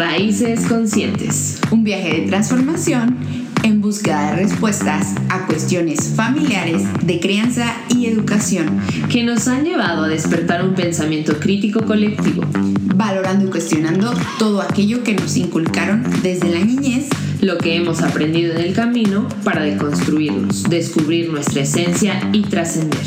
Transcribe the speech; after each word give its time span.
Raíces 0.00 0.60
Conscientes. 0.66 1.60
Un 1.70 1.84
viaje 1.84 2.22
de 2.22 2.26
transformación 2.26 3.18
en 3.64 3.82
búsqueda 3.82 4.30
de 4.30 4.36
respuestas 4.44 5.14
a 5.28 5.44
cuestiones 5.44 6.14
familiares 6.16 6.84
de 7.02 7.20
crianza 7.20 7.76
y 7.94 8.06
educación 8.06 8.80
que 9.10 9.22
nos 9.24 9.46
han 9.46 9.62
llevado 9.62 10.04
a 10.04 10.08
despertar 10.08 10.64
un 10.64 10.74
pensamiento 10.74 11.38
crítico 11.38 11.84
colectivo, 11.84 12.44
valorando 12.94 13.44
y 13.44 13.50
cuestionando 13.50 14.14
todo 14.38 14.62
aquello 14.62 15.04
que 15.04 15.12
nos 15.12 15.36
inculcaron 15.36 16.02
desde 16.22 16.48
la 16.48 16.64
niñez, 16.64 17.10
lo 17.42 17.58
que 17.58 17.76
hemos 17.76 18.00
aprendido 18.00 18.54
en 18.54 18.62
el 18.62 18.72
camino 18.72 19.28
para 19.44 19.60
deconstruirnos, 19.60 20.62
descubrir 20.70 21.30
nuestra 21.30 21.60
esencia 21.60 22.26
y 22.32 22.40
trascender. 22.40 23.06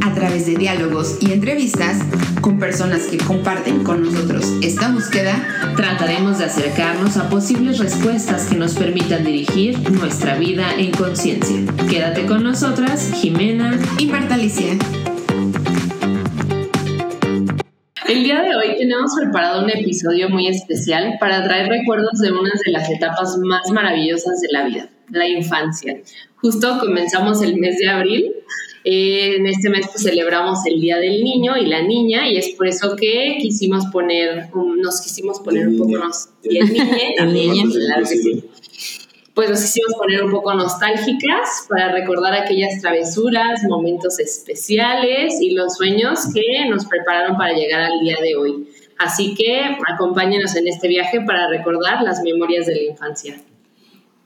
A 0.00 0.14
través 0.14 0.46
de 0.46 0.56
diálogos 0.56 1.18
y 1.20 1.32
entrevistas 1.32 1.98
con 2.40 2.58
personas 2.58 3.06
que 3.06 3.18
comparten 3.18 3.84
con 3.84 4.02
nosotros 4.02 4.44
esta 4.62 4.90
búsqueda, 4.90 5.34
trataremos 5.76 6.38
de 6.38 6.46
acercarnos 6.46 7.16
a 7.16 7.28
posibles 7.28 7.78
respuestas 7.78 8.46
que 8.46 8.56
nos 8.56 8.74
permitan 8.74 9.24
dirigir 9.24 9.78
nuestra 9.90 10.36
vida 10.36 10.74
en 10.76 10.90
conciencia. 10.92 11.60
Quédate 11.88 12.26
con 12.26 12.42
nosotras, 12.42 13.12
Jimena 13.14 13.78
y 13.98 14.06
Marta 14.06 14.34
Alicia. 14.34 14.76
El 18.08 18.24
día 18.24 18.42
de 18.42 18.56
hoy 18.56 18.76
tenemos 18.78 19.12
preparado 19.20 19.62
un 19.62 19.70
episodio 19.70 20.28
muy 20.28 20.48
especial 20.48 21.16
para 21.20 21.44
traer 21.44 21.68
recuerdos 21.68 22.18
de 22.20 22.32
una 22.32 22.50
de 22.64 22.72
las 22.72 22.90
etapas 22.90 23.36
más 23.38 23.70
maravillosas 23.70 24.40
de 24.40 24.48
la 24.50 24.64
vida, 24.64 24.88
la 25.10 25.28
infancia. 25.28 25.96
Justo 26.36 26.78
comenzamos 26.80 27.42
el 27.42 27.56
mes 27.58 27.78
de 27.78 27.88
abril 27.88 28.32
eh, 28.84 29.36
en 29.36 29.46
este 29.46 29.68
mes 29.68 29.86
pues, 29.88 30.04
celebramos 30.04 30.60
el 30.66 30.80
Día 30.80 30.96
del 30.96 31.22
Niño 31.22 31.56
y 31.56 31.66
la 31.66 31.82
Niña 31.82 32.28
y 32.28 32.38
es 32.38 32.50
por 32.50 32.66
eso 32.66 32.96
que 32.96 33.36
quisimos 33.40 33.86
poner, 33.86 34.48
nos 34.54 35.00
quisimos 35.02 35.40
poner 35.40 35.68
un 35.68 35.76
poco 35.76 35.98
nos, 35.98 36.30
y 36.42 36.58
el 36.58 36.68
también, 37.16 37.70
Pues 39.34 39.50
nos 39.50 39.60
quisimos 39.60 39.94
poner 39.98 40.24
un 40.24 40.30
poco 40.30 40.54
nostálgicas 40.54 41.66
para 41.68 41.92
recordar 41.92 42.32
aquellas 42.32 42.80
travesuras, 42.80 43.62
momentos 43.68 44.18
especiales 44.18 45.40
y 45.42 45.50
los 45.50 45.76
sueños 45.76 46.20
que 46.32 46.66
nos 46.70 46.86
prepararon 46.86 47.36
para 47.36 47.52
llegar 47.52 47.82
al 47.82 48.00
día 48.00 48.16
de 48.22 48.34
hoy. 48.36 48.66
Así 48.98 49.34
que 49.34 49.62
acompáñenos 49.92 50.56
en 50.56 50.68
este 50.68 50.88
viaje 50.88 51.20
para 51.20 51.48
recordar 51.48 52.02
las 52.02 52.22
memorias 52.22 52.66
de 52.66 52.76
la 52.76 52.82
infancia. 52.82 53.40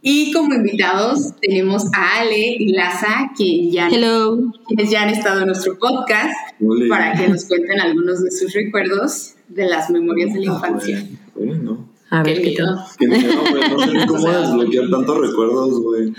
Y 0.06 0.33
como 0.33 0.52
invitados 0.52 1.33
tenemos 1.41 1.84
a 1.94 2.20
Ale 2.20 2.56
y 2.58 2.74
Laza, 2.74 3.30
que 3.34 3.70
ya, 3.70 3.88
quienes 3.88 4.91
ya 4.91 5.02
han 5.02 5.08
estado 5.08 5.41
en 5.41 5.46
nuestro 5.46 5.78
podcast, 5.78 6.34
para 6.91 7.14
que 7.14 7.27
nos 7.27 7.46
cuenten 7.46 7.80
algunos 7.80 8.22
de 8.22 8.30
sus 8.30 8.52
recuerdos 8.52 9.33
de 9.48 9.64
las 9.64 9.88
memorias 9.88 10.34
de 10.34 10.41
la 10.41 10.52
ah, 10.52 10.55
infancia. 10.56 11.08
Bueno, 11.34 11.88
A 12.11 12.22
ver, 12.22 12.42
qué 12.42 12.50
tal. 12.50 12.74
No 12.74 13.80
sé 13.80 14.06
cómo 14.06 14.28
desbloquear 14.28 14.91
tantos 14.91 15.19
recuerdos, 15.27 15.80
güey. 15.80 16.12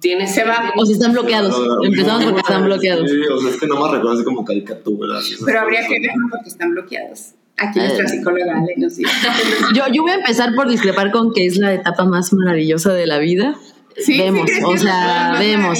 Tiene 0.00 0.28
se 0.28 0.44
va. 0.44 0.72
O 0.76 0.86
si 0.86 0.92
están 0.92 1.14
bloqueados. 1.14 1.60
Empezamos 1.82 2.24
porque 2.26 2.40
están 2.42 2.64
bloqueados. 2.64 3.10
Sí, 3.10 3.16
o 3.28 3.38
sea, 3.40 3.50
es 3.50 3.56
que 3.56 3.66
no 3.66 3.74
más 3.74 3.90
recuerdo 3.90 4.12
así 4.12 4.24
como 4.24 4.44
caricatura. 4.44 5.18
Pero 5.44 5.60
habría 5.60 5.80
que 5.88 5.98
verlo 5.98 6.28
porque 6.30 6.48
están 6.48 6.70
bloqueados. 6.70 7.32
Aquí 7.68 7.78
nuestra 7.78 8.08
psicóloga 8.08 8.58
Ale 8.58 8.74
nos 8.76 8.96
dice. 8.96 9.10
Yo, 9.74 9.84
yo 9.92 10.02
voy 10.02 10.12
a 10.12 10.14
empezar 10.16 10.54
por 10.54 10.68
discrepar 10.68 11.10
con 11.12 11.32
que 11.32 11.46
es 11.46 11.56
la 11.58 11.72
etapa 11.72 12.04
más 12.04 12.32
maravillosa 12.32 12.92
de 12.92 13.06
la 13.06 13.18
vida. 13.18 13.56
Sí, 13.96 14.18
vemos, 14.18 14.50
o 14.64 14.76
sea, 14.78 15.36
vemos. 15.38 15.78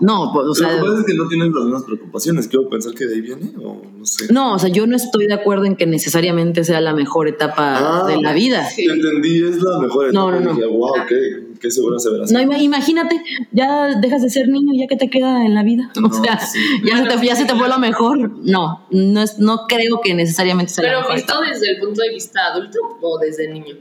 No, 0.00 0.30
pues, 0.32 0.46
o 0.46 0.54
sea. 0.54 0.72
Lo 0.72 0.82
que 0.82 0.90
pasa 0.90 1.00
es 1.00 1.06
que 1.06 1.14
no 1.14 1.28
tienen 1.28 1.52
las 1.52 1.64
mismas 1.64 1.84
preocupaciones. 1.84 2.48
Quiero 2.48 2.68
pensar 2.68 2.92
que 2.94 3.06
de 3.06 3.14
ahí 3.14 3.20
viene, 3.20 3.52
o 3.62 3.82
no 3.96 4.04
sé. 4.04 4.32
No, 4.32 4.54
o 4.54 4.58
sea, 4.58 4.68
yo 4.68 4.86
no 4.86 4.96
estoy 4.96 5.26
de 5.26 5.34
acuerdo 5.34 5.64
en 5.64 5.76
que 5.76 5.86
necesariamente 5.86 6.64
sea 6.64 6.80
la 6.80 6.94
mejor 6.94 7.28
etapa 7.28 8.02
ah, 8.02 8.06
de 8.06 8.20
la 8.20 8.32
vida. 8.32 8.68
Sí. 8.68 8.84
Entendí, 8.84 9.42
es 9.44 9.62
la 9.62 9.78
mejor 9.78 10.08
etapa. 10.08 10.30
No, 10.30 10.40
no, 10.40 10.52
no. 10.52 10.70
wow, 10.70 10.92
qué, 11.08 11.53
qué 11.64 11.70
segura 11.70 11.98
se 11.98 12.10
verá. 12.10 12.24
No, 12.30 12.58
imagínate, 12.58 13.22
ya 13.50 13.98
dejas 13.98 14.20
de 14.20 14.28
ser 14.28 14.48
niño, 14.48 14.72
ya 14.78 14.86
que 14.86 14.96
te 14.96 15.08
queda 15.08 15.46
en 15.46 15.54
la 15.54 15.62
vida. 15.62 15.90
o 16.04 16.12
sea, 16.12 16.38
ya, 16.84 16.98
se 16.98 17.18
te, 17.18 17.26
ya 17.26 17.36
se 17.36 17.46
te 17.46 17.54
fue 17.54 17.68
lo 17.68 17.78
mejor. 17.78 18.18
No, 18.44 18.86
no, 18.90 19.22
es, 19.22 19.38
no 19.38 19.66
creo 19.66 20.02
que 20.02 20.12
necesariamente 20.12 20.74
sea 20.74 20.84
Pero. 20.84 21.14
¿visto 21.14 21.40
desde 21.40 21.70
el 21.70 21.80
punto 21.80 22.02
de 22.02 22.10
vista 22.10 22.40
adulto 22.52 22.78
o 23.00 23.18
desde 23.18 23.48
niño? 23.48 23.76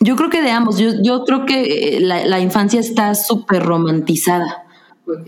Yo 0.00 0.16
creo 0.16 0.30
que 0.30 0.40
de 0.40 0.50
ambos. 0.50 0.78
Yo, 0.78 0.90
yo 1.02 1.24
creo 1.24 1.44
que 1.44 1.96
eh, 1.96 2.00
la, 2.00 2.24
la 2.24 2.40
infancia 2.40 2.80
está 2.80 3.14
súper 3.14 3.62
romantizada. 3.62 4.64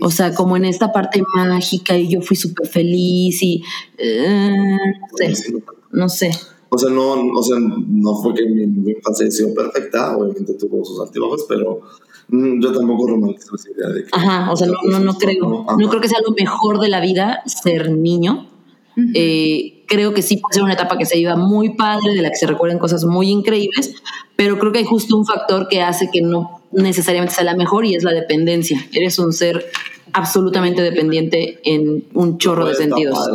O 0.01 0.09
sea, 0.09 0.33
como 0.33 0.57
en 0.57 0.65
esta 0.65 0.91
parte 0.91 1.21
mágica 1.35 1.95
y 1.95 2.09
yo 2.09 2.21
fui 2.21 2.35
súper 2.35 2.67
feliz 2.67 3.43
y 3.43 3.61
eh, 3.97 4.77
no, 5.11 5.35
sé, 5.35 5.53
no 5.91 6.09
sé. 6.09 6.31
O 6.69 6.77
sea, 6.77 6.89
no, 6.89 7.13
o 7.13 7.43
sea, 7.43 7.57
no 7.59 8.15
fue 8.15 8.33
que 8.33 8.45
mi, 8.45 8.63
infancia 8.63 9.25
haya 9.25 9.31
sido 9.31 9.53
perfecta, 9.53 10.17
obviamente 10.17 10.53
tuvo 10.55 10.83
sus 10.83 10.99
altibajos, 10.99 11.45
pero 11.47 11.81
mm, 12.29 12.61
yo 12.61 12.71
tampoco 12.71 13.07
romantizo 13.07 13.55
esa 13.55 13.71
idea 13.71 13.89
de 13.89 14.03
que... 14.03 14.09
Ajá, 14.11 14.51
o 14.51 14.55
sea, 14.55 14.67
no, 14.67 14.77
no, 14.83 14.99
no 14.99 15.13
creo, 15.13 15.65
no 15.77 15.89
creo 15.89 16.01
que 16.01 16.09
sea 16.09 16.19
lo 16.25 16.33
mejor 16.33 16.79
de 16.79 16.89
la 16.89 16.99
vida 16.99 17.43
ser 17.45 17.91
niño. 17.91 18.49
eh, 19.13 19.74
creo 19.87 20.13
que 20.13 20.21
sí 20.21 20.37
puede 20.37 20.53
ser 20.53 20.63
una 20.63 20.73
etapa 20.73 20.97
que 20.97 21.05
se 21.05 21.17
iba 21.17 21.35
muy 21.35 21.75
padre, 21.75 22.13
de 22.13 22.21
la 22.21 22.29
que 22.29 22.35
se 22.35 22.47
recuerden 22.47 22.79
cosas 22.79 23.05
muy 23.05 23.29
increíbles, 23.29 23.95
pero 24.35 24.57
creo 24.59 24.71
que 24.71 24.79
hay 24.79 24.85
justo 24.85 25.17
un 25.17 25.25
factor 25.25 25.67
que 25.67 25.81
hace 25.81 26.09
que 26.11 26.21
no 26.21 26.61
necesariamente 26.71 27.35
sea 27.35 27.43
la 27.43 27.55
mejor 27.55 27.85
y 27.85 27.95
es 27.95 28.03
la 28.03 28.11
dependencia. 28.11 28.85
Eres 28.91 29.17
un 29.19 29.33
ser 29.33 29.65
absolutamente 30.13 30.81
dependiente 30.81 31.59
en 31.63 32.05
un 32.13 32.37
chorro 32.37 32.67
de 32.67 32.75
sentidos. 32.75 33.17
sí, 33.25 33.31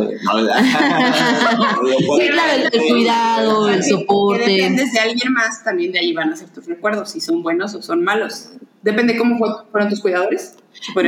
claro, 2.29 2.69
el, 2.71 2.81
cuidado, 2.89 3.69
el 3.69 3.83
soporte. 3.83 4.45
Que 4.45 4.53
dependes 4.53 4.91
de 4.91 4.99
alguien 4.99 5.33
más, 5.33 5.63
también 5.63 5.91
de 5.91 5.99
ahí 5.99 6.13
van 6.13 6.33
a 6.33 6.35
ser 6.35 6.49
tus 6.49 6.65
recuerdos, 6.65 7.11
si 7.11 7.21
son 7.21 7.43
buenos 7.43 7.75
o 7.75 7.81
son 7.81 8.03
malos. 8.03 8.49
Depende 8.81 9.17
cómo 9.17 9.37
fueron 9.71 9.89
tus 9.89 10.01
cuidadores. 10.01 10.55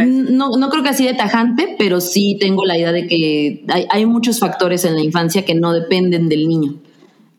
No, 0.06 0.50
no 0.58 0.70
creo 0.70 0.84
que 0.84 0.90
así 0.90 1.06
de 1.06 1.14
tajante, 1.14 1.76
pero 1.78 2.02
sí 2.02 2.38
tengo 2.40 2.66
la 2.66 2.78
idea 2.78 2.92
de 2.92 3.08
que 3.08 3.66
hay, 3.70 3.88
hay 3.90 4.06
muchos 4.06 4.40
factores 4.40 4.86
en 4.86 4.96
la 4.96 5.02
infancia 5.02 5.46
que 5.46 5.56
no 5.56 5.74
dependen 5.74 6.30
del 6.30 6.48
niño 6.48 6.76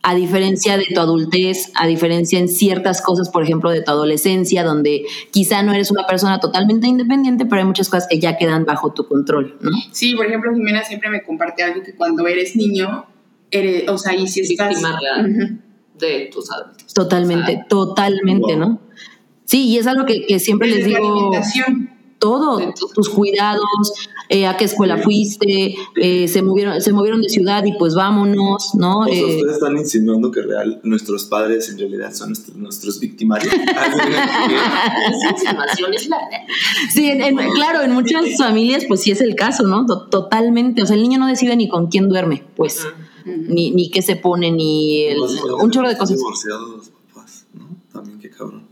a 0.07 0.15
diferencia 0.15 0.77
de 0.77 0.85
tu 0.95 1.01
adultez, 1.01 1.73
a 1.75 1.87
diferencia 1.87 2.39
en 2.39 2.49
ciertas 2.49 3.01
cosas, 3.01 3.31
por 3.31 3.43
ejemplo, 3.43 3.71
de 3.71 3.81
tu 3.81 3.91
adolescencia, 3.91 4.63
donde 4.63 5.07
quizá 5.31 5.63
no 5.63 5.73
eres 5.73 5.91
una 5.91 6.07
persona 6.07 6.41
totalmente 6.41 6.87
independiente, 6.87 7.47
pero 7.47 7.63
hay 7.63 7.67
muchas 7.67 7.89
cosas 7.89 8.07
que 8.07 8.21
ya 8.21 8.37
quedan 8.37 8.67
bajo 8.67 8.93
tu 8.93 9.09
control, 9.09 9.57
¿no? 9.63 9.71
Sí, 9.93 10.15
por 10.15 10.27
ejemplo, 10.27 10.53
Jimena 10.55 10.85
siempre 10.85 11.09
me 11.09 11.23
comparte 11.23 11.63
algo 11.63 11.83
que 11.83 11.95
cuando 11.95 12.27
eres 12.27 12.55
niño, 12.55 13.07
eres, 13.51 13.89
o 13.89 13.97
sea, 13.97 14.15
y 14.15 14.29
si 14.29 14.43
estás... 14.43 14.77
de 15.99 16.29
tus 16.31 16.53
adultos. 16.53 16.93
Totalmente, 16.93 17.65
totalmente, 17.67 18.57
¿no? 18.57 18.81
Sí, 19.47 19.69
y 19.69 19.79
es 19.79 19.87
algo 19.87 20.05
que, 20.05 20.27
que 20.27 20.39
siempre 20.39 20.69
les 20.69 20.85
digo 20.85 21.33
todo, 22.25 22.59
tus 22.95 23.11
cuidados, 23.11 23.93
eh, 24.31 24.47
a 24.47 24.57
qué 24.57 24.65
escuela 24.65 24.97
fuiste, 24.97 25.75
eh, 25.97 26.27
se 26.27 26.41
movieron, 26.41 26.81
se 26.81 26.91
movieron 26.91 27.21
de 27.21 27.29
ciudad 27.29 27.63
y 27.67 27.75
pues 27.75 27.95
vámonos, 27.95 28.75
¿no? 28.75 29.01
O 29.01 29.05
sea, 29.05 29.15
eh, 29.15 29.37
ustedes 29.37 29.57
están 29.57 29.77
insinuando 29.77 30.31
que 30.31 30.41
real 30.41 30.81
nuestros 30.85 31.27
padres 31.27 31.69
en 31.69 31.79
realidad 31.79 32.15
son 32.15 32.33
nuestros, 32.57 32.99
victimarios. 32.99 33.53
sí, 36.95 37.13
claro, 37.55 37.83
en 37.83 37.93
muchas 37.93 38.39
familias 38.39 38.87
pues 38.89 39.03
sí 39.03 39.11
es 39.11 39.21
el 39.21 39.35
caso, 39.35 39.65
¿no? 39.65 39.85
Totalmente, 40.09 40.83
o 40.83 40.87
sea, 40.87 40.97
el 40.97 41.03
niño 41.03 41.19
no 41.19 41.27
decide 41.27 41.57
ni 41.57 41.69
con 41.69 41.89
quién 41.89 42.09
duerme, 42.09 42.43
pues, 42.57 42.87
ni, 43.27 43.71
ni 43.73 43.91
qué 43.91 44.01
se 44.01 44.17
pone, 44.17 44.51
ni 44.51 45.09
un 45.61 45.71
chorro 45.71 45.91
de 45.91 45.99
cosas. 45.99 46.17
divorciados 46.17 46.71
los 46.71 46.89
papás, 46.89 47.45
¿no? 47.53 47.69
También 47.93 48.19
qué 48.19 48.31
cabrón. 48.31 48.67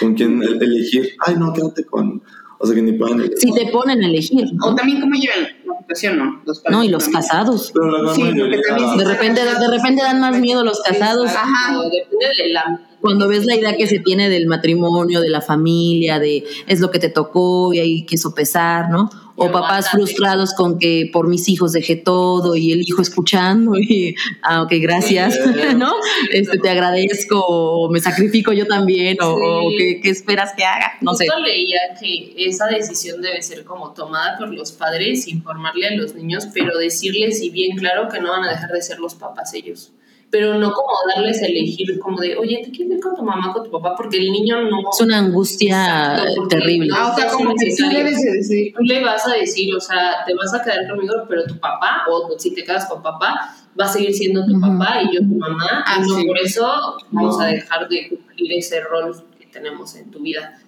¿Con 0.00 0.14
quién 0.14 0.42
elegir? 0.42 1.10
Ay, 1.18 1.34
no, 1.36 1.52
quédate 1.52 1.84
con 1.84 2.22
o 2.58 2.66
sea, 2.66 2.74
que 2.74 2.82
ni 2.82 2.92
pueden 2.92 3.30
Si 3.36 3.52
te 3.52 3.66
ponen 3.66 4.02
a 4.02 4.06
elegir. 4.06 4.46
O 4.62 4.74
también 4.74 5.00
cómo 5.00 5.14
llevan 5.14 5.42
la 5.42 5.78
situación, 5.80 6.18
¿no? 6.18 6.42
Los 6.44 6.62
no, 6.70 6.84
y 6.84 6.88
los 6.88 7.08
casados. 7.08 7.72
sí, 8.14 8.22
de 8.22 9.04
repente, 9.04 9.44
de 9.44 9.68
repente 9.68 10.02
dan 10.02 10.20
más 10.20 10.38
miedo 10.38 10.64
los 10.64 10.80
casados. 10.80 11.30
Ajá. 11.30 11.74
Depende 11.90 12.26
de 12.42 12.52
la 12.52 12.80
cuando 13.04 13.28
ves 13.28 13.44
la 13.44 13.54
idea 13.54 13.76
que 13.76 13.86
se 13.86 13.98
tiene 13.98 14.30
del 14.30 14.46
matrimonio, 14.46 15.20
de 15.20 15.28
la 15.28 15.42
familia, 15.42 16.18
de 16.18 16.42
es 16.66 16.80
lo 16.80 16.90
que 16.90 16.98
te 16.98 17.10
tocó 17.10 17.74
y 17.74 17.78
hay 17.78 18.06
que 18.06 18.16
sopesar, 18.16 18.88
¿no? 18.88 19.10
O 19.36 19.50
papás 19.50 19.90
frustrados 19.90 20.54
con 20.54 20.78
que 20.78 21.10
por 21.12 21.28
mis 21.28 21.48
hijos 21.48 21.72
dejé 21.72 21.96
todo 21.96 22.54
y 22.54 22.70
el 22.70 22.82
hijo 22.82 23.02
escuchando 23.02 23.76
y, 23.76 24.14
ah, 24.42 24.62
ok, 24.62 24.72
gracias, 24.80 25.38
¿no? 25.76 25.92
Este, 26.30 26.58
te 26.58 26.70
agradezco, 26.70 27.40
o 27.40 27.90
me 27.90 27.98
sacrifico 27.98 28.52
yo 28.52 28.66
también, 28.66 29.16
o, 29.20 29.70
¿qué, 29.76 30.00
esperas 30.04 30.52
que 30.56 30.64
haga? 30.64 30.92
No 31.00 31.14
sé. 31.14 31.26
leía 31.44 31.78
que 32.00 32.32
esa 32.36 32.66
decisión 32.66 33.20
debe 33.20 33.42
ser 33.42 33.64
como 33.64 33.92
tomada 33.92 34.38
por 34.38 34.54
los 34.54 34.70
padres, 34.70 35.26
informarle 35.26 35.88
a 35.88 35.94
los 35.96 36.14
niños, 36.14 36.46
pero 36.54 36.78
decirles 36.78 37.42
y 37.42 37.50
bien 37.50 37.76
claro 37.76 38.08
que 38.08 38.20
no 38.20 38.30
van 38.30 38.44
a 38.44 38.50
dejar 38.50 38.70
de 38.70 38.82
ser 38.82 39.00
los 39.00 39.14
papás 39.14 39.52
ellos 39.54 39.92
pero 40.34 40.58
no 40.58 40.72
como 40.72 40.90
darles 41.14 41.40
a 41.42 41.46
elegir, 41.46 41.96
como 42.00 42.20
de, 42.20 42.36
oye, 42.36 42.60
¿te 42.64 42.72
quieres 42.72 42.96
ir 42.96 43.00
con 43.00 43.14
tu 43.14 43.22
mamá, 43.22 43.52
con 43.52 43.62
tu 43.62 43.70
papá? 43.70 43.94
Porque 43.96 44.16
el 44.16 44.32
niño 44.32 44.62
no... 44.62 44.78
Es 44.92 45.00
una 45.00 45.18
angustia 45.18 46.24
terrible. 46.48 46.90
Ah, 46.92 47.12
o 47.12 47.16
sea, 47.16 47.28
como 47.28 47.54
que 47.54 47.72
tú 47.76 47.88
debes 47.88 48.20
de 48.20 48.32
decir. 48.32 48.74
Tú 48.74 48.82
le 48.82 49.04
vas 49.04 49.24
a 49.28 49.34
decir, 49.34 49.72
o 49.72 49.78
sea, 49.78 50.24
te 50.26 50.34
vas 50.34 50.52
a 50.52 50.60
quedar 50.60 50.88
conmigo, 50.88 51.14
pero 51.28 51.44
tu 51.44 51.56
papá, 51.60 52.02
o 52.10 52.36
si 52.36 52.52
te 52.52 52.64
quedas 52.64 52.86
con 52.86 53.00
papá, 53.00 53.54
va 53.80 53.84
a 53.84 53.88
seguir 53.88 54.12
siendo 54.12 54.44
tu 54.44 54.60
papá 54.60 55.02
y 55.04 55.14
yo 55.14 55.20
tu 55.20 55.36
mamá, 55.36 55.84
y 55.98 56.00
no 56.00 56.26
por 56.26 56.38
eso 56.40 56.96
vamos 57.12 57.40
a 57.40 57.46
dejar 57.46 57.88
de 57.88 58.08
cumplir 58.08 58.54
ese 58.54 58.80
rol 58.80 59.14
tenemos 59.54 59.94
en 59.94 60.10
tu 60.10 60.20
vida. 60.20 60.58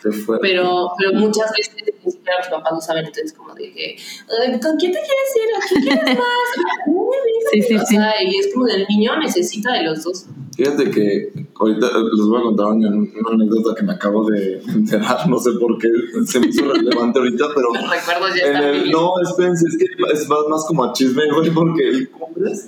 Pero, 0.40 0.92
pero 0.96 1.12
muchas 1.12 1.52
veces 1.52 1.74
ni 2.04 2.12
siquiera 2.12 2.38
los 2.38 2.48
papás 2.48 2.72
no 2.72 2.80
saben, 2.80 3.04
entonces 3.04 3.32
como 3.32 3.54
dije, 3.54 3.96
¿con 4.62 4.76
quién 4.76 4.92
te 4.92 5.00
quieres 5.00 5.36
ir? 5.36 5.48
¿A 5.54 5.68
quién 5.68 5.82
quieres 5.82 6.18
más? 6.18 6.28
sí, 7.52 7.62
sí, 7.62 7.78
sí. 7.86 7.96
y 8.24 8.36
es 8.38 8.54
como 8.54 8.66
del 8.66 8.86
niño 8.88 9.18
necesita 9.18 9.72
de 9.72 9.82
los 9.82 10.04
dos. 10.04 10.26
Fíjate 10.56 10.90
que 10.90 11.32
ahorita 11.54 11.86
les 11.86 12.26
voy 12.26 12.40
a 12.40 12.42
contar 12.44 12.66
una, 12.68 12.88
anécdota 12.88 13.74
que 13.74 13.82
me 13.84 13.92
acabo 13.92 14.24
de 14.30 14.62
enterar, 14.66 15.28
no 15.28 15.38
sé 15.38 15.50
por 15.60 15.76
qué 15.76 15.88
se 16.24 16.40
me 16.40 16.46
hizo 16.46 16.64
relevante 16.72 17.18
ahorita, 17.18 17.44
pero... 17.54 17.68
Recuerdo 17.72 18.34
ya 18.34 18.70
el, 18.70 18.90
No, 18.90 19.20
espérense, 19.20 19.66
es 19.68 19.76
que 19.76 19.84
es 20.14 20.28
más, 20.30 20.38
más 20.48 20.64
como 20.66 20.84
a 20.84 20.94
chisme, 20.94 21.24
güey, 21.30 21.50
porque 21.50 22.08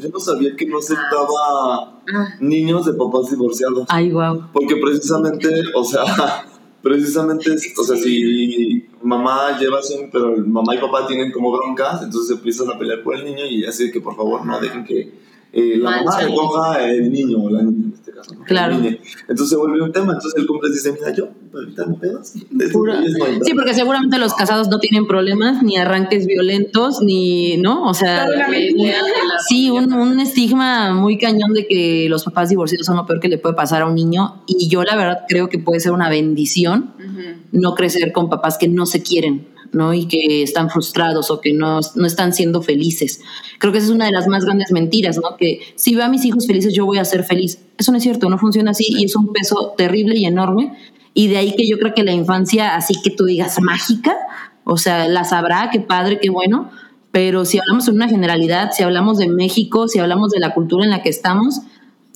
yo 0.01 0.09
no 0.11 0.21
sabía 0.21 0.55
que 0.55 0.67
no 0.67 0.79
aceptaba 0.79 2.03
ah. 2.15 2.29
niños 2.41 2.85
de 2.85 2.93
papás 2.93 3.31
divorciados. 3.31 3.87
Ay, 3.89 4.11
wow. 4.11 4.51
Porque 4.53 4.77
precisamente, 4.77 5.49
o 5.75 5.83
sea, 5.83 6.05
precisamente, 6.83 7.53
o 7.53 7.85
sea, 7.85 7.97
si 7.97 8.87
mamá 9.03 9.59
lleva 9.59 9.79
así, 9.79 9.95
pero 10.13 10.37
mamá 10.37 10.75
y 10.75 10.79
papá 10.79 11.07
tienen 11.07 11.33
como 11.33 11.51
broncas, 11.53 12.03
entonces 12.03 12.37
empiezan 12.37 12.71
a 12.71 12.79
pelear 12.79 13.03
por 13.03 13.15
el 13.15 13.25
niño 13.25 13.47
y 13.47 13.65
así 13.65 13.91
que 13.91 14.03
por 14.03 14.15
favor 14.15 14.45
no 14.45 14.61
dejen 14.61 14.85
que 14.85 15.28
eh, 15.53 15.79
la 15.79 16.03
mamá 16.03 16.21
recoja 16.21 16.91
el 16.91 17.11
niño 17.11 17.39
o 17.43 17.51
la 17.51 17.63
niña 17.63 17.87
en 17.87 17.95
este 17.95 18.13
caso. 18.13 18.35
Claro. 18.45 18.77
Entonces 18.77 19.49
se 19.49 19.57
vuelve 19.57 19.83
un 19.83 19.93
tema. 19.93 20.13
Entonces 20.13 20.35
el 20.37 20.47
cumple 20.47 20.71
dice: 20.71 20.93
Mira, 20.93 21.15
yo, 21.15 21.29
ahorita 21.55 21.87
no 21.87 21.99
pedas. 21.99 22.33
Sí, 22.33 23.55
porque 23.55 23.75
seguramente 23.75 24.19
los 24.19 24.35
casados 24.35 24.69
no 24.69 24.79
tienen 24.79 25.07
problemas, 25.07 25.63
ni 25.63 25.77
arranques 25.77 26.27
violentos, 26.27 27.01
ni, 27.01 27.57
¿no? 27.57 27.89
O 27.89 27.95
sea, 27.95 28.27
sí, 29.49 29.71
un, 29.71 29.93
un 29.93 30.21
estigma 30.21 30.93
muy 30.93 31.17
cañón 31.17 31.55
de 31.55 31.67
que 31.67 32.09
los 32.11 32.25
papás 32.25 32.51
divorciados 32.51 32.87
son 32.87 32.97
lo 32.97 33.07
peor 33.07 33.21
que 33.21 33.29
le 33.29 33.39
puede 33.39 33.55
pasar 33.55 33.83
a 33.83 33.87
un 33.87 33.95
niño. 33.95 34.43
Y 34.47 34.69
yo, 34.69 34.83
la 34.85 34.97
verdad, 34.97 35.25
creo 35.29 35.49
que 35.49 35.59
puede 35.59 35.81
ser 35.81 35.93
una 35.93 36.11
bendición 36.11 36.93
no 37.53 37.75
crecer 37.75 38.13
con 38.13 38.29
papás 38.29 38.59
que 38.59 38.69
no 38.69 38.87
se 38.87 39.03
quieren 39.03 39.49
¿no? 39.73 39.95
Y 39.95 40.07
que 40.07 40.43
están 40.43 40.71
frustrados 40.71 41.31
o 41.31 41.41
que 41.41 41.53
no, 41.53 41.81
no, 41.95 42.07
están 42.07 42.33
siendo 42.33 42.63
felices. 42.63 43.21
Creo 43.59 43.73
que 43.73 43.79
esa 43.79 43.89
es 43.89 43.93
una 43.93 44.07
de 44.07 44.13
las 44.13 44.27
más 44.27 44.45
grandes 44.45 44.73
mentiras, 44.73 45.17
¿no? 45.17 45.37
Que 45.37 45.61
si 45.77 45.95
veo 45.95 46.05
a 46.05 46.09
mis 46.09 46.25
hijos 46.25 46.47
felices, 46.47 46.75
yo 46.75 46.87
voy 46.87 46.99
a 46.99 47.05
ser 47.05 47.25
feliz. 47.25 47.59
Eso 47.77 47.93
no 47.93 47.99
es 47.99 48.03
cierto, 48.03 48.29
no 48.29 48.39
funciona 48.39 48.73
así 48.73 48.87
y 48.89 49.05
es 49.05 49.17
un 49.17 49.33
peso 49.33 49.75
terrible 49.77 50.17
y 50.17 50.25
enorme. 50.25 50.77
Y 51.15 51.29
de 51.29 51.39
ahí 51.39 51.55
que 51.57 51.69
yo 51.69 51.79
creo 51.79 51.95
que 51.95 52.05
la 52.05 52.13
infancia, 52.13 52.77
así 52.77 52.95
que 53.03 53.11
tú 53.11 53.25
digas 53.25 53.61
mágica, 53.61 54.17
o 54.65 54.77
sea, 54.77 55.09
la 55.09 55.25
sabrá, 55.25 55.71
qué 55.73 55.81
padre, 55.81 56.21
qué 56.21 56.31
bueno, 56.31 56.71
pero 57.11 57.45
si 57.45 57.59
hablamos 57.59 57.89
en 57.89 57.95
una 57.95 58.09
generalidad, 58.09 58.71
si 58.73 58.83
hablamos 58.83 59.19
de 59.19 59.29
México, 59.29 59.89
si 59.89 59.99
hablamos 59.99 60.31
de 60.31 60.41
la 60.41 60.55
cultura 60.55 60.85
en 60.85 60.91
la 60.91 61.03
que 61.03 61.09
estamos, 61.09 61.63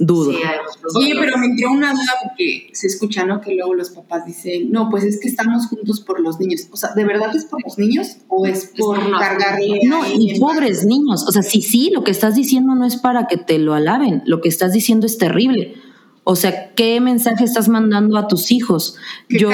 dudo. 0.06 0.30
Oye, 0.94 1.14
pero 1.18 1.38
me 1.38 1.46
entró 1.46 1.70
una 1.70 1.92
duda 1.92 2.12
porque 2.22 2.70
se 2.72 2.86
escucha, 2.86 3.24
¿no? 3.24 3.40
Que 3.40 3.54
luego 3.54 3.74
los 3.74 3.90
papás 3.90 4.26
dicen, 4.26 4.70
no, 4.70 4.88
pues 4.90 5.04
es 5.04 5.20
que 5.20 5.28
estamos 5.28 5.66
juntos 5.66 6.00
por 6.00 6.20
los 6.20 6.38
niños. 6.40 6.68
O 6.70 6.76
sea, 6.76 6.90
¿de 6.94 7.04
verdad 7.04 7.34
es 7.34 7.44
por 7.44 7.62
los 7.62 7.78
niños 7.78 8.16
o 8.28 8.46
es 8.46 8.72
por 8.76 8.98
cargarle? 9.18 9.80
No, 9.84 10.02
y 10.06 10.38
pobres 10.38 10.84
niños. 10.84 11.24
O 11.26 11.32
sea, 11.32 11.42
sí, 11.42 11.62
sí, 11.62 11.90
lo 11.94 12.04
que 12.04 12.10
estás 12.10 12.34
diciendo 12.34 12.74
no 12.74 12.86
es 12.86 12.96
para 12.96 13.26
que 13.26 13.36
te 13.36 13.58
lo 13.58 13.74
alaben. 13.74 14.22
Lo 14.26 14.40
que 14.40 14.48
estás 14.48 14.72
diciendo 14.72 15.06
es 15.06 15.18
terrible. 15.18 15.74
O 16.24 16.36
sea, 16.36 16.70
¿qué 16.76 17.00
mensaje 17.00 17.42
estás 17.42 17.68
mandando 17.68 18.16
a 18.16 18.28
tus 18.28 18.52
hijos? 18.52 18.94
Yo, 19.28 19.50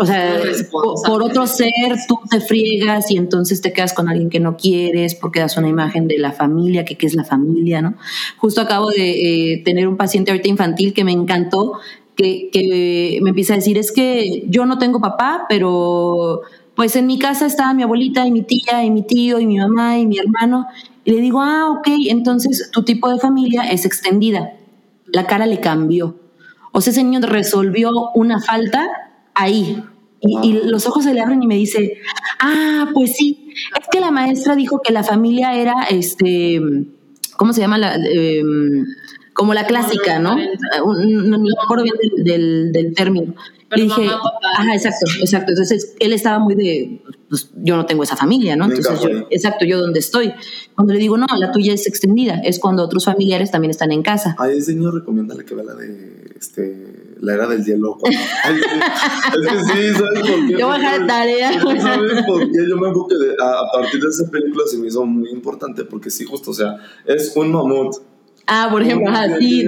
o 0.00 0.06
sea, 0.06 0.40
por, 0.70 1.22
otro 1.22 1.46
ser 1.46 1.98
tú 2.08 2.18
te 2.30 2.40
friegas 2.40 3.10
y 3.10 3.18
entonces 3.18 3.60
te 3.60 3.74
quedas 3.74 3.92
con 3.92 4.08
alguien 4.08 4.30
que 4.30 4.40
no 4.40 4.56
quieres 4.56 5.14
porque 5.14 5.40
das 5.40 5.58
una 5.58 5.68
imagen 5.68 6.08
de 6.08 6.16
la 6.16 6.32
familia, 6.32 6.86
que 6.86 6.96
qué 6.96 7.06
es 7.06 7.14
la 7.14 7.24
familia, 7.24 7.82
¿no? 7.82 7.96
Justo 8.38 8.62
acabo 8.62 8.88
de 8.88 9.52
eh, 9.52 9.62
tener 9.62 9.86
un 9.88 9.98
paciente 9.98 10.30
ahorita 10.30 10.48
infantil 10.48 10.94
que 10.94 11.04
me 11.04 11.12
encantó, 11.12 11.74
que, 12.16 12.48
que 12.50 13.18
me 13.20 13.30
empieza 13.30 13.52
a 13.52 13.56
decir, 13.56 13.76
es 13.76 13.92
que 13.92 14.44
yo 14.48 14.64
no 14.64 14.78
tengo 14.78 15.02
papá, 15.02 15.44
pero 15.50 16.40
pues 16.76 16.96
en 16.96 17.06
mi 17.06 17.18
casa 17.18 17.44
está 17.44 17.74
mi 17.74 17.82
abuelita 17.82 18.26
y 18.26 18.32
mi 18.32 18.42
tía 18.42 18.84
y 18.84 18.90
mi 18.90 19.02
tío 19.02 19.38
y 19.38 19.44
mi 19.44 19.58
mamá 19.58 19.98
y 19.98 20.06
mi 20.06 20.16
hermano. 20.18 20.66
Y 21.04 21.10
le 21.10 21.20
digo, 21.20 21.42
ah, 21.42 21.70
ok, 21.72 21.88
entonces 22.08 22.70
tu 22.72 22.84
tipo 22.84 23.10
de 23.10 23.18
familia 23.18 23.70
es 23.70 23.84
extendida 23.84 24.54
la 25.12 25.26
cara 25.26 25.46
le 25.46 25.60
cambió. 25.60 26.18
O 26.72 26.80
sea, 26.80 26.92
ese 26.92 27.02
niño 27.02 27.20
resolvió 27.20 27.90
una 28.14 28.40
falta 28.40 28.88
ahí. 29.34 29.82
Y, 30.20 30.52
los 30.64 30.86
ojos 30.86 31.04
se 31.04 31.14
le 31.14 31.20
abren 31.20 31.42
y 31.42 31.46
me 31.46 31.54
dice, 31.54 31.98
ah, 32.40 32.88
pues 32.92 33.14
sí, 33.16 33.52
es 33.78 33.86
que 33.90 34.00
la 34.00 34.10
maestra 34.10 34.56
dijo 34.56 34.80
que 34.82 34.92
la 34.92 35.04
familia 35.04 35.54
era, 35.54 35.84
este, 35.90 36.60
¿cómo 37.36 37.52
se 37.52 37.60
llama? 37.60 37.78
La, 37.78 37.94
em, 37.94 38.84
como 39.38 39.54
la 39.54 39.68
clásica, 39.68 40.18
¿no? 40.18 40.36
No 40.36 41.38
me 41.38 41.48
acuerdo 41.62 41.84
bien 41.84 41.94
del, 42.24 42.72
del 42.72 42.92
término. 42.92 43.36
Le 43.70 43.84
dije, 43.84 44.08
ajá, 44.56 44.74
exacto, 44.74 45.06
exacto. 45.20 45.52
Entonces 45.52 45.94
él 46.00 46.12
estaba 46.12 46.40
muy 46.40 46.56
de, 46.56 47.04
pues 47.28 47.48
yo 47.54 47.76
no 47.76 47.86
tengo 47.86 48.02
esa 48.02 48.16
familia, 48.16 48.56
¿no? 48.56 48.64
Entonces 48.64 49.00
yo, 49.00 49.28
exacto, 49.30 49.64
yo 49.64 49.78
donde 49.78 50.00
estoy. 50.00 50.32
Cuando 50.74 50.92
le 50.92 50.98
digo, 50.98 51.16
no, 51.16 51.26
la 51.38 51.52
tuya 51.52 51.72
es 51.72 51.86
extendida, 51.86 52.40
es 52.42 52.58
cuando 52.58 52.82
otros 52.82 53.04
familiares 53.04 53.52
también 53.52 53.70
están 53.70 53.92
en 53.92 54.02
casa. 54.02 54.34
Ay, 54.40 54.58
ese 54.58 54.72
señor 54.72 54.94
recomienda 54.94 55.36
la 55.36 55.44
que 55.44 55.54
va 55.54 55.62
la 55.62 55.74
de, 55.74 56.32
este, 56.36 57.14
la 57.20 57.34
era 57.34 57.46
del 57.46 57.64
hielo. 57.64 57.96
Ay, 58.42 58.56
es 58.56 59.46
que 59.46 59.58
sí, 59.60 59.92
¿sabes 59.92 60.20
por 60.20 60.48
qué? 60.48 60.56
Yo 60.58 60.66
voy 60.66 60.74
a 60.74 60.78
dejar 60.78 61.06
tarea. 61.06 61.60
¿Sabes 61.80 62.24
por 62.26 62.40
qué? 62.40 62.68
Yo 62.68 62.76
me 62.76 62.88
acuerdo 62.88 63.06
que 63.06 63.14
a, 63.40 63.72
partir 63.72 64.00
de 64.00 64.08
esa 64.08 64.28
película 64.28 64.64
se 64.66 64.78
me 64.78 64.88
hizo 64.88 65.06
muy 65.06 65.30
importante, 65.30 65.84
porque 65.84 66.10
sí, 66.10 66.24
justo, 66.24 66.50
o 66.50 66.54
sea, 66.54 66.76
es 67.06 67.32
un 67.36 67.52
mamut 67.52 67.94
Ah, 68.50 68.68
por 68.70 68.80
ejemplo, 68.80 69.10
ajá, 69.10 69.38
sí, 69.38 69.66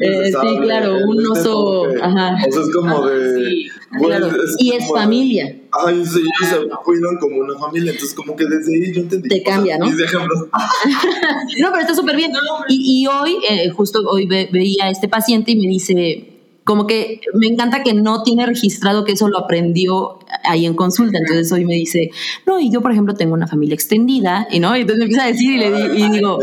eh, 0.00 0.30
sí, 0.30 0.58
claro, 0.62 0.98
un 1.04 1.26
oso, 1.26 1.82
ajá. 2.00 2.36
O 2.48 2.52
sea, 2.52 2.62
es 2.62 2.72
como 2.72 3.04
de... 3.08 3.34
Sí, 3.34 3.68
claro. 3.98 4.28
y 4.58 4.72
es 4.72 4.88
familia. 4.88 5.56
Ay, 5.72 6.04
sí, 6.06 6.20
ellos 6.20 6.48
se 6.48 6.68
cuidan 6.84 7.16
como 7.18 7.38
una 7.38 7.58
familia, 7.58 7.90
entonces 7.90 8.14
como 8.14 8.36
que 8.36 8.44
desde 8.44 8.72
ahí 8.72 8.94
yo 8.94 9.00
entendí. 9.00 9.28
Te 9.28 9.42
cambia, 9.42 9.78
¿no? 9.78 9.86
Mis 9.86 9.98
ejemplos. 9.98 10.46
no, 11.60 11.70
pero 11.72 11.80
está 11.80 11.92
súper 11.92 12.14
bien. 12.14 12.30
Y, 12.68 13.02
y, 13.02 13.06
hoy, 13.08 13.38
eh, 13.48 13.68
justo 13.70 14.00
hoy 14.08 14.26
veía 14.26 14.84
a 14.84 14.90
este 14.90 15.08
paciente 15.08 15.50
y 15.50 15.56
me 15.56 15.66
dice, 15.66 16.29
como 16.64 16.86
que 16.86 17.20
me 17.34 17.46
encanta 17.46 17.82
que 17.82 17.94
no 17.94 18.22
tiene 18.22 18.46
registrado 18.46 19.04
que 19.04 19.12
eso 19.12 19.28
lo 19.28 19.38
aprendió 19.38 20.18
ahí 20.44 20.66
en 20.66 20.74
consulta. 20.74 21.18
Entonces 21.18 21.50
hoy 21.52 21.64
me 21.64 21.74
dice, 21.74 22.10
no, 22.46 22.60
y 22.60 22.70
yo 22.70 22.80
por 22.80 22.92
ejemplo 22.92 23.14
tengo 23.14 23.34
una 23.34 23.46
familia 23.46 23.74
extendida, 23.74 24.46
y 24.50 24.60
no, 24.60 24.76
y 24.76 24.82
entonces 24.82 24.98
me 24.98 25.04
empieza 25.04 25.24
a 25.24 25.28
decir 25.28 25.52
y 25.52 25.58
le 25.58 25.68
y 25.98 26.10
digo, 26.10 26.38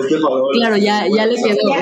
claro, 0.53 0.77
ya, 0.77 1.05
ya 1.07 1.25
le 1.25 1.35
quedó. 1.35 1.73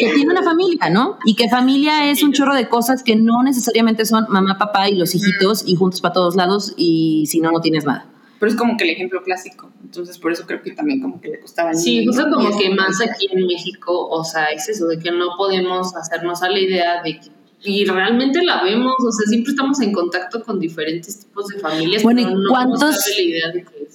Que 0.00 0.12
tiene 0.14 0.30
una 0.30 0.42
familia, 0.42 0.90
¿no? 0.90 1.18
Y 1.24 1.34
que 1.34 1.48
familia 1.48 2.10
es 2.10 2.22
un 2.22 2.32
chorro 2.32 2.54
de 2.54 2.68
cosas 2.68 3.02
que 3.02 3.16
no 3.16 3.42
necesariamente 3.42 4.04
son 4.04 4.26
mamá, 4.28 4.58
papá 4.58 4.88
y 4.88 4.96
los 4.96 5.14
hijitos 5.14 5.64
y 5.66 5.76
juntos 5.76 6.00
para 6.00 6.14
todos 6.14 6.36
lados, 6.36 6.74
y 6.76 7.26
si 7.26 7.40
no, 7.40 7.50
no 7.50 7.60
tienes 7.60 7.84
nada 7.84 8.06
pero 8.38 8.52
es 8.52 8.56
como 8.56 8.76
que 8.76 8.84
el 8.84 8.90
ejemplo 8.90 9.22
clásico. 9.22 9.70
Entonces, 9.86 10.18
por 10.18 10.32
eso 10.32 10.44
creo 10.46 10.62
que 10.62 10.72
también 10.72 11.00
como 11.00 11.20
que 11.20 11.28
le 11.28 11.40
costaba. 11.40 11.72
Sí, 11.72 12.04
justo 12.04 12.24
como 12.28 12.58
que 12.58 12.70
más 12.70 13.00
aquí 13.00 13.28
en 13.30 13.46
México, 13.46 14.08
o 14.08 14.24
sea, 14.24 14.46
es 14.46 14.68
eso, 14.68 14.88
de 14.88 14.98
que 14.98 15.12
no 15.12 15.36
podemos 15.36 15.94
hacernos 15.94 16.42
a 16.42 16.48
la 16.50 16.58
idea 16.58 17.02
de 17.04 17.20
que 17.20 17.36
y 17.62 17.84
realmente 17.84 18.44
la 18.44 18.62
vemos, 18.62 18.94
o 18.98 19.10
sea, 19.10 19.26
siempre 19.26 19.50
estamos 19.50 19.80
en 19.80 19.92
contacto 19.92 20.42
con 20.42 20.60
diferentes 20.60 21.20
tipos 21.20 21.48
de 21.48 21.58
familias. 21.58 22.02
Bueno, 22.02 22.20
¿y 22.20 22.48
cuántos, 22.48 22.96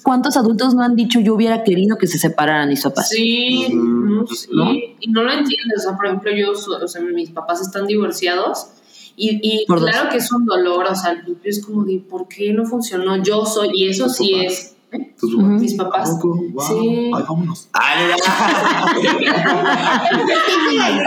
cuántos 0.04 0.36
adultos 0.36 0.74
no 0.74 0.82
han 0.82 0.96
dicho 0.96 1.20
yo 1.20 1.36
hubiera 1.36 1.64
querido 1.64 1.98
que 1.98 2.08
se 2.08 2.18
separaran 2.18 2.68
mis 2.70 2.82
papás? 2.82 3.10
Sí, 3.10 3.68
sí, 3.68 4.96
y 5.00 5.12
no 5.12 5.24
lo 5.24 5.32
entiendes. 5.32 5.78
O 5.78 5.82
sea, 5.82 5.96
por 5.96 6.08
ejemplo, 6.08 6.32
yo, 6.36 6.52
o 6.52 6.88
sea, 6.88 7.02
mis 7.02 7.30
papás 7.30 7.62
están 7.62 7.86
divorciados 7.86 8.68
y, 9.16 9.66
claro 9.68 10.10
que 10.10 10.18
es 10.18 10.32
un 10.32 10.46
dolor, 10.46 10.86
o 10.90 10.96
sea, 10.96 11.12
al 11.12 11.22
principio 11.22 11.50
es 11.52 11.66
como 11.66 11.84
de, 11.86 12.00
¿por 12.00 12.28
qué 12.28 12.52
no 12.54 12.66
funcionó? 12.66 13.22
Yo 13.22 13.46
soy, 13.46 13.70
y 13.74 13.88
eso 13.88 14.10
sí 14.10 14.34
es. 14.36 14.76
¿Eh? 14.92 15.14
Mis 15.60 15.76
papás. 15.76 16.18
Sí. 16.68 17.12
Ay, 17.14 17.24
vámonos. 17.28 17.70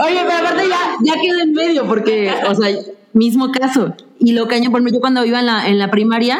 Oye, 0.05 0.19
pero 0.25 0.37
aparte 0.37 0.69
ya, 0.69 0.77
ya 1.03 1.13
quedé 1.21 1.41
en 1.43 1.53
medio, 1.53 1.85
porque, 1.87 2.33
o 2.47 2.55
sea, 2.55 2.69
mismo 3.13 3.51
caso. 3.51 3.93
Y 4.19 4.33
lo 4.33 4.47
caño, 4.47 4.71
por 4.71 4.79
ejemplo, 4.79 4.97
yo 4.97 5.01
cuando 5.01 5.25
iba 5.25 5.39
en 5.39 5.45
la, 5.45 5.67
en 5.67 5.79
la 5.79 5.91
primaria, 5.91 6.39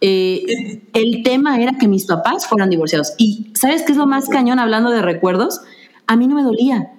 eh, 0.00 0.82
el 0.92 1.22
tema 1.22 1.60
era 1.60 1.78
que 1.78 1.88
mis 1.88 2.06
papás 2.06 2.46
fueran 2.46 2.70
divorciados. 2.70 3.14
Y 3.18 3.52
¿sabes 3.54 3.82
qué 3.82 3.92
es 3.92 3.98
lo 3.98 4.06
más 4.06 4.28
cañón 4.28 4.58
hablando 4.58 4.90
de 4.90 5.02
recuerdos? 5.02 5.60
A 6.06 6.16
mí 6.16 6.26
no 6.26 6.34
me 6.34 6.42
dolía 6.42 6.92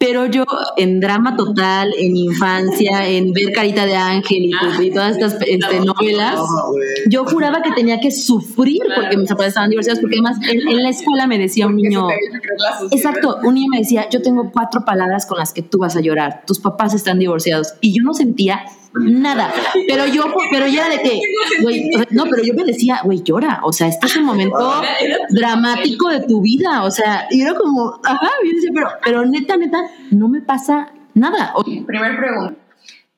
Pero 0.00 0.24
yo 0.24 0.46
en 0.78 0.98
drama 0.98 1.36
total, 1.36 1.92
en 1.98 2.16
infancia, 2.16 3.06
en 3.06 3.34
ver 3.34 3.52
Carita 3.52 3.84
de 3.84 3.96
Ángel 3.96 4.46
y, 4.46 4.90
todas 4.90 5.18
estas 5.18 5.34
este, 5.46 5.80
novelas, 5.80 6.40
yo 7.06 7.26
juraba 7.26 7.60
que 7.60 7.70
tenía 7.72 8.00
que 8.00 8.10
sufrir 8.10 8.80
porque 8.96 9.18
mis 9.18 9.28
papás 9.28 9.48
estaban 9.48 9.68
divorciados, 9.68 10.00
porque 10.00 10.16
además 10.16 10.38
en, 10.48 10.82
la 10.82 10.88
escuela 10.88 11.26
me 11.26 11.36
decía 11.36 11.66
un 11.66 11.76
niño, 11.76 12.08
exacto, 12.90 13.40
un 13.44 13.54
niño 13.54 13.68
me 13.70 13.80
decía, 13.80 14.08
yo 14.08 14.22
tengo 14.22 14.50
cuatro 14.50 14.86
palabras 14.86 15.26
con 15.26 15.38
las 15.38 15.52
que 15.52 15.60
tú 15.60 15.78
vas 15.78 15.94
a 15.96 16.00
llorar, 16.00 16.44
tus 16.46 16.60
papás 16.60 16.94
están 16.94 17.18
divorciados. 17.18 17.74
Y 17.82 17.94
yo 17.94 18.02
no 18.02 18.14
sentía 18.14 18.64
nada. 18.94 19.52
Pero 19.86 20.06
yo, 20.06 20.24
pero 20.50 20.66
ya 20.66 20.88
de 20.88 21.00
que, 21.00 21.20
güey, 21.62 21.90
no, 22.10 22.24
pero 22.24 22.42
yo 22.42 22.54
me 22.54 22.64
decía, 22.64 23.00
güey, 23.04 23.22
llora. 23.22 23.60
O 23.62 23.72
sea, 23.72 23.88
este 23.88 24.06
es 24.06 24.16
un 24.16 24.24
momento 24.24 24.82
dramático 25.30 26.08
de 26.08 26.20
tu 26.20 26.40
vida. 26.40 26.84
O 26.84 26.90
sea, 26.90 27.26
y 27.30 27.42
era 27.42 27.54
como, 27.54 28.00
ajá, 28.04 28.30
pero, 28.74 28.88
pero 29.04 29.26
neta, 29.26 29.56
neta, 29.56 29.82
no 30.10 30.28
me 30.28 30.40
pasa 30.40 30.92
nada. 31.14 31.52
Primer 31.64 32.16
pregunta. 32.16 32.54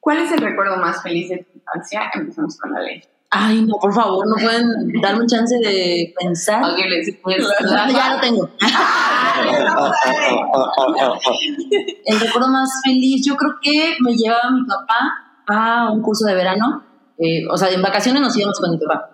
¿Cuál 0.00 0.18
es 0.18 0.32
el 0.32 0.38
recuerdo 0.38 0.76
más 0.78 1.02
feliz 1.02 1.28
de 1.28 1.38
tu 1.38 1.58
infancia? 1.58 2.10
Empezamos 2.12 2.58
con 2.58 2.72
la 2.72 2.80
ley. 2.80 3.02
Ay, 3.34 3.62
no, 3.62 3.76
por 3.80 3.94
favor, 3.94 4.26
no 4.26 4.34
pueden 4.34 4.92
darme 5.00 5.22
un 5.22 5.26
chance 5.26 5.56
de 5.56 6.12
pensar. 6.20 6.62
Ok, 6.64 6.80
pues, 7.22 7.38
ya 7.64 8.14
lo 8.14 8.20
tengo. 8.20 8.50
el 12.04 12.20
recuerdo 12.20 12.48
más 12.48 12.82
feliz, 12.84 13.24
yo 13.24 13.34
creo 13.36 13.54
que 13.62 13.96
me 14.00 14.12
llevaba 14.12 14.50
mi 14.50 14.66
papá 14.66 15.31
a 15.46 15.90
un 15.90 16.02
curso 16.02 16.26
de 16.26 16.34
verano. 16.34 16.84
Eh, 17.18 17.46
o 17.50 17.56
sea, 17.56 17.70
en 17.70 17.82
vacaciones 17.82 18.20
nos 18.22 18.36
íbamos 18.36 18.58
con 18.58 18.70
mi 18.70 18.78
papá. 18.78 19.10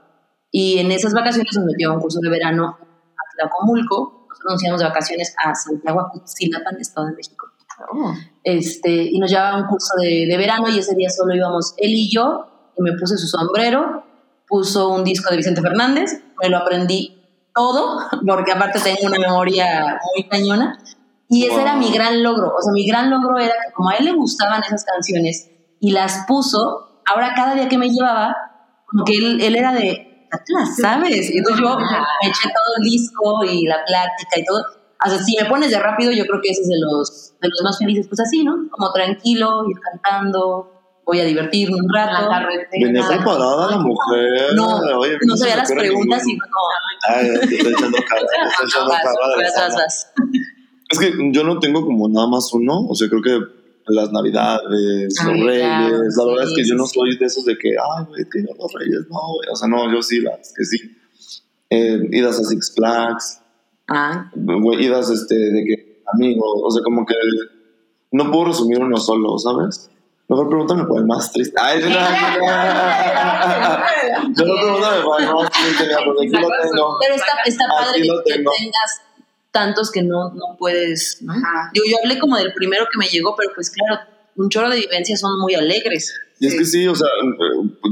Y 0.51 0.79
en 0.79 0.91
esas 0.93 1.13
vacaciones 1.13 1.55
nos 1.55 1.65
metió 1.65 1.91
a 1.91 1.95
un 1.95 2.01
curso 2.01 2.21
de 2.21 2.31
verano 2.31 2.79
a 2.79 3.37
Tlacomulco. 3.37 4.27
Nosotros 4.29 4.53
nos 4.53 4.63
íbamos 4.63 4.81
de 4.81 4.87
vacaciones 4.87 5.35
a 5.45 5.55
Santiago 5.55 6.01
Acutzilapa, 6.01 6.71
Estado 6.79 7.09
de 7.09 7.15
México. 7.15 7.47
Oh. 7.93 8.13
Este, 8.43 8.91
y 8.91 9.19
nos 9.19 9.31
llevaba 9.31 9.51
a 9.51 9.57
un 9.59 9.67
curso 9.67 9.95
de, 10.01 10.27
de, 10.29 10.37
verano 10.37 10.69
y 10.69 10.79
ese 10.79 10.97
día 10.97 11.09
solo 11.11 11.35
íbamos 11.35 11.75
él 11.77 11.91
y 11.91 12.11
yo. 12.11 12.73
Y 12.77 12.83
me 12.83 12.93
puse 12.93 13.17
su 13.17 13.27
sombrero, 13.27 14.05
puso 14.47 14.89
un 14.89 15.05
disco 15.05 15.31
de 15.31 15.37
Vicente 15.37 15.61
Fernández, 15.61 16.23
me 16.41 16.49
lo 16.49 16.59
aprendí 16.59 17.19
todo, 17.55 17.99
porque 18.27 18.53
aparte 18.53 18.81
tengo 18.81 19.07
una 19.07 19.19
memoria 19.19 20.01
muy 20.15 20.29
cañona. 20.29 20.79
Y 21.29 21.45
ese 21.45 21.61
era 21.61 21.77
mi 21.77 21.93
gran 21.93 22.23
logro. 22.23 22.55
O 22.57 22.63
sea, 22.63 22.73
mi 22.73 22.87
gran 22.87 23.11
logro 23.11 23.39
era 23.39 23.53
que 23.53 23.73
como 23.75 23.91
a 23.91 23.97
él 23.97 24.07
le 24.07 24.13
gustaban 24.15 24.63
esas 24.63 24.85
canciones 24.85 25.51
y 25.81 25.93
las 25.93 26.25
puso, 26.27 27.03
ahora 27.07 27.33
cada 27.35 27.55
día 27.55 27.69
que 27.69 27.79
me 27.79 27.91
llevaba, 27.91 28.37
como 28.87 29.05
que 29.05 29.17
él, 29.17 29.41
él 29.41 29.57
era 29.57 29.73
de, 29.73 30.29
¿sabes? 30.81 31.31
Y 31.31 31.39
entonces 31.39 31.63
yo 31.63 31.79
me 31.79 31.85
eché 32.29 32.49
todo 32.49 32.77
el 32.79 32.85
disco 32.85 33.45
y 33.45 33.67
la 33.67 33.85
plática 33.85 34.39
y 34.39 34.45
todo. 34.45 34.63
O 35.05 35.09
sea, 35.09 35.19
si 35.19 35.37
me 35.37 35.49
pones 35.49 35.71
de 35.71 35.79
rápido, 35.79 36.11
yo 36.11 36.27
creo 36.27 36.41
que 36.43 36.51
ese 36.51 36.63
es 36.63 36.69
de 36.69 36.81
los, 36.81 37.35
de 37.41 37.49
los 37.49 37.63
más 37.63 37.79
felices, 37.79 38.09
pues 38.09 38.21
así, 38.21 38.45
¿no? 38.45 38.69
Como 38.71 38.91
tranquilo, 38.93 39.65
ir 39.69 39.77
cantando, 39.79 40.73
voy 41.07 41.21
a 41.21 41.25
divertirme 41.25 41.77
un 41.77 41.89
rato. 41.93 42.29
Venía 42.73 43.07
preparada 43.07 43.71
la 43.71 43.79
mujer. 43.79 44.55
No, 44.57 44.81
no 44.81 45.37
sabía 45.37 45.57
las 45.57 45.71
preguntas 45.71 46.27
y 46.27 46.37
no. 46.37 46.45
Ay, 47.09 47.29
estoy 47.43 47.73
echando 47.73 47.99
cara. 48.09 48.23
Estoy 48.51 48.67
echando 48.67 48.91
cara. 48.91 49.87
Es 50.91 50.99
que 50.99 51.13
yo 51.33 51.45
no 51.45 51.59
tengo 51.61 51.85
como 51.85 52.09
nada 52.09 52.27
más 52.27 52.53
uno, 52.53 52.87
o 52.89 52.95
sea, 52.95 53.09
creo 53.09 53.23
que 53.23 53.39
las 53.95 54.13
navidades, 54.13 55.15
los 55.25 55.41
reyes. 55.41 56.17
la 56.17 56.25
verdad 56.25 56.45
es 56.45 56.55
que 56.55 56.65
yo 56.65 56.75
no 56.75 56.87
soy 56.87 57.17
de 57.17 57.27
esos 57.27 57.45
de 57.45 57.57
que, 57.57 57.71
ay, 57.71 58.05
güey, 58.07 58.25
que 58.31 58.41
los 58.41 58.73
reyes, 58.73 59.07
no, 59.11 59.19
O 59.53 59.57
sea, 59.57 59.69
no, 59.69 59.93
yo 59.93 60.03
sí, 60.03 60.21
las 60.21 60.53
que 60.57 60.65
sí. 60.65 60.79
Eh, 61.71 62.01
idas 62.13 62.41
a 62.41 62.45
Six 62.45 62.75
Flags. 62.75 63.41
Ah. 63.89 64.31
idas 64.79 65.11
este, 65.11 65.35
de 65.35 65.65
que 65.65 66.03
amigos, 66.15 66.61
o 66.63 66.71
sea, 66.71 66.83
como 66.83 67.07
que 67.07 67.15
no 68.13 68.31
puedo 68.31 68.47
resumir 68.47 68.81
uno 68.81 68.97
solo, 68.99 69.39
¿sabes? 69.39 69.91
Mejor 70.29 70.49
pregúntame 70.49 70.85
por 70.85 70.99
el 70.99 71.07
más 71.07 71.33
triste. 71.33 71.57
Ay, 71.59 71.81
no, 71.81 71.89
no, 71.89 71.95
Mejor 74.37 74.61
pregúntame 74.61 75.03
por 75.03 75.21
el 75.23 75.33
más 75.33 75.51
triste, 75.51 75.85
porque 76.05 76.27
aquí 76.27 76.37
lo 76.37 76.49
tengo. 76.49 76.99
Pero 77.01 77.15
está, 77.15 77.33
está 77.47 77.65
padre 77.69 78.03
que, 78.03 78.09
que 78.09 78.33
tengas 78.35 79.08
tantos 79.51 79.91
que 79.91 80.03
no, 80.03 80.33
no 80.35 80.57
puedes, 80.59 81.23
¿no? 81.23 81.35
Yo, 81.75 81.83
yo 81.89 81.97
hablé 82.03 82.19
como 82.19 82.37
del 82.37 82.53
primero 82.53 82.87
que 82.91 82.99
me 82.99 83.07
llegó, 83.07 83.35
pero 83.37 83.51
pues 83.55 83.71
claro, 83.71 84.03
un 84.37 84.49
chorro 84.49 84.71
de 84.71 84.77
vivencias 84.77 85.21
son 85.21 85.39
muy 85.41 85.55
alegres. 85.55 86.15
Y 86.41 86.47
es 86.47 86.55
que 86.55 86.65
sí, 86.65 86.87
o 86.87 86.95
sea, 86.95 87.09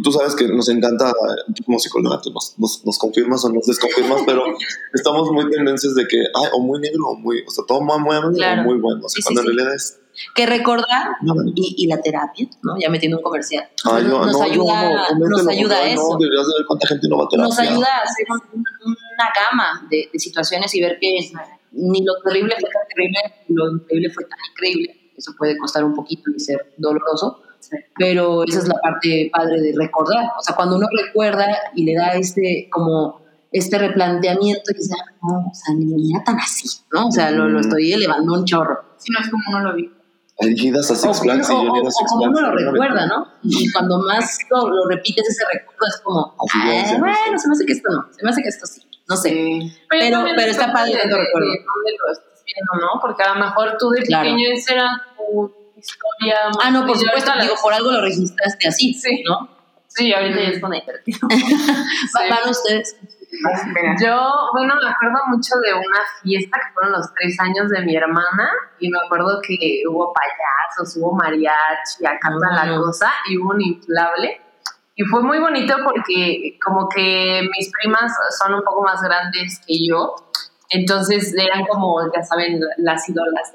tú 0.05 0.13
sabes 0.13 0.37
que 0.37 0.47
nos 0.47 0.69
encanta, 0.69 1.13
tú 1.53 1.65
como 1.65 1.81
psicóloga, 1.81 2.21
tú 2.23 2.31
nos, 2.31 2.55
nos, 2.59 2.87
nos, 2.87 2.97
confirmas 2.97 3.45
o 3.45 3.49
nos 3.49 3.67
desconfirmas, 3.67 4.23
pero 4.25 4.45
estamos 4.95 5.33
muy 5.33 5.51
tendencias 5.51 5.97
de 5.97 6.07
que, 6.07 6.19
ay, 6.19 6.51
o 6.53 6.61
muy 6.61 6.79
negro 6.79 7.09
o 7.09 7.17
muy, 7.17 7.43
o 7.45 7.51
sea, 7.51 7.65
todo 7.67 7.81
muy, 7.81 7.99
muy, 7.99 8.57
muy 8.65 8.79
bueno, 8.79 9.05
o 9.05 9.09
sea, 9.09 9.21
cuando 9.25 9.41
en 9.41 9.47
realidad 9.49 9.75
es... 9.75 9.99
Que 10.35 10.47
recordar 10.47 11.09
y, 11.57 11.75
y, 11.77 11.87
la 11.89 12.01
terapia, 12.01 12.49
¿no? 12.63 12.75
Ya 12.81 12.89
metiendo 12.89 13.19
un 13.19 13.23
comercial. 13.23 13.69
Ay, 13.85 14.05
no, 14.05 14.25
nos, 14.25 14.41
ayuda, 14.41 15.09
nos 15.19 15.47
ayuda 15.47 15.77
a 15.77 15.91
eso. 15.91 16.17
deberías 16.19 16.47
de 16.47 16.53
ver 16.57 16.67
cuánta 16.67 16.87
gente 16.87 17.09
no 17.09 17.19
va 17.19 17.25
a 17.25 17.29
terapia. 17.29 17.49
Nos 17.49 17.59
ayuda 17.59 17.87
a 17.87 18.03
hacer 18.03 18.27
una 19.17 19.31
gama 19.35 19.87
de, 19.91 20.09
de 20.13 20.19
situaciones 20.19 20.75
y 20.75 20.81
ver 20.81 20.99
que 21.01 21.19
ni 21.77 22.05
lo 22.05 22.15
terrible 22.25 22.55
fue 22.59 22.71
tan 22.71 22.83
terrible, 22.89 23.19
ni 23.49 23.55
lo 23.55 23.71
increíble 23.73 24.11
fue 24.11 24.25
tan 24.25 24.39
increíble. 24.51 25.13
Eso 25.17 25.33
puede 25.37 25.57
costar 25.57 25.85
un 25.85 25.95
poquito 25.95 26.31
y 26.35 26.41
ser 26.41 26.75
doloroso, 26.77 27.43
pero 27.97 28.45
esa 28.45 28.59
es 28.59 28.69
la 28.69 28.79
parte 28.83 29.31
padre 29.33 29.61
de 29.61 29.75
recordar. 29.77 30.25
O 30.39 30.43
sea, 30.43 30.55
cuando 30.55 30.77
uno 30.77 30.87
recuerda 31.05 31.47
y 31.75 31.85
le 31.85 31.95
da 31.95 32.15
este 32.15 32.69
como 32.71 33.25
este 33.51 33.79
replanteamiento 33.79 34.71
y 34.71 34.75
dice, 34.75 34.95
no, 35.23 35.39
o 35.51 35.55
sea, 35.55 35.75
ni 35.75 36.13
era 36.13 36.23
tan 36.25 36.39
así, 36.39 36.69
¿no? 36.93 37.09
O 37.09 37.11
sea, 37.11 37.31
lo, 37.31 37.49
lo 37.49 37.61
estoy 37.61 37.93
elevando 37.93 38.35
un 38.35 38.45
chorro. 38.45 38.97
Si 38.99 39.11
no 39.13 39.21
es 39.21 39.31
como 39.31 39.43
uno 39.49 39.61
lo 39.71 39.77
vi. 39.77 39.91
Elegidas 40.39 40.91
a 40.91 40.97
Six 40.97 41.21
Flags 41.23 41.49
o, 41.49 41.63
o, 41.63 41.89
o, 41.89 41.91
como 42.09 42.25
uno 42.27 42.41
lo 42.43 42.53
recuerda, 42.53 43.07
¿no? 43.07 43.27
Y 43.43 43.73
cuando 43.73 43.99
más 44.01 44.39
lo, 44.51 44.69
lo, 44.69 44.87
repites 44.87 45.27
ese 45.27 45.45
recuerdo 45.51 45.87
es 45.89 46.01
como, 46.03 46.35
ah, 46.39 46.99
bueno, 47.01 47.39
se 47.39 47.49
me 47.49 47.53
hace 47.53 47.65
que 47.65 47.73
esto 47.73 47.89
no, 47.91 48.05
se 48.13 48.23
me 48.23 48.31
hace 48.31 48.43
que 48.43 48.49
esto 48.49 48.67
sí 48.67 48.86
no 49.09 49.17
sé. 49.17 49.31
Pero, 49.89 50.25
pero, 50.25 50.51
está 50.51 50.73
padre 50.73 50.93
que 50.93 50.99
recuerdo. 50.99 51.49
dónde 51.49 51.93
lo 51.99 52.13
estás 52.13 52.43
viendo, 52.45 52.87
¿no? 52.87 53.01
Porque 53.01 53.23
a 53.23 53.35
lo 53.35 53.41
mejor 53.41 53.77
tú 53.79 53.91
de 53.91 54.01
pequeño 54.01 54.49
esa 54.53 54.75
era 54.75 55.07
tu 55.17 55.55
historia. 55.77 56.37
Ah, 56.63 56.71
no, 56.71 56.87
por 56.87 56.99
supuesto, 56.99 57.33
digo, 57.41 57.55
por 57.63 57.73
algo 57.73 57.93
lo 57.93 58.03
registraste 58.03 58.69
así, 58.69 58.95
sí. 58.95 59.23
¿no? 59.29 59.49
Sí, 59.87 60.13
ahorita 60.13 60.41
ya 60.41 60.49
es 60.49 60.61
con 60.61 60.73
divertido. 60.73 61.21
¿Van 62.31 62.51
ustedes? 62.51 62.97
Yo, 64.03 64.33
bueno, 64.53 64.75
me 64.83 64.89
acuerdo 64.89 65.19
mucho 65.29 65.57
de 65.57 65.75
una 65.75 66.01
fiesta 66.23 66.59
que 66.59 66.73
fueron 66.75 66.93
los 66.93 67.13
tres 67.15 67.39
años 67.41 67.69
de 67.71 67.83
mi 67.83 67.97
hermana 67.97 68.51
y 68.79 68.91
me 68.91 68.99
acuerdo 69.05 69.41
que 69.47 69.83
hubo 69.89 70.13
payasos, 70.13 70.97
hubo 70.97 71.13
mariachi, 71.13 72.07
acá 72.07 72.31
la 72.31 72.63
ah. 72.63 72.77
cosa 72.77 73.13
y 73.29 73.37
hubo 73.39 73.51
un 73.51 73.61
inflable 73.61 74.41
y 74.99 75.05
fue 75.05 75.23
muy 75.23 75.39
bonito 75.39 75.77
porque 75.85 76.59
como 76.65 76.89
que 76.89 77.43
mis 77.57 77.71
primas 77.71 78.11
son 78.41 78.55
un 78.55 78.63
poco 78.63 78.83
más 78.83 79.03
grandes 79.03 79.61
que 79.67 79.87
yo, 79.87 80.15
entonces 80.71 81.35
eran 81.37 81.67
como, 81.67 82.01
ya 82.15 82.23
saben, 82.23 82.59
las 82.79 83.07
ídolas. 83.07 83.53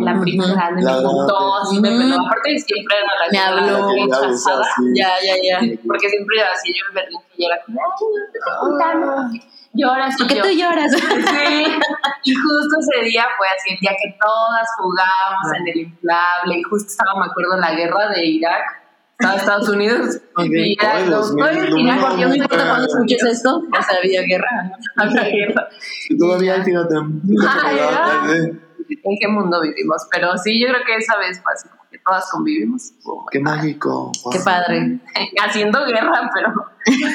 La 0.00 0.18
prima 0.18 0.46
grande 0.46 0.82
me 0.82 1.02
contó, 1.04 1.56
así 1.56 1.78
me 1.78 1.90
peló. 1.90 2.16
Aparte 2.20 2.58
siempre 2.58 2.96
era 2.96 3.06
la 3.14 3.30
Me 3.30 3.38
habló. 3.38 3.88
Ya, 4.94 5.10
ya, 5.22 5.36
ya. 5.40 5.60
Porque 5.86 6.08
siempre 6.08 6.42
así 6.42 6.72
yo 6.72 6.86
en 6.88 6.94
Berlín 6.94 7.20
que 7.36 7.44
era 7.44 7.62
como, 7.64 7.80
ay, 9.30 9.40
lloras. 9.74 10.16
¿Por 10.18 10.26
qué 10.26 10.40
tú 10.40 10.48
lloras? 10.48 10.90
Sí. 10.90 11.64
Y 12.24 12.34
justo 12.34 12.76
ese 12.80 13.04
día 13.04 13.26
fue 13.36 13.46
así, 13.46 13.74
el 13.74 13.78
día 13.78 13.92
que 13.92 14.16
todas 14.20 14.66
jugábamos 14.78 15.52
en 15.58 15.68
el 15.68 15.76
inflable. 15.80 16.58
Y 16.58 16.62
justo 16.62 16.88
estaba, 16.88 17.14
me 17.20 17.26
acuerdo, 17.26 17.56
la 17.58 17.72
guerra 17.74 18.08
de 18.08 18.26
Irak 18.26 18.87
a 19.18 19.36
Estados 19.36 19.68
Unidos. 19.68 20.20
Okay. 20.36 20.72
Y 20.72 20.76
ya, 20.80 21.04
yo 21.06 22.28
me 22.28 22.36
importa 22.36 22.68
cuando 22.68 22.86
escuches 22.86 23.22
esto, 23.24 23.58
o 23.58 23.82
sea, 23.82 23.98
había 24.02 24.22
guerra. 24.22 24.72
Había 24.96 25.24
guerra. 25.24 25.68
Todavía, 26.18 26.62
fíjate. 26.64 26.94
¿En 28.88 29.16
qué 29.20 29.28
mundo 29.28 29.60
vivimos? 29.60 30.06
Pero 30.10 30.36
sí, 30.38 30.60
yo 30.60 30.68
creo 30.68 30.84
que 30.84 30.96
esa 30.96 31.16
vez 31.18 31.40
fue 31.42 31.52
así 31.52 31.68
que 31.90 31.98
todas 32.04 32.30
convivimos. 32.30 32.92
Qué 33.30 33.40
mágico. 33.40 34.12
Qué 34.30 34.38
padre. 34.40 35.00
Haciendo 35.42 35.84
guerra, 35.86 36.30
pero 36.34 36.52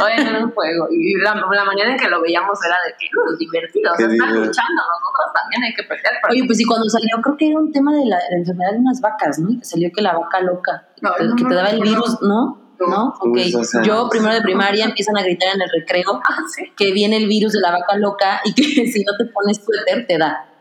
hoy 0.03 0.11
en 0.17 0.35
un 0.43 0.51
juego. 0.51 0.87
Y 0.91 1.15
la, 1.21 1.35
la, 1.35 1.63
manera 1.63 1.91
en 1.91 1.97
que 1.97 2.09
lo 2.09 2.21
veíamos 2.21 2.57
era 2.65 2.77
de 2.85 2.93
que 2.97 3.05
uh, 3.15 3.37
divertido. 3.37 3.93
O 3.93 3.95
sea, 3.95 4.07
están 4.07 4.29
luchando, 4.29 4.81
nosotros 4.81 5.33
también 5.35 5.63
hay 5.63 5.73
que 5.75 5.83
pelear. 5.83 6.13
Oye, 6.29 6.43
pues 6.45 6.59
y 6.59 6.65
cuando 6.65 6.89
salió, 6.89 7.21
creo 7.21 7.37
que 7.37 7.49
era 7.49 7.59
un 7.59 7.71
tema 7.71 7.93
de 7.93 8.05
la, 8.05 8.17
la 8.17 8.37
enfermedad 8.37 8.71
de 8.71 8.79
unas 8.79 9.01
vacas, 9.01 9.39
¿no? 9.39 9.59
Que 9.59 9.65
salió 9.65 9.91
que 9.93 10.01
la 10.01 10.17
vaca 10.17 10.41
loca, 10.41 10.87
que, 10.95 11.45
te 11.45 11.55
daba 11.55 11.69
el 11.69 11.81
virus, 11.81 12.21
¿no? 12.21 12.59
¿no? 12.79 13.13
Ok, 13.21 13.37
yo 13.85 14.09
primero 14.09 14.33
de 14.33 14.41
primaria 14.41 14.83
empiezan 14.83 15.15
a 15.15 15.23
gritar 15.23 15.55
en 15.55 15.61
el 15.61 15.69
recreo 15.69 16.19
ah, 16.29 16.37
que 16.75 16.91
viene 16.91 17.15
el 17.15 17.27
virus 17.27 17.53
de 17.53 17.61
la 17.61 17.71
vaca 17.71 17.95
loca 17.95 18.41
y 18.43 18.53
que 18.53 18.63
si 18.91 19.03
no 19.05 19.15
te 19.17 19.25
pones 19.25 19.63
suéter 19.63 20.05
te 20.05 20.17
da. 20.17 20.52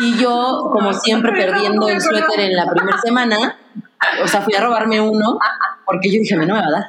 Y 0.00 0.16
yo, 0.18 0.68
como 0.72 0.92
siempre, 0.92 1.32
perdiendo 1.32 1.88
el 1.88 2.00
suéter 2.00 2.40
en 2.40 2.56
la 2.56 2.70
primera 2.70 2.98
semana, 3.00 3.58
o 4.22 4.28
sea, 4.28 4.42
fui 4.42 4.54
a 4.54 4.60
robarme 4.60 5.00
uno 5.00 5.38
porque 5.84 6.10
yo 6.12 6.20
dije, 6.20 6.36
no 6.36 6.46
me 6.46 6.52
va 6.60 6.66
a 6.66 6.70
dar. 6.70 6.84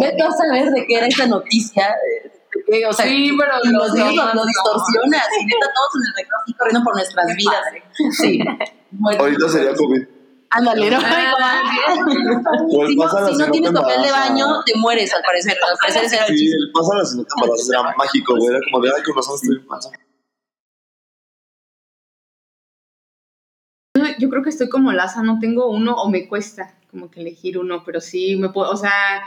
Vete 0.00 0.22
a 0.22 0.30
saber 0.30 0.70
de 0.70 0.86
qué 0.86 0.96
era 0.96 1.06
esa 1.06 1.26
noticia, 1.26 1.94
O 2.88 2.92
sea, 2.92 3.06
sí, 3.06 3.36
pero 3.38 3.52
los 3.72 3.92
niños 3.94 4.14
lo, 4.14 4.34
lo 4.34 4.44
distorsiona. 4.46 5.18
Y 5.40 5.44
neta, 5.44 5.66
todos 5.74 5.90
en 5.96 6.02
el 6.06 6.14
recreo 6.16 6.38
así 6.42 6.54
corriendo 6.54 6.84
por 6.84 6.94
nuestras 6.94 7.26
vidas. 7.36 7.62
Sí. 8.12 8.38
Ahorita 9.18 9.48
sería 9.48 9.74
COVID. 9.74 10.02
Ándale, 10.50 10.88
¿no? 10.88 10.98
El 10.98 11.04
si 12.88 12.94
no, 12.96 13.08
si 13.26 13.36
no 13.36 13.50
tienes 13.50 13.72
papel 13.72 14.02
de 14.02 14.06
embarazada. 14.06 14.28
baño, 14.28 14.46
te 14.64 14.72
mueres, 14.76 15.12
al 15.12 15.22
parecer. 15.22 15.56
Al 15.68 15.76
parecer 15.78 16.04
ese 16.04 16.14
era 16.16 16.26
el 16.26 16.32
Sí, 16.38 16.44
chiste. 16.44 16.56
el 16.56 16.70
pasa 16.72 16.94
la 16.96 17.04
sinota 17.04 17.34
embarazada 17.42 17.80
era 17.88 17.96
mágico, 17.96 18.36
güey. 18.36 18.50
Era 18.50 18.60
como 18.70 18.84
de, 18.84 18.92
ay, 18.96 19.02
con 19.02 19.16
razón 19.16 19.34
estoy 19.34 19.56
en 19.56 19.66
Yo 24.18 24.28
creo 24.28 24.42
que 24.42 24.50
estoy 24.50 24.68
como 24.68 24.92
Laza, 24.92 25.22
no 25.22 25.38
tengo 25.38 25.70
uno 25.70 25.94
o 25.94 26.10
me 26.10 26.28
cuesta 26.28 26.74
como 26.90 27.10
que 27.10 27.20
elegir 27.20 27.58
uno, 27.58 27.82
pero 27.84 28.00
sí 28.00 28.36
me 28.36 28.50
puedo, 28.50 28.70
o 28.70 28.76
sea, 28.76 29.24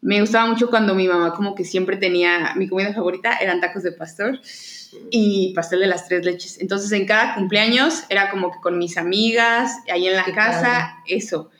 me 0.00 0.20
gustaba 0.20 0.46
mucho 0.46 0.70
cuando 0.70 0.94
mi 0.94 1.08
mamá 1.08 1.34
como 1.34 1.54
que 1.54 1.64
siempre 1.64 1.96
tenía, 1.96 2.52
mi 2.56 2.68
comida 2.68 2.92
favorita 2.92 3.36
eran 3.36 3.60
tacos 3.60 3.82
de 3.82 3.92
pastor 3.92 4.40
y 5.10 5.52
pastel 5.54 5.80
de 5.80 5.86
las 5.86 6.08
tres 6.08 6.24
leches. 6.24 6.60
Entonces 6.60 6.90
en 6.92 7.06
cada 7.06 7.34
cumpleaños 7.34 8.04
era 8.08 8.30
como 8.30 8.50
que 8.50 8.58
con 8.60 8.78
mis 8.78 8.96
amigas, 8.96 9.72
ahí 9.90 10.06
en 10.06 10.16
la 10.16 10.24
Qué 10.24 10.32
casa, 10.32 10.96
eso. 11.06 11.50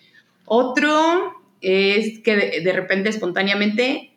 Otro 0.44 1.42
es 1.60 2.20
que 2.20 2.36
de, 2.36 2.60
de 2.60 2.72
repente 2.72 3.08
espontáneamente 3.08 4.15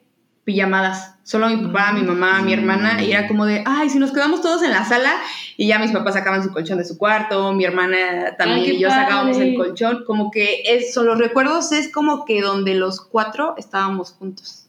pijamadas. 0.49 1.13
Solo 1.21 1.47
mi 1.47 1.57
papá, 1.57 1.91
mi 1.93 2.01
mamá, 2.01 2.41
mi 2.41 2.53
hermana, 2.53 3.03
y 3.03 3.11
era 3.11 3.27
como 3.27 3.45
de, 3.45 3.61
ay, 3.67 3.87
si 3.91 3.99
nos 3.99 4.11
quedamos 4.11 4.41
todos 4.41 4.63
en 4.63 4.71
la 4.71 4.83
sala, 4.83 5.13
y 5.57 5.67
ya 5.67 5.77
mis 5.77 5.91
papás 5.91 6.15
sacaban 6.15 6.43
su 6.43 6.51
colchón 6.51 6.79
de 6.79 6.85
su 6.85 6.97
cuarto, 6.97 7.53
mi 7.53 7.65
hermana 7.65 8.35
también 8.35 8.61
Ay, 8.61 8.71
y 8.71 8.79
yo 8.79 8.89
sacábamos 8.89 9.37
el 9.37 9.55
colchón, 9.55 10.05
como 10.07 10.31
que 10.31 10.63
eso, 10.65 11.03
los 11.03 11.19
recuerdos 11.19 11.71
es 11.71 11.91
como 11.91 12.25
que 12.25 12.41
donde 12.41 12.73
los 12.73 12.99
cuatro 12.99 13.53
estábamos 13.59 14.13
juntos. 14.13 14.65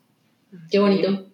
Qué 0.71 0.79
bonito. 0.79 1.30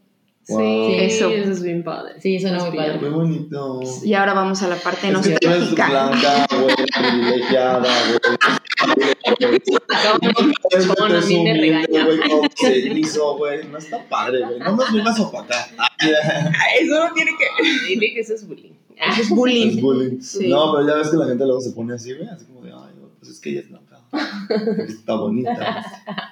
Wow. 0.49 0.61
Sí, 0.61 0.95
Eso. 1.01 1.29
eso. 1.31 1.51
es 1.51 1.63
bien 1.63 1.83
padre. 1.83 2.21
Sí, 2.21 2.39
suena 2.39 2.61
muy 2.61 2.71
Qué 2.71 2.77
padre. 2.77 3.09
bonito. 3.09 3.81
Y 4.05 4.15
ahora 4.15 4.33
vamos 4.33 4.63
a 4.63 4.69
la 4.69 4.77
parte 4.77 5.09
Es 5.09 5.13
nostálgica. 5.13 5.89
blanca, 5.89 6.47
güey, 6.61 6.77
privilegiada, 6.77 7.89
güey. 8.07 8.37
Acabo 9.89 11.09
de 11.09 11.21
mí 11.27 11.43
me 11.43 11.55
regaña. 11.55 12.07
cenizo, 12.57 13.37
güey. 13.39 13.67
No 13.67 13.79
está 13.79 14.09
padre, 14.09 14.43
güey. 14.45 14.59
No 14.61 14.77
nos 14.77 14.93
vengas 14.93 15.19
a 15.19 15.23
opacar. 15.23 15.67
Eso 15.99 16.95
no 17.07 17.13
tiene 17.15 17.33
que... 17.37 17.89
Dile 17.89 18.13
que 18.15 18.21
eso 18.21 18.35
es 18.35 18.47
bullying. 18.47 18.73
Eso 18.97 19.23
es 19.23 19.29
bullying. 19.31 19.69
Es 19.69 19.81
bullying. 19.83 20.21
Sí. 20.21 20.49
No, 20.49 20.73
pero 20.73 20.87
ya 20.89 20.95
ves 20.97 21.09
que 21.09 21.17
la 21.17 21.27
gente 21.27 21.45
luego 21.45 21.61
se 21.61 21.71
pone 21.73 21.95
así, 21.95 22.13
güey. 22.15 22.29
Así 22.29 22.45
como 22.47 22.63
de, 22.63 22.71
ay, 22.73 22.95
pues 23.19 23.33
es 23.33 23.41
que 23.41 23.51
ella 23.51 23.61
es 23.61 23.69
blanca. 23.69 24.01
Está 24.87 25.15
bonita. 25.17 25.85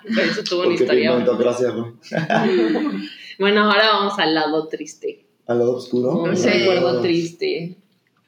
Eso 0.06 0.42
tuvo 0.44 0.62
una 0.66 0.74
historia. 0.74 1.10
pigmentocracia, 1.10 1.70
güey. 1.70 1.92
Bueno, 3.38 3.64
ahora 3.70 3.88
vamos 3.92 4.18
al 4.18 4.34
lado 4.34 4.68
triste. 4.68 5.24
Al 5.46 5.58
lado 5.58 5.76
oscuro. 5.76 6.10
Un 6.22 6.36
Sí. 6.36 6.48
recuerdo 6.48 7.00
triste. 7.00 7.76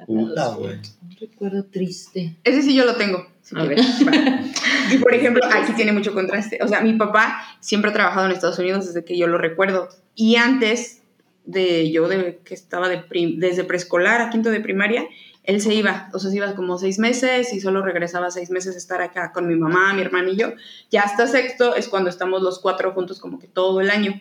Puta, 0.07 0.55
güey. 0.57 0.75
Un 0.75 1.17
recuerdo 1.19 1.65
triste. 1.65 2.37
Ese 2.45 2.63
sí 2.63 2.75
yo 2.75 2.85
lo 2.85 2.97
tengo. 2.97 3.27
si 3.43 3.57
A 3.57 3.63
ver. 3.65 3.77
quieres. 3.77 3.97
Va. 4.07 4.93
Y 4.95 4.99
por 4.99 5.15
ejemplo, 5.15 5.43
aquí 5.51 5.73
tiene 5.73 5.93
mucho 5.93 6.13
contraste. 6.13 6.59
O 6.63 6.69
sea, 6.69 6.81
mi 6.81 6.93
papá 6.95 7.41
siempre 7.61 7.91
ha 7.91 7.95
trabajado 7.95 8.27
en 8.27 8.33
Estados 8.33 8.59
Unidos 8.59 8.87
desde 8.87 9.05
que 9.05 9.17
yo 9.17 9.27
lo 9.29 9.39
recuerdo. 9.39 9.89
Y 10.15 10.37
antes 10.37 11.03
de 11.45 11.91
yo, 11.93 12.09
de, 12.09 12.41
que 12.45 12.55
estaba 12.55 12.89
de 12.89 12.99
prim- 12.99 13.39
desde 13.39 13.63
preescolar 13.65 14.21
a 14.21 14.31
quinto 14.31 14.51
de 14.51 14.61
primaria, 14.61 15.07
él 15.45 15.61
se 15.61 15.73
iba. 15.75 16.09
O 16.13 16.19
sea, 16.19 16.31
se 16.31 16.37
iba 16.37 16.55
como 16.57 16.77
seis 16.77 16.99
meses 16.99 17.53
y 17.55 17.61
solo 17.61 17.83
regresaba 17.83 18.31
seis 18.33 18.51
meses 18.51 18.75
a 18.75 18.79
estar 18.79 19.01
acá 19.01 19.33
con 19.33 19.47
mi 19.47 19.55
mamá, 19.55 19.93
mi 19.95 20.03
hermana 20.03 20.31
y 20.31 20.37
yo. 20.37 20.49
Ya 20.91 21.03
hasta 21.03 21.27
sexto 21.29 21.77
es 21.77 21.89
cuando 21.89 22.11
estamos 22.11 22.43
los 22.43 22.59
cuatro 22.59 22.93
juntos 22.93 23.21
como 23.21 23.39
que 23.39 23.47
todo 23.47 23.81
el 23.81 23.91
año. 23.91 24.21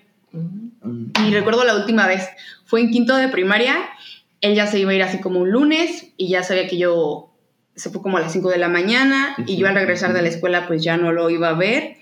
Y 1.27 1.33
recuerdo 1.33 1.63
la 1.63 1.75
última 1.75 2.07
vez, 2.07 2.27
fue 2.65 2.81
en 2.81 2.91
quinto 2.91 3.15
de 3.15 3.27
primaria, 3.29 3.75
él 4.41 4.55
ya 4.55 4.67
se 4.67 4.79
iba 4.79 4.91
a 4.91 4.93
ir 4.93 5.03
así 5.03 5.19
como 5.19 5.39
un 5.39 5.49
lunes 5.51 6.13
y 6.17 6.29
ya 6.29 6.43
sabía 6.43 6.67
que 6.67 6.77
yo, 6.77 7.31
se 7.75 7.89
fue 7.89 8.01
como 8.01 8.17
a 8.17 8.21
las 8.21 8.31
5 8.33 8.49
de 8.49 8.57
la 8.57 8.69
mañana 8.69 9.35
y 9.47 9.57
yo 9.57 9.67
al 9.67 9.75
regresar 9.75 10.13
de 10.13 10.21
la 10.21 10.27
escuela 10.27 10.67
pues 10.67 10.83
ya 10.83 10.97
no 10.97 11.11
lo 11.11 11.29
iba 11.29 11.49
a 11.49 11.53
ver. 11.53 11.97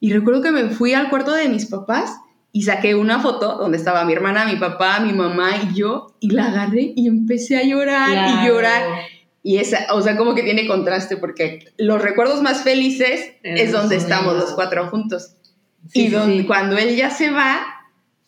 Y 0.00 0.12
recuerdo 0.12 0.42
que 0.42 0.50
me 0.50 0.64
fui 0.70 0.92
al 0.94 1.08
cuarto 1.08 1.32
de 1.32 1.48
mis 1.48 1.66
papás 1.66 2.16
y 2.52 2.62
saqué 2.62 2.94
una 2.94 3.20
foto 3.20 3.56
donde 3.56 3.78
estaba 3.78 4.04
mi 4.04 4.12
hermana, 4.12 4.44
mi 4.46 4.56
papá, 4.56 5.00
mi 5.00 5.12
mamá 5.12 5.50
y 5.70 5.74
yo 5.78 6.14
y 6.20 6.30
la 6.30 6.46
agarré 6.46 6.92
y 6.94 7.08
empecé 7.08 7.56
a 7.56 7.64
llorar 7.64 8.10
y 8.10 8.12
Claro. 8.12 8.46
llorar. 8.48 8.82
Y 9.42 9.58
esa, 9.58 9.92
o 9.92 10.00
sea, 10.00 10.16
como 10.16 10.34
que 10.34 10.42
tiene 10.42 10.66
contraste 10.66 11.16
porque 11.16 11.72
los 11.76 12.00
recuerdos 12.00 12.42
más 12.42 12.62
felices 12.62 13.32
es 13.42 13.60
Esos 13.68 13.82
donde 13.82 13.96
estamos 13.96 14.36
los 14.36 14.52
cuatro 14.52 14.88
juntos. 14.88 15.34
Sí, 15.90 16.06
y 16.06 16.08
donde, 16.08 16.38
sí. 16.38 16.46
cuando 16.46 16.78
él 16.78 16.96
ya 16.96 17.10
se 17.10 17.30
va, 17.30 17.62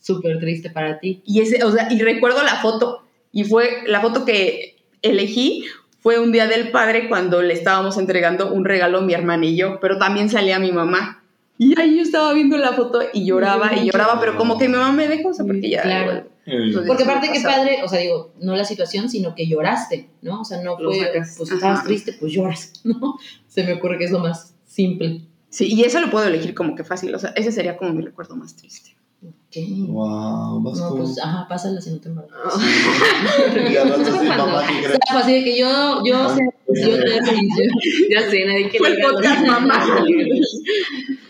Súper 0.06 0.38
triste 0.38 0.70
para 0.70 1.00
ti. 1.00 1.22
y 1.24 1.40
ese, 1.40 1.64
o 1.64 1.72
sea, 1.72 1.92
y 1.92 1.98
recuerdo 2.00 2.44
la 2.44 2.56
foto, 2.56 3.02
y 3.32 3.44
fue 3.44 3.82
la 3.86 4.00
foto 4.00 4.24
que 4.24 4.76
elegí 5.02 5.64
fue 5.98 6.20
un 6.20 6.30
día 6.30 6.46
del 6.46 6.70
padre 6.70 7.08
cuando 7.08 7.42
le 7.42 7.52
estábamos 7.52 7.98
entregando 7.98 8.52
un 8.52 8.64
regalo 8.64 8.98
a 8.98 9.00
mi 9.00 9.12
hermana 9.12 9.44
y 9.46 9.56
yo, 9.56 9.80
pero 9.80 9.98
también 9.98 10.28
salía 10.28 10.60
mi 10.60 10.70
mamá. 10.70 11.24
Y 11.58 11.78
ahí 11.80 11.96
yo 11.96 12.02
estaba 12.02 12.32
viendo 12.32 12.56
la 12.58 12.74
foto 12.74 13.00
y 13.12 13.26
lloraba 13.26 13.74
y 13.74 13.86
lloraba, 13.86 14.20
pero 14.20 14.36
como 14.36 14.56
que 14.56 14.68
mi 14.68 14.74
mamá 14.74 14.92
me 14.92 15.08
dejó, 15.08 15.30
o 15.30 15.34
sea, 15.34 15.44
porque 15.44 15.68
ya... 15.68 15.82
Claro. 15.82 16.28
Eh, 16.46 16.72
Porque 16.86 17.02
aparte 17.02 17.26
pasaba. 17.26 17.56
padre, 17.56 17.82
o 17.82 17.88
sea, 17.88 17.98
digo, 17.98 18.32
no 18.40 18.54
la 18.54 18.64
situación, 18.64 19.10
sino 19.10 19.34
que 19.34 19.48
lloraste, 19.48 20.08
¿no? 20.22 20.42
O 20.42 20.44
sea, 20.44 20.62
no 20.62 20.76
fue, 20.76 21.00
sacas. 21.00 21.34
pues 21.36 21.50
Ajá. 21.50 21.56
estabas 21.56 21.84
triste, 21.84 22.12
pues 22.20 22.32
lloras, 22.32 22.72
¿no? 22.84 23.18
Se 23.48 23.64
me 23.64 23.72
ocurre 23.72 23.98
que 23.98 24.04
es 24.04 24.12
lo 24.12 24.20
más 24.20 24.54
simple. 24.64 25.22
Sí, 25.48 25.74
y 25.74 25.82
eso 25.82 25.98
lo 26.00 26.08
puedo 26.08 26.24
elegir 26.24 26.54
como 26.54 26.76
que 26.76 26.84
fácil, 26.84 27.12
o 27.16 27.18
sea, 27.18 27.30
ese 27.30 27.50
sería 27.50 27.76
como 27.76 27.92
mi 27.92 28.02
recuerdo 28.02 28.36
más 28.36 28.54
triste. 28.54 28.95
Ok. 29.22 29.56
Wow, 29.88 30.62
vas 30.62 30.78
No, 30.78 30.96
pues, 30.96 31.18
ajá, 31.18 31.46
pásala 31.48 31.80
si 31.80 31.90
no 31.90 32.00
te 32.00 32.08
embarazas. 32.08 32.62
Y 33.72 33.76
al 33.76 33.88
rato 33.88 34.04
sí, 34.04 34.28
mamá, 34.28 34.66
¿qué 34.66 34.74
O 34.74 34.78
crees? 34.78 34.90
sea, 34.90 34.98
pues, 35.12 35.24
así 35.24 35.32
de 35.32 35.44
que 35.44 35.58
yo, 35.58 36.04
yo, 36.04 36.28
sé, 36.28 36.44
yo 36.68 36.98
te 36.98 38.14
Ya 38.14 38.30
sé, 38.30 38.44
nadie 38.44 38.70
Fue 38.76 38.88
el 38.88 39.04
a 39.04 39.08
podcast, 39.08 39.46
mamá. 39.46 40.04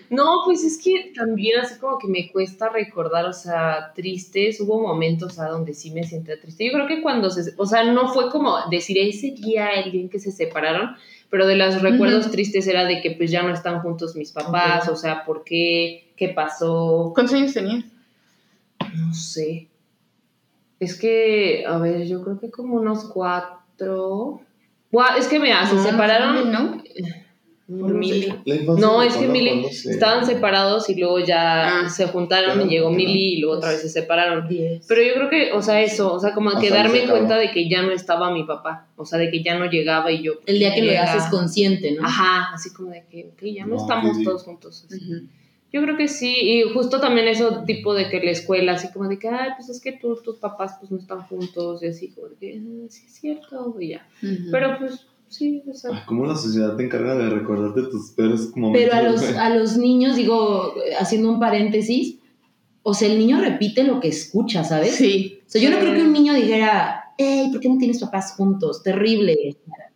No, 0.09 0.43
pues 0.45 0.63
es 0.63 0.81
que 0.83 1.13
también 1.17 1.59
así 1.59 1.81
como 1.81 1.99
que 1.99 2.07
me 2.07 2.31
cuesta 2.31 2.69
recordar, 2.69 3.27
o 3.27 3.33
sea, 3.33 3.93
tristes, 3.95 4.61
hubo 4.61 4.81
momentos, 4.81 5.33
o 5.33 5.35
sea, 5.35 5.49
donde 5.49 5.75
sí 5.75 5.91
me 5.91 6.05
sentía 6.05 6.39
triste. 6.41 6.65
Yo 6.65 6.73
creo 6.73 6.87
que 6.87 7.03
cuando 7.03 7.29
se, 7.29 7.53
o 7.57 7.67
sea, 7.67 7.83
no 7.85 8.13
fue 8.13 8.31
como 8.31 8.57
decir 8.71 8.99
ese 8.99 9.33
día, 9.33 9.71
el 9.71 9.91
día 9.91 10.03
en 10.03 10.09
que 10.09 10.21
se 10.21 10.31
separaron, 10.31 10.91
pero 11.31 11.47
de 11.47 11.57
los 11.57 11.83
recuerdos 11.83 12.31
tristes 12.31 12.67
era 12.67 12.85
de 12.85 13.01
que 13.01 13.13
pues 13.13 13.31
ya 13.31 13.43
no 13.43 13.53
están 13.53 13.81
juntos 13.81 14.17
mis 14.17 14.33
papás, 14.33 14.89
o 14.89 14.97
sea, 14.97 15.25
¿por 15.25 15.45
qué? 15.45 16.13
¿Qué 16.17 16.29
pasó? 16.29 17.13
¿Cuántos 17.15 17.35
años 17.35 17.55
tenías? 17.55 17.85
No 18.95 19.13
sé. 19.13 19.69
Es 20.79 20.99
que, 20.99 21.65
a 21.67 21.79
ver, 21.79 22.07
yo 22.07 22.23
creo 22.23 22.39
que 22.39 22.51
como 22.51 22.77
unos 22.77 23.05
cuatro. 23.05 24.41
Es 25.19 25.29
que 25.29 25.39
mira, 25.39 25.67
se 25.67 25.75
No, 25.75 25.83
separaron 25.83 26.53
¿no? 26.53 26.83
Por 27.69 27.95
Mili. 27.95 28.33
No, 28.79 29.03
es 29.03 29.17
que 29.17 29.27
Mili 29.27 29.65
se- 29.73 29.91
estaban 29.91 30.25
separados 30.25 30.89
y 30.89 30.95
luego 30.95 31.19
ya 31.19 31.81
Ah. 31.87 31.89
se 31.91 32.07
juntaron 32.07 32.53
Claro, 32.55 32.67
y 32.67 32.71
llegó 32.71 32.89
claro. 32.89 32.97
Mili 32.97 33.35
y 33.35 33.41
luego 33.41 33.57
otra 33.57 33.71
vez 33.71 33.81
se 33.83 33.89
separaron. 33.89 34.47
Pero 34.49 35.03
yo 35.03 35.15
creo 35.15 35.29
que, 35.31 35.53
o 35.53 35.61
sea, 35.63 35.83
eso, 35.83 36.13
o 36.13 36.21
sea, 36.21 36.33
como 36.33 36.51
Hasta 36.51 36.61
que 36.61 36.71
darme 36.71 37.05
cuenta 37.09 37.37
de 37.37 37.51
que 37.51 37.69
ya 37.69 37.83
no 37.83 37.91
estaba 37.91 38.31
mi 38.31 38.45
papá, 38.45 38.87
o 38.97 39.05
sea, 39.05 39.19
de 39.19 39.31
que 39.31 39.43
ya 39.43 39.59
no 39.59 39.67
llegaba 39.69 40.13
y 40.13 40.23
yo. 40.23 40.35
El 40.47 40.59
día 40.61 40.73
que 40.75 40.83
lo 40.83 40.91
llega- 40.93 41.13
haces 41.13 41.29
consciente, 41.31 41.91
¿no? 41.93 42.07
Ajá, 42.07 42.55
así 42.55 42.73
como 42.73 42.91
de 42.91 43.05
que, 43.11 43.31
ok, 43.33 43.43
ya 43.53 43.67
no 43.67 43.77
estamos 43.77 44.17
sí, 44.17 44.23
todos 44.25 44.45
juntos. 44.45 44.85
así. 44.89 45.01
Yo 45.73 45.83
creo 45.83 45.97
que 45.97 46.07
sí, 46.07 46.33
y 46.41 46.63
justo 46.73 47.01
también 47.01 47.27
eso 47.27 47.65
tipo 47.67 47.93
de 47.93 48.09
que 48.09 48.21
la 48.23 48.31
escuela, 48.31 48.73
así 48.75 48.89
como 48.93 49.09
de 49.09 49.19
que, 49.19 49.29
ay, 49.29 49.51
pues 49.57 49.69
es 49.69 49.81
que 49.81 49.91
tú, 49.93 50.17
tus 50.25 50.37
papás 50.37 50.77
pues 50.79 50.93
no 50.93 50.99
están 50.99 51.23
juntos, 51.23 51.83
y 51.83 51.89
así 51.89 52.13
como 52.13 52.29
de 52.29 52.37
que, 52.37 52.59
"Ah, 52.63 52.87
sí 52.89 53.03
es 53.07 53.15
cierto, 53.15 53.75
y 53.81 53.89
ya. 53.89 54.07
Pero 54.53 54.79
pues 54.79 55.05
sí, 55.29 55.63
o 55.69 55.75
sea, 55.75 55.91
Ay, 55.93 56.01
¿Cómo 56.07 56.27
la 56.27 56.37
sociedad 56.37 56.77
te 56.77 56.85
encarga 56.85 57.15
de 57.17 57.31
recordarte 57.31 57.83
tus 57.91 58.11
peores 58.13 58.55
momentos? 58.57 58.89
Pero 58.91 58.97
a 58.97 59.03
los, 59.11 59.23
a 59.37 59.51
los 59.55 59.77
niños, 59.77 60.17
digo, 60.17 60.75
haciendo 60.99 61.31
un 61.31 61.41
paréntesis, 61.41 62.19
o 62.83 62.95
sea, 62.95 63.09
el 63.11 63.19
niño 63.19 63.41
repite 63.41 63.83
lo 63.85 63.99
que 64.01 64.09
escucha, 64.09 64.63
¿sabes? 64.65 64.95
Sí. 64.95 65.41
O 65.47 65.49
sea, 65.51 65.61
yo 65.61 65.71
no 65.71 65.79
creo 65.79 65.95
que 65.95 66.03
un 66.03 66.13
niño 66.13 66.35
dijera, 66.35 67.13
hey, 67.19 67.49
¿por 67.51 67.61
qué 67.61 67.69
no 67.69 67.79
tienes 67.79 67.99
papás 68.01 68.35
juntos? 68.37 68.83
Terrible. 68.83 69.37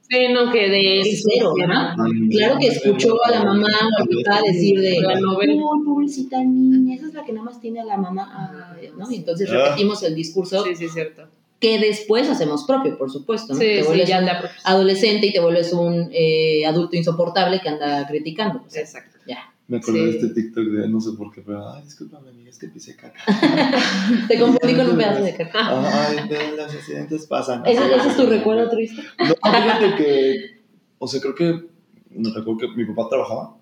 sí, 0.01 0.17
no, 0.33 0.51
que 0.51 0.69
de 0.69 1.03
cero, 1.23 1.53
¿no? 1.57 2.05
Ay, 2.05 2.29
Claro 2.31 2.59
que 2.59 2.67
escuchó 2.67 3.15
a 3.25 3.31
la 3.31 3.45
mamá 3.45 3.69
o 3.69 4.03
al 4.03 4.09
papá 4.25 4.41
decir 4.45 4.81
de, 4.81 5.01
La 5.01 5.21
novela. 5.21 5.53
"Ay, 5.53 5.85
pobrecita 5.85 6.43
niña, 6.43 6.97
esa 6.97 7.07
es 7.07 7.15
la 7.15 7.25
que 7.25 7.33
nada 7.33 7.45
más 7.45 7.61
tiene 7.61 7.79
a 7.81 7.85
la 7.85 7.97
mamá, 7.97 8.73
Ay, 8.77 8.91
¿no? 8.99 9.09
Y 9.09 9.17
entonces 9.17 9.49
Ah. 9.53 9.67
repetimos 9.67 10.03
el 10.03 10.17
discurso 10.17 10.65
Sí, 10.65 10.75
sí, 10.75 10.87
es 10.87 10.93
cierto. 10.93 11.29
Que 11.61 11.79
después 11.79 12.29
hacemos 12.29 12.65
propio, 12.65 12.97
por 12.97 13.11
supuesto, 13.11 13.53
¿no? 13.53 13.61
Sí, 13.61 13.67
te 13.67 13.81
sí, 13.83 13.87
vuelves 13.87 14.09
ya 14.09 14.21
un 14.21 14.29
adolescente 14.65 15.27
y 15.27 15.33
te 15.33 15.41
vuelves 15.41 15.73
un 15.75 16.09
eh, 16.13 16.65
adulto 16.67 16.97
insoportable 16.97 17.61
que 17.61 17.69
anda 17.69 18.07
criticando. 18.09 18.63
O 18.67 18.71
sea, 18.71 18.81
Exacto. 18.83 19.19
ya. 19.29 19.53
Me 19.69 19.77
acordé 19.77 19.99
Sí. 19.99 20.05
de 20.05 20.11
este 20.11 20.29
TikTok 20.43 20.65
de 20.65 20.89
no 20.89 21.01
sé 21.01 21.11
por 21.17 21.33
qué, 21.33 21.43
pero 21.43 21.71
ay, 21.71 21.83
discúlpame, 21.85 22.31
amiga, 22.31 22.51
es 22.51 22.59
que 22.59 22.67
pisé 22.69 22.97
caca. 22.97 23.21
Te 24.29 24.39
confundí 24.41 24.75
con 24.75 24.89
un 24.91 24.97
pedazo 24.97 25.23
de 25.23 25.37
caca. 25.37 26.09
Ay, 26.09 26.17
pero 26.29 26.57
los 26.57 26.75
accidentes 26.75 27.27
pasan. 27.27 27.63
¿Ese, 27.67 27.95
ese 27.95 28.09
es 28.09 28.17
tu 28.17 28.27
recuerdo 28.27 28.69
triste? 28.71 29.03
No, 29.19 29.27
fíjate 29.27 29.95
que, 29.97 30.61
o 30.99 31.07
sea, 31.07 31.21
creo 31.21 31.35
que, 31.35 31.67
no 32.11 32.35
recuerdo 32.35 32.59
que 32.59 32.69
mi 32.77 32.85
papá 32.87 33.09
trabajaba 33.11 33.57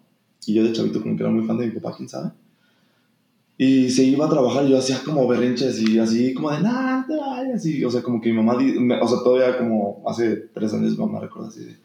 y 0.46 0.54
yo 0.54 0.62
de 0.64 0.72
chavito 0.72 1.02
como 1.02 1.14
que 1.16 1.22
era 1.24 1.30
muy 1.32 1.44
fan 1.46 1.58
de 1.58 1.66
mi 1.66 1.72
papá, 1.78 1.94
quién 1.96 2.08
sabe. 2.08 2.30
Y 3.61 3.90
se 3.90 4.05
iba 4.05 4.27
a 4.27 4.29
trabajar 4.31 4.64
y 4.64 4.71
yo 4.71 4.79
hacía 4.79 5.01
como 5.05 5.27
berrinches 5.27 5.83
y 5.83 5.99
así 5.99 6.33
como 6.33 6.53
de, 6.53 6.61
nada, 6.61 7.05
te 7.09 7.16
vayas. 7.16 7.66
Y, 7.66 7.85
o 7.85 7.90
sea, 7.90 8.03
como 8.03 8.21
que 8.21 8.31
mi 8.31 8.37
mamá, 8.37 8.57
o 9.03 9.09
sea, 9.09 9.18
todavía 9.25 9.59
como 9.59 10.01
hace 10.07 10.37
tres 10.55 10.73
años 10.73 10.92
mi 10.92 10.99
mamá 10.99 11.18
recuerda 11.18 11.49
así 11.49 11.64
de, 11.64 11.77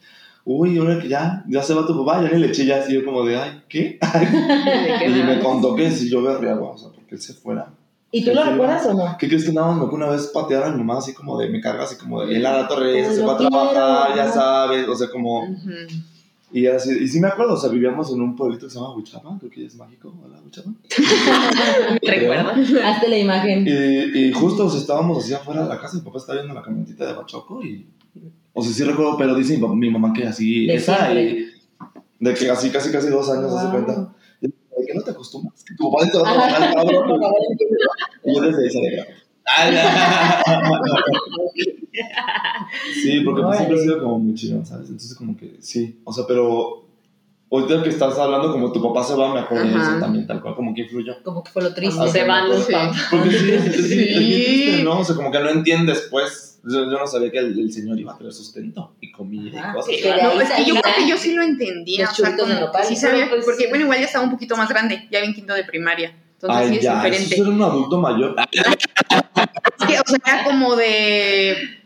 uy, 0.46 0.78
ahora 0.78 1.00
que 1.00 1.08
ya, 1.08 1.44
ya 1.48 1.64
se 1.64 1.74
va 1.74 1.88
tu 1.88 1.98
papá, 2.06 2.22
ya 2.22 2.30
ni 2.30 2.40
le 2.40 2.48
eché 2.50 2.68
ya 2.68 2.78
así 2.78 2.94
yo 2.94 3.04
como 3.04 3.26
de, 3.26 3.38
ay, 3.38 3.64
¿qué? 3.68 3.98
y 5.08 5.24
me 5.24 5.40
contó 5.40 5.76
que 5.76 5.90
si 5.90 6.12
yo 6.12 6.22
berreaba, 6.22 6.70
o 6.70 6.78
sea, 6.78 6.92
porque 6.92 7.16
él 7.16 7.22
se 7.22 7.34
fuera. 7.34 7.74
¿Y 8.12 8.24
tú 8.24 8.32
lo 8.32 8.44
recuerdas 8.44 8.86
o 8.86 8.94
no? 8.94 9.16
¿Qué 9.18 9.28
crees 9.28 9.44
que 9.44 9.52
nada 9.52 9.72
más 9.72 9.78
me 9.78 9.86
una 9.86 10.10
vez 10.10 10.28
patear 10.28 10.66
a 10.66 10.70
mi 10.70 10.78
mamá 10.78 11.00
así 11.00 11.16
como 11.16 11.40
de, 11.40 11.50
me 11.50 11.60
carga 11.60 11.86
así 11.86 11.96
como 11.96 12.24
de, 12.24 12.36
él 12.36 12.46
a 12.46 12.56
la 12.56 12.68
torre, 12.68 13.12
se 13.12 13.26
va 13.26 13.34
a 13.34 13.38
trabajar, 13.38 14.16
ya 14.16 14.32
sabes, 14.32 14.88
o 14.88 14.96
sea, 14.96 15.10
como... 15.10 15.42
Y 16.54 16.68
así, 16.68 16.96
y 17.02 17.08
sí 17.08 17.20
me 17.20 17.30
acuerdo, 17.30 17.56
o 17.56 17.58
sea, 17.58 17.72
vivíamos 17.72 18.14
en 18.14 18.22
un 18.22 18.36
pueblito 18.36 18.68
que 18.68 18.72
se 18.72 18.78
llama 18.78 18.96
Huichapa, 18.96 19.36
creo 19.40 19.52
que 19.52 19.66
es 19.66 19.76
mágico, 19.76 20.14
hola 20.24 20.40
Huichapa. 20.46 20.70
Recuerdo. 22.04 22.52
Hazte 22.84 23.10
la 23.10 23.18
imagen. 23.18 23.66
Y, 23.68 24.20
y 24.20 24.32
justo 24.32 24.68
o 24.68 24.70
sea, 24.70 24.80
estábamos 24.80 25.24
así 25.24 25.34
afuera 25.34 25.64
de 25.64 25.70
la 25.70 25.80
casa, 25.80 25.98
mi 25.98 26.04
papá 26.04 26.20
estaba 26.20 26.38
viendo 26.38 26.54
la 26.54 26.62
camionetita 26.62 27.08
de 27.08 27.14
Bachoco 27.14 27.64
y, 27.64 27.88
o 28.54 28.62
sea, 28.62 28.72
sí 28.72 28.84
recuerdo, 28.84 29.18
pero 29.18 29.34
dice 29.34 29.58
mi, 29.58 29.90
mamá 29.90 30.14
que 30.14 30.28
así, 30.28 30.68
de 30.68 30.76
esa, 30.76 31.12
y 31.12 31.50
de 32.20 32.34
que 32.36 32.52
así 32.52 32.70
casi 32.70 32.92
casi 32.92 33.10
dos 33.10 33.28
años, 33.32 33.52
se 33.60 33.70
cuenta. 33.70 34.14
De 34.40 34.52
que 34.86 34.94
no 34.94 35.02
te 35.02 35.10
acostumbras, 35.10 35.64
que 35.64 35.74
tu 35.74 35.92
papá 35.92 36.08
te 36.12 36.20
va 36.20 36.30
a 36.30 36.34
trabajar, 36.34 36.76
cabrón. 36.76 37.20
y 38.26 38.36
yo 38.36 38.42
desde 38.42 38.68
esa 38.68 38.80
de 38.80 39.24
sí, 42.94 43.22
porque 43.22 43.42
pues 43.42 43.58
siempre 43.58 43.80
ha 43.80 43.82
sido 43.82 44.04
como 44.04 44.20
muy 44.20 44.34
chido, 44.36 44.64
¿sabes? 44.66 44.90
Entonces 44.90 45.16
como 45.16 45.38
que 45.38 45.58
sí, 45.60 46.00
o 46.04 46.14
sea, 46.14 46.26
pero 46.28 46.84
ahorita 47.54 47.84
que 47.84 47.90
estás 47.90 48.18
hablando 48.18 48.52
como 48.52 48.72
tu 48.72 48.82
papá 48.82 49.04
se 49.04 49.16
va, 49.16 49.34
me 49.34 49.42
acuerdo 49.42 49.66
de 49.66 49.76
eso 49.76 50.00
también, 50.00 50.26
tal 50.26 50.42
cual, 50.42 50.56
como 50.56 50.74
que 50.74 50.82
influyó. 50.82 51.22
Como 51.24 51.44
que 51.44 51.52
fue 51.52 51.62
lo 51.62 51.74
triste. 51.74 52.00
O 52.00 52.08
se 52.08 52.24
van 52.24 52.50
los 52.50 52.66
papás. 52.66 52.98
Porque 53.12 53.30
sí, 53.32 53.60
sí, 53.72 54.76
sí. 54.78 54.84
¿no? 54.84 55.00
O 55.00 55.04
sea, 55.04 55.16
como 55.16 55.32
que 55.32 55.40
no 55.40 55.50
entiendes, 55.50 56.08
pues. 56.10 56.50
Yo, 56.66 56.90
yo, 56.90 56.98
no 56.98 57.06
sabía 57.06 57.30
que 57.30 57.40
el, 57.40 57.60
el, 57.60 57.74
señor 57.74 58.00
iba 58.00 58.14
a 58.14 58.18
tener 58.18 58.32
sustento 58.32 58.96
y 59.02 59.12
comida 59.12 59.50
y 59.50 59.74
cosas. 59.74 59.94
no, 60.24 60.42
es 60.42 60.50
que 60.50 60.66
yo 60.66 60.76
creo 60.76 60.96
que 60.96 61.10
yo 61.10 61.18
sí 61.18 61.34
lo 61.34 61.44
entendía. 61.44 62.10
O 62.10 62.16
sea, 62.16 62.38
como, 62.38 62.54
sí 62.88 62.96
sabía, 62.96 63.30
pues, 63.30 63.44
porque 63.44 63.68
bueno, 63.68 63.84
igual 63.84 64.00
ya 64.00 64.06
estaba 64.06 64.24
un 64.24 64.32
poquito 64.32 64.56
más 64.56 64.70
grande, 64.70 65.10
ya 65.12 65.20
en 65.20 65.34
quinto 65.34 65.54
de 65.54 65.66
primaria. 65.66 66.18
Entonces 66.36 66.70
sí 66.70 66.76
es 66.78 66.84
ya, 66.84 66.96
diferente. 66.96 67.36
Eso 67.36 67.44
era 67.44 67.52
un 67.52 67.62
adulto 67.62 68.00
mayor. 68.00 68.36
es 68.50 69.88
que, 69.88 70.00
o 70.00 70.04
sea, 70.06 70.20
era 70.26 70.44
como 70.46 70.78
de 70.78 71.83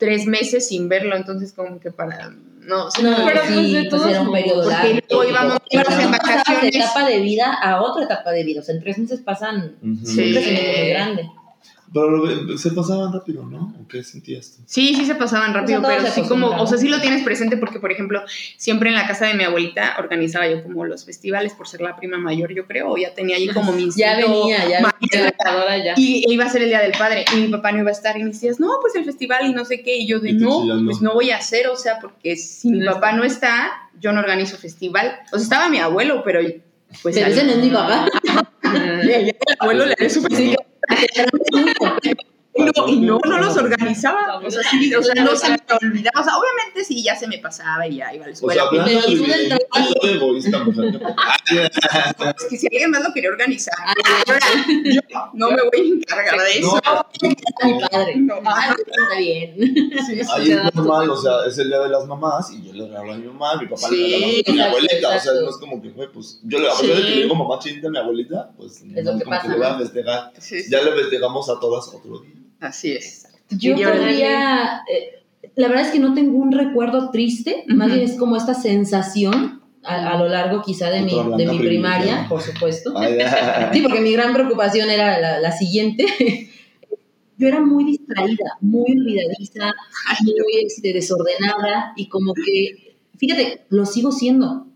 tres 0.00 0.26
meses 0.26 0.66
sin 0.66 0.88
verlo, 0.88 1.14
entonces 1.14 1.52
como 1.52 1.78
que 1.78 1.92
para... 1.92 2.30
No, 2.60 2.90
sí, 2.90 3.02
no, 3.02 3.16
pero 3.26 3.42
sí, 3.46 3.86
pues, 3.88 4.02
pues 4.02 4.12
era 4.12 4.22
un 4.22 4.32
periodo 4.32 4.68
largo. 4.68 4.88
Porque 4.88 5.04
luego 5.08 5.30
íbamos 5.30 5.58
en 5.70 6.10
vacaciones. 6.10 6.72
De 6.72 6.78
etapa 6.78 7.06
de 7.06 7.20
vida 7.20 7.52
a 7.52 7.82
otra 7.82 8.04
etapa 8.04 8.32
de 8.32 8.44
vida. 8.44 8.60
O 8.60 8.62
sea, 8.62 8.74
en 8.74 8.80
tres 8.80 8.98
meses 8.98 9.20
pasan 9.20 9.76
uh 9.82 9.86
-huh. 9.86 10.08
un 10.08 10.32
crecimiento 10.32 10.78
muy 10.78 10.88
grande. 10.90 11.30
Pero 11.92 12.56
se 12.56 12.70
pasaban 12.70 13.12
rápido, 13.12 13.44
¿no? 13.44 13.74
¿O 13.80 13.88
qué 13.88 14.04
sentías 14.04 14.52
tú? 14.52 14.62
Sí, 14.66 14.94
sí 14.94 15.04
se 15.04 15.16
pasaban 15.16 15.52
rápido, 15.52 15.80
o 15.80 15.84
sea, 15.84 15.96
pero 15.98 16.12
sí 16.12 16.22
como, 16.22 16.48
o 16.48 16.66
sea, 16.66 16.78
sí 16.78 16.88
lo 16.88 17.00
tienes 17.00 17.24
presente 17.24 17.56
porque, 17.56 17.80
por 17.80 17.90
ejemplo, 17.90 18.22
siempre 18.56 18.90
en 18.90 18.94
la 18.94 19.08
casa 19.08 19.26
de 19.26 19.34
mi 19.34 19.42
abuelita 19.42 19.96
organizaba 19.98 20.48
yo 20.48 20.62
como 20.62 20.84
los 20.84 21.04
festivales 21.04 21.52
por 21.52 21.66
ser 21.66 21.80
la 21.80 21.96
prima 21.96 22.16
mayor, 22.16 22.54
yo 22.54 22.66
creo, 22.66 22.92
o 22.92 22.96
ya 22.96 23.12
tenía 23.12 23.36
allí 23.36 23.48
como 23.48 23.72
mi 23.72 23.90
Ya 23.96 24.16
venía, 24.16 24.68
ya, 24.68 24.80
ya. 25.82 25.94
Y 25.96 26.32
iba 26.32 26.44
a 26.44 26.48
ser 26.48 26.62
el 26.62 26.68
Día 26.68 26.80
del 26.80 26.92
Padre 26.92 27.24
y 27.34 27.40
mi 27.40 27.48
papá 27.48 27.72
no 27.72 27.80
iba 27.80 27.88
a 27.88 27.92
estar 27.92 28.16
y 28.16 28.22
me 28.22 28.30
decías, 28.30 28.60
no, 28.60 28.68
pues 28.80 28.94
el 28.94 29.04
festival 29.04 29.46
y 29.46 29.52
no 29.52 29.64
sé 29.64 29.82
qué, 29.82 29.96
y 29.96 30.06
yo 30.06 30.20
de, 30.20 30.32
no, 30.32 30.64
pues 30.84 31.00
no 31.00 31.14
voy 31.14 31.30
a 31.30 31.38
hacer, 31.38 31.66
o 31.66 31.76
sea, 31.76 31.98
porque 32.00 32.36
si 32.36 32.70
mi 32.70 32.84
papá 32.84 33.12
no 33.12 33.24
está, 33.24 33.72
yo 33.98 34.12
no 34.12 34.20
organizo 34.20 34.56
festival. 34.56 35.18
O 35.32 35.38
sea, 35.38 35.42
estaba 35.42 35.68
mi 35.68 35.78
abuelo, 35.78 36.22
pero 36.24 36.40
pues... 37.02 37.16
Pero 37.16 37.26
ese 37.26 37.44
no 37.44 37.52
es 37.52 37.58
mi 37.58 37.70
papá. 37.70 38.06
el 38.62 39.34
abuelo 39.58 39.86
le 39.86 39.92
haré 39.94 40.08
su 40.08 40.22
festival 40.22 40.69
I 40.90 41.06
can't. 41.14 42.20
No, 42.64 42.88
y 42.88 43.00
no, 43.00 43.18
no 43.24 43.38
los 43.38 43.56
organizaba. 43.56 44.38
O 44.38 44.50
sea, 44.50 44.62
sí, 44.62 44.94
o 44.94 45.02
sea, 45.02 45.22
no 45.22 45.36
se 45.36 45.50
me 45.50 45.58
olvidaba. 45.82 46.20
O 46.20 46.24
sea, 46.24 46.34
obviamente 46.36 46.84
sí, 46.84 47.02
ya 47.02 47.16
se 47.16 47.26
me 47.26 47.38
pasaba 47.38 47.86
y 47.86 47.96
ya 47.96 48.14
iba 48.14 48.24
a 48.24 48.28
la 48.28 48.32
escuela. 48.32 48.64
O 48.64 48.70
sea, 48.70 48.84
pero 48.84 49.00
tú 49.00 49.24
del 50.02 50.14
egoísta, 50.16 50.64
mujer. 50.64 51.00
Es 51.50 52.46
que 52.48 52.56
si 52.56 52.66
alguien 52.66 52.90
más 52.90 53.02
lo 53.02 53.12
quería 53.12 53.30
organizar, 53.30 53.74
yo 54.84 55.00
no 55.34 55.50
me 55.50 55.62
voy 55.62 55.80
a 55.80 55.94
encargar 55.94 56.40
de 56.40 56.58
eso. 56.58 56.80
Mi 57.22 57.80
padre. 57.90 58.16
No, 58.16 58.36
está 58.36 59.18
bien. 59.18 59.54
Ahí 60.32 60.52
es 60.52 60.74
normal, 60.74 61.10
o 61.10 61.16
sea, 61.16 61.46
es 61.46 61.58
el 61.58 61.68
día 61.68 61.80
de 61.80 61.88
las 61.88 62.06
mamás 62.06 62.50
y 62.52 62.62
yo 62.62 62.72
le 62.72 62.86
regalo 62.86 63.12
a 63.12 63.16
mi 63.16 63.26
mamá, 63.26 63.56
mi 63.60 63.66
papá 63.66 63.90
le 63.90 63.96
regala 63.96 64.42
a 64.46 64.52
mi 64.52 64.60
abuelita. 64.60 65.16
O 65.16 65.20
sea, 65.20 65.32
no 65.34 65.50
es 65.50 65.56
como 65.56 65.82
que 65.82 65.90
fue, 65.90 66.10
pues, 66.12 66.40
yo 66.44 66.58
le 66.58 66.70
abuelo 66.70 66.94
que 66.94 67.02
le 67.02 67.22
digo 67.22 67.34
mamá 67.34 67.58
chinita 67.58 67.88
a 67.88 67.90
mi 67.90 67.98
abuelita, 67.98 68.50
pues, 68.56 68.82
es 68.82 69.04
lo 69.04 69.18
que 69.18 69.24
como 69.24 69.36
pasa, 69.36 69.42
que 69.42 69.48
le 69.48 69.56
voy 69.56 69.66
a 69.66 69.78
festejar. 69.78 70.32
Ya 70.70 70.82
le 70.82 70.92
festejamos 70.92 71.48
a 71.50 71.60
todas 71.60 71.88
otro 71.88 72.20
día. 72.20 72.34
Así 72.60 72.92
es. 72.92 73.26
Yo 73.50 73.74
podría, 73.74 74.82
eh, 74.92 75.22
la 75.56 75.68
verdad 75.68 75.86
es 75.86 75.92
que 75.92 75.98
no 75.98 76.14
tengo 76.14 76.38
un 76.38 76.52
recuerdo 76.52 77.10
triste, 77.10 77.64
uh 77.66 77.70
-huh. 77.70 77.76
más 77.76 77.88
bien 77.88 78.02
es 78.02 78.16
como 78.16 78.36
esta 78.36 78.54
sensación 78.54 79.60
a, 79.82 80.12
a 80.12 80.18
lo 80.18 80.28
largo 80.28 80.62
quizá 80.62 80.90
de 80.90 81.00
mi, 81.02 81.14
de 81.36 81.46
mi 81.46 81.58
primaria, 81.58 82.26
por 82.28 82.42
supuesto. 82.42 82.94
sí, 83.72 83.80
porque 83.82 84.00
mi 84.00 84.12
gran 84.12 84.32
preocupación 84.32 84.90
era 84.90 85.18
la, 85.18 85.40
la 85.40 85.52
siguiente. 85.52 86.04
Yo 87.38 87.48
era 87.48 87.60
muy 87.60 87.84
distraída, 87.84 88.58
muy 88.60 88.84
olvidadiza, 88.92 89.74
muy 90.22 90.66
este, 90.66 90.92
desordenada 90.92 91.94
y 91.96 92.06
como 92.08 92.34
que, 92.34 92.98
fíjate, 93.16 93.62
lo 93.70 93.86
sigo 93.86 94.12
siendo, 94.12 94.66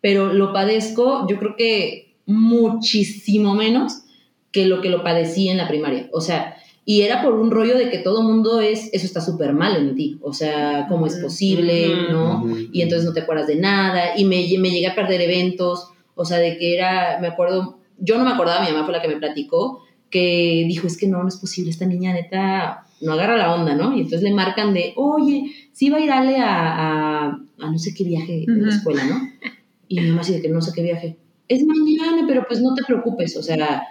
pero 0.00 0.32
lo 0.32 0.54
padezco, 0.54 1.26
yo 1.28 1.38
creo 1.38 1.56
que 1.56 2.16
muchísimo 2.24 3.54
menos 3.54 4.04
que 4.50 4.64
lo 4.64 4.80
que 4.80 4.88
lo 4.88 5.02
padecí 5.02 5.50
en 5.50 5.58
la 5.58 5.68
primaria. 5.68 6.08
O 6.10 6.22
sea, 6.22 6.55
y 6.88 7.02
era 7.02 7.20
por 7.20 7.34
un 7.34 7.50
rollo 7.50 7.76
de 7.76 7.90
que 7.90 7.98
todo 7.98 8.22
mundo 8.22 8.60
es, 8.60 8.90
eso 8.92 9.06
está 9.06 9.20
súper 9.20 9.52
mal 9.52 9.76
en 9.76 9.96
ti, 9.96 10.18
o 10.22 10.32
sea, 10.32 10.86
¿cómo 10.88 11.08
es 11.08 11.16
posible? 11.16 11.88
¿No? 12.12 12.46
Y 12.72 12.80
entonces 12.80 13.04
no 13.04 13.12
te 13.12 13.20
acuerdas 13.20 13.48
de 13.48 13.56
nada, 13.56 14.16
y 14.16 14.24
me, 14.24 14.36
me 14.58 14.70
llegué 14.70 14.86
a 14.86 14.94
perder 14.94 15.20
eventos, 15.20 15.88
o 16.14 16.24
sea, 16.24 16.38
de 16.38 16.56
que 16.56 16.76
era, 16.76 17.18
me 17.20 17.26
acuerdo, 17.26 17.80
yo 17.98 18.16
no 18.16 18.24
me 18.24 18.30
acordaba, 18.30 18.64
mi 18.64 18.70
mamá 18.70 18.84
fue 18.84 18.94
la 18.94 19.02
que 19.02 19.08
me 19.08 19.16
platicó, 19.16 19.82
que 20.10 20.64
dijo, 20.68 20.86
es 20.86 20.96
que 20.96 21.08
no, 21.08 21.20
no 21.22 21.28
es 21.28 21.36
posible, 21.36 21.72
esta 21.72 21.86
niña 21.86 22.12
neta 22.12 22.86
no 23.00 23.14
agarra 23.14 23.36
la 23.36 23.52
onda, 23.52 23.74
¿no? 23.74 23.92
Y 23.96 24.02
entonces 24.02 24.22
le 24.22 24.32
marcan 24.32 24.72
de, 24.72 24.92
oye, 24.94 25.50
sí 25.72 25.90
va 25.90 25.98
a 25.98 26.00
ir 26.00 26.12
Ale 26.12 26.36
a, 26.38 26.46
a, 26.46 27.26
a 27.58 27.70
no 27.70 27.78
sé 27.78 27.94
qué 27.94 28.04
viaje 28.04 28.44
de 28.46 28.60
la 28.60 28.72
escuela, 28.72 29.04
¿no? 29.04 29.20
Y 29.88 30.00
mi 30.00 30.08
mamá 30.10 30.22
dice 30.22 30.40
que 30.40 30.48
no 30.48 30.60
sé 30.62 30.72
qué 30.72 30.82
viaje. 30.82 31.16
Es 31.48 31.64
mañana, 31.64 32.24
pero 32.28 32.44
pues 32.46 32.60
no 32.60 32.74
te 32.74 32.84
preocupes, 32.84 33.36
o 33.36 33.42
sea, 33.42 33.82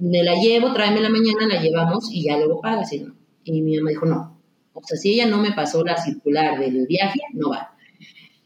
me 0.00 0.22
la 0.22 0.34
llevo, 0.34 0.72
tráeme 0.72 1.00
la 1.00 1.08
mañana, 1.08 1.46
la 1.46 1.60
llevamos 1.60 2.08
y 2.12 2.24
ya 2.24 2.36
luego 2.36 2.60
pagas. 2.60 2.92
Y, 2.92 3.00
no. 3.00 3.14
y 3.44 3.62
mi 3.62 3.76
mamá 3.76 3.90
dijo, 3.90 4.06
no. 4.06 4.38
O 4.72 4.82
sea, 4.82 4.96
si 4.96 5.14
ella 5.14 5.26
no 5.26 5.38
me 5.38 5.52
pasó 5.52 5.84
la 5.84 5.96
circular 5.96 6.58
del 6.58 6.86
viaje, 6.86 7.20
no 7.32 7.50
va. 7.50 7.74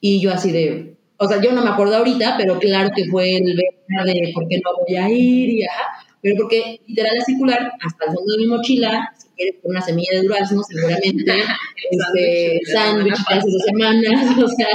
Y 0.01 0.21
yo 0.21 0.33
así 0.33 0.51
de, 0.51 0.97
o 1.19 1.29
sea, 1.29 1.41
yo 1.41 1.53
no 1.53 1.63
me 1.63 1.71
acuerdo 1.71 1.97
ahorita, 1.97 2.37
pero 2.39 2.59
claro 2.59 2.91
que 2.95 3.05
fue 3.05 3.37
el 3.37 3.57
ver 3.57 4.05
de 4.05 4.33
por 4.35 4.49
qué 4.49 4.57
no 4.65 4.71
voy 4.87 4.97
a 4.97 5.11
ir 5.11 5.51
y 5.51 5.65
ajá. 5.65 5.85
Pero 6.23 6.37
porque 6.37 6.81
literal 6.87 7.17
la 7.19 7.25
circular, 7.25 7.73
hasta 7.81 8.05
el 8.07 8.15
fondo 8.15 8.33
de 8.33 8.39
mi 8.39 8.47
mochila, 8.47 9.13
si 9.19 9.29
quieres 9.37 9.57
con 9.61 9.73
una 9.73 9.83
semilla 9.83 10.09
de 10.15 10.23
durazno, 10.23 10.63
seguramente, 10.63 11.33
este, 11.91 12.61
sándwich 12.73 13.19
hace 13.29 13.51
dos 13.51 13.63
semanas, 13.67 14.39
o 14.39 14.49
sea, 14.49 14.69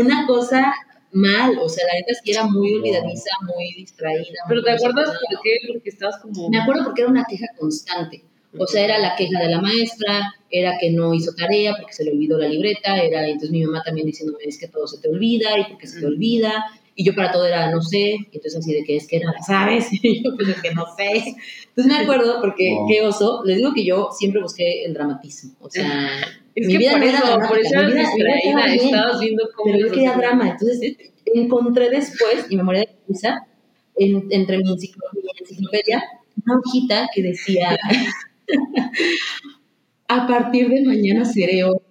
una 0.00 0.26
cosa 0.26 0.74
mal, 1.14 1.58
o 1.58 1.68
sea, 1.68 1.86
la 1.86 1.94
neta 1.94 2.12
sí 2.22 2.30
era 2.30 2.44
muy 2.44 2.74
olvidadiza, 2.74 3.30
muy 3.46 3.72
distraída. 3.74 4.38
¿Pero 4.48 4.62
te 4.62 4.70
acuerdas 4.72 5.06
por 5.06 5.40
qué? 5.42 5.58
Porque 5.72 5.88
estabas 5.88 6.18
como... 6.20 6.50
Me 6.50 6.58
acuerdo 6.58 6.84
porque 6.84 7.02
era 7.02 7.10
una 7.10 7.24
queja 7.24 7.46
constante. 7.58 8.24
O 8.56 8.66
sea, 8.66 8.84
era 8.84 8.98
la 8.98 9.16
queja 9.16 9.40
de 9.40 9.48
la 9.48 9.60
maestra, 9.60 10.32
era 10.50 10.78
que 10.78 10.90
no 10.90 11.12
hizo 11.12 11.32
tarea 11.34 11.74
porque 11.76 11.92
se 11.92 12.04
le 12.04 12.12
olvidó 12.12 12.38
la 12.38 12.48
libreta, 12.48 12.98
era 12.98 13.26
entonces 13.26 13.50
mi 13.50 13.64
mamá 13.64 13.82
también 13.84 14.06
diciéndome 14.06 14.44
es 14.44 14.58
que 14.58 14.68
todo 14.68 14.86
se 14.86 15.00
te 15.00 15.08
olvida 15.08 15.58
y 15.58 15.64
porque 15.64 15.88
se 15.88 15.98
te 15.98 16.06
olvida, 16.06 16.64
y 16.96 17.04
yo 17.04 17.14
para 17.14 17.32
todo 17.32 17.46
era 17.46 17.70
no 17.70 17.80
sé, 17.82 17.98
y 17.98 18.28
entonces 18.32 18.56
así 18.56 18.72
de 18.72 18.84
que 18.84 18.96
es 18.96 19.06
que 19.06 19.18
la 19.18 19.32
sabes, 19.42 19.88
y 19.92 20.22
yo 20.22 20.34
pues 20.36 20.48
es 20.48 20.62
que 20.62 20.72
no 20.72 20.84
sé. 20.96 21.34
Entonces 21.68 21.86
me 21.86 21.96
acuerdo 21.96 22.40
porque, 22.40 22.70
wow. 22.72 22.88
qué 22.88 23.02
oso, 23.02 23.42
les 23.44 23.56
digo 23.58 23.72
que 23.74 23.84
yo 23.84 24.08
siempre 24.16 24.40
busqué 24.40 24.84
el 24.84 24.94
dramatismo, 24.94 25.54
o 25.60 25.70
sea... 25.70 26.20
Es 26.54 26.68
mi 26.68 26.74
que 26.74 26.78
vida 26.78 26.92
por 26.92 27.00
no 27.00 27.06
eso, 27.06 27.26
era 27.26 27.48
por 27.48 27.58
eso 27.58 27.82
distraída, 27.82 28.74
estabas 28.74 29.20
viendo 29.20 29.42
cómo... 29.56 29.72
Pero 29.72 29.86
yo 29.86 29.92
quería 29.92 30.16
drama, 30.16 30.50
entonces 30.50 30.96
encontré 31.26 31.90
después, 31.90 32.46
y 32.48 32.56
me 32.56 32.62
morí 32.62 32.78
de 32.78 32.88
risa, 33.08 33.44
en, 33.96 34.28
entre 34.30 34.58
mi 34.58 34.70
enciclopedia, 34.70 35.32
enciclopedia, 35.40 36.04
una 36.44 36.58
hojita 36.58 37.08
que 37.12 37.22
decía... 37.22 37.76
a 40.08 40.26
partir 40.26 40.68
de 40.68 40.82
mañana 40.82 41.24
seré 41.24 41.64
otra. 41.64 41.83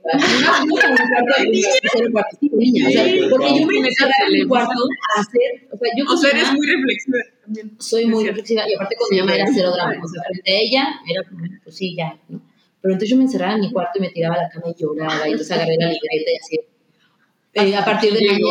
Porque 3.29 3.59
yo 3.59 3.67
me 3.67 3.77
encerraba 3.77 4.27
en 4.27 4.33
mi 4.33 4.45
cuarto 4.45 4.83
a 5.15 5.21
hacer, 5.21 5.67
o 5.71 5.77
sea, 5.77 5.89
yo 5.97 6.03
o 6.05 6.17
sea, 6.17 6.31
eres 6.31 6.51
muy 6.53 6.67
reflexiva 6.67 7.17
también. 7.41 7.75
Soy 7.79 8.05
muy 8.05 8.25
reflexiva 8.25 8.63
y 8.67 8.73
aparte 8.73 8.95
con 8.97 9.07
mi 9.11 9.19
mamá 9.21 9.35
era 9.35 9.45
cero 9.53 9.71
drama, 9.71 9.95
o 10.03 10.07
sea, 10.07 10.21
frente 10.23 10.51
a 10.51 10.59
ella 10.59 10.87
era 11.07 11.21
pues 11.63 11.75
sí, 11.75 11.95
ya, 11.95 12.19
¿no? 12.27 12.41
Pero 12.81 12.95
entonces 12.95 13.09
yo 13.11 13.15
me 13.15 13.23
encerraba 13.23 13.53
en 13.53 13.61
mi 13.61 13.71
cuarto 13.71 13.99
y 13.99 14.01
me 14.01 14.09
tiraba 14.09 14.35
a 14.35 14.43
la 14.43 14.49
cama 14.49 14.65
y 14.67 14.81
lloraba 14.81 15.25
y 15.27 15.31
entonces 15.31 15.55
agarré 15.55 15.77
la 15.77 15.87
libreta 15.87 16.31
y 16.31 16.35
así. 16.35 16.59
Eh, 17.53 17.75
a 17.75 17.85
partir 17.85 18.11
de 18.13 18.25
mañana, 18.25 18.49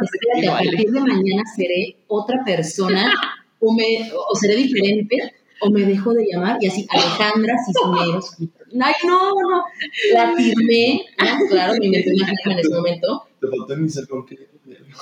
espérate, 0.00 0.48
a 0.48 0.52
partir 0.52 0.90
de 0.90 1.00
mañana 1.00 1.42
seré 1.54 1.96
otra 2.06 2.42
persona 2.44 3.12
o, 3.60 3.74
me, 3.74 4.10
o 4.12 4.34
seré 4.36 4.56
diferente 4.56 5.34
o 5.64 5.70
me 5.70 5.84
dejo 5.84 6.12
de 6.12 6.26
llamar 6.30 6.58
y 6.60 6.66
así 6.66 6.86
Alejandra 6.90 7.54
Cisneros. 7.64 8.36
Ay, 8.80 8.94
no, 9.06 9.30
no. 9.30 9.64
La 10.12 10.34
firmé, 10.36 11.06
claro, 11.48 11.74
mi 11.80 11.88
mente 11.88 12.10
en 12.10 12.58
ese 12.58 12.74
momento. 12.74 13.26
Te 13.40 13.46
faltó 13.48 13.74
iniciar 13.74 14.06
con 14.08 14.26
qué. 14.26 14.48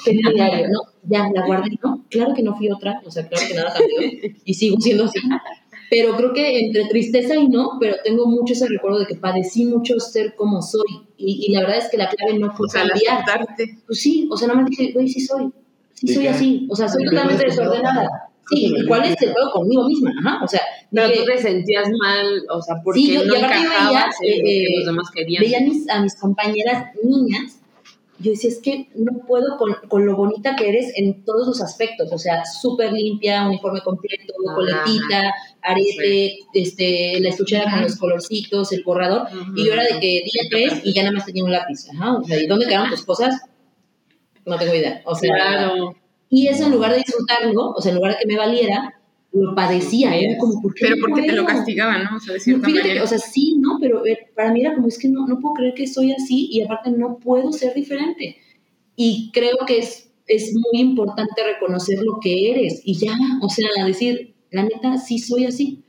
diario, 0.06 0.68
no, 0.68 0.80
ya 1.04 1.30
la 1.32 1.46
guardé, 1.46 1.78
no, 1.82 2.04
claro 2.08 2.34
que 2.34 2.42
no 2.42 2.56
fui 2.56 2.70
otra, 2.70 3.00
o 3.04 3.10
sea, 3.10 3.26
claro 3.28 3.46
que 3.46 3.54
nada 3.54 3.72
cambió 3.72 4.32
y 4.44 4.54
sigo 4.54 4.80
siendo 4.80 5.04
así. 5.04 5.20
Pero 5.90 6.16
creo 6.16 6.32
que 6.32 6.66
entre 6.66 6.86
tristeza 6.86 7.36
y 7.36 7.48
no, 7.48 7.72
pero 7.78 7.96
tengo 8.02 8.26
mucho 8.26 8.54
ese 8.54 8.66
recuerdo 8.66 9.00
de 9.00 9.06
que 9.06 9.16
padecí 9.16 9.66
mucho 9.66 10.00
ser 10.00 10.34
como 10.34 10.62
soy. 10.62 11.06
Y, 11.18 11.46
y 11.46 11.52
la 11.52 11.60
verdad 11.60 11.78
es 11.78 11.90
que 11.90 11.98
la 11.98 12.08
clave 12.08 12.38
no 12.38 12.50
fue 12.56 12.66
o 12.66 12.70
sea, 12.70 12.88
cambiar. 12.88 13.46
Pues 13.86 14.00
sí, 14.00 14.26
o 14.30 14.36
sea, 14.36 14.48
nada 14.48 14.60
más 14.60 14.70
dije, 14.70 14.92
güey, 14.92 15.06
sí 15.06 15.20
soy. 15.20 15.52
Sí 15.92 16.14
soy 16.14 16.28
así. 16.28 16.66
O 16.70 16.76
sea, 16.76 16.88
soy 16.88 17.04
totalmente 17.04 17.44
desordenada. 17.44 18.31
Sí, 18.52 18.72
¿y 18.76 18.86
cuál 18.86 19.04
es 19.04 19.20
el 19.22 19.32
juego 19.32 19.50
conmigo 19.52 19.84
misma? 19.88 20.12
Ajá, 20.20 20.44
o 20.44 20.48
sea. 20.48 20.60
Pero 20.90 21.10
tú 21.12 21.24
te 21.24 21.38
sentías 21.38 21.88
mal, 21.98 22.44
o 22.50 22.60
sea, 22.60 22.76
porque 22.84 23.00
sí, 23.00 23.14
yo, 23.14 23.24
no 23.24 23.34
encajabas 23.34 24.14
veía, 24.20 24.40
en 24.40 24.46
eh, 24.46 24.76
los 24.76 24.86
demás 24.86 25.10
querían. 25.14 25.42
Veía 25.42 25.58
a 25.58 25.62
mis, 25.62 25.88
a 25.88 26.02
mis 26.02 26.14
compañeras 26.16 26.86
niñas 27.02 27.62
yo 28.22 28.30
decía, 28.30 28.50
es 28.50 28.60
que 28.60 28.88
no 28.94 29.26
puedo 29.26 29.56
con, 29.56 29.74
con, 29.88 30.06
lo 30.06 30.16
bonita 30.16 30.54
que 30.54 30.68
eres 30.68 30.92
en 30.96 31.24
todos 31.24 31.46
los 31.48 31.60
aspectos, 31.60 32.10
o 32.12 32.18
sea, 32.18 32.44
súper 32.44 32.92
limpia, 32.92 33.46
uniforme 33.46 33.80
completo, 33.80 34.32
coletita, 34.54 35.34
arete, 35.60 36.38
este, 36.54 37.20
la 37.20 37.30
estuchera 37.30 37.70
con 37.70 37.82
los 37.82 37.96
colorcitos, 37.96 38.72
el 38.72 38.84
borrador, 38.84 39.28
y 39.56 39.66
yo 39.66 39.72
era 39.72 39.82
de 39.82 40.00
que 40.00 40.06
día 40.06 40.42
tres 40.50 40.80
y 40.84 40.92
ya 40.92 41.02
nada 41.02 41.14
más 41.14 41.26
tenía 41.26 41.44
un 41.44 41.50
lápiz, 41.50 41.88
ajá, 41.92 42.18
o 42.18 42.24
sea, 42.24 42.40
¿y 42.40 42.46
dónde 42.46 42.66
quedaron 42.66 42.90
tus 42.90 43.04
cosas? 43.04 43.42
No 44.46 44.56
tengo 44.56 44.74
idea, 44.74 45.02
o 45.04 45.14
sea, 45.14 45.34
claro. 45.34 45.96
Y 46.32 46.48
eso 46.48 46.64
en 46.64 46.72
lugar 46.72 46.92
de 46.92 46.96
disfrutarlo, 46.96 47.72
o 47.76 47.80
sea, 47.82 47.90
en 47.90 47.98
lugar 47.98 48.12
de 48.12 48.18
que 48.22 48.26
me 48.26 48.38
valiera, 48.38 48.94
lo 49.34 49.54
padecía, 49.54 50.16
era 50.16 50.38
como, 50.38 50.62
¿por 50.62 50.72
qué 50.72 50.86
Pero 50.86 50.96
porque 50.98 51.26
te 51.26 51.32
lo 51.32 51.44
castigaban, 51.44 52.04
¿no? 52.04 52.16
O 52.16 52.20
sea, 52.20 52.32
de 52.32 52.40
cierta 52.40 52.66
Fíjate 52.66 52.88
manera. 52.88 53.00
Que, 53.00 53.04
o 53.04 53.06
sea, 53.06 53.18
sí, 53.18 53.56
¿no? 53.58 53.76
Pero 53.78 54.06
eh, 54.06 54.30
para 54.34 54.50
mí 54.50 54.62
era 54.62 54.74
como, 54.74 54.88
es 54.88 54.98
que 54.98 55.08
no, 55.08 55.26
no 55.26 55.40
puedo 55.40 55.56
creer 55.56 55.74
que 55.74 55.86
soy 55.86 56.10
así 56.12 56.48
y 56.50 56.62
aparte 56.62 56.90
no 56.90 57.18
puedo 57.18 57.52
ser 57.52 57.74
diferente. 57.74 58.38
Y 58.96 59.30
creo 59.34 59.58
que 59.66 59.80
es, 59.80 60.10
es 60.26 60.54
muy 60.54 60.80
importante 60.80 61.44
reconocer 61.44 61.98
lo 62.02 62.18
que 62.18 62.50
eres 62.50 62.80
y 62.82 62.94
ya, 62.98 63.14
o 63.42 63.50
sea, 63.50 63.68
decir, 63.84 64.34
la 64.50 64.62
neta, 64.62 64.96
sí 64.96 65.18
soy 65.18 65.44
así. 65.44 65.81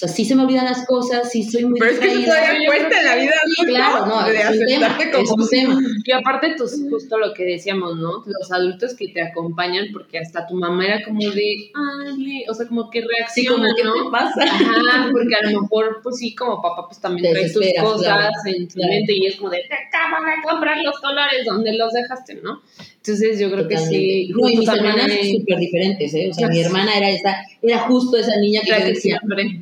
O 0.00 0.06
sea, 0.06 0.08
sí 0.08 0.24
se 0.24 0.34
me 0.34 0.44
olvidan 0.44 0.64
las 0.64 0.86
cosas, 0.86 1.30
sí 1.30 1.42
soy 1.42 1.66
muy 1.66 1.78
Pero 1.78 1.92
es 1.92 1.98
que 1.98 2.08
eso 2.08 2.24
todavía 2.24 2.66
cuenta 2.66 3.00
en 3.00 3.04
la 3.04 3.16
vida 3.16 3.32
sí, 3.54 3.66
claro, 3.66 4.06
no, 4.06 4.24
de 4.24 4.40
es 4.40 4.48
un 4.48 4.66
tema, 4.66 4.98
es 5.20 5.30
un 5.30 5.48
tema. 5.50 5.80
Y 6.06 6.12
aparte, 6.12 6.54
tú, 6.56 6.64
justo 6.88 7.18
lo 7.18 7.34
que 7.34 7.44
decíamos, 7.44 7.96
¿no? 7.96 8.24
Los 8.24 8.50
adultos 8.50 8.94
que 8.94 9.08
te 9.08 9.20
acompañan, 9.20 9.88
porque 9.92 10.18
hasta 10.18 10.46
tu 10.46 10.54
mamá 10.54 10.86
era 10.86 11.04
como 11.04 11.20
de, 11.20 11.70
ay, 11.74 12.44
o 12.48 12.54
sea, 12.54 12.66
como 12.66 12.88
que 12.88 13.02
reacciona, 13.02 13.68
sí, 13.68 13.82
como, 13.82 13.94
¿no? 13.94 14.04
¿Qué 14.04 14.10
pasa? 14.10 14.42
Ajá, 14.42 15.10
porque 15.12 15.34
a 15.34 15.50
lo 15.50 15.60
mejor, 15.60 16.00
pues 16.02 16.16
sí, 16.16 16.34
como 16.34 16.62
papá, 16.62 16.86
pues 16.88 16.98
también 16.98 17.34
trae 17.34 17.52
tus 17.52 17.66
cosas 17.82 18.30
en 18.46 18.68
tu 18.68 18.78
mente 18.78 19.12
y 19.12 19.26
es 19.26 19.36
como 19.36 19.50
de, 19.50 19.66
te 19.68 19.74
acaban 19.74 20.24
de 20.24 20.48
comprar 20.48 20.78
los 20.82 20.98
colores, 20.98 21.44
¿dónde 21.44 21.76
los 21.76 21.92
dejaste, 21.92 22.36
no? 22.36 22.62
Entonces 23.02 23.38
yo 23.38 23.50
creo 23.50 23.66
que 23.66 23.78
sí. 23.78 24.28
No, 24.28 24.48
y 24.48 24.58
mis 24.58 24.68
hermanas 24.68 25.10
son 25.10 25.40
súper 25.40 25.58
diferentes, 25.58 26.14
¿eh? 26.14 26.28
O 26.30 26.34
sea, 26.34 26.48
mi 26.48 26.60
hermana 26.60 26.98
era 26.98 27.08
esa, 27.08 27.36
era 27.62 27.78
justo 27.80 28.18
esa 28.18 28.36
niña 28.38 28.60
que, 28.62 28.70
yo 28.70 28.86
decía, 28.86 29.18
siempre 29.18 29.60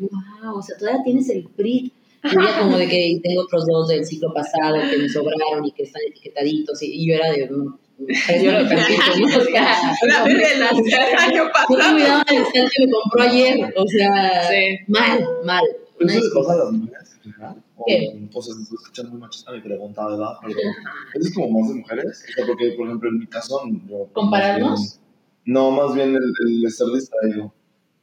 o 0.52 0.62
sea, 0.62 0.76
todavía 0.76 1.02
tienes 1.04 1.28
el 1.30 1.44
PRI. 1.44 1.92
Y 2.24 2.28
ella 2.30 2.58
como 2.58 2.76
de 2.76 2.88
que 2.88 3.20
tengo 3.22 3.42
otros 3.42 3.64
dos 3.66 3.88
del 3.88 4.04
ciclo 4.04 4.34
pasado 4.34 4.76
que 4.90 4.98
me 4.98 5.08
sobraron 5.08 5.64
y 5.64 5.70
que 5.70 5.84
están 5.84 6.02
etiquetaditos. 6.08 6.82
Y, 6.82 7.06
yo 7.06 7.14
era 7.14 7.30
de, 7.30 7.48
no, 7.48 7.78
yo 7.98 8.52
lo 8.52 8.68
tantito, 8.68 9.02
¿no? 9.20 9.38
O 9.38 9.44
sea, 9.44 9.78
la 10.02 10.24
del 10.24 10.62
año 11.16 11.44
pasado. 11.52 11.96
del 11.96 12.70
que 12.70 12.86
me 12.86 12.92
compró 12.92 13.22
ayer. 13.22 13.74
O 13.76 13.86
sea, 13.86 14.50
mal, 14.88 15.28
mal. 15.44 15.64
¿Qué? 17.86 18.28
O, 18.32 18.42
sea, 18.42 18.54
se 18.54 18.62
está 18.62 18.74
escuchando 18.74 19.12
muy 19.12 19.20
machista 19.20 19.52
mi 19.52 19.60
pregunta, 19.60 20.06
¿verdad? 20.06 20.32
Pero 20.42 20.58
¿eso 21.14 21.28
es 21.28 21.34
como 21.34 21.60
más 21.60 21.68
de 21.68 21.74
mujeres? 21.76 22.24
O 22.28 22.32
sea, 22.32 22.46
porque, 22.46 22.72
por 22.72 22.86
ejemplo, 22.86 23.08
en 23.10 23.18
mi 23.18 23.26
caso... 23.26 23.60
Yo, 23.88 24.08
¿Compararnos? 24.12 25.00
no, 25.44 25.70
más 25.70 25.94
bien 25.94 26.14
el, 26.14 26.32
el 26.46 26.64
estar 26.66 26.88
distraído. 26.88 27.52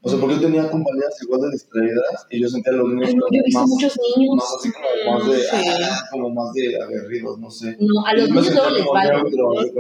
O 0.06 0.10
sea, 0.10 0.20
porque 0.20 0.36
yo 0.36 0.42
tenía 0.42 0.70
compañeras 0.70 1.16
igual 1.24 1.42
de 1.42 1.52
distraídas 1.52 2.28
y 2.30 2.40
yo 2.40 2.48
sentía 2.48 2.74
los 2.74 2.90
niños 2.90 3.10
como 3.10 3.26
yo 3.32 3.40
he 3.40 3.44
visto 3.44 3.60
más, 3.60 3.70
muchos 3.70 3.98
niños. 4.16 4.36
más 4.36 4.56
así 4.60 4.72
como 4.72 5.18
más 5.18 5.28
de, 5.28 5.38
sí. 5.40 5.48
ah, 5.84 6.00
como 6.12 6.30
más 6.30 6.54
de 6.54 6.80
aguerridos, 6.80 7.40
no 7.40 7.50
sé. 7.50 7.76
No, 7.80 8.06
a 8.06 8.14
los 8.14 8.30
niños 8.30 8.54
no 8.54 8.70
les 8.70 8.86
vale. 8.86 9.14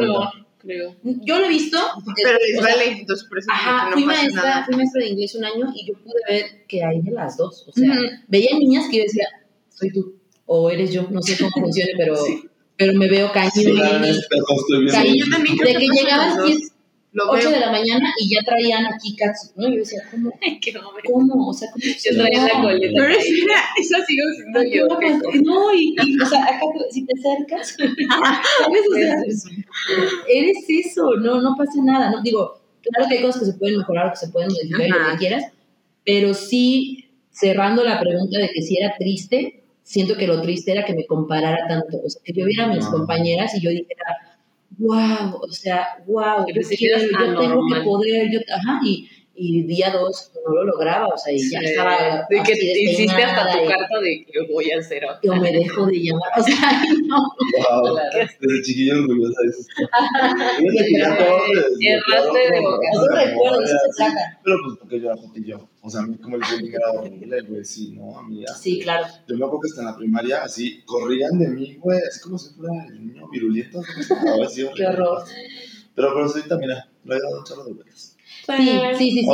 No, 0.08 0.31
creo. 0.58 0.95
Yo 1.03 1.38
lo 1.38 1.45
he 1.45 1.49
visto. 1.49 1.77
Pero 2.23 2.39
les 2.39 2.60
vale, 2.60 3.01
entonces 3.01 3.27
por 3.27 3.38
eso 3.38 3.47
Ajá, 3.51 3.89
no 3.91 3.93
fui, 3.93 4.05
maestra, 4.05 4.41
nada. 4.41 4.65
fui 4.65 4.75
maestra 4.75 5.01
de 5.03 5.10
inglés 5.10 5.36
un 5.36 5.45
año 5.45 5.71
y 5.75 5.88
yo 5.88 5.93
pude 5.99 6.19
ver 6.27 6.65
que 6.67 6.84
hay 6.84 7.01
de 7.03 7.12
las 7.12 7.38
dos. 7.38 7.67
O 7.67 7.71
sea, 7.71 7.88
uh 7.88 7.93
-huh. 7.93 8.23
veía 8.27 8.58
niñas 8.58 8.88
que 8.89 8.97
yo 8.97 9.03
decía, 9.03 9.27
soy 9.75 9.91
tú, 9.91 10.15
o 10.45 10.69
eres 10.69 10.91
yo, 10.91 11.07
no 11.09 11.21
sé 11.21 11.38
cómo 11.38 11.51
funcione, 11.65 11.91
pero, 11.97 12.15
sí. 12.15 12.43
pero 12.75 12.93
me 12.93 13.07
veo 13.07 13.31
cañón. 13.31 13.51
De 13.55 13.63
que 15.73 15.88
llegaban 15.88 16.38
8 17.17 17.49
de 17.49 17.59
la 17.59 17.71
mañana 17.71 18.13
y 18.19 18.29
ya 18.29 18.41
traían 18.45 18.85
aquí 18.85 19.15
katsu, 19.15 19.47
¿no? 19.55 19.69
Y 19.69 19.73
yo 19.73 19.79
decía, 19.79 20.01
¿cómo? 20.11 20.31
Qué 20.61 20.71
¿Cómo? 21.05 21.49
O 21.49 21.53
sea, 21.53 21.69
¿cómo? 21.71 21.83
Yo 21.83 22.11
traía 22.17 22.43
la 22.43 22.61
coleta. 22.61 22.93
Pero 22.93 23.07
esa 23.79 24.05
sigo 24.05 24.23
siendo 24.35 24.61
yo. 24.63 24.88
No, 25.43 25.73
y, 25.73 25.95
y, 26.03 26.21
o 26.21 26.25
sea, 26.25 26.43
acá 26.43 26.65
si 26.91 27.05
te 27.05 27.13
acercas, 27.17 27.69
¿sabes? 27.77 28.83
O 28.89 28.95
sea, 28.95 29.15
eres 30.27 30.57
eso, 30.67 31.15
no, 31.21 31.39
no 31.41 31.55
pasa 31.57 31.81
nada, 31.83 32.11
¿no? 32.11 32.21
Digo, 32.21 32.59
claro 32.81 33.07
que 33.09 33.17
hay 33.17 33.23
cosas 33.23 33.41
que 33.41 33.47
se 33.51 33.57
pueden 33.57 33.77
mejorar, 33.77 34.11
que 34.11 34.17
se 34.17 34.29
pueden 34.29 34.49
modificar, 34.49 34.89
lo 34.89 35.11
que 35.11 35.17
quieras, 35.17 35.45
pero 36.05 36.33
sí, 36.33 37.05
cerrando 37.31 37.83
la 37.83 37.99
pregunta 37.99 38.39
de 38.39 38.49
que 38.49 38.61
si 38.61 38.77
era 38.77 38.95
triste, 38.97 39.64
siento 39.86 40.17
que 40.17 40.26
lo 40.28 40.41
triste 40.41 40.71
era 40.71 40.84
que 40.84 40.95
me 40.95 41.06
comparara 41.06 41.67
tanto, 41.67 42.02
o 42.04 42.10
sea, 42.10 42.19
que 42.26 42.34
yo 42.34 42.43
viera 42.45 42.65
a 42.65 42.74
mis 42.74 42.86
compañeras 42.88 43.56
y 43.56 43.62
yo 43.62 43.69
dijera, 43.69 44.36
wow, 44.80 45.39
o 45.41 45.52
sea, 45.52 46.04
wow, 46.08 46.45
yo, 46.48 46.62
quiero, 46.76 47.00
yo 47.00 47.39
tengo 47.39 47.62
que 47.71 47.82
poder, 47.82 48.32
yo, 48.32 48.39
ajá, 48.52 48.80
y, 48.84 49.08
y 49.36 49.63
día 49.63 49.91
dos 49.91 50.32
no 50.45 50.54
lo 50.54 50.63
lograba, 50.63 51.08
o 51.08 51.17
sea, 51.17 51.34
y 51.34 51.50
ya 51.50 51.60
estaba. 51.60 52.26
De 52.30 52.41
que 52.43 52.54
hiciste 52.54 53.24
hasta 53.24 53.52
tu 53.52 53.67
carta 53.67 54.00
de 54.00 54.26
que 54.26 54.54
voy 54.54 54.71
a 54.71 54.80
hacer 54.80 55.04
otra. 55.06 55.19
Yo 55.24 55.36
me 55.36 55.52
dejo 55.52 55.86
de 55.86 56.00
llamar, 56.02 56.30
o 56.38 56.43
sea, 56.43 56.84
no. 57.06 57.17
Wow, 57.84 57.98
desde 58.41 58.62
chiquillo 58.63 59.02
orgullosa 59.02 59.41
de 59.43 59.50
eso. 59.50 59.62
Erraste 61.82 62.39
de 62.52 62.62
boca. 62.62 62.88
No 62.93 63.08
recuerdo, 63.15 63.63
eso 63.63 63.78
se 63.91 63.98
trata. 63.98 64.39
Pero 64.43 64.58
pues 64.63 64.78
porque 64.80 65.00
yo 65.02 65.08
era 65.08 65.17
jotillo. 65.17 65.69
O 65.82 65.89
sea, 65.89 66.02
a 66.02 66.08
mí 66.08 66.17
como 66.17 66.38
el 66.38 66.41
bullying 66.41 66.74
era 66.74 66.91
horrible, 66.91 67.41
güey, 67.41 67.65
sí, 67.65 67.91
¿no? 67.91 68.17
A 68.17 68.24
mí 68.24 68.43
Sí, 68.60 68.80
claro. 68.80 69.06
Yo 69.28 69.38
me 69.38 69.45
acuerdo 69.45 69.62
que 69.62 69.67
hasta 69.69 69.82
en 69.82 69.88
la 69.88 69.98
primaria, 69.98 70.43
así, 70.43 70.82
corrían 70.86 71.38
de 71.38 71.48
mí, 71.50 71.76
güey, 71.76 72.00
así 72.00 72.21
como 72.21 72.38
si 72.38 72.54
fuera 72.56 72.74
el 72.88 73.08
niño 73.08 73.28
virulento. 73.30 73.82
Así, 74.45 74.65
Qué 74.76 74.88
horror. 74.88 75.24
Pero, 75.95 76.10
pero 76.13 76.26
ahorita, 76.26 76.58
mira, 76.58 76.89
lo 77.04 77.15
he 77.15 77.19
dado 77.19 77.39
un 77.39 77.45
chorro 77.45 77.63
de 77.65 77.74
vueltas. 77.74 78.14
Sí, 78.45 78.79
sí, 78.97 79.12
sí. 79.12 79.21
sí. 79.21 79.29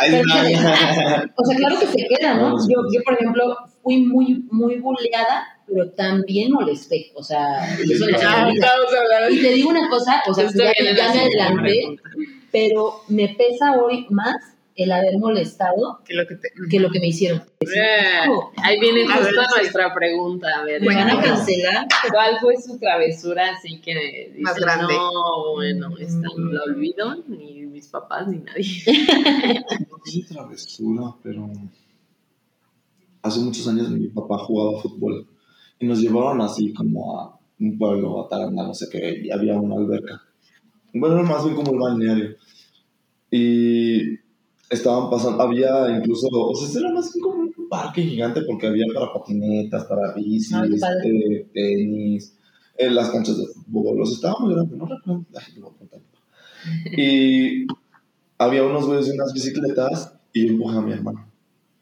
Ay, 0.00 0.10
Pero, 0.10 0.22
o 1.36 1.44
sea, 1.44 1.56
claro 1.56 1.80
que 1.80 1.86
se 1.86 2.06
queda, 2.06 2.34
¿no? 2.34 2.56
Yo, 2.68 2.82
yo, 2.92 3.02
por 3.04 3.14
ejemplo, 3.14 3.56
fui 3.82 4.02
muy, 4.02 4.44
muy 4.50 4.76
bulleada, 4.76 5.46
pero 5.66 5.90
también 5.90 6.52
molesté. 6.52 7.10
O 7.14 7.22
sea, 7.22 7.74
eso 7.78 8.06
Y 9.30 9.40
te 9.40 9.52
digo 9.52 9.70
una 9.70 9.88
cosa, 9.88 10.22
o 10.26 10.34
sea, 10.34 10.46
ya, 10.46 10.72
ya 10.78 11.12
me 11.12 11.20
adelanté, 11.20 11.98
pero 12.52 13.02
me 13.08 13.28
pesa 13.36 13.72
hoy 13.72 14.06
más 14.10 14.36
el 14.76 14.92
haber 14.92 15.18
molestado 15.18 16.00
que 16.06 16.14
lo 16.14 16.26
que, 16.26 16.36
te... 16.36 16.48
que, 16.70 16.80
lo 16.80 16.90
que 16.90 17.00
me 17.00 17.08
hicieron. 17.08 17.42
Oh, 18.30 18.50
ahí 18.62 18.80
viene 18.80 19.06
justo 19.06 19.42
nuestra 19.56 19.92
pregunta. 19.92 20.48
A 20.56 20.64
ver, 20.64 20.80
¿Me 20.80 20.94
van 20.94 21.10
a 21.10 21.20
cancelar? 21.20 21.86
¿Cuál 22.10 22.38
fue 22.40 22.56
su 22.56 22.78
travesura 22.78 23.50
así 23.50 23.80
que 23.80 24.30
dice, 24.30 24.40
más 24.40 24.56
grande? 24.56 24.94
No, 24.94 25.54
bueno, 25.54 25.94
esta 25.98 26.28
no 26.34 26.52
la 26.52 26.62
olvido, 26.62 27.22
ni 27.28 27.59
mis 27.80 27.88
papás, 27.88 28.28
ni 28.28 28.38
nadie. 28.38 28.64
No 29.90 30.04
sé 30.04 30.22
travesura, 30.28 31.14
pero 31.22 31.50
hace 33.22 33.40
muchos 33.40 33.66
años 33.68 33.90
mi 33.90 34.08
papá 34.08 34.38
jugaba 34.38 34.80
fútbol 34.80 35.26
y 35.78 35.86
nos 35.86 36.00
llevaron 36.00 36.40
así 36.42 36.72
como 36.74 37.18
a 37.18 37.38
un 37.58 37.78
pueblo, 37.78 38.24
a 38.24 38.28
Taranda, 38.28 38.64
no 38.64 38.74
sé 38.74 38.86
qué, 38.90 39.22
y 39.24 39.30
había 39.30 39.58
una 39.58 39.76
alberca. 39.76 40.22
Bueno, 40.92 41.22
más 41.22 41.44
bien 41.44 41.56
como 41.56 41.72
el 41.72 41.78
balneario. 41.78 42.36
Y 43.30 44.14
estaban 44.68 45.08
pasando, 45.08 45.42
había 45.42 45.96
incluso, 45.96 46.28
o 46.30 46.54
sea, 46.54 46.80
era 46.80 46.92
más 46.92 47.12
como 47.12 47.42
un 47.42 47.68
parque 47.68 48.02
gigante 48.02 48.42
porque 48.42 48.66
había 48.66 48.86
para 48.92 49.12
patinetas, 49.12 49.84
para 49.84 50.12
bicis, 50.14 50.82
eh, 51.04 51.48
tenis, 51.52 52.36
eh, 52.76 52.90
las 52.90 53.10
canchas 53.10 53.38
de 53.38 53.46
fútbol, 53.46 53.98
los 53.98 54.12
estaba 54.12 54.38
muy 54.40 54.54
grande, 54.54 54.76
no 54.76 54.86
recuerdo, 54.86 55.24
y 56.96 57.66
había 58.38 58.64
unos 58.64 58.86
güeyes 58.86 59.06
de 59.06 59.14
unas 59.14 59.32
bicicletas 59.32 60.14
y 60.32 60.46
yo 60.46 60.52
empujé 60.52 60.78
a 60.78 60.80
mi 60.80 60.92
hermano. 60.92 61.30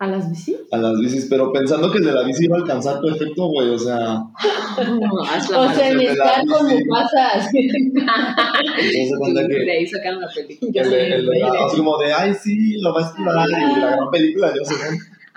¿A 0.01 0.07
las 0.07 0.31
bicis? 0.31 0.57
A 0.71 0.77
las 0.77 0.97
bicis, 1.01 1.27
pero 1.29 1.53
pensando 1.53 1.91
que 1.91 1.99
el 1.99 2.05
de 2.05 2.13
la 2.13 2.23
bici 2.23 2.45
iba 2.45 2.57
a 2.57 2.61
alcanzar 2.61 3.01
tu 3.01 3.09
efecto, 3.09 3.47
güey, 3.49 3.69
o 3.71 3.79
sea. 3.79 4.19
o 4.79 5.75
sea, 5.75 5.91
en 5.91 6.01
estar 6.01 6.47
como 6.47 6.79
pasa. 6.89 7.49
Entonces, 7.53 9.13
cuenta 9.19 9.41
que. 9.41 9.55
De 9.55 9.73
ahí 9.73 9.87
sacaron 9.89 10.21
la 10.21 10.29
película. 10.29 10.83
El 10.83 11.43
así 11.43 11.77
como 11.79 11.99
de, 11.99 12.13
ay, 12.13 12.33
sí, 12.33 12.81
lo 12.81 12.95
va 12.95 13.01
a 13.01 13.05
explorar, 13.07 13.49
y 13.49 13.81
la 13.81 13.91
gran 13.91 14.11
película, 14.13 14.53
yo 14.55 14.65
sé, 14.65 14.75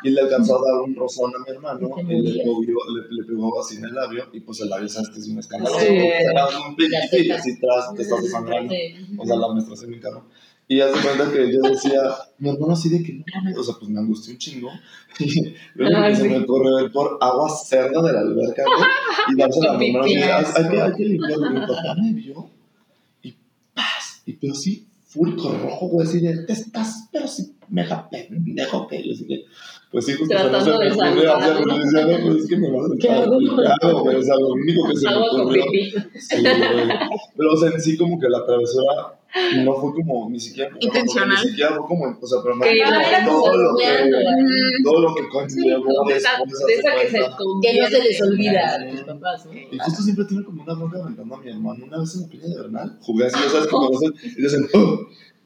y 0.04 0.10
le 0.10 0.22
alcanzó 0.22 0.58
a 0.58 0.72
dar 0.72 0.82
un 0.82 0.96
rozón 0.96 1.32
a 1.36 1.40
mi 1.40 1.56
hermano 1.56 1.90
y 1.98 2.22
le 2.22 2.44
pegó, 2.44 2.62
le, 2.62 3.16
le 3.16 3.24
pegó 3.24 3.60
así 3.60 3.78
en 3.78 3.86
el 3.86 3.94
labio 3.94 4.26
y 4.34 4.40
pues 4.40 4.62
el 4.62 4.70
labio 4.70 4.90
sabes 4.90 5.10
que 5.10 5.20
es 5.20 5.28
un 5.28 5.40
escándalo. 5.40 5.78
Sí. 5.80 5.86
Era 5.88 6.48
un 6.68 6.76
piquito 6.76 7.18
y 7.18 7.32
así 7.32 7.60
tras 7.60 7.94
te 7.94 8.02
estás 8.02 8.24
desangrando. 8.24 8.74
O 9.18 9.26
sea, 9.26 9.36
la 9.36 9.54
menstruación 9.54 9.92
en 9.92 9.96
mi 9.98 10.02
carro. 10.02 10.26
Y 10.68 10.78
ya 10.78 10.88
se 10.88 11.06
cuenta 11.06 11.30
que 11.30 11.52
yo 11.52 11.60
decía, 11.62 12.02
mi 12.38 12.50
hermano 12.50 12.74
así 12.74 12.88
de 12.88 13.04
que 13.04 13.14
no, 13.14 13.60
o 13.60 13.64
sea, 13.64 13.76
pues 13.78 13.92
me 13.92 14.00
angustió 14.00 14.32
un 14.32 14.40
chingo. 14.40 14.70
Y 15.20 15.54
luego 15.76 16.08
que 16.08 16.16
se 16.16 16.30
me 16.30 16.40
ocurrió 16.40 16.78
ver 16.78 16.92
por 16.92 17.18
agua 17.20 17.50
cerda 17.50 18.02
de 18.02 18.14
la 18.14 18.22
alberca 18.22 18.64
y 19.30 19.36
darse 19.36 19.60
la 19.62 19.74
mano. 19.74 20.04
Hay 20.04 20.70
que, 20.70 20.82
hay 20.82 20.94
que 20.94 21.04
limpiarlo. 21.04 21.50
Mi 21.52 21.60
papá 21.60 21.96
me 22.02 22.14
vio 22.14 22.50
y 23.22 23.36
paz. 23.74 24.24
Y 24.26 24.34
pero 24.34 24.56
sí, 24.56 24.88
fúrico 25.12 25.52
rojo, 25.52 25.88
güey, 25.88 26.08
así 26.08 26.21
de, 26.21 26.45
te 26.45 26.54
estás, 26.54 27.10
pero 27.12 27.28
sí, 27.28 27.54
mega 27.69 28.10
pendejo 28.10 28.88
que 28.88 29.04
yo 29.04 29.12
así 29.13 29.28
que. 29.28 29.43
Pues 29.91 30.06
sí, 30.06 30.13
justo 30.13 30.34
Tratando 30.34 30.80
de 30.80 30.91
salir. 30.93 32.21
Pues 32.24 32.38
es 32.38 32.47
que 32.47 32.58
me 32.58 32.71
va 32.71 32.86
a 32.86 32.97
Claro, 32.97 34.00
güey, 34.04 34.15
o 34.15 34.24
sea, 34.24 34.36
lo 34.36 34.54
único 34.54 34.88
que 34.88 34.95
se 34.95 35.10
me 35.10 35.17
ocurrió. 35.17 35.63
Sí, 36.17 36.41
güey. 36.41 36.88
Pero, 37.36 37.52
o 37.52 37.58
sea, 37.58 37.71
en 37.71 37.82
sí, 37.82 37.97
como 37.97 38.17
que 38.17 38.30
la 38.30 38.45
travesura 38.45 39.19
no 39.63 39.74
fue 39.76 39.94
como 39.94 40.30
ni 40.30 40.39
siquiera 40.39 40.72
intencional 40.80 41.38
ni 41.44 41.50
siquiera 41.50 41.76
fue 41.76 41.86
como 41.88 42.17
o 42.20 42.28
sea 42.28 42.39
pero 42.44 42.56
no 42.56 42.65
ah, 42.65 43.26
todo, 43.26 43.58
lo 43.58 43.76
que, 43.78 43.86
todo 44.84 45.02
lo 45.02 45.15
que 45.15 45.30
conllevó 45.30 46.06
de 46.08 46.15
esa 46.17 46.38
que 46.46 47.10
se 47.10 47.20
que 47.62 47.80
no 47.80 47.88
se 47.88 48.04
les 48.04 48.22
olvida. 48.22 48.86
y 49.72 49.78
justo 49.78 50.02
siempre 50.02 50.26
tiene 50.26 50.44
como 50.44 50.63
una 50.63 50.74
bronca 50.74 51.00
aventando 51.00 51.36
a 51.36 51.39
mi 51.39 51.50
hermano. 51.50 51.86
Una 51.86 52.00
vez 52.00 52.15
en 52.15 52.22
la 52.22 52.28
peña 52.28 52.48
de 52.48 52.62
Bernal 52.62 52.98
jugué 53.02 53.26
así 53.26 53.39
ya 53.41 53.50
sabes 53.50 53.67
como 53.67 53.89
y 54.24 54.41
dicen 54.41 54.67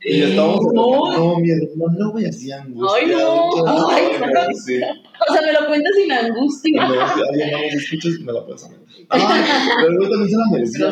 y 0.01 0.21
estábamos 0.21 0.61
no, 0.73 1.11
no 1.11 1.39
mi 1.39 1.49
hermano 1.51 1.97
no 1.97 2.11
güey 2.11 2.25
así 2.25 2.51
angustia 2.51 2.99
ay 3.01 3.07
no. 3.07 3.87
ay, 3.87 4.53
sí. 4.55 4.79
O 5.27 5.33
sea 5.33 5.41
me 5.41 5.53
lo 5.53 5.67
cuentas 5.67 5.93
sin 5.95 6.11
angustia. 6.11 6.87
Si 6.87 7.21
alguien 7.21 7.51
no 7.51 7.57
me 7.59 7.67
escuchas 7.67 8.13
me 8.21 8.33
la 8.33 8.45
puedes 8.45 8.69
Ah, 9.09 9.75
pero 9.77 9.91
luego 9.91 10.09
también 10.11 10.29
se 10.31 10.37
la 10.37 10.45
merecía. 10.51 10.89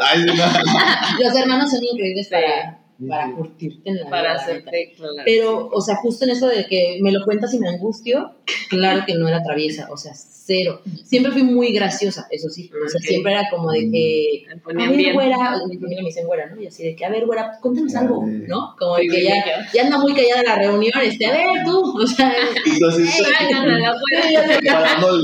Ay, 0.00 0.26
Los 1.24 1.36
hermanos 1.36 1.70
son 1.70 1.82
increíbles 1.84 2.28
para, 2.28 2.83
para 3.08 3.32
curtirte 3.32 3.90
en 3.90 4.00
la 4.00 4.10
Para 4.10 4.34
hacerte, 4.34 4.94
Pero, 5.24 5.68
o 5.68 5.80
sea, 5.80 5.96
justo 5.96 6.24
en 6.24 6.30
eso 6.32 6.48
de 6.48 6.66
que 6.66 6.98
me 7.00 7.12
lo 7.12 7.24
cuentas 7.24 7.52
y 7.54 7.58
me 7.58 7.68
angustio, 7.68 8.32
claro 8.68 9.04
que 9.06 9.14
no 9.14 9.28
era 9.28 9.42
traviesa, 9.42 9.88
o 9.90 9.96
sea, 9.96 10.12
cero. 10.14 10.80
Siempre 11.04 11.32
fui 11.32 11.42
muy 11.42 11.72
graciosa, 11.72 12.26
eso 12.30 12.48
sí. 12.50 12.70
O 12.84 12.88
sea, 12.88 13.00
siempre 13.00 13.32
era 13.32 13.48
como 13.50 13.70
de 13.72 13.90
que, 13.90 14.44
a 14.50 14.90
ver, 14.90 15.12
güera, 15.14 15.58
mi 15.68 15.76
familia 15.76 16.02
me 16.02 16.08
dice 16.08 16.24
güera, 16.24 16.50
¿no? 16.50 16.60
Y 16.60 16.66
así 16.66 16.82
de 16.84 16.94
que, 16.94 17.04
a 17.04 17.10
ver, 17.10 17.24
güera, 17.24 17.58
cuéntanos 17.60 17.94
algo, 17.94 18.24
¿no? 18.26 18.76
Como 18.78 18.96
de 18.96 19.08
que 19.08 19.24
ya, 19.24 19.44
ya. 19.72 19.82
anda 19.84 19.98
muy 19.98 20.14
callada 20.14 20.42
la 20.42 20.56
reunión, 20.56 20.92
este, 21.02 21.26
a 21.26 21.32
ver, 21.32 21.64
tú, 21.64 21.96
o 21.96 22.06
sea, 22.06 22.32
entonces, 22.66 23.08
el 23.08 23.14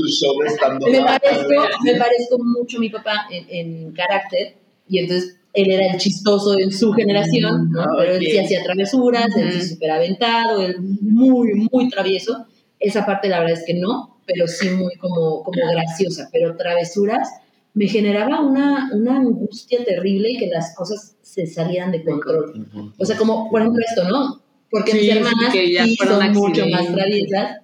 show 0.09 0.33
me 0.39 1.01
parezco, 1.01 1.53
me 1.83 1.95
parezco 1.95 2.39
mucho 2.39 2.77
a 2.77 2.79
mi 2.79 2.89
papá 2.89 3.27
en, 3.29 3.45
en 3.49 3.91
carácter, 3.93 4.55
y 4.87 4.99
entonces 4.99 5.40
él 5.53 5.71
era 5.71 5.87
el 5.87 5.97
chistoso 5.97 6.57
en 6.57 6.71
su 6.71 6.93
generación, 6.93 7.71
¿no? 7.71 7.85
Pero 7.97 8.13
él 8.13 8.25
sí 8.25 8.37
hacía 8.37 8.63
travesuras, 8.63 9.27
él 9.35 9.51
sí 9.53 9.69
súper 9.69 9.91
aventado, 9.91 10.61
él 10.61 10.77
muy, 10.79 11.67
muy 11.71 11.89
travieso. 11.89 12.45
Esa 12.79 13.05
parte 13.05 13.27
la 13.27 13.39
verdad 13.39 13.57
es 13.57 13.65
que 13.65 13.73
no, 13.73 14.21
pero 14.25 14.47
sí 14.47 14.69
muy 14.69 14.95
como, 14.95 15.43
como 15.43 15.61
graciosa, 15.71 16.29
pero 16.31 16.55
travesuras 16.55 17.29
me 17.73 17.87
generaba 17.87 18.41
una, 18.41 18.89
una 18.93 19.17
angustia 19.17 19.83
terrible 19.83 20.31
y 20.31 20.37
que 20.37 20.47
las 20.47 20.75
cosas 20.75 21.15
se 21.21 21.45
salieran 21.47 21.91
de 21.91 22.03
control. 22.03 22.67
O 22.97 23.05
sea, 23.05 23.17
como 23.17 23.49
por 23.49 23.61
ejemplo 23.61 23.83
esto, 23.87 24.03
¿no? 24.09 24.41
Porque 24.69 24.93
mis 24.93 25.09
hermanas 25.09 25.51
sí, 25.51 25.95
son 25.97 26.33
mucho 26.33 26.65
más 26.67 26.91
traviesas. 26.91 27.57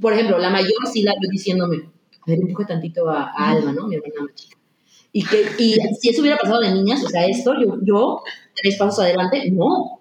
Por 0.00 0.12
ejemplo, 0.12 0.38
la 0.38 0.50
mayor 0.50 0.72
sí 0.92 1.02
la 1.02 1.12
veo 1.12 1.30
diciéndome, 1.30 1.76
a 1.76 2.24
ver, 2.26 2.40
empuje 2.40 2.64
tantito 2.64 3.08
a, 3.08 3.30
a 3.30 3.50
Alma, 3.50 3.72
¿no? 3.72 3.86
Mi 3.86 3.96
hermana 3.96 4.22
más 4.22 4.34
chica. 4.34 4.56
Y, 5.16 5.24
que, 5.24 5.46
y 5.58 5.76
si 6.00 6.08
eso 6.08 6.22
hubiera 6.22 6.36
pasado 6.36 6.60
de 6.60 6.72
niñas, 6.72 7.04
o 7.04 7.08
sea, 7.08 7.24
esto, 7.24 7.54
yo, 7.54 7.76
yo 7.82 8.20
tres 8.60 8.76
pasos 8.76 9.04
adelante, 9.04 9.48
no. 9.52 10.00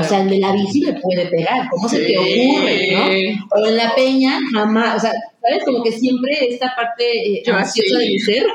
O 0.00 0.02
sea, 0.02 0.22
el 0.22 0.30
de 0.30 0.38
la 0.40 0.50
bici 0.50 0.80
le 0.80 0.94
puede 0.94 1.26
pegar, 1.26 1.68
¿cómo 1.70 1.88
se 1.88 2.04
te 2.04 2.18
ocurre, 2.18 2.90
no? 2.92 3.46
O 3.52 3.66
en 3.68 3.76
la 3.76 3.94
peña, 3.94 4.40
jamás, 4.52 4.96
o 4.96 5.00
sea, 5.00 5.12
¿sabes? 5.40 5.64
Como 5.64 5.84
que 5.84 5.92
siempre 5.92 6.48
esta 6.48 6.74
parte 6.74 7.38
eh, 7.38 7.42
ansiosa 7.46 7.98
de 7.98 8.06
mi 8.06 8.18
ser, 8.18 8.46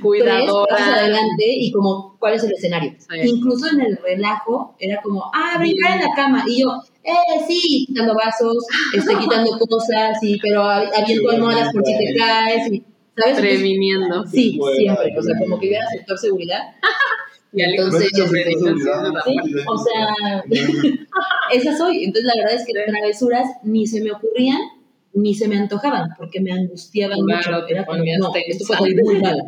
cuidadora. 0.00 0.94
adelante 0.94 1.44
y 1.44 1.70
como, 1.72 2.16
¿cuál 2.18 2.34
es 2.34 2.44
el 2.44 2.52
escenario? 2.52 2.94
Incluso 3.22 3.66
en 3.68 3.80
el 3.82 3.98
relajo, 3.98 4.76
era 4.78 5.02
como, 5.02 5.24
ah, 5.34 5.58
brincar 5.58 5.96
en 5.96 6.08
la 6.08 6.14
cama, 6.14 6.44
y 6.46 6.62
yo, 6.62 6.68
eh, 7.04 7.44
sí, 7.46 7.84
quitando 7.86 8.14
vasos, 8.14 8.64
este, 8.94 9.14
quitando 9.18 9.58
cosas, 9.58 10.22
y, 10.22 10.38
pero 10.38 10.62
habiendo 10.62 11.30
almohadas 11.30 11.72
por 11.72 11.84
si 11.84 11.92
te 11.98 12.14
caes, 12.16 12.72
y, 12.72 12.82
¿sabes? 13.18 13.40
Previniendo. 13.40 14.26
Sí, 14.26 14.58
siempre, 14.76 15.14
o 15.16 15.22
sea, 15.22 15.34
como 15.38 15.58
que 15.58 15.68
hubiera 15.68 15.86
sector 15.88 16.18
seguridad. 16.18 16.60
Y 17.50 17.62
entonces, 17.62 18.12
o 19.66 19.78
sea, 19.78 20.44
esa 21.50 21.78
soy. 21.78 22.04
Entonces, 22.04 22.24
la 22.24 22.36
verdad 22.36 22.60
es 22.60 22.66
que 22.66 22.74
travesuras 22.74 23.48
ni 23.62 23.86
se 23.86 24.02
me 24.02 24.12
ocurrían 24.12 24.60
ni 25.14 25.34
se 25.34 25.48
me 25.48 25.56
antojaban 25.56 26.10
porque 26.16 26.40
me 26.40 26.52
angustiaban 26.52 27.18
mucho. 27.20 27.66
Era 27.68 27.84
como, 27.84 27.98
no, 27.98 28.32
esto 28.34 28.64
fue 28.64 28.94
muy 28.94 29.20
mal. 29.20 29.42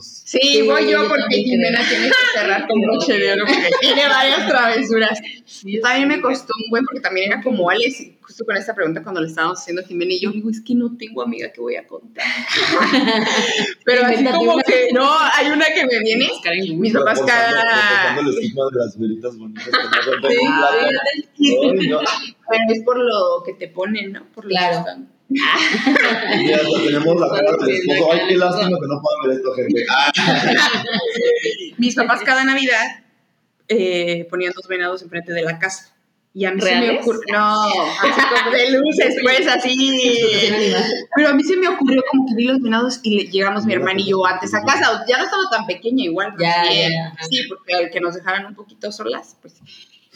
Sí, 0.00 0.62
voy 0.66 0.90
yo 0.90 1.08
porque 1.08 1.36
Jimena 1.36 1.80
tiene 1.88 2.08
que 2.08 2.38
cerrar 2.38 2.66
con 2.66 2.80
broche 2.82 3.18
de 3.18 3.32
oro 3.32 3.44
porque 3.46 3.70
tiene 3.80 4.08
varias 4.08 4.48
travesuras. 4.48 5.20
También 5.82 6.08
me 6.08 6.20
costó 6.20 6.52
un 6.64 6.70
buen 6.70 6.84
porque 6.84 7.00
también 7.00 7.32
era 7.32 7.42
como 7.42 7.68
Alex, 7.68 8.10
justo 8.26 8.44
con 8.44 8.56
esta 8.56 8.74
pregunta 8.74 9.02
cuando 9.02 9.20
le 9.20 9.26
estábamos 9.28 9.60
haciendo 9.60 9.82
a 9.82 9.84
Jimena 9.84 10.14
y 10.14 10.20
yo 10.20 10.30
digo, 10.30 10.48
es 10.48 10.62
que 10.62 10.74
no 10.74 10.96
tengo 10.96 11.20
amiga 11.22 11.52
que 11.52 11.60
voy 11.60 11.76
a 11.76 11.86
contar. 11.86 12.24
Pero 13.84 14.06
así 14.06 14.24
como 14.24 14.56
que, 14.58 14.88
no, 14.92 15.06
hay 15.34 15.50
una 15.50 15.66
que 15.66 15.84
me 15.86 15.98
viene, 16.00 16.28
mis 16.76 16.92
papás 16.92 17.20
cada... 17.26 18.16
Pero 18.16 18.30
es 22.72 22.82
por 22.82 22.98
lo 22.98 23.42
que 23.44 23.52
te 23.54 23.68
ponen, 23.68 24.12
¿no? 24.12 24.26
Por 24.32 24.44
lo 24.44 24.50
claro. 24.50 24.84
Que 24.84 25.14
y 25.34 26.52
hasta 26.52 26.82
tenemos 26.84 27.18
la 27.18 27.28
cara 27.28 27.56
del 27.56 27.70
esposo. 27.70 28.12
Ay, 28.12 28.20
qué 28.28 28.36
lástima 28.36 28.78
que 28.78 28.86
no 28.86 29.00
puedan 29.00 29.22
ver 29.24 29.32
esto, 29.38 29.54
gente. 29.54 29.86
Mis 31.78 31.94
papás 31.94 32.20
cada 32.22 32.44
Navidad 32.44 33.02
eh, 33.68 34.26
ponían 34.28 34.52
dos 34.54 34.68
venados 34.68 35.00
enfrente 35.02 35.32
de 35.32 35.40
la 35.42 35.58
casa. 35.58 35.93
Y 36.36 36.44
a 36.46 36.50
mí 36.50 36.60
se 36.60 36.74
me 36.74 36.98
ocurrió. 36.98 37.22
No, 37.32 37.62
así 37.62 38.20
como 38.28 38.50
de 38.50 38.70
luces, 38.72 39.16
pues 39.22 39.46
así. 39.46 39.96
Pero 41.14 41.28
a 41.28 41.32
mí 41.32 41.44
se 41.44 41.56
me 41.56 41.68
ocurrió 41.68 42.02
como 42.10 42.26
que 42.26 42.34
vi 42.34 42.44
los 42.46 42.60
venados 42.60 42.98
y 43.04 43.30
llegamos 43.30 43.64
mi 43.64 43.74
hermana 43.74 44.00
y 44.00 44.10
yo 44.10 44.26
antes 44.26 44.52
a 44.52 44.62
casa. 44.64 45.04
Ya 45.08 45.18
no 45.18 45.24
estaba 45.24 45.44
tan 45.48 45.64
pequeña, 45.64 46.02
igual. 46.02 46.34
Ya, 46.36 46.64
ya, 46.64 47.14
Sí, 47.30 47.44
porque 47.48 47.88
que 47.92 48.00
nos 48.00 48.16
dejaran 48.16 48.46
un 48.46 48.54
poquito 48.56 48.90
solas, 48.90 49.36
pues. 49.40 49.54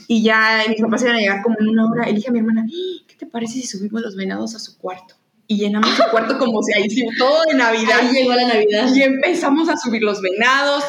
Y 0.09 0.25
ya 0.25 0.65
mis 0.69 0.81
papás 0.81 1.03
iban 1.03 1.15
a 1.15 1.19
llegar 1.21 1.43
como 1.43 1.55
en 1.61 1.69
una 1.69 1.89
hora. 1.89 2.11
Y 2.11 2.15
dije 2.17 2.31
a 2.31 2.33
mi 2.33 2.41
hermana, 2.41 2.67
¿qué 3.07 3.15
te 3.15 3.27
parece 3.27 3.55
si 3.55 3.69
subimos 3.69 4.03
los 4.03 4.17
venados 4.17 4.57
a 4.57 4.59
su 4.59 4.77
cuarto? 4.77 5.15
Y 5.47 5.57
llenamos 5.57 5.91
su 5.91 6.03
cuarto 6.11 6.37
como 6.37 6.61
si 6.63 6.73
ahí 6.75 6.89
todo 7.17 7.43
de 7.49 7.55
Navidad. 7.55 8.01
Ahí 8.01 8.13
llegó 8.13 8.35
la 8.35 8.49
Navidad. 8.49 8.93
Y 8.93 9.03
empezamos 9.03 9.69
a 9.69 9.77
subir 9.77 10.03
los 10.03 10.21
venados. 10.21 10.83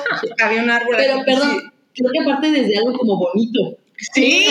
Había 0.44 0.64
un 0.64 0.72
árbol. 0.72 0.96
Pero, 0.98 1.24
perdón, 1.24 1.72
creo 1.94 2.12
que 2.12 2.20
aparte 2.20 2.52
desde 2.52 2.80
algo 2.80 2.98
como 2.98 3.16
bonito. 3.16 3.79
Sí, 4.14 4.46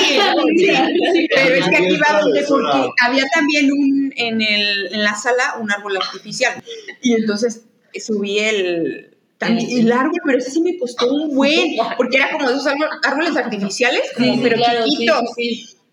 sí, 0.58 1.28
pero 1.34 1.54
es 1.54 1.68
que 1.68 1.76
aquí 1.76 1.96
va 1.96 2.20
donde, 2.20 2.42
porque 2.42 2.90
había 3.02 3.24
también 3.34 3.72
un, 3.72 4.12
en, 4.16 4.42
el, 4.42 4.92
en 4.92 5.02
la 5.02 5.14
sala 5.14 5.56
un 5.58 5.70
árbol 5.72 5.96
artificial. 5.96 6.62
Y 7.00 7.14
entonces 7.14 7.64
subí 7.98 8.38
el, 8.38 9.16
también, 9.38 9.87
el 9.87 9.92
árbol, 9.92 10.20
pero 10.24 10.38
ese 10.38 10.50
sí 10.50 10.61
me 10.61 10.76
costó 10.78 11.11
un 11.11 11.34
buen, 11.34 11.76
porque 11.96 12.18
era 12.18 12.30
como 12.30 12.48
esos 12.50 12.66
árboles 13.04 13.37
artificiales, 13.37 14.02
como, 14.16 14.42
pero 14.42 14.56
chiquitos. 14.84 15.30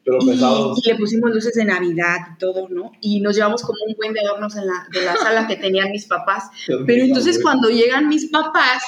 pero 0.03 0.19
pesados. 0.19 0.79
Y, 0.83 0.89
le 0.89 0.95
pusimos 0.95 1.31
luces 1.31 1.53
de 1.53 1.63
Navidad 1.63 2.17
y 2.35 2.37
todo, 2.37 2.67
¿no? 2.69 2.91
Y 2.99 3.21
nos 3.21 3.35
llevamos 3.35 3.61
como 3.61 3.77
un 3.87 3.95
buen 3.95 4.13
de 4.13 4.19
adornos 4.19 4.55
en 4.57 4.67
la, 4.67 4.85
de 4.91 5.05
la 5.05 5.15
sala 5.15 5.47
que 5.47 5.55
tenían 5.55 5.91
mis 5.91 6.05
papás. 6.05 6.49
Pero 6.67 7.03
entonces 7.03 7.39
cuando 7.41 7.69
llegan 7.69 8.09
mis 8.09 8.25
papás, 8.25 8.83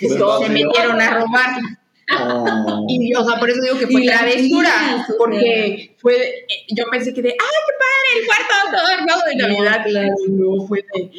se 0.00 0.48
metieron 0.48 1.00
a 1.00 1.18
robar. 1.18 1.60
Y, 2.88 3.14
o 3.14 3.24
sea, 3.24 3.38
por 3.40 3.50
eso 3.50 3.60
digo 3.62 3.78
que 3.78 3.86
fue 3.88 4.06
travesura, 4.06 5.06
porque 5.18 5.96
fue, 5.98 6.46
yo 6.68 6.84
pensé 6.90 7.12
que 7.12 7.20
de, 7.20 7.30
¡ay, 7.30 7.36
qué 7.36 7.72
padre! 7.78 8.20
El 8.20 8.26
cuarto 8.26 8.54
todo 8.70 8.86
armado 8.86 9.22
de 9.26 9.36
Navidad. 9.36 9.84
No, 10.28 10.66
fue 10.66 10.84
de, 10.94 11.10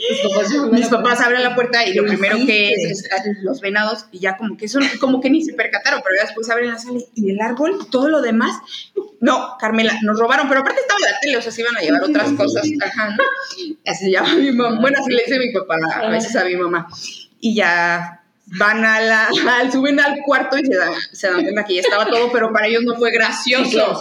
mis 0.71 0.87
papás, 0.87 1.19
abren 1.19 1.43
la 1.43 1.55
puerta 1.55 1.85
y 1.85 1.93
lo 1.93 2.05
primero 2.05 2.37
que 2.45 2.71
es, 2.71 3.03
es, 3.03 3.09
los 3.41 3.59
venados 3.59 4.05
y 4.11 4.19
ya 4.19 4.37
como 4.37 4.55
que 4.55 4.69
son, 4.69 4.83
como 5.01 5.19
que 5.19 5.29
ni 5.29 5.43
se 5.43 5.53
percataron, 5.53 6.01
pero 6.03 6.15
ya 6.15 6.25
después 6.25 6.49
abren 6.49 6.69
la 6.69 6.77
sala 6.77 6.99
y 7.15 7.31
el 7.31 7.41
árbol, 7.41 7.87
todo 7.91 8.07
lo 8.07 8.21
demás. 8.21 8.55
No, 9.19 9.57
Carmela, 9.59 9.99
nos 10.03 10.17
robaron, 10.17 10.47
pero 10.47 10.61
aparte 10.61 10.81
estaba 10.81 10.99
la 11.01 11.19
tele, 11.19 11.37
o 11.37 11.41
sea, 11.41 11.51
se 11.51 11.61
iban 11.61 11.75
a 11.75 11.81
llevar 11.81 12.03
otras 12.03 12.31
cosas. 12.31 12.65
Ajá, 12.81 13.09
¿no? 13.09 13.23
Así 13.85 14.05
se 14.05 14.11
llama 14.11 14.35
mi 14.35 14.51
mamá. 14.53 14.79
Bueno, 14.79 14.99
así 15.01 15.11
le 15.11 15.23
dice 15.23 15.37
mi 15.37 15.51
papá 15.51 15.75
a 16.01 16.09
veces 16.09 16.35
a 16.35 16.45
mi 16.45 16.55
mamá. 16.55 16.87
Y 17.41 17.55
ya 17.55 18.23
van 18.57 18.85
a 18.85 19.01
la, 19.01 19.29
suben 19.71 19.99
al 19.99 20.19
cuarto 20.25 20.57
y 20.57 20.65
se 20.65 20.75
dan, 20.75 20.93
se 21.11 21.27
dan 21.27 21.43
cuenta 21.43 21.65
que 21.65 21.75
ya 21.75 21.81
estaba 21.81 22.05
todo, 22.05 22.31
pero 22.31 22.51
para 22.53 22.67
ellos 22.67 22.83
no 22.83 22.95
fue 22.95 23.11
gracioso. 23.11 23.97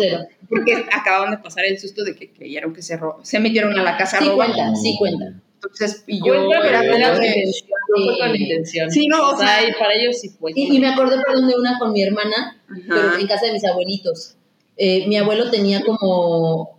Porque 0.49 0.87
acababan 0.93 1.33
de 1.33 1.39
pasar 1.39 1.65
el 1.65 1.79
susto 1.79 2.05
de 2.05 2.15
que 2.15 2.31
creyeron 2.31 2.73
que 2.73 2.81
se, 2.81 2.99
se 3.23 3.41
metieron 3.41 3.77
a 3.77 3.83
la 3.83 3.97
casa 3.97 4.19
sí 4.21 4.29
Cuenta, 4.29 4.75
sí 4.77 4.95
cuenta. 4.99 5.35
Entonces, 5.55 6.05
y 6.07 6.25
yo 6.25 6.35
era 6.35 6.83
no 6.83 8.05
fue 8.05 8.19
con 8.19 8.37
intención. 8.37 8.91
Sí, 8.91 9.09
no, 9.09 9.31
o 9.31 9.37
sea, 9.37 9.69
y 9.69 9.73
para 9.73 9.95
ellos 9.95 10.21
sí 10.21 10.29
fue. 10.29 10.53
Y, 10.55 10.79
me 10.79 10.89
acordé, 10.89 11.17
perdón, 11.21 11.49
de 11.49 11.55
una 11.57 11.79
con 11.79 11.93
mi 11.93 12.03
hermana, 12.03 12.63
pero 12.89 13.17
en 13.19 13.27
casa 13.27 13.47
de 13.47 13.53
mis 13.53 13.65
abuelitos. 13.65 14.37
Eh, 14.77 15.07
mi 15.09 15.17
abuelo 15.17 15.51
tenía 15.51 15.81
como, 15.81 16.79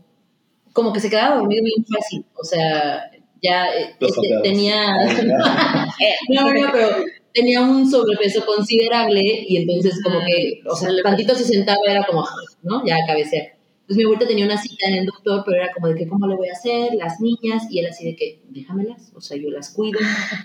como 0.71 0.93
que 0.93 0.99
se 0.99 1.09
quedaba 1.09 1.37
dormido 1.37 1.63
bien 1.63 1.83
fácil, 1.83 2.23
o 2.35 2.43
sea, 2.43 3.09
ya 3.41 3.65
este, 3.99 4.39
tenía, 4.43 4.75
no, 6.29 6.53
no, 6.53 6.71
pero 6.71 6.89
tenía 7.33 7.61
un 7.61 7.89
sobrepeso 7.89 8.45
considerable 8.45 9.21
y 9.47 9.57
entonces 9.57 10.01
como 10.03 10.19
que, 10.19 10.61
o 10.67 10.75
sea, 10.75 10.89
tantito 11.03 11.35
se 11.35 11.43
sentaba 11.43 11.79
era 11.87 12.05
como, 12.05 12.25
¿no? 12.63 12.85
Ya 12.85 12.97
cabecea. 13.05 13.57
Entonces 13.87 13.97
mi 13.99 14.03
abuelita 14.03 14.27
tenía 14.27 14.45
una 14.45 14.61
cita 14.61 14.85
en 14.89 14.95
el 14.95 15.05
doctor, 15.05 15.43
pero 15.45 15.63
era 15.63 15.71
como 15.71 15.87
de 15.87 15.95
que, 15.95 16.07
¿cómo 16.07 16.27
lo 16.27 16.35
voy 16.35 16.49
a 16.49 16.51
hacer? 16.51 16.93
Las 16.95 17.21
niñas, 17.21 17.67
y 17.71 17.79
él 17.79 17.85
así 17.85 18.03
de 18.03 18.17
que, 18.17 18.41
déjamelas, 18.49 19.13
o 19.15 19.21
sea, 19.21 19.37
yo 19.37 19.49
las 19.49 19.69
cuido. 19.69 19.97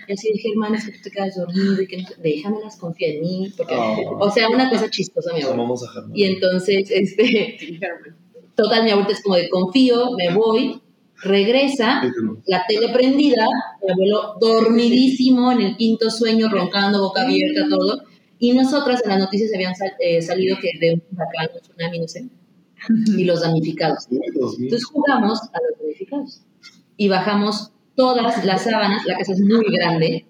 Y 0.07 0.13
así 0.13 0.31
dije, 0.31 0.51
hermana, 0.51 0.77
es 0.77 0.85
que 0.85 0.93
tú 0.93 0.99
te 1.03 1.11
quedas 1.11 1.35
dormido 1.35 1.81
y 1.81 1.87
que 1.87 1.97
no, 1.97 2.07
déjamelas, 2.19 2.77
confía 2.77 3.09
en 3.09 3.19
mí. 3.19 3.53
Porque, 3.57 3.75
oh. 3.75 4.17
O 4.21 4.31
sea, 4.31 4.47
una 4.47 4.69
cosa 4.69 4.89
chistosa, 4.89 5.33
mi 5.33 5.41
abuela. 5.41 5.65
Y 6.13 6.23
entonces, 6.23 6.89
este, 6.89 7.81
total, 8.55 8.85
mi 8.85 8.91
abuelita 8.91 9.13
es 9.13 9.21
como 9.21 9.35
de, 9.35 9.49
confío, 9.49 10.11
me 10.11 10.33
voy, 10.33 10.81
regresa, 11.23 12.01
la 12.45 12.65
tele 12.67 12.89
prendida, 12.89 13.47
mi 13.81 13.91
abuelo 13.91 14.35
dormidísimo 14.39 15.51
en 15.51 15.61
el 15.61 15.77
quinto 15.77 16.09
sueño, 16.09 16.49
roncando, 16.49 17.01
boca 17.01 17.23
abierta, 17.23 17.67
todo. 17.69 18.03
Y 18.39 18.53
nosotras 18.53 19.01
en 19.03 19.09
las 19.09 19.19
noticias 19.19 19.51
habían 19.53 19.73
eh, 19.99 20.21
salido 20.21 20.57
que 20.61 20.77
de 20.79 20.93
un 20.93 21.03
huracán, 21.11 21.47
un 21.53 21.61
tsunami, 21.61 21.99
no 21.99 22.07
sé, 22.07 22.27
y 23.17 23.23
los 23.23 23.41
damnificados. 23.41 24.07
Entonces 24.11 24.85
jugamos 24.85 25.39
a 25.41 25.59
los 25.61 25.79
damnificados 25.79 26.41
y 26.97 27.07
bajamos 27.07 27.71
todas 27.95 28.45
las 28.45 28.63
sábanas, 28.63 29.05
la 29.05 29.17
casa 29.17 29.33
es 29.33 29.39
muy 29.39 29.65
grande, 29.71 30.25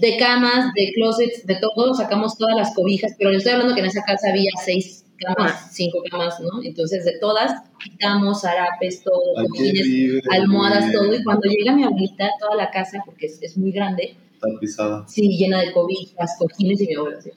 de 0.00 0.16
camas, 0.16 0.72
de 0.74 0.92
closets, 0.94 1.46
de 1.46 1.56
todo, 1.56 1.94
sacamos 1.94 2.36
todas 2.36 2.56
las 2.56 2.74
cobijas, 2.74 3.12
pero 3.18 3.30
le 3.30 3.38
estoy 3.38 3.52
hablando 3.52 3.74
que 3.74 3.80
en 3.80 3.86
esa 3.86 4.02
casa 4.02 4.28
había 4.30 4.50
seis 4.64 5.01
camas, 5.24 5.68
cinco 5.72 6.02
camas, 6.10 6.40
¿no? 6.40 6.62
Entonces, 6.62 7.04
de 7.04 7.18
todas, 7.18 7.52
quitamos 7.82 8.44
harapes, 8.44 9.02
todo, 9.02 9.46
cojines, 9.48 10.22
almohadas, 10.30 10.92
todo. 10.92 11.14
Y 11.14 11.22
cuando 11.22 11.48
llega 11.48 11.72
mi 11.72 11.84
abuelita, 11.84 12.28
toda 12.40 12.56
la 12.56 12.70
casa, 12.70 13.02
porque 13.04 13.26
es, 13.26 13.42
es 13.42 13.56
muy 13.56 13.72
grande, 13.72 14.16
pisada. 14.60 15.04
Sí, 15.08 15.36
llena 15.36 15.60
de 15.60 15.72
cobijas, 15.72 16.36
cojines 16.38 16.80
y 16.80 16.86
mi 16.86 16.94
abuela. 16.94 17.20
¿sí? 17.20 17.30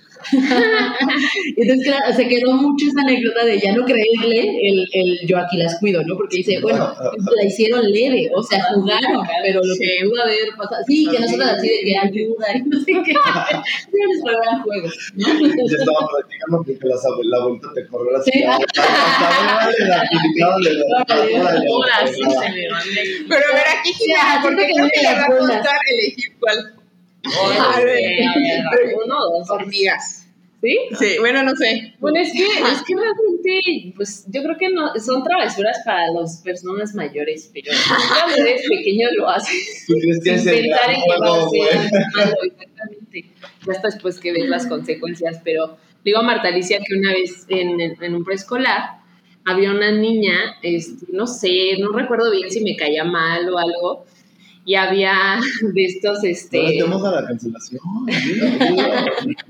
Entonces, 1.57 1.87
claro, 1.87 2.15
se 2.15 2.27
quedó 2.27 2.53
mucho 2.53 2.87
esa 2.87 3.01
anécdota 3.01 3.45
de 3.45 3.59
ya 3.59 3.75
no 3.75 3.85
creerle 3.85 4.69
el, 4.69 4.85
el 4.93 5.27
yo 5.27 5.37
aquí 5.37 5.57
las 5.57 5.79
cuido, 5.79 6.03
¿no? 6.03 6.15
Porque 6.17 6.37
dice, 6.37 6.59
bueno, 6.61 6.93
la 7.35 7.45
hicieron 7.45 7.91
leve, 7.91 8.29
o 8.35 8.41
sea, 8.41 8.63
jugaron, 8.73 9.25
pero 9.43 9.61
lo 9.63 9.75
que 9.75 10.07
pudo 10.09 10.23
haber 10.23 10.49
pasado, 10.57 10.83
sí, 10.87 11.07
que 11.11 11.19
nosotros 11.19 11.49
así 11.49 11.67
de 11.67 11.79
que 11.85 11.97
ayuda 11.97 12.47
y 12.55 12.61
no 12.61 12.79
sé 12.79 12.93
qué, 13.05 13.13
no 13.93 14.07
les 14.07 14.21
juegan 14.21 14.61
juegos. 14.63 15.13
¿no? 15.15 15.27
Yo 15.27 15.77
estaba 15.77 16.07
practicando 16.11 16.63
porque 16.65 16.79
la 17.23 17.37
abuelita 17.37 17.67
te 17.73 17.87
corrió 17.87 18.11
la 18.11 18.21
ciudad. 18.23 18.57
Pero 23.27 23.41
a 23.51 23.55
ver, 23.55 23.63
aquí, 23.79 23.93
porque 24.41 24.63
creo 24.73 24.87
que 24.93 25.01
le 25.01 25.13
va 25.13 25.25
a 25.25 25.37
costar 25.37 25.77
elegir 25.91 26.33
cuál 26.39 26.74
uno. 29.03 29.17
Hormigas. 29.49 30.21
¿Sí? 30.61 30.77
Sí, 30.97 31.17
bueno, 31.19 31.43
no 31.43 31.55
sé. 31.55 31.93
Bueno, 31.99 32.19
es 32.19 32.31
que, 32.31 32.43
es 32.43 32.81
que 32.87 32.95
realmente, 32.95 33.93
pues 33.95 34.25
yo 34.29 34.41
creo 34.41 34.57
que 34.57 34.69
no, 34.69 34.95
son 34.99 35.23
travesuras 35.23 35.77
para 35.85 36.11
las 36.11 36.41
personas 36.41 36.95
mayores, 36.95 37.51
pero 37.53 37.71
cuando 38.25 38.49
eres 38.49 38.63
pequeño 38.67 39.09
lo 39.15 39.29
haces. 39.29 39.85
¿Tú 39.85 39.93
que 39.93 40.19
pensar 40.23 40.53
en 40.55 40.63
que 40.63 41.19
va 41.19 41.37
a 41.37 41.49
ser 41.49 41.91
malo, 42.15 42.35
exactamente. 42.43 43.25
Ya 43.67 43.73
hasta 43.73 43.89
después 43.89 44.19
que 44.19 44.31
ves 44.31 44.49
las 44.49 44.65
consecuencias, 44.65 45.39
pero 45.43 45.77
digo 46.03 46.19
a 46.19 46.23
Marta 46.23 46.47
Alicia 46.47 46.79
que 46.79 46.97
una 46.97 47.11
vez 47.11 47.45
en, 47.49 47.79
en 47.79 48.15
un 48.15 48.23
preescolar 48.23 49.05
había 49.45 49.71
una 49.71 49.91
niña, 49.91 50.55
este, 50.63 51.05
no 51.11 51.27
sé, 51.27 51.77
no 51.79 51.91
recuerdo 51.91 52.31
bien 52.31 52.49
si 52.49 52.61
me 52.61 52.75
caía 52.75 53.03
mal 53.03 53.47
o 53.49 53.57
algo, 53.59 54.05
y 54.65 54.75
había 54.75 55.39
de 55.73 55.85
estos, 55.85 56.23
este... 56.23 56.77
Estamos 56.77 57.03
a 57.05 57.11
la 57.11 57.27
cancelación. 57.27 57.81
no 57.83 58.07
sé, 58.09 58.39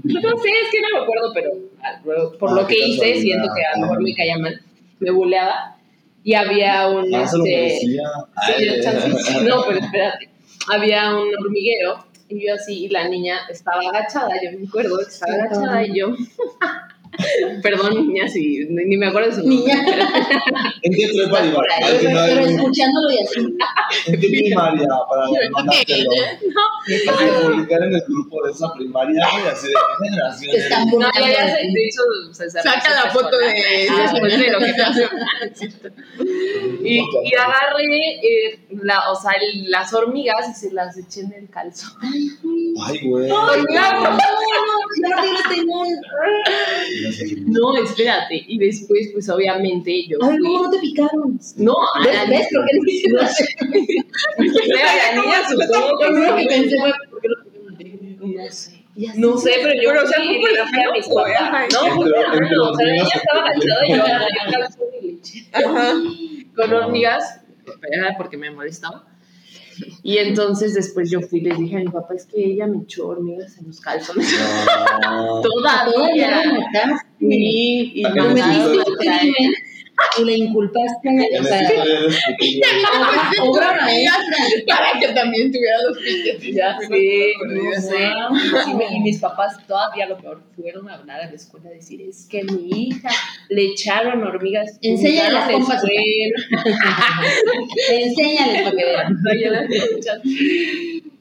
es 0.04 0.70
que 0.72 0.82
no 0.82 0.90
me 0.94 1.04
acuerdo, 1.04 1.32
pero 1.34 2.38
por 2.38 2.52
lo 2.52 2.62
ah, 2.62 2.68
que 2.68 2.78
hice, 2.78 3.22
siento 3.22 3.48
que 3.56 3.64
a 3.64 3.78
lo 3.78 3.84
mejor 3.84 4.04
me 4.04 4.14
caía 4.14 4.38
mal, 4.38 4.62
me 5.00 5.12
buleaba. 5.12 5.78
Y 6.24 6.34
había 6.34 6.90
un... 6.90 7.14
Ah, 7.14 7.24
este, 7.24 7.80
sí, 7.80 7.98
no, 9.44 9.64
pero 9.68 9.80
espérate. 9.80 10.30
Había 10.68 11.16
un 11.16 11.30
hormiguero 11.40 12.06
y 12.28 12.48
yo 12.48 12.56
así, 12.56 12.86
y 12.86 12.90
la 12.90 13.08
niña 13.08 13.42
estaba 13.50 13.82
agachada, 13.82 14.32
yo 14.44 14.58
me 14.58 14.68
acuerdo 14.68 14.98
que 14.98 15.04
estaba 15.04 15.34
agachada 15.34 15.86
y 15.86 15.98
yo... 15.98 16.08
Perdón, 17.62 18.08
niña, 18.08 18.28
si 18.28 18.66
ni 18.70 18.98
me 18.98 19.08
acuerdo 19.08 19.30
de 19.30 19.36
su 19.36 19.48
Niña. 19.48 19.76
¿En 20.82 20.94
qué 20.94 21.10
iba? 21.14 21.42
Pero 22.12 22.42
escuchándolo 22.42 23.12
y 23.12 23.20
así. 23.20 23.40
¿En 24.08 24.20
qué 24.20 24.28
primaria? 24.28 24.88
Para 25.10 25.28
mandártelo. 25.52 26.12
No. 26.54 26.62
Para 27.06 27.42
publicar 27.42 27.84
en 27.84 27.96
el 27.96 28.02
grupo 28.08 28.44
de 28.46 28.52
esa 28.52 28.74
primaria 28.74 29.22
y 29.44 29.48
así 29.48 29.68
de 29.68 29.74
qué 29.74 30.10
generación. 30.10 31.00
No, 31.00 31.10
ya, 31.20 31.32
ya 31.32 31.48
se, 31.48 31.62
de 31.64 31.86
hecho, 31.86 32.02
Saca 32.34 33.04
la 33.06 33.12
foto 33.12 33.38
de 33.38 33.88
ah, 33.90 34.14
lo 34.14 34.60
que 34.60 34.82
hace. 34.82 35.10
y, 36.84 36.98
y 36.98 37.36
agarré, 37.36 37.86
eh, 38.22 38.60
la, 38.82 39.12
o 39.12 39.16
sea, 39.16 39.32
las 39.68 39.94
hormigas 39.94 40.50
y 40.50 40.54
se 40.54 40.74
las 40.74 40.98
eché 40.98 41.22
en 41.22 41.34
el 41.34 41.50
calzón. 41.50 41.92
Ay, 42.02 43.00
güey. 43.08 43.28
No, 43.28 43.46
no, 43.48 43.56
no, 43.56 43.64
no, 43.64 44.10
no, 44.10 44.18
no, 44.98 45.26
espérate. 47.84 48.44
Y 48.48 48.58
después, 48.58 49.10
pues 49.14 49.30
obviamente 49.30 50.08
yo. 50.08 50.18
Ay, 50.22 50.38
no, 50.40 50.64
no 50.64 50.70
te 50.70 50.80
picaron. 50.80 51.40
No, 51.58 51.76
¿ves? 52.04 52.30
¿Ves? 52.30 52.48
¿Por 52.54 52.66
qué 52.66 52.78
no 53.10 53.28
sé. 53.28 53.56
la 54.38 55.22
niña 55.22 55.50
supongo 55.50 55.98
que 55.98 56.12
no. 56.12 56.36
que 56.36 56.46
pensé 56.46 56.76
fue, 56.80 56.92
¿por 57.10 57.22
qué 57.22 57.28
no 57.30 58.28
No 58.28 58.52
sé. 58.52 58.86
No 59.16 59.38
sé, 59.38 59.52
pero 59.62 59.74
yo. 59.82 59.90
Pero, 59.90 60.04
o 60.04 60.08
sea, 60.08 60.24
fue 60.24 60.40
por 60.40 60.52
la 60.54 60.68
fea 60.68 60.92
mis 60.94 61.08
papás. 61.08 61.74
No, 61.74 61.96
fue 61.96 62.12
por 62.12 62.60
O 62.62 62.76
sea, 62.76 62.94
ella 62.94 63.04
estaba 63.04 63.50
agachada 63.50 63.88
y 63.88 63.90
yo 63.90 64.04
agarré 64.04 64.26
un 64.46 64.52
calzón 64.52 64.88
y 65.02 65.08
leche. 65.08 65.50
Ajá. 65.54 65.94
Con 66.56 66.74
hormigas, 66.74 67.42
porque 68.18 68.38
me 68.38 68.52
molestaba. 68.52 69.15
Y 70.04 70.18
entonces 70.18 70.74
después 70.74 71.10
yo 71.10 71.22
fui 71.22 71.40
y 71.40 71.44
les 71.44 71.58
dije 71.58 71.78
a 71.78 71.80
mi 71.80 71.88
papá, 71.88 72.14
es 72.16 72.26
que 72.26 72.44
ella 72.46 72.68
me 72.68 72.84
echó 72.84 73.08
hormigas 73.08 73.58
en 73.58 73.68
los 73.68 73.80
calzones. 73.80 74.28
No. 75.04 75.42
Toda, 75.42 75.92
todavía 75.92 76.32
la 76.32 76.54
mataste. 76.54 77.08
Sí, 77.20 77.92
y 77.96 78.04
me 78.04 78.22
y 80.20 80.26
le 80.26 80.38
inculpaste 80.38 81.10
o 81.40 81.44
sea, 81.44 81.60
para 84.68 85.00
que 85.00 85.08
también 85.14 85.52
tuviera 85.52 85.78
los 85.88 85.98
piques. 85.98 86.42
Ya 86.54 86.78
sé, 86.80 87.34
no 87.48 87.82
sé. 87.82 88.12
Y 88.92 89.00
mis 89.00 89.20
papás 89.20 89.58
todavía 89.68 90.06
lo 90.08 90.18
peor 90.18 90.44
fueron 90.56 90.90
a 90.90 90.96
hablar 90.96 91.22
a 91.22 91.28
la 91.28 91.36
escuela 91.36 91.70
a 91.70 91.74
decir, 91.74 92.02
es 92.02 92.28
que 92.30 92.44
mi 92.44 92.88
hija 92.88 93.10
le 93.50 93.72
echaron 93.72 94.22
hormigas. 94.24 94.78
Enséñale 94.82 95.34
las 95.34 95.50
pompas. 95.50 95.82
Enséñale 97.90 98.64
para 98.64 98.76
que 98.76 98.86
vean 98.86 99.18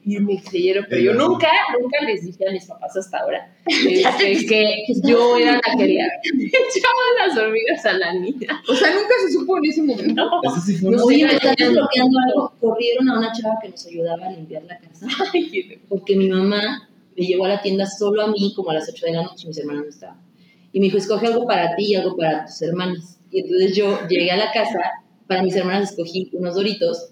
y 0.05 0.19
me 0.19 0.39
creyeron, 0.41 0.85
pero 0.87 1.01
yo 1.01 1.13
nunca, 1.15 1.49
nunca 1.79 2.05
les 2.05 2.23
dije 2.23 2.47
a 2.47 2.51
mis 2.51 2.65
papás 2.65 2.95
hasta 2.95 3.17
ahora 3.17 3.51
este, 3.65 4.45
que 4.45 4.85
yo 5.03 5.37
era 5.37 5.53
la 5.53 5.77
que 5.77 5.85
le 5.87 5.93
echaba 6.45 7.27
las 7.27 7.35
hormigas 7.35 7.83
a 7.87 7.93
la 7.93 8.13
niña. 8.13 8.61
O 8.69 8.75
sea, 8.75 8.93
nunca 8.93 9.13
se 9.25 9.33
supo 9.33 9.57
en 9.57 9.65
ese 9.65 9.81
momento. 9.81 10.13
No, 10.43 10.55
sí 10.63 10.79
Oye, 10.85 11.25
me 11.25 11.33
están 11.33 11.55
desbloqueando 11.57 12.19
algo. 12.27 12.53
Corrieron 12.61 13.09
a 13.09 13.17
una 13.17 13.31
chava 13.33 13.55
que 13.59 13.69
nos 13.69 13.83
ayudaba 13.87 14.27
a 14.27 14.31
limpiar 14.31 14.63
la 14.63 14.77
casa. 14.77 15.07
porque 15.89 16.15
mi 16.15 16.29
mamá 16.29 16.87
me 17.17 17.25
llevó 17.25 17.45
a 17.45 17.49
la 17.49 17.61
tienda 17.63 17.87
solo 17.87 18.21
a 18.21 18.27
mí, 18.27 18.53
como 18.55 18.69
a 18.69 18.75
las 18.75 18.87
8 18.87 19.05
de 19.07 19.11
la 19.13 19.23
noche, 19.23 19.47
mis 19.47 19.57
hermanos 19.57 19.83
no 19.85 19.89
estaban. 19.89 20.21
Y 20.71 20.79
me 20.79 20.85
dijo, 20.85 20.97
escoge 20.97 21.25
algo 21.25 21.47
para 21.47 21.75
ti 21.75 21.93
y 21.93 21.95
algo 21.95 22.15
para 22.15 22.45
tus 22.45 22.61
hermanas. 22.61 23.19
Y 23.31 23.39
entonces 23.39 23.75
yo 23.75 24.07
llegué 24.07 24.29
a 24.29 24.37
la 24.37 24.51
casa, 24.51 24.79
para 25.27 25.41
mis 25.41 25.55
hermanas 25.55 25.89
escogí 25.89 26.29
unos 26.33 26.53
doritos 26.53 27.09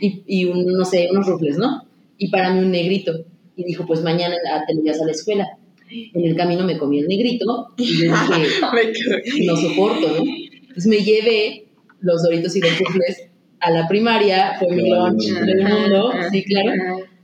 y, 0.00 0.22
y 0.26 0.44
un, 0.44 0.64
no 0.64 0.84
sé, 0.84 1.08
unos 1.10 1.26
rufles, 1.26 1.58
¿no? 1.58 1.85
Y 2.18 2.30
para 2.30 2.52
mí 2.52 2.60
un 2.60 2.70
negrito. 2.70 3.12
Y 3.56 3.64
dijo, 3.64 3.86
pues 3.86 4.02
mañana 4.02 4.36
te 4.66 4.74
lo 4.74 4.82
llevas 4.82 5.00
a 5.00 5.06
la 5.06 5.12
escuela. 5.12 5.46
En 5.88 6.24
el 6.24 6.36
camino 6.36 6.64
me 6.64 6.78
comí 6.78 6.98
el 6.98 7.06
negrito 7.06 7.68
y 7.76 7.84
yo 7.84 8.12
dije, 8.12 9.44
no 9.46 9.56
soporto, 9.56 10.08
¿no? 10.08 10.24
Entonces 10.62 10.86
me 10.86 10.98
llevé 10.98 11.68
los 12.00 12.22
doritos 12.22 12.56
y 12.56 12.60
los 12.60 12.78
rufles 12.78 13.30
a 13.60 13.70
la 13.70 13.88
primaria, 13.88 14.54
fue 14.58 14.74
mi 14.74 14.90
lunch 14.90 15.32
del 15.32 15.62
mundo, 15.62 16.12
sí, 16.30 16.44
claro. 16.44 16.72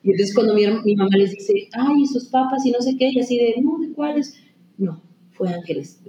Y 0.03 0.11
entonces 0.11 0.35
cuando 0.35 0.55
mi, 0.55 0.67
mi, 0.85 0.97
mamá 0.97 1.17
les 1.17 1.33
dice, 1.33 1.53
ay, 1.73 2.03
esos 2.03 2.29
papas 2.29 2.65
y 2.65 2.71
no 2.71 2.81
sé 2.81 2.97
qué, 2.99 3.11
y 3.13 3.21
así 3.21 3.37
de, 3.37 3.55
no, 3.61 3.79
¿de 3.79 3.93
cuáles? 3.93 4.41
No, 4.79 5.03
fue 5.33 5.49
Ángeles. 5.53 6.01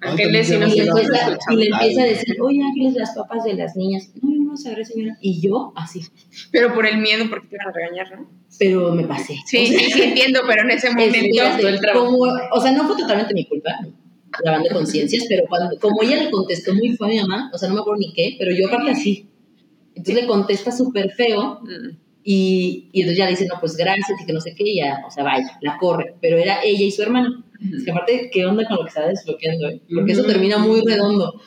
Ángeles 0.00 0.50
y 0.50 0.56
no 0.56 0.66
empieza, 0.66 1.38
y 1.50 1.56
le 1.56 1.66
empieza 1.66 2.02
a 2.02 2.06
decir, 2.06 2.40
oye, 2.40 2.62
Ángeles, 2.62 2.94
las 2.94 3.14
papas 3.14 3.44
de 3.44 3.54
las 3.54 3.76
niñas. 3.76 4.12
No, 4.22 4.39
no, 4.50 4.84
señora. 4.84 5.16
Y 5.20 5.40
yo, 5.40 5.72
así. 5.76 6.02
Pero 6.50 6.74
por 6.74 6.86
el 6.86 6.98
miedo, 6.98 7.24
porque 7.28 7.48
te 7.48 7.56
iban 7.56 7.68
a 7.68 7.72
regañar, 7.72 8.18
¿no? 8.18 8.30
Pero 8.58 8.92
me 8.92 9.04
pasé. 9.04 9.36
Sí, 9.46 9.66
sí, 9.66 9.78
sí, 9.90 10.02
entiendo, 10.02 10.40
pero 10.46 10.62
en 10.62 10.70
ese 10.70 10.90
momento... 10.90 11.68
el 11.68 11.80
como, 11.92 12.18
o 12.52 12.60
sea, 12.60 12.72
no 12.72 12.86
fue 12.86 12.96
totalmente 12.96 13.34
mi 13.34 13.46
culpa, 13.46 13.70
de 13.82 14.68
conciencias, 14.70 15.24
pero 15.28 15.44
cuando, 15.48 15.78
como 15.78 16.02
ella 16.02 16.22
le 16.22 16.30
contestó 16.30 16.74
muy 16.74 16.96
fue 16.96 17.08
a 17.08 17.10
mi 17.10 17.20
mamá, 17.20 17.50
o 17.52 17.58
sea, 17.58 17.68
no 17.68 17.74
me 17.74 17.80
acuerdo 17.80 18.00
ni 18.00 18.12
qué, 18.12 18.36
pero 18.38 18.52
yo 18.52 18.68
aparte 18.68 18.92
así. 18.92 19.28
Entonces 19.94 20.22
le 20.22 20.26
contesta 20.26 20.72
súper 20.72 21.10
feo 21.10 21.60
y, 22.22 22.88
y, 22.92 23.00
entonces 23.00 23.18
ya 23.18 23.24
le 23.24 23.30
dice, 23.30 23.46
no, 23.46 23.58
pues 23.60 23.76
gracias 23.76 24.20
y 24.20 24.26
que 24.26 24.32
no 24.32 24.40
sé 24.40 24.54
qué, 24.54 24.64
y 24.64 24.76
ya, 24.76 25.02
o 25.06 25.10
sea, 25.10 25.24
vaya, 25.24 25.58
la 25.62 25.76
corre. 25.78 26.14
Pero 26.20 26.36
era 26.36 26.62
ella 26.62 26.84
y 26.84 26.90
su 26.90 27.02
hermana. 27.02 27.44
Es 27.74 27.84
que 27.84 27.90
aparte, 27.90 28.30
¿qué 28.32 28.46
onda 28.46 28.66
con 28.66 28.78
lo 28.78 28.82
que 28.84 28.88
está 28.88 29.06
desbloqueando? 29.06 29.68
Eh? 29.68 29.82
Porque 29.94 30.12
eso 30.12 30.24
termina 30.24 30.58
muy 30.58 30.80
redondo. 30.80 31.40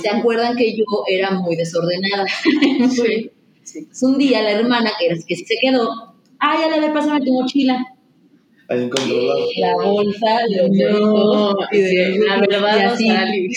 ¿Se 0.00 0.08
acuerdan 0.08 0.56
que 0.56 0.76
yo 0.76 0.84
era 1.08 1.32
muy 1.32 1.56
desordenada? 1.56 2.26
sí. 2.90 3.30
sí. 3.62 3.88
un 4.02 4.18
día 4.18 4.42
la 4.42 4.52
hermana, 4.52 4.90
que, 4.98 5.06
era, 5.06 5.16
que 5.26 5.36
se 5.36 5.54
quedó, 5.60 6.14
ay, 6.38 6.58
ya 6.70 6.80
le 6.80 6.90
pásame 6.90 7.24
tu 7.24 7.32
mochila. 7.32 7.84
Ahí 8.68 8.82
encontró 8.82 9.22
la, 9.22 9.34
la 9.58 9.74
bolsa 9.76 10.40
de 10.48 10.68
no, 10.68 11.56
y 11.70 11.78
de 11.78 12.18
la 12.26 12.40
verdad 12.40 12.92
así. 12.92 13.08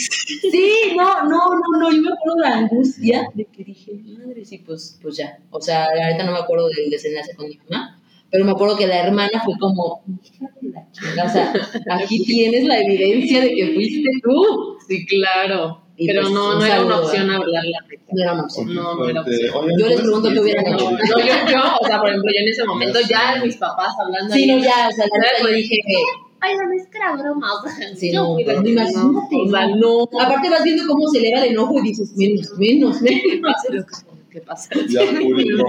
Sí, 0.51 0.93
no, 0.95 1.23
no, 1.23 1.55
no, 1.55 1.79
no, 1.79 1.91
yo 1.91 2.01
me 2.01 2.11
acuerdo 2.11 2.35
de 2.37 2.49
la 2.49 2.57
angustia 2.57 3.27
de 3.33 3.45
que 3.45 3.63
dije, 3.63 3.93
madre, 4.17 4.45
sí, 4.45 4.59
pues, 4.59 4.99
pues 5.01 5.17
ya. 5.17 5.39
O 5.49 5.59
sea, 5.59 5.85
ahorita 5.85 6.23
no 6.23 6.31
me 6.31 6.37
acuerdo 6.37 6.69
del 6.69 6.89
desenlace 6.89 7.35
con 7.35 7.49
mi 7.49 7.57
mamá, 7.57 7.99
pero 8.29 8.45
me 8.45 8.51
acuerdo 8.51 8.77
que 8.77 8.87
la 8.87 9.03
hermana 9.03 9.41
fue 9.43 9.55
como, 9.59 10.03
hija 10.23 10.45
de 10.61 10.69
la 10.69 10.91
chica, 10.91 11.25
o 11.25 11.29
sea, 11.29 11.53
aquí 12.03 12.23
tienes 12.23 12.65
la 12.65 12.79
evidencia 12.79 13.41
de 13.41 13.55
que 13.55 13.73
fuiste 13.73 14.09
tú. 14.23 14.77
Sí, 14.87 15.05
claro. 15.05 15.88
Y 15.99 16.07
pero 16.07 16.21
pues, 16.21 16.33
no, 16.33 16.57
no 16.57 16.65
era 16.65 16.85
una 16.85 16.99
opción 17.01 17.29
hablar 17.29 17.63
la 17.65 17.79
No 18.13 18.23
era 18.23 18.33
una 18.33 18.43
opción. 18.43 18.73
No, 18.73 18.95
no 18.95 19.09
era 19.09 19.19
opción. 19.19 19.51
Yo 19.77 19.87
les 19.87 19.99
pregunto 19.99 20.29
qué 20.31 20.39
hubieran 20.39 20.67
hecho. 20.67 20.91
No, 20.91 20.97
yo, 20.97 21.51
yo, 21.51 21.61
o 21.81 21.85
sea, 21.85 21.99
por 21.99 22.07
ejemplo, 22.07 22.31
yo 22.31 22.39
en 22.39 22.47
ese 22.47 22.63
momento 22.65 22.99
ya 23.01 23.43
mis 23.43 23.57
papás 23.57 23.93
hablando. 24.01 24.33
Sí, 24.33 24.47
no, 24.47 24.57
ya, 24.59 24.87
o 24.87 24.91
sea, 24.93 25.05
la 25.07 25.19
verdad 25.19 25.55
dije 25.57 25.75
que. 25.85 25.95
Ay, 26.39 26.55
no, 26.55 26.61
es 26.71 26.87
que 26.87 26.97
era 26.97 27.17
broma. 27.17 27.49
Sí, 27.97 28.13
no, 28.13 28.37
pero 28.37 28.65
imagínate. 28.65 28.93
O 28.95 29.49
sea, 29.49 29.67
no. 29.75 30.03
Aparte 30.21 30.49
vas 30.49 30.63
viendo 30.63 30.87
cómo 30.87 31.05
se 31.09 31.19
eleva 31.19 31.41
de 31.41 31.49
enojo 31.49 31.77
y 31.79 31.89
dices, 31.89 32.13
menos, 32.15 32.49
menos, 32.57 33.01
menos. 33.01 33.85
¿Qué 34.31 34.39
pasa? 34.39 34.69
Ya, 34.87 35.01
público. 35.21 35.65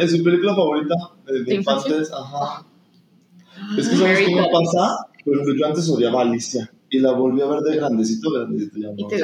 ¿Es 0.00 0.12
su 0.12 0.22
película 0.22 0.54
favorita 0.54 0.94
de 1.26 1.52
infantes? 1.52 2.12
Ajá. 2.12 2.64
Es 3.76 3.88
que 3.88 3.96
¿sabes 3.96 4.30
me 4.30 4.48
pasa? 4.52 5.08
Por 5.24 5.34
ejemplo, 5.34 5.54
yo 5.58 5.66
antes 5.66 5.90
odiaba 5.90 6.20
a 6.20 6.22
Alicia. 6.22 6.70
Y 6.96 7.00
la 7.00 7.12
volví 7.12 7.42
a 7.42 7.46
ver 7.46 7.60
de 7.60 7.76
grandecito, 7.76 8.30
grandecito 8.30 8.78
ya. 8.78 8.88
¿Y 8.96 9.06
te 9.06 9.16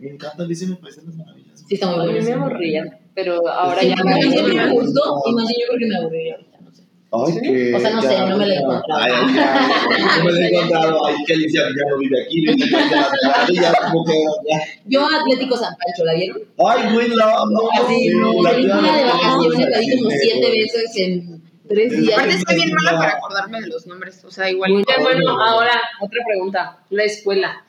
Me 0.00 0.10
encanta 0.10 0.44
Alicia, 0.44 0.68
me 0.68 0.76
parecen 0.76 1.06
las 1.06 1.16
maravillas. 1.16 1.64
Sí, 1.66 1.74
está 1.74 1.96
muy 1.96 2.12
mí 2.12 2.20
me 2.20 2.32
aburría, 2.32 3.00
pero 3.12 3.48
ahora 3.48 3.82
ya 3.82 3.96
me, 4.04 4.70
gustó. 4.70 5.20
Y 5.26 5.34
más 5.34 5.48
bien 5.48 5.60
yo 5.60 5.74
creo 5.74 5.78
que 5.80 5.86
me 5.86 6.62
no 6.62 6.72
sé. 6.72 6.82
Ay, 7.10 7.40
que. 7.42 7.74
O 7.74 7.80
sea, 7.80 7.90
no 7.90 8.02
sé, 8.02 8.20
no 8.20 8.36
me 8.36 8.46
la 8.46 8.54
he 8.54 8.58
encontrado. 8.58 9.00
Ay, 9.02 9.12
ay, 9.12 10.02
no 10.16 10.24
me 10.24 10.32
la 10.32 10.46
he 10.46 10.48
encontrado. 10.48 11.06
Ay, 11.06 11.14
que 11.26 11.32
Alicia 11.32 11.62
ya 11.62 11.90
no 11.90 11.98
vive 11.98 12.22
aquí, 12.22 12.40
vive 12.40 12.52
aquí, 12.52 13.54
ya 13.56 13.72
como 13.90 14.04
que. 14.04 14.14
Yo, 14.86 15.04
Atlético 15.04 15.56
San 15.56 15.74
Pancho, 15.74 16.04
¿la 16.04 16.14
vieron? 16.14 16.38
Ay, 16.64 16.94
güey, 16.94 17.08
la. 17.08 17.44
No, 17.50 17.68
Así, 17.82 18.10
no. 18.10 18.30
Película 18.48 18.96
de 18.96 19.04
vacaciones, 19.06 19.70
la 19.70 19.78
vi 19.80 19.98
como 19.98 20.10
siete 20.10 20.50
veces 20.50 20.96
en 20.98 21.31
tres 21.72 21.90
días. 21.92 22.18
Aparte 22.18 22.34
estoy 22.36 22.56
bien 22.56 22.74
mala 22.74 22.98
para 22.98 23.12
acordarme 23.12 23.60
de 23.60 23.68
los 23.68 23.86
nombres, 23.86 24.24
o 24.24 24.30
sea, 24.30 24.50
igual. 24.50 24.72
Muy 24.72 24.84
bueno, 25.00 25.40
ahora, 25.40 25.80
otra 26.00 26.20
pregunta. 26.26 26.78
La 26.90 27.04
escuela. 27.04 27.64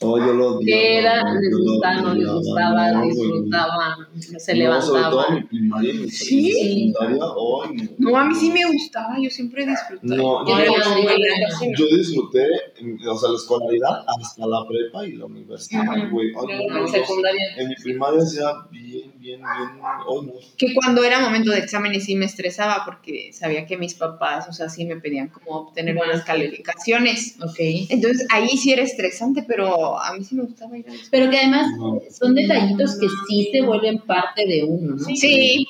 Oh, 0.00 0.18
yo 0.18 0.34
lo 0.34 0.56
odiaba. 0.56 0.64
¿Qué 0.64 0.98
era? 0.98 1.34
¿Les 1.40 1.58
gustaba, 1.58 2.02
no 2.02 2.14
les 2.14 2.28
gustaba? 2.28 2.92
no, 2.92 3.02
¿Disfrutaban? 3.06 3.94
¿Se 4.20 4.52
no, 4.52 4.58
levantaban? 4.58 4.82
Sobre 4.82 5.02
todo 5.02 5.30
mi 5.30 5.42
primaria 5.44 5.94
y 5.94 5.98
mi 5.98 6.10
¿Sí? 6.10 6.52
secundaria. 6.52 7.16
No. 7.16 8.10
No, 8.10 8.16
a 8.18 8.24
mí 8.26 8.34
sí 8.34 8.50
me 8.50 8.64
gustaba, 8.70 9.16
yo 9.18 9.30
siempre 9.30 9.64
disfruté. 9.64 10.06
No, 10.06 10.46
Yo 10.46 10.54
no, 10.54 10.60
era 10.60 10.84
no, 10.84 10.96
muy 10.96 11.74
yo 11.78 11.86
disfruté, 11.96 12.46
o 13.08 13.16
sea, 13.16 13.30
la 13.30 13.36
escolaridad 13.36 14.04
hasta 14.20 14.46
la 14.46 14.66
prepa 14.68 15.06
y 15.06 15.12
la 15.12 15.24
universidad, 15.24 16.10
güey. 16.10 16.28
En 16.28 16.88
secundaria. 16.88 17.56
En 17.56 17.68
mi 17.68 17.74
primaria 17.76 18.20
hacía 18.20 18.52
bien, 18.70 19.12
bien, 19.16 19.40
bien. 19.40 19.40
Oh, 20.06 20.20
no. 20.20 20.32
Que 20.58 20.74
cuando 20.74 21.04
era 21.04 21.20
momento 21.20 21.52
de 21.52 21.58
exámenes 21.58 22.04
sí 22.04 22.16
me 22.16 22.26
estresaba 22.26 22.82
porque 22.84 23.32
sabía 23.32 23.64
que 23.66 23.78
mis 23.78 23.94
papás, 23.94 24.46
o 24.48 24.52
sea, 24.52 24.68
sí 24.68 24.84
me 24.84 24.96
pedían 24.96 25.28
como 25.28 25.60
obtener 25.60 25.94
buenas 25.94 26.22
calificaciones. 26.24 27.36
Ok. 27.40 27.56
Entonces 27.88 28.26
ahí 28.30 28.48
sí 28.48 28.72
era 28.72 28.82
estresante, 28.82 29.42
pero 29.46 29.75
a 29.98 30.12
mí 30.16 30.24
sí 30.24 30.34
me 30.34 30.42
gustaba 30.44 30.76
ir 30.78 30.86
a 30.86 30.90
la 30.90 30.94
escuela. 30.96 31.10
Pero 31.10 31.30
que 31.30 31.38
además 31.38 31.66
son 32.18 32.34
detallitos 32.34 32.98
que 32.98 33.06
sí 33.28 33.48
se 33.52 33.62
vuelven 33.62 33.98
parte 34.00 34.46
de 34.46 34.64
uno, 34.64 34.96
¿no? 34.96 35.04
Sí, 35.14 35.66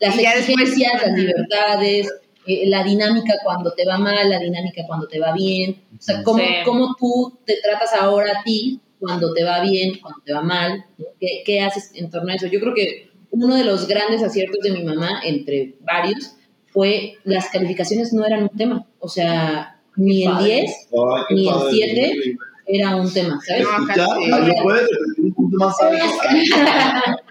Las 0.00 0.16
después- 0.16 0.38
exigencias, 0.38 1.02
las 1.06 1.16
libertades, 1.18 2.12
eh, 2.46 2.66
la 2.68 2.82
dinámica 2.84 3.34
cuando 3.42 3.72
te 3.72 3.86
va 3.86 3.96
mal, 3.98 4.28
la 4.28 4.38
dinámica 4.38 4.82
cuando 4.86 5.06
te 5.08 5.18
va 5.18 5.32
bien. 5.32 5.82
O 5.98 6.02
sea, 6.02 6.22
cómo, 6.22 6.38
Sí. 6.38 6.44
cómo 6.64 6.94
tú 6.98 7.38
te 7.46 7.56
tratas 7.62 7.94
ahora 7.94 8.40
a 8.40 8.42
ti 8.44 8.80
cuando 9.00 9.32
te 9.32 9.44
va 9.44 9.60
bien, 9.60 9.98
cuando 10.00 10.20
te 10.24 10.32
va 10.32 10.42
mal. 10.42 10.84
¿Qué, 11.20 11.42
¿Qué 11.46 11.60
haces 11.60 11.92
en 11.94 12.10
torno 12.10 12.30
a 12.32 12.34
eso? 12.34 12.46
Yo 12.48 12.60
creo 12.60 12.74
que 12.74 13.08
uno 13.30 13.56
de 13.56 13.64
los 13.64 13.88
grandes 13.88 14.22
aciertos 14.22 14.60
de 14.62 14.70
mi 14.72 14.84
mamá, 14.84 15.20
entre 15.24 15.74
varios, 15.80 16.36
fue 16.66 17.14
las 17.24 17.48
calificaciones 17.50 18.12
no 18.12 18.24
eran 18.26 18.42
un 18.44 18.48
tema. 18.50 18.86
O 18.98 19.08
sea, 19.08 19.80
ni 19.96 20.24
el 20.24 20.32
padre. 20.32 20.44
10 20.46 20.70
Ay, 20.92 21.22
qué 21.28 21.34
Ni 21.34 21.48
el 21.48 21.54
padre, 21.54 21.70
siete. 21.72 22.12
güey. 22.16 22.36
Era 22.66 22.96
un 22.96 23.12
tema, 23.12 23.38
¿sabes? 23.46 23.66
¿Ya? 23.96 24.06
¿Lo 24.06 24.54
puedes 24.62 24.88
repetir 24.88 25.24
un 25.24 25.34
punto 25.34 25.56
más 25.58 25.80
alto? 25.80 26.04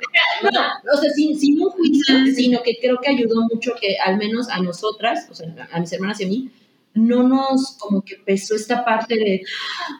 No, 0.43 0.49
o 0.93 0.97
sea, 0.97 1.09
sin, 1.11 1.39
sin 1.39 1.61
un 1.61 1.69
juicio, 1.69 2.15
sino 2.35 2.61
que 2.63 2.77
creo 2.81 2.97
que 3.01 3.09
ayudó 3.09 3.43
mucho 3.43 3.71
que 3.79 3.95
al 3.97 4.17
menos 4.17 4.49
a 4.49 4.59
nosotras, 4.59 5.27
o 5.31 5.33
sea, 5.33 5.47
a 5.71 5.79
mis 5.79 5.93
hermanas 5.93 6.19
y 6.19 6.23
a 6.25 6.27
mí, 6.27 6.51
no 6.95 7.23
nos 7.23 7.77
como 7.79 8.01
que 8.03 8.17
pesó 8.17 8.55
esta 8.55 8.83
parte 8.83 9.15
de, 9.15 9.41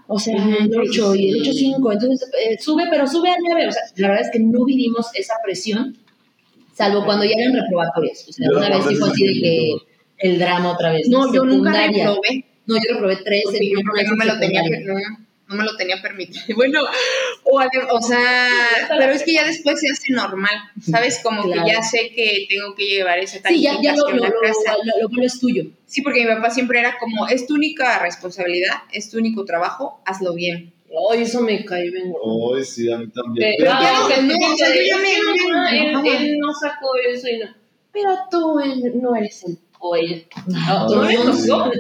o 0.08 0.20
sea, 0.20 0.36
el 0.36 0.76
8 0.76 1.16
y 1.16 1.30
el 1.30 1.44
8-5, 1.44 1.94
entonces 1.94 2.30
eh, 2.46 2.58
sube, 2.60 2.84
pero 2.90 3.08
sube 3.08 3.30
a 3.30 3.36
9, 3.40 3.68
o 3.68 3.72
sea, 3.72 3.82
la 3.96 4.10
verdad 4.10 4.26
es 4.26 4.32
que 4.32 4.40
no 4.40 4.66
vivimos 4.66 5.08
esa 5.16 5.36
presión, 5.44 5.98
salvo 6.74 7.06
cuando 7.06 7.26
ya 7.26 7.36
eran 7.38 7.54
reprobatorias, 7.54 8.26
o 8.28 8.34
sea, 8.34 8.48
Yo 8.52 8.58
una 8.58 8.70
vez 8.70 8.86
sí 8.88 8.96
fue 8.96 9.10
así 9.10 9.24
de 9.26 9.34
que 9.42 9.76
el 10.18 10.40
drama 10.40 10.74
otra 10.74 10.92
vez. 10.92 11.08
no, 11.10 11.34
yo 11.34 11.44
nunca 11.44 11.72
reprobé. 11.72 12.46
No, 12.66 12.76
yo 12.76 12.94
reprobé 12.94 13.18
3 13.18 13.42
Porque 13.44 13.70
yo 13.70 13.80
creo 13.82 13.94
que 13.94 14.04
no 14.06 14.16
me 14.16 14.26
lo 14.26 14.40
tenía 14.40 14.64
que, 14.64 14.86
no, 15.48 15.56
no 15.56 15.56
me 15.56 15.64
lo 15.64 15.76
tenía 15.78 16.02
permitido. 16.02 16.44
Bueno, 16.56 16.82
o, 17.44 17.60
o 17.92 18.02
sea, 18.02 18.48
pero 18.98 19.12
es 19.12 19.24
que 19.24 19.34
ya 19.34 19.46
después 19.46 19.80
se 19.80 19.90
hace 19.90 20.14
normal, 20.14 20.56
¿sabes? 20.82 21.20
Como 21.24 21.44
Claro. 21.44 21.64
que 21.66 21.72
ya 21.72 21.82
sé 21.82 22.12
que 22.16 22.46
tengo 22.50 22.74
que 22.76 22.86
llevar 22.86 23.20
esa 23.20 23.40
Sí, 23.48 23.62
ya, 23.62 23.74
ya 23.82 23.96
lo, 23.96 24.06
calificación 24.06 24.18
lo, 24.36 24.42
casa. 24.42 24.76
lo, 24.84 25.02
lo 25.02 25.10
vuelves 25.10 25.40
tuyo. 25.40 25.64
Sí, 25.86 26.02
porque 26.02 26.22
mi 26.26 26.34
papá 26.34 26.50
siempre 26.50 26.80
era 26.80 26.98
como, 27.00 27.28
es 27.28 27.46
tu 27.48 27.56
única 27.56 28.00
responsabilidad, 28.00 28.84
es 28.92 29.10
tu 29.10 29.18
único 29.18 29.46
trabajo, 29.46 30.02
hazlo 30.06 30.34
bien. 30.34 30.74
Ay, 31.12 31.24
eso 31.24 31.42
me 31.42 31.66
cae 31.66 31.90
bien. 31.90 32.14
Ay, 32.56 32.64
sí, 32.64 32.92
a 32.92 32.98
mí 33.00 33.08
también. 33.10 33.56
Pero, 33.58 33.72
ya 33.72 33.78
ah, 33.80 34.00
no, 34.02 34.08
que 34.16 34.22
no, 34.22 34.34
tú 34.38 34.54
o 34.54 34.56
sea, 34.58 34.68
yo 34.68 34.74
dices, 34.74 34.88
ya 34.90 34.98
me- 34.98 35.08
"Sí, 35.08 35.22
me- 35.22 35.52
no, 35.52 35.62
me 35.64 35.70
él, 35.80 35.88
enojaba". 35.90 36.18
él 36.24 36.40
no 36.40 36.54
sacó 36.54 36.88
eso 37.12 37.28
y 37.28 37.38
no. 37.40 37.46
Pero 37.92 38.10
tú 38.30 38.60
él, 38.60 38.92
no 39.02 39.16
eres 39.16 39.44
el 39.44 39.58
o 39.80 39.96
ella. 39.96 40.18
No, 40.48 40.88
¿No 40.88 41.04
le 41.04 41.14
no, 41.16 41.72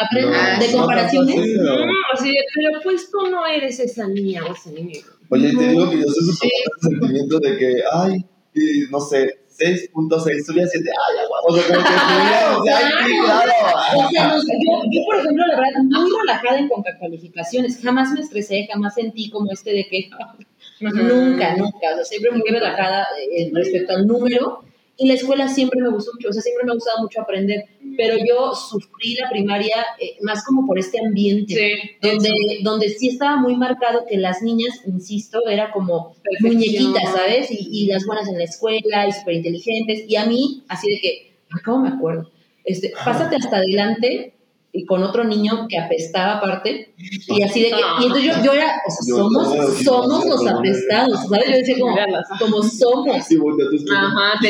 Ah, 0.00 0.58
de 0.58 0.72
comparaciones. 0.72 1.36
no, 1.56 1.72
así 2.14 2.30
de, 2.30 2.44
pero 2.54 2.80
pues 2.82 3.10
tú 3.10 3.30
no 3.30 3.46
eres 3.46 3.78
esa 3.80 4.08
niña 4.08 4.42
o 4.46 4.54
ese 4.54 4.72
niño. 4.72 5.00
Oye, 5.28 5.54
te 5.54 5.68
digo 5.68 5.90
que 5.90 5.98
yo 5.98 6.04
soy 6.04 6.34
súper 6.34 6.50
sentimiento 6.80 7.38
de 7.38 7.56
que, 7.56 7.74
ay, 7.92 8.24
y, 8.54 8.90
no 8.90 8.98
sé, 8.98 9.40
6.6, 9.60 10.44
subí 10.44 10.60
a 10.60 10.66
7, 10.66 10.90
ay, 10.90 11.24
agua. 11.24 11.38
O 11.46 11.54
sea, 11.54 11.66
como 11.66 11.84
que 11.84 11.92
subía, 11.92 12.58
o 12.58 12.64
sea, 12.64 12.78
ay, 12.78 13.12
claro. 13.24 13.52
O 13.96 14.10
sea, 14.10 14.28
no, 14.28 14.36
yo, 14.36 14.82
yo, 14.90 15.04
por 15.04 15.16
ejemplo, 15.16 15.44
la 15.46 15.60
verdad, 15.60 15.82
muy 15.82 16.10
relajada 16.20 16.58
en 16.58 16.68
cuanto 16.68 16.90
a 16.90 16.98
calificaciones. 16.98 17.80
Jamás 17.82 18.10
me 18.12 18.20
estresé, 18.20 18.66
jamás 18.72 18.94
sentí 18.94 19.30
como 19.30 19.52
este 19.52 19.72
de 19.72 19.86
que 19.86 20.08
nunca, 20.80 21.56
nunca. 21.56 21.92
O 21.92 21.94
sea, 21.96 22.04
siempre 22.04 22.30
muy 22.32 22.48
relajada 22.48 23.06
eh, 23.18 23.50
respecto 23.52 23.94
al 23.94 24.06
número. 24.06 24.64
Y 25.00 25.08
la 25.08 25.14
escuela 25.14 25.48
siempre 25.48 25.80
me 25.80 25.88
gustó 25.88 26.12
mucho, 26.12 26.28
o 26.28 26.32
sea, 26.32 26.42
siempre 26.42 26.64
me 26.66 26.72
ha 26.72 26.74
gustado 26.74 27.00
mucho 27.00 27.22
aprender, 27.22 27.64
pero 27.96 28.16
yo 28.18 28.54
sufrí 28.54 29.14
la 29.14 29.30
primaria 29.30 29.76
eh, 29.98 30.18
más 30.20 30.44
como 30.44 30.66
por 30.66 30.78
este 30.78 31.00
ambiente, 31.02 31.96
donde, 32.02 32.30
donde 32.62 32.90
sí 32.90 33.08
estaba 33.08 33.38
muy 33.38 33.56
marcado 33.56 34.04
que 34.06 34.18
las 34.18 34.42
niñas, 34.42 34.82
insisto, 34.86 35.40
era 35.48 35.72
como 35.72 36.16
muñequitas, 36.40 37.14
¿sabes? 37.14 37.50
Y, 37.50 37.68
y 37.72 37.86
las 37.86 38.04
buenas 38.04 38.28
en 38.28 38.36
la 38.36 38.44
escuela 38.44 39.08
y 39.08 39.12
súper 39.12 39.36
inteligentes, 39.36 40.04
y 40.06 40.16
a 40.16 40.26
mí, 40.26 40.64
así 40.68 40.90
de 40.90 41.00
que, 41.00 41.32
¿cómo 41.64 41.84
me 41.84 41.88
acuerdo? 41.88 42.30
Este, 42.66 42.92
pásate 43.02 43.36
hasta 43.36 43.56
adelante 43.56 44.34
y 44.72 44.84
con 44.86 45.02
otro 45.02 45.24
niño 45.24 45.66
que 45.68 45.78
apestaba 45.78 46.34
aparte, 46.34 46.94
y 46.96 47.42
así 47.42 47.62
de 47.62 47.70
que, 47.70 47.76
y 48.00 48.06
entonces 48.06 48.24
yo, 48.24 48.44
yo 48.44 48.52
era, 48.52 48.80
o 48.86 48.90
sea, 48.90 49.16
somos, 49.16 49.78
somos 49.82 50.26
los 50.26 50.46
apestados, 50.46 51.20
¿sabes? 51.28 51.46
Yo 51.50 51.56
decía 51.56 51.76
como, 51.78 51.96
como 52.38 52.62
somos. 52.62 53.16
Ajá, 53.16 54.38
te 54.40 54.48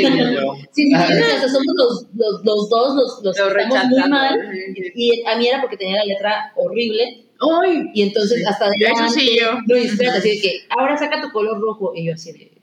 Sí, 0.73 0.95
o 0.95 0.99
sea, 0.99 1.49
somos 1.49 1.75
los, 1.75 2.07
los, 2.15 2.45
los 2.45 2.69
dos, 2.69 2.95
los, 2.95 3.25
los, 3.25 3.37
que 3.37 3.63
estamos 3.63 3.89
muy 3.89 4.11
mal, 4.11 4.39
y 4.95 5.25
a 5.25 5.37
mí 5.37 5.49
era 5.49 5.61
porque 5.61 5.79
tenía 5.79 5.97
la 5.97 6.05
letra 6.05 6.53
horrible, 6.57 7.27
¡Ay! 7.41 7.91
Y 7.95 8.03
entonces 8.03 8.47
hasta 8.47 8.67
adelante. 8.67 9.03
Eso 9.03 9.15
sí 9.15 9.39
yo. 9.41 9.53
No, 9.67 9.77
y 9.77 9.87
espérate, 9.87 10.19
así 10.19 10.37
de 10.37 10.41
que 10.43 10.61
ahora 10.69 10.99
saca 10.99 11.23
tu 11.23 11.31
color 11.31 11.59
rojo. 11.59 11.93
Y 11.95 12.05
yo 12.05 12.13
así 12.13 12.33
de, 12.33 12.60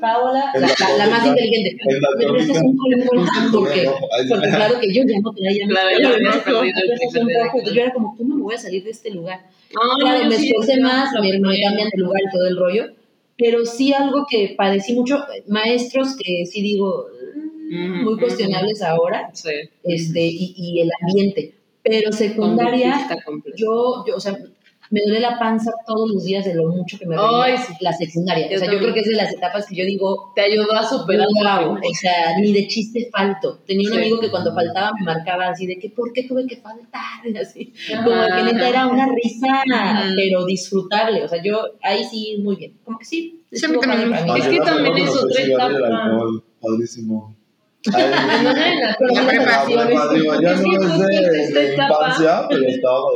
Paola, 0.00 0.52
la, 0.54 0.60
la, 0.60 0.96
la, 0.98 1.06
más 1.08 1.26
inteligente. 1.26 1.76
Pero 2.18 2.36
ese 2.36 2.52
es 2.52 2.58
un 2.58 2.76
color 2.76 3.00
porque, 3.52 3.90
porque 4.28 4.48
claro 4.48 4.80
que 4.80 4.92
yo 4.92 5.02
ya 5.04 5.20
no 5.20 5.32
tenía 5.32 5.66
claro, 5.66 5.90
ya 6.00 6.82
Entonces 7.02 7.74
yo 7.74 7.82
era 7.82 7.92
como, 7.92 8.16
¿cómo 8.16 8.36
me 8.36 8.42
voy 8.42 8.54
a 8.54 8.58
salir 8.58 8.84
de 8.84 8.90
este 8.90 9.10
lugar? 9.10 9.40
claro, 10.00 10.28
me 10.28 10.34
esforcé 10.34 10.80
más, 10.80 11.10
me, 11.20 11.38
me 11.38 11.60
cambian 11.60 11.88
de 11.90 12.02
lugar 12.02 12.20
y 12.22 12.30
todo 12.30 12.46
el 12.46 12.56
rollo. 12.56 12.84
Pero 13.36 13.64
sí 13.64 13.92
algo 13.92 14.26
que 14.28 14.54
padecí 14.56 14.92
mucho, 14.92 15.24
maestros 15.48 16.14
que 16.16 16.44
sí 16.44 16.62
digo, 16.62 17.06
muy 17.70 18.18
cuestionables 18.18 18.82
ahora, 18.82 19.32
este, 19.82 20.26
y, 20.26 20.54
y 20.56 20.80
el 20.80 20.90
ambiente. 21.00 21.54
Pero 21.82 22.12
secundaria, 22.12 23.08
yo, 23.56 24.04
yo, 24.06 24.16
o 24.16 24.20
sea, 24.20 24.36
me 24.90 25.00
duele 25.02 25.20
la 25.20 25.38
panza 25.38 25.70
todos 25.86 26.10
los 26.10 26.24
días 26.24 26.44
de 26.44 26.54
lo 26.54 26.68
mucho 26.68 26.98
que 26.98 27.06
me 27.06 27.14
duele 27.16 27.58
la 27.80 27.92
secundaria. 27.92 28.46
o 28.54 28.58
sea, 28.58 28.70
yo 28.70 28.78
creo 28.78 28.92
que 28.92 29.00
es 29.00 29.08
de 29.08 29.14
las 29.14 29.32
etapas 29.32 29.66
que 29.66 29.76
yo 29.76 29.84
digo... 29.84 30.32
Te 30.34 30.42
ayudó 30.42 30.72
a 30.72 30.84
superar. 30.84 31.28
o 31.28 31.94
sea, 31.94 32.38
ni 32.38 32.52
de 32.52 32.66
chiste 32.66 33.08
falto. 33.12 33.60
Tenía 33.66 33.90
un 33.90 33.98
amigo 33.98 34.20
que 34.20 34.30
cuando 34.30 34.52
faltaba 34.52 34.90
me 34.98 35.04
marcaba 35.04 35.48
así 35.48 35.66
de 35.66 35.78
que, 35.78 35.90
¿por 35.90 36.12
qué 36.12 36.24
tuve 36.24 36.46
que 36.46 36.56
faltar? 36.56 37.00
Así, 37.40 37.72
como 38.04 38.10
que 38.10 38.42
neta 38.52 38.68
era 38.68 38.86
una 38.86 39.06
risa, 39.06 39.62
pero 40.16 40.44
disfrutable. 40.44 41.24
O 41.24 41.28
sea, 41.28 41.42
yo 41.42 41.60
ahí 41.82 42.04
sí, 42.04 42.38
muy 42.42 42.56
bien. 42.56 42.78
Como 42.84 42.98
que 42.98 43.04
sí. 43.04 43.44
Es 43.50 43.62
que 43.62 43.78
también 44.58 44.96
es 44.96 45.16
otra 45.16 45.42
etapa. 45.42 46.10
Padrísimo 46.60 47.39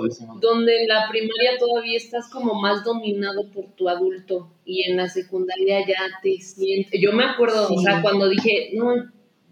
de. 0.02 0.08
Donde 0.40 0.82
en 0.82 0.88
la 0.88 1.06
primaria 1.08 1.58
todavía 1.58 1.98
estás 1.98 2.30
como 2.30 2.54
más 2.54 2.82
dominado 2.82 3.50
por 3.50 3.66
tu 3.74 3.88
adulto 3.88 4.50
y 4.64 4.90
en 4.90 4.96
la 4.96 5.08
secundaria 5.08 5.86
ya 5.86 6.08
te 6.22 6.38
sientes. 6.40 6.98
Yo 7.00 7.12
me 7.12 7.24
acuerdo, 7.24 7.68
o 7.68 7.78
sea, 7.78 8.00
cuando 8.00 8.28
dije, 8.28 8.70
no, 8.74 8.94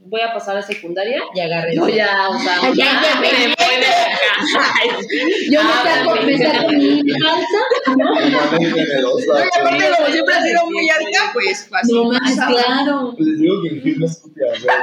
voy 0.05 0.21
a 0.21 0.33
pasar 0.33 0.57
a 0.57 0.63
secundaria 0.63 1.23
y 1.35 1.41
agarré. 1.41 1.75
Yo 1.75 1.89
ya, 1.89 2.29
o 2.29 2.39
sea, 2.39 2.61
ya, 2.75 3.03
ya 3.03 3.21
me 3.21 3.29
puede 3.55 3.87
Yo 5.51 5.61
me 5.63 5.73
saco, 5.73 6.23
me 6.23 6.39
saco 6.39 6.73
mi 6.73 7.13
falsa. 7.21 7.61
¿no? 7.97 8.13
Oye, 8.13 9.49
aparte, 9.61 9.85
como 9.97 10.09
siempre 10.09 10.35
ha 10.35 10.43
sido 10.43 10.71
muy 10.71 10.91
alta, 10.91 11.31
pues 11.33 11.69
fácil. 11.69 11.95
No 11.97 12.05
más, 12.05 12.35
claro. 12.35 13.15
Les 13.19 13.39
digo 13.39 13.63
que 13.63 13.69
en 13.69 13.83
fin 13.83 13.97
no 13.99 14.07
es 14.07 14.13
estúpida, 14.13 14.47
¿verdad? 14.51 14.77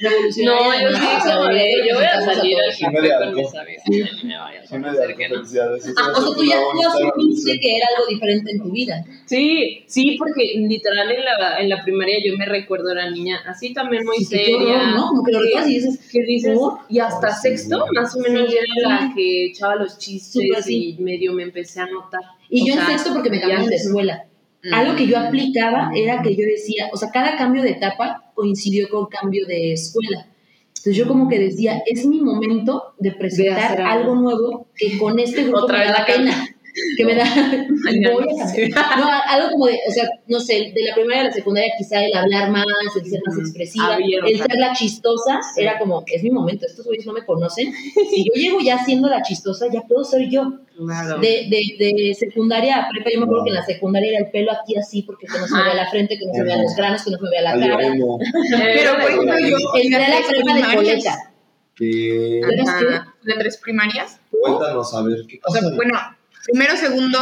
No, 0.00 0.10
yo 0.10 0.32
sí 0.32 1.06
como 1.24 1.50
yo 1.50 1.94
voy 1.96 2.04
a 2.04 2.20
salir 2.20 2.56
al 2.58 2.92
café 2.92 3.08
con 3.18 3.34
mis 3.34 3.54
amigos. 3.54 4.24
Me 4.24 4.38
vaya 4.38 4.60
a 4.60 4.62
hacer 4.62 4.80
Ah, 5.96 6.12
o 6.16 6.20
sea, 6.20 6.34
tú 6.34 6.44
ya 6.44 6.60
tú 6.72 6.88
asumiste 6.88 7.58
que 7.60 7.76
era 7.76 7.86
algo 7.94 8.06
diferente 8.08 8.50
en 8.52 8.62
tu 8.62 8.70
vida. 8.70 9.04
Sí, 9.26 9.84
sí, 9.86 10.16
porque 10.18 10.54
literal 10.56 11.10
en 11.10 11.24
la, 11.24 11.60
en 11.60 11.68
la 11.68 11.82
primaria 11.82 12.16
yo 12.24 12.36
me 12.38 12.46
recuerdo 12.46 12.92
era 12.92 13.10
niña 13.10 13.40
así 13.46 13.72
también 13.74 14.04
muy 14.04 14.24
seria. 14.24 14.86
¿no? 14.94 15.08
Como 15.08 15.24
que 15.24 15.32
lo 15.32 15.42
digas 15.42 15.68
y 15.68 15.74
dices, 15.74 16.00
¿qué 16.10 16.22
dices? 16.22 16.58
Y 16.88 16.98
hasta 16.98 17.32
sexto, 17.32 17.84
más 17.92 18.16
o 18.16 18.20
menos, 18.20 18.50
era 18.50 18.88
la 18.88 19.12
que 19.14 19.46
echaba 19.46 19.76
los 19.76 19.98
chistes 19.98 20.68
y 20.68 20.96
medio 20.98 21.32
me 21.32 21.42
empecé 21.42 21.80
a 21.80 21.86
notar. 21.86 22.22
Y 22.48 22.66
yo 22.66 22.74
en 22.74 22.86
sexto 22.86 23.12
porque 23.12 23.30
me 23.30 23.38
cambiaron 23.38 23.66
de 23.68 23.76
escuela. 23.76 24.24
Algo 24.72 24.96
que 24.96 25.06
yo 25.06 25.18
aplicaba 25.18 25.90
era 25.94 26.22
que 26.22 26.36
yo 26.36 26.44
decía, 26.44 26.90
o 26.92 26.96
sea, 26.96 27.10
cada 27.10 27.36
cambio 27.36 27.62
de 27.62 27.70
etapa 27.70 28.30
coincidió 28.34 28.88
con 28.88 29.06
cambio 29.06 29.46
de 29.46 29.72
escuela. 29.72 30.26
Entonces 30.68 30.96
yo 30.96 31.08
como 31.08 31.28
que 31.28 31.38
decía, 31.38 31.82
es 31.86 32.06
mi 32.06 32.20
momento 32.20 32.94
de 32.98 33.12
presentar 33.12 33.80
algo. 33.80 34.14
nuevo 34.14 34.66
que 34.74 34.98
con 34.98 35.18
este 35.18 35.44
grupo 35.44 35.68
me 35.68 35.78
da 35.78 36.00
la 36.00 36.06
pena 36.06 36.56
que 36.96 37.04
me 37.04 37.14
da 37.14 37.24
voy 38.12 38.26
a 38.74 38.96
no, 38.96 39.06
algo 39.28 39.50
como 39.52 39.66
de, 39.66 39.78
o 39.88 39.92
sea, 39.92 40.08
no 40.26 40.40
sé, 40.40 40.72
de 40.74 40.84
la 40.84 40.94
primaria 40.94 41.22
a 41.22 41.24
la 41.24 41.32
secundaria 41.32 41.72
quizá 41.76 42.04
el 42.04 42.14
hablar 42.14 42.50
más, 42.50 42.66
el 42.96 43.10
ser 43.10 43.20
más 43.26 43.38
expresiva, 43.38 43.96
el 43.96 44.38
ser 44.38 44.58
la 44.58 44.72
chistosa, 44.72 45.40
era 45.56 45.78
como, 45.78 46.04
es 46.06 46.22
mi 46.22 46.30
momento, 46.30 46.66
estos 46.66 46.86
güeyes 46.86 47.06
no 47.06 47.12
me 47.12 47.24
conocen, 47.24 47.72
si 48.10 48.24
yo 48.24 48.32
llego 48.34 48.60
ya 48.60 48.84
siendo 48.84 49.08
la 49.08 49.22
chistosa, 49.22 49.66
ya 49.72 49.82
puedo 49.82 50.04
ser 50.04 50.28
yo. 50.28 50.52
De, 51.20 51.46
de, 51.50 51.76
de, 51.78 52.14
secundaria 52.14 52.76
a 52.78 52.88
prepa, 52.88 53.10
yo 53.12 53.18
me 53.18 53.24
acuerdo 53.24 53.44
que 53.44 53.50
en 53.50 53.56
la 53.56 53.66
secundaria 53.66 54.12
era 54.12 54.18
el 54.20 54.30
pelo 54.30 54.50
aquí 54.50 54.76
así, 54.78 55.02
porque 55.02 55.26
que 55.26 55.38
no 55.38 55.46
se 55.46 55.54
me 55.54 55.64
vea 55.64 55.74
la 55.74 55.90
frente, 55.90 56.18
que 56.18 56.24
no 56.24 56.32
se 56.32 56.38
me 56.38 56.44
vean 56.46 56.62
los 56.62 56.74
granos, 56.74 57.04
que 57.04 57.10
no 57.10 57.18
se 57.18 57.22
me 57.24 57.30
vea 57.30 57.42
la 57.42 57.52
cara. 57.52 57.76
Pero 58.74 58.92
por 58.94 59.10
ejemplo, 59.10 59.38
yo 59.40 59.56
en 59.74 59.90
la 59.90 60.26
prepa 60.26 60.54
de 60.54 60.76
colega. 60.76 61.30
¿De 61.80 63.34
tres 63.38 63.56
primarias? 63.58 64.20
Cuéntanos, 64.30 64.94
a 64.94 65.02
ver, 65.02 65.18
¿qué 65.28 65.38
pasa? 65.42 65.58
O 65.58 65.62
sea, 65.62 65.76
bueno, 65.76 65.98
Primero, 66.44 66.76
segundo, 66.76 67.18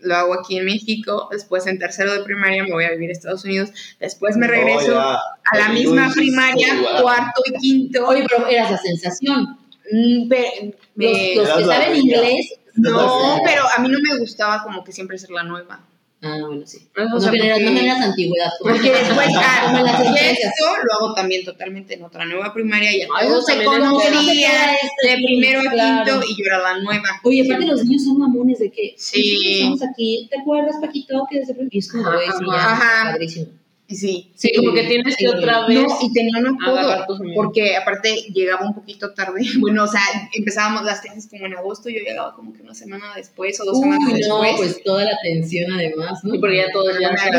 lo 0.00 0.14
hago 0.14 0.34
aquí 0.34 0.58
en 0.58 0.64
México, 0.66 1.28
después 1.30 1.66
en 1.66 1.78
tercero 1.78 2.12
de 2.12 2.22
primaria 2.22 2.62
me 2.64 2.72
voy 2.72 2.84
a 2.84 2.90
vivir 2.90 3.10
a 3.10 3.12
Estados 3.12 3.44
Unidos, 3.44 3.70
después 3.98 4.36
me 4.36 4.46
regreso 4.46 4.98
a 4.98 5.56
la 5.56 5.68
misma 5.70 6.10
primaria, 6.12 6.68
cuarto 7.00 7.42
y 7.46 7.58
quinto. 7.58 8.06
Oye, 8.06 8.26
pero 8.28 8.46
eras 8.46 8.70
la 8.70 8.78
sensación. 8.78 9.58
Mm, 9.90 10.28
pero, 10.28 10.72
los, 10.96 11.48
los 11.48 11.56
que 11.56 11.64
saben 11.64 11.96
inglés. 11.96 12.54
No, 12.74 13.38
pero 13.44 13.62
a 13.74 13.80
mí 13.80 13.88
no 13.88 13.98
me 14.00 14.18
gustaba 14.18 14.62
como 14.62 14.84
que 14.84 14.92
siempre 14.92 15.16
ser 15.16 15.30
la 15.30 15.44
nueva. 15.44 15.80
Ah, 16.22 16.38
bueno, 16.46 16.66
sí. 16.66 16.78
No, 16.96 17.20
generas, 17.20 17.60
no 17.60 17.68
generas 17.68 18.00
antigüedad. 18.00 18.50
Porque 18.60 18.90
después, 18.90 19.28
ah, 19.36 19.84
esto 20.30 20.64
lo 20.82 20.92
hago 20.94 21.14
también 21.14 21.44
totalmente 21.44 21.94
en 21.94 22.04
otra 22.04 22.24
nueva 22.24 22.54
primaria 22.54 22.90
y 22.90 23.06
todos 23.06 23.44
se 23.44 23.62
conocían 23.62 24.76
de 25.02 25.14
primero 25.14 25.60
a 25.60 25.62
quinto 25.62 26.22
y 26.26 26.36
yo 26.36 26.44
era 26.46 26.58
la 26.58 26.78
nueva. 26.78 27.08
Oye, 27.22 27.42
aparte 27.44 27.66
los 27.66 27.84
niños 27.84 28.04
son 28.04 28.18
mamones 28.18 28.58
de 28.58 28.70
que 28.70 28.94
sí. 28.96 29.58
estamos 29.58 29.82
aquí, 29.82 30.26
¿te 30.30 30.40
acuerdas, 30.40 30.76
Paquito? 30.80 31.26
Que 31.30 31.40
desde 31.40 31.54
y 31.70 31.78
es 31.78 31.92
como, 31.92 32.04
güey, 32.04 32.26
sí, 32.26 32.44
ya, 32.50 32.80
padrísimo. 33.04 33.46
Sí, 33.88 34.32
sí, 34.34 34.50
como 34.56 34.74
que 34.74 34.82
tienes 34.84 35.16
que 35.16 35.28
otra 35.28 35.64
vez. 35.66 35.80
No, 35.80 35.98
y 36.02 36.12
tenía 36.12 36.40
un 36.40 36.48
apodo, 36.48 37.06
porque 37.36 37.76
aparte 37.76 38.16
llegaba 38.34 38.66
un 38.66 38.74
poquito 38.74 39.14
tarde. 39.14 39.46
Bueno, 39.60 39.84
o 39.84 39.86
sea, 39.86 40.02
empezábamos 40.32 40.84
las 40.84 41.00
clases 41.00 41.28
como 41.28 41.46
en 41.46 41.54
agosto, 41.54 41.88
yo 41.88 42.00
llegaba 42.00 42.34
como 42.34 42.52
que 42.52 42.62
una 42.62 42.74
semana 42.74 43.12
después 43.16 43.60
o 43.60 43.64
dos 43.64 43.78
semanas 43.80 44.12
después. 44.12 44.28
No, 44.28 44.56
pues 44.56 44.82
toda 44.82 45.04
la 45.04 45.12
atención 45.12 45.70
además, 45.72 46.24
¿no? 46.24 46.32
Sí, 46.32 46.38
porque 46.38 46.56
ya 46.56 46.72
todo 46.72 46.90
ya 46.98 47.16
se 47.16 47.30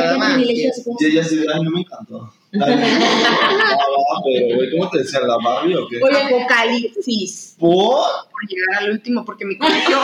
Y 0.99 1.05
ella 1.05 1.23
sí, 1.23 1.43
ay, 1.53 1.61
no 1.63 1.71
me 1.71 1.81
encantó. 1.81 2.33
pero, 2.51 4.55
güey, 4.55 4.71
¿cómo 4.71 4.89
te 4.89 4.99
decía? 4.99 5.19
¿La 5.21 5.37
Barbie 5.37 5.75
o 5.75 5.87
qué? 5.87 5.99
Oye, 6.01 6.17
Apocalipsis. 6.17 7.55
¿Por? 7.59 8.07
Por 8.31 8.49
llegar 8.49 8.83
al 8.83 8.91
último, 8.91 9.25
porque 9.25 9.45
mi 9.45 9.57
colegio 9.57 9.97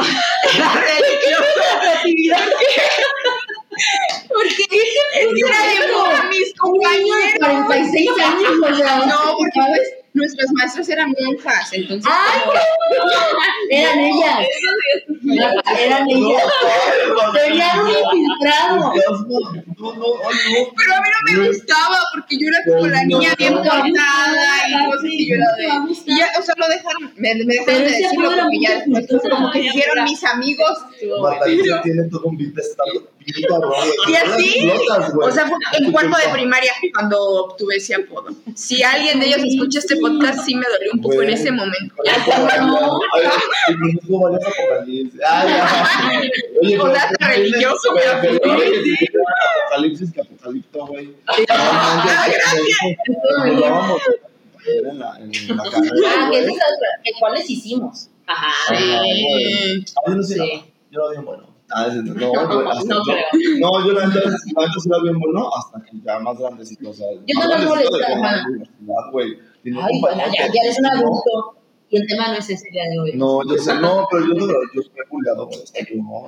era 0.56 0.74
religioso. 2.04 2.44
Porque 4.30 4.66
era 4.72 6.24
de 6.24 6.30
mis 6.30 6.54
compañeros. 6.58 7.34
46 7.40 8.10
años, 8.20 9.08
No, 9.08 9.36
porque 9.38 9.60
pues 9.68 10.03
nuestras 10.14 10.52
maestras 10.54 10.88
eran 10.90 11.14
monjas, 11.20 11.74
entonces. 11.74 12.12
¡Ay! 12.12 12.42
Eran 13.70 14.00
ellas. 14.00 14.48
Eran 15.80 16.10
ellas. 16.10 16.44
Tenían 17.34 17.80
un 17.80 17.90
infiltrado. 17.90 18.94
Pero 18.94 20.96
a 20.96 21.02
mí 21.02 21.10
no 21.14 21.20
me 21.42 21.48
gustaba 21.48 21.98
porque 22.14 22.38
yo 22.38 22.48
era 22.48 22.60
como 22.66 22.88
la 22.88 23.04
niña 23.06 23.34
bien 23.38 23.54
portada 23.56 24.70
y 24.70 24.86
cosas 24.86 25.04
y 25.04 25.28
yo 25.30 25.36
era 25.36 25.48
de. 25.58 25.64
Y 26.06 26.18
ya, 26.18 26.28
o 26.40 26.42
sea, 26.42 26.56
lo 26.58 26.68
dejaron, 26.68 27.14
me, 27.18 27.36
me 27.36 27.54
dejaron 27.56 27.84
de 27.84 27.92
decirlo 27.92 28.30
porque 28.30 28.60
ya 28.62 28.84
después 28.86 29.22
como 29.30 29.52
que 29.52 29.60
hicieron 29.60 30.04
mis 30.04 30.24
amigos. 30.24 30.78
Marta 31.22 31.46
tiene 31.46 32.04
todo 32.10 32.24
un 32.26 32.38
beat 32.38 32.54
y 34.08 34.16
así, 34.16 34.70
o 35.22 35.32
sea, 35.32 35.50
en 35.74 35.92
cuarto 35.92 36.18
de 36.18 36.34
primaria 36.34 36.72
cuando 36.94 37.46
obtuve 37.46 37.78
ese 37.78 37.96
apodo. 37.96 38.30
Si 38.56 38.84
alguien 38.84 39.20
de 39.20 39.28
ellos 39.28 39.44
escucha 39.44 39.80
este 39.80 39.96
podcast, 40.04 40.40
sí 40.46 40.56
me 40.56 40.66
dolió 40.68 40.92
un 40.94 41.02
poco 41.02 41.22
en 41.22 41.30
ese 41.32 41.52
momento. 41.52 41.96
Oye, 43.14 43.30
religioso, 47.20 47.94
Apocalipsis 49.66 50.12
que 50.14 50.22
apocalipto. 50.22 50.86
bueno, 50.88 50.88
güey. 50.88 51.16
Nos 53.46 53.62
dábamos 53.62 54.02
en 54.66 55.00
la, 55.00 55.18
en 55.20 55.32
la 55.58 55.64
carrera. 55.72 55.92
Ah, 56.08 56.30
que 56.32 56.40
esa 56.40 56.46
güey. 56.46 56.46
es 56.46 56.52
otra. 56.54 56.90
que 57.04 57.12
¿Cuáles 57.20 57.50
hicimos? 57.50 58.10
Ajá. 58.28 58.74
Yo 60.08 60.16
no 60.16 60.24
sé, 60.24 60.36
Sí. 60.36 60.64
yo 60.92 61.02
era 61.02 61.12
bien 61.12 61.26
bueno. 61.26 61.50
Ah, 61.76 61.88
es- 61.88 61.96
no, 61.96 62.32
hasta 62.70 62.94
no 62.94 63.02
yo-. 63.06 63.16
No, 63.60 63.88
yo 63.88 63.94
la 63.94 64.04
sí 64.40 64.54
bueno 65.20 65.50
hasta 65.58 65.82
que 65.84 65.92
ya 66.06 66.20
más 66.20 66.38
grandecito, 66.38 66.90
o 66.92 66.94
sea, 66.94 67.08
Yo 67.26 67.40
no 67.48 67.58
me 67.58 67.66
molestaba. 67.66 68.46
güey. 69.12 69.38
Ay, 69.66 70.02
ya, 70.38 70.48
ya 70.48 70.62
eres 70.64 70.80
un 70.80 70.86
adulto. 70.88 71.58
Y 71.90 71.98
el 71.98 72.08
tema 72.08 72.30
no 72.30 72.38
es 72.40 72.50
ese 72.50 72.70
día 72.72 72.86
de 72.90 72.98
hoy. 72.98 73.12
No, 73.14 73.48
yo 73.48 73.56
sé, 73.56 73.76
no, 73.76 74.08
pero 74.10 74.26
yo, 74.26 74.34
no, 74.34 74.48
yo 74.48 74.82
estoy 74.82 75.04
bulleado 75.12 75.48
por 75.48 75.60
esto. 75.60 75.80
Yo 75.88 76.02
no, 76.02 76.26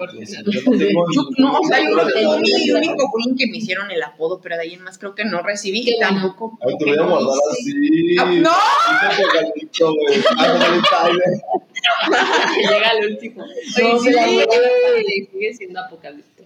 yo, 0.51 0.61
no 0.71 0.77
tengo. 0.77 1.05
Yo, 1.11 1.21
no, 1.39 1.59
o 1.59 1.63
sea, 1.63 1.79
yo 1.79 1.91
creo 1.95 2.07
que 2.07 2.19
El- 2.19 2.75
único 2.75 3.09
bullying 3.09 3.35
que 3.35 3.47
me 3.47 3.57
hicieron 3.57 3.89
el 3.89 4.03
apodo, 4.03 4.39
pero 4.39 4.57
de 4.57 4.61
ahí 4.61 4.73
en 4.75 4.83
más 4.83 4.99
creo 4.99 5.15
que 5.15 5.25
no 5.25 5.41
recibí 5.41 5.79
y 5.89 5.97
tampoco. 5.99 6.59
Ay, 6.61 6.77
te 6.77 6.85
voy 6.85 6.93
a 6.93 6.97
no 6.97 7.09
guardar 7.09 7.39
así. 7.51 8.15
Ah, 8.19 8.25
¡No! 8.25 8.51
Que 10.05 10.21
llega 12.61 12.91
el 12.91 13.11
último. 13.11 13.43
No, 13.43 13.97
Oye, 13.97 15.03
sí, 15.07 15.29
sigue 15.31 15.53
siendo 15.55 15.79
apocalipto. 15.79 16.43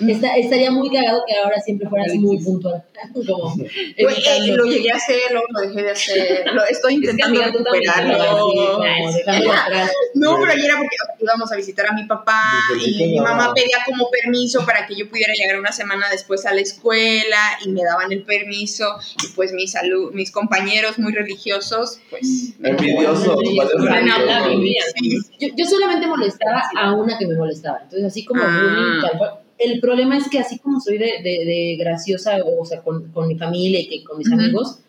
Está- 0.00 0.34
estaría 0.36 0.70
muy 0.72 0.90
cagado 0.90 1.22
que 1.26 1.36
ahora 1.36 1.60
siempre 1.60 1.88
fueras 1.88 2.12
muy 2.14 2.42
puntual. 2.42 2.82
Como 3.12 3.54
eh, 3.64 4.46
lo 4.56 4.64
llegué 4.64 4.90
a 4.90 4.96
hacer, 4.96 5.20
luego 5.30 5.46
lo 5.50 5.60
dejé 5.60 5.82
de 5.82 5.90
hacer. 5.92 6.44
Lo 6.54 6.64
estoy 6.64 6.94
Es 6.94 7.00
que, 7.00 7.10
intentando 7.10 7.58
tú 7.58 7.64
también 7.64 7.92
recuperarlo. 7.94 8.78
No, 10.14 10.36
pero 10.38 10.52
ayer 10.52 10.64
era 10.64 10.76
porque 10.78 10.96
íbamos 11.20 11.52
a 11.52 11.56
visitar 11.56 11.86
a 11.88 11.92
mi 11.92 12.04
papá 12.04 12.40
y 12.84 12.96
que 12.98 13.06
mi 13.06 13.20
mamá 13.20 13.52
pedía 13.54 13.78
como 13.86 14.08
permiso 14.10 14.64
para 14.64 14.86
que 14.86 14.94
yo 14.96 15.08
pudiera 15.08 15.32
llegar 15.34 15.58
una 15.58 15.72
semana 15.72 16.06
después 16.10 16.44
a 16.46 16.54
la 16.54 16.60
escuela 16.60 17.38
y 17.64 17.68
me 17.70 17.82
daban 17.84 18.10
el 18.12 18.22
permiso 18.22 18.96
y 19.22 19.28
pues 19.34 19.52
mis 19.52 19.74
alu- 19.74 20.10
mis 20.12 20.30
compañeros 20.30 20.98
muy 20.98 21.12
religiosos 21.12 22.00
pues 22.10 22.54
Envidiosos. 22.62 23.38
Yo, 25.40 25.48
yo 25.56 25.64
solamente 25.66 26.06
molestaba 26.06 26.62
a 26.76 26.92
una 26.94 27.18
que 27.18 27.26
me 27.26 27.36
molestaba. 27.36 27.78
Entonces, 27.82 28.04
así 28.04 28.24
como 28.24 28.42
Ah. 28.42 29.00
bullying, 29.00 29.00
tal. 29.18 29.43
El 29.58 29.80
problema 29.80 30.16
es 30.18 30.28
que 30.28 30.38
así 30.38 30.58
como 30.58 30.80
soy 30.80 30.98
de, 30.98 31.06
de- 31.22 31.44
de 31.44 31.76
graciosa, 31.78 32.38
o 32.60 32.64
sea, 32.64 32.82
con, 32.82 33.10
con 33.12 33.28
mi 33.28 33.36
familia 33.38 33.80
y 33.80 33.88
que 33.88 34.04
con 34.04 34.18
mis 34.18 34.30
amigos, 34.32 34.80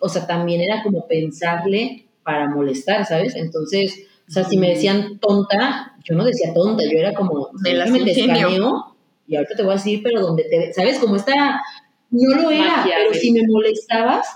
o 0.00 0.08
sea, 0.08 0.26
también 0.26 0.60
era 0.60 0.82
como 0.82 1.06
pensarle 1.06 2.06
para 2.22 2.48
molestar, 2.48 3.04
¿sabes? 3.06 3.34
Entonces, 3.36 4.06
o 4.28 4.32
sea, 4.32 4.44
si 4.44 4.56
me 4.58 4.70
decían 4.70 5.18
tonta, 5.18 5.96
yo 6.04 6.14
no 6.16 6.24
decía 6.24 6.52
tonta, 6.54 6.84
yo 6.84 6.98
era 6.98 7.14
como, 7.14 7.50
Me 7.62 7.74
las 7.74 7.90
te 7.92 8.10
escaneo 8.10 8.96
y 9.28 9.36
ahorita 9.36 9.56
te 9.56 9.62
voy 9.62 9.72
a 9.72 9.76
decir, 9.76 10.00
pero 10.02 10.20
donde 10.20 10.44
te, 10.44 10.72
¿sabes? 10.72 10.98
Como 10.98 11.16
esta, 11.16 11.60
no 12.10 12.34
lo 12.42 12.50
era, 12.50 12.76
Magia, 12.78 12.94
pero 12.98 13.14
si 13.14 13.32
me 13.32 13.46
molestabas, 13.48 14.26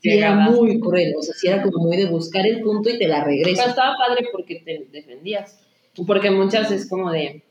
sí 0.00 0.10
era 0.10 0.34
muy 0.34 0.80
cruel, 0.80 1.14
o 1.16 1.22
sea, 1.22 1.34
sí 1.34 1.46
era 1.46 1.62
como 1.62 1.78
muy 1.84 1.96
de 1.96 2.06
buscar 2.06 2.44
el 2.46 2.60
punto 2.62 2.90
y 2.90 2.98
te 2.98 3.06
la 3.06 3.22
regreso. 3.22 3.50
Pero 3.56 3.70
estaba 3.70 3.96
padre 3.96 4.26
porque 4.32 4.56
te 4.64 4.86
defendías. 4.92 5.60
Porque 6.08 6.30
muchas 6.32 6.72
es 6.72 6.88
como 6.88 7.12
de. 7.12 7.43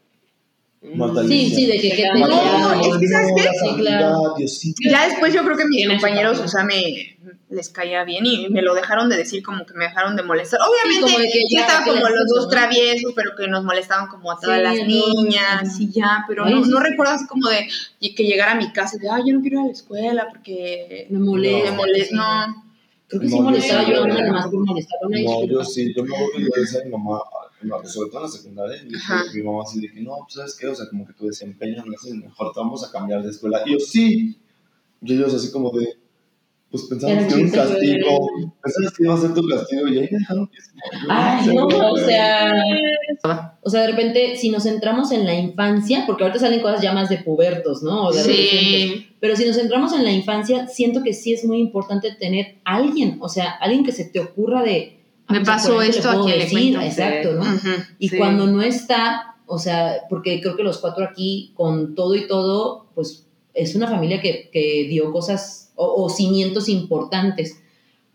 Sí, 1.27 1.49
sí, 1.49 1.65
de 1.65 1.79
que, 1.79 1.89
que 1.89 2.03
te 2.13 2.19
No, 2.19 2.73
es 2.81 2.97
que, 2.97 3.07
¿sabes 3.07 3.31
qué? 3.35 3.43
Sí, 3.61 3.75
claro. 3.77 4.35
Ya 4.83 5.07
después 5.07 5.33
yo 5.33 5.43
creo 5.43 5.55
que 5.57 5.65
mis 5.65 5.87
compañeros, 5.87 6.39
o 6.39 6.47
sea, 6.47 6.63
me 6.63 7.17
les 7.49 7.69
caía 7.69 8.03
bien 8.03 8.25
y 8.25 8.49
me 8.49 8.61
lo 8.61 8.73
dejaron 8.73 9.07
de 9.09 9.15
decir 9.15 9.41
como 9.43 9.65
que 9.65 9.73
me 9.75 9.85
dejaron 9.85 10.15
de 10.17 10.23
molestar. 10.23 10.59
Sí, 10.59 10.67
Obviamente 10.69 11.01
como 11.13 11.19
de 11.19 11.29
que 11.31 11.39
ya, 11.49 11.61
estaban 11.61 11.83
¿qué 11.85 11.91
como 11.91 12.09
los 12.09 12.27
dos 12.27 12.49
traviesos, 12.49 13.13
pero 13.15 13.31
que 13.37 13.47
nos 13.47 13.63
molestaban 13.63 14.07
como 14.07 14.31
a 14.31 14.39
todas 14.39 14.57
Sí, 14.57 14.63
las 14.63 14.87
niñas 14.87 15.63
no. 15.79 15.83
y 15.83 15.91
ya, 15.91 16.25
pero 16.27 16.45
no, 16.45 16.65
no 16.65 16.79
recuerdo 16.79 17.13
así 17.13 17.27
como 17.27 17.47
de 17.49 17.67
que 18.13 18.23
llegara 18.23 18.51
a 18.51 18.55
mi 18.55 18.71
casa 18.73 18.97
y 18.97 18.99
de, 18.99 19.09
ay, 19.09 19.23
yo 19.27 19.33
no 19.35 19.41
quiero 19.41 19.59
ir 19.59 19.63
a 19.63 19.67
la 19.67 19.71
escuela 19.71 20.27
porque 20.29 21.07
Me 21.09 21.19
molesta. 21.19 21.71
me 21.71 21.77
molesta, 21.77 22.15
no. 22.15 22.63
Creo 23.13 23.21
que 23.21 23.27
No, 23.27 23.37
yo 23.37 23.43
molestaba 23.43 23.85
sí, 23.85 23.91
yo 23.91 24.01
por 24.01 24.65
molestar. 24.65 24.99
Una 25.03 25.19
No, 25.21 25.45
yo 25.45 25.63
sí, 25.63 25.93
yo 25.95 26.03
me 26.03 26.15
acuerdo 26.15 26.31
que 26.35 26.41
yo 26.43 26.49
decía 26.55 26.79
a 26.81 26.85
mi 26.85 26.91
mamá, 26.91 27.19
sobre 27.85 28.09
todo 28.09 28.19
en 28.19 28.23
la 28.23 28.29
secundaria, 28.29 28.83
y 28.83 29.37
mi 29.37 29.43
mamá 29.43 29.63
así 29.63 29.81
de 29.81 29.91
que, 29.91 30.01
no, 30.01 30.17
pues, 30.23 30.33
¿sabes 30.33 30.57
qué? 30.59 30.67
O 30.67 30.75
sea, 30.75 30.89
como 30.89 31.05
que 31.05 31.13
tu 31.13 31.27
desempeño 31.27 31.83
no 31.85 31.93
es 31.93 32.15
mejor, 32.15 32.53
te 32.53 32.59
vamos 32.59 32.83
a 32.83 32.91
cambiar 32.91 33.21
de 33.21 33.29
escuela. 33.29 33.61
Y 33.65 33.73
yo, 33.73 33.79
sí. 33.79 34.39
Y 35.01 35.13
ellos 35.13 35.33
así 35.33 35.51
como 35.51 35.69
de, 35.71 35.95
pues 36.73 36.85
pensamos 36.85 37.27
que 37.27 37.33
era 37.35 37.43
un 37.43 37.51
castigo, 37.51 38.29
pensabas 38.63 38.93
que 38.97 39.03
iba 39.03 39.13
a 39.13 39.17
ser 39.17 39.33
tu 39.35 39.47
castigo, 39.47 39.87
y 39.89 39.99
ahí 39.99 40.07
dejaron 40.09 40.47
que 40.47 40.59
se 40.59 40.71
Ay, 41.07 41.53
no, 41.53 41.67
o 41.67 41.97
sea. 41.97 42.51
O 43.61 43.69
sea, 43.69 43.81
de 43.81 43.87
repente, 43.91 44.35
si 44.37 44.49
nos 44.49 44.63
centramos 44.63 45.11
en 45.11 45.27
la 45.27 45.35
infancia, 45.35 46.03
porque 46.07 46.23
ahorita 46.23 46.39
salen 46.39 46.61
cosas 46.61 46.81
ya 46.81 46.91
más 46.91 47.09
de 47.09 47.19
pubertos, 47.19 47.83
¿no? 47.83 48.07
O 48.07 48.11
de 48.11 48.21
adolescentes. 48.21 49.05
Pero 49.19 49.35
si 49.35 49.45
nos 49.45 49.55
centramos 49.55 49.93
en 49.93 50.03
la 50.03 50.11
infancia, 50.11 50.65
siento 50.65 51.03
que 51.03 51.13
sí 51.13 51.31
es 51.31 51.45
muy 51.45 51.59
importante 51.59 52.11
tener 52.19 52.55
alguien, 52.65 53.19
o 53.21 53.29
sea, 53.29 53.51
alguien 53.51 53.85
que 53.85 53.91
se 53.91 54.05
te 54.05 54.19
ocurra 54.19 54.63
de. 54.63 54.99
Me 55.29 55.37
ah, 55.37 55.45
sea, 55.45 55.53
pasó 55.53 55.79
esto, 55.79 56.09
¿a 56.09 56.27
le 56.27 56.39
decir, 56.39 56.73
cuento? 56.73 56.81
Exacto, 56.81 57.33
¿no? 57.35 57.45
Y 57.99 58.09
Sí. 58.09 58.17
cuando 58.17 58.47
no 58.47 58.63
está, 58.63 59.35
o 59.45 59.59
sea, 59.59 60.07
porque 60.09 60.41
creo 60.41 60.55
que 60.55 60.63
los 60.63 60.79
cuatro 60.79 61.05
aquí, 61.05 61.51
con 61.53 61.93
todo 61.93 62.15
y 62.15 62.25
todo, 62.25 62.87
pues 62.95 63.27
es 63.53 63.75
una 63.75 63.87
familia 63.87 64.19
que, 64.19 64.49
que 64.51 64.87
dio 64.89 65.11
cosas 65.11 65.62
o, 65.75 66.03
o 66.03 66.09
cimientos 66.09 66.69
importantes. 66.69 67.63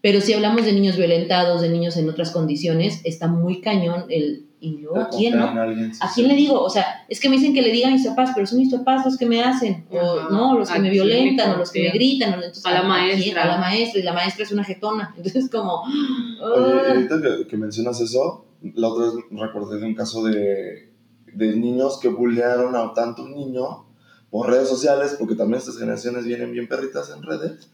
Pero 0.01 0.21
si 0.21 0.33
hablamos 0.33 0.65
de 0.65 0.73
niños 0.73 0.97
violentados, 0.97 1.61
de 1.61 1.71
niños 1.71 1.97
en 1.97 2.09
otras 2.09 2.31
condiciones, 2.31 3.01
está 3.05 3.27
muy 3.27 3.61
cañón 3.61 4.05
el... 4.09 4.45
¿Y 4.61 4.79
luego 4.79 4.99
a 4.99 5.09
quién, 5.09 5.39
no? 5.39 5.45
¿A 5.45 6.13
quién 6.13 6.27
le 6.27 6.35
digo? 6.35 6.61
O 6.61 6.69
sea, 6.69 7.05
es 7.09 7.21
que 7.21 7.29
me 7.29 7.37
dicen 7.37 7.55
que 7.55 7.63
le 7.63 7.71
diga 7.71 7.87
a 7.87 7.93
mis 7.93 8.05
papás, 8.05 8.33
pero 8.35 8.45
son 8.45 8.59
mis 8.59 8.75
papás 8.75 9.05
los 9.05 9.17
que 9.17 9.25
me 9.25 9.41
hacen, 9.41 9.87
o 9.89 10.19
Ajá. 10.19 10.29
no, 10.33 10.59
los 10.59 10.69
que 10.69 10.79
¿A 10.79 10.81
me 10.81 10.91
violentan, 10.91 11.53
o 11.53 11.59
los 11.59 11.71
que 11.71 11.85
me 11.85 11.91
gritan, 11.91 12.33
o 12.33 12.37
entonces, 12.39 12.67
A 12.67 12.73
la 12.73 12.83
maestra. 12.83 13.45
A 13.45 13.47
la 13.47 13.59
maestra, 13.59 14.01
y 14.01 14.03
la 14.03 14.13
maestra 14.13 14.43
es 14.43 14.51
una 14.51 14.65
jetona. 14.65 15.15
Entonces, 15.17 15.49
como. 15.49 15.83
Oye, 15.83 15.93
ah. 16.41 16.89
ahorita 16.89 17.23
que, 17.23 17.47
que 17.47 17.57
mencionas 17.57 18.01
eso, 18.01 18.47
la 18.75 18.89
otra 18.89 19.05
vez 19.05 19.15
recordé 19.31 19.79
de 19.79 19.87
un 19.87 19.95
caso 19.95 20.25
de, 20.25 20.91
de 21.33 21.55
niños 21.55 22.01
que 22.01 22.09
bullearon 22.09 22.75
a 22.75 22.93
tanto 22.95 23.23
un 23.23 23.37
niño 23.37 23.85
por 24.31 24.49
redes 24.51 24.69
sociales, 24.69 25.17
porque 25.19 25.35
también 25.35 25.59
estas 25.59 25.79
generaciones 25.79 26.25
vienen 26.25 26.53
bien 26.53 26.69
perritas 26.69 27.11
en 27.17 27.23
redes, 27.23 27.69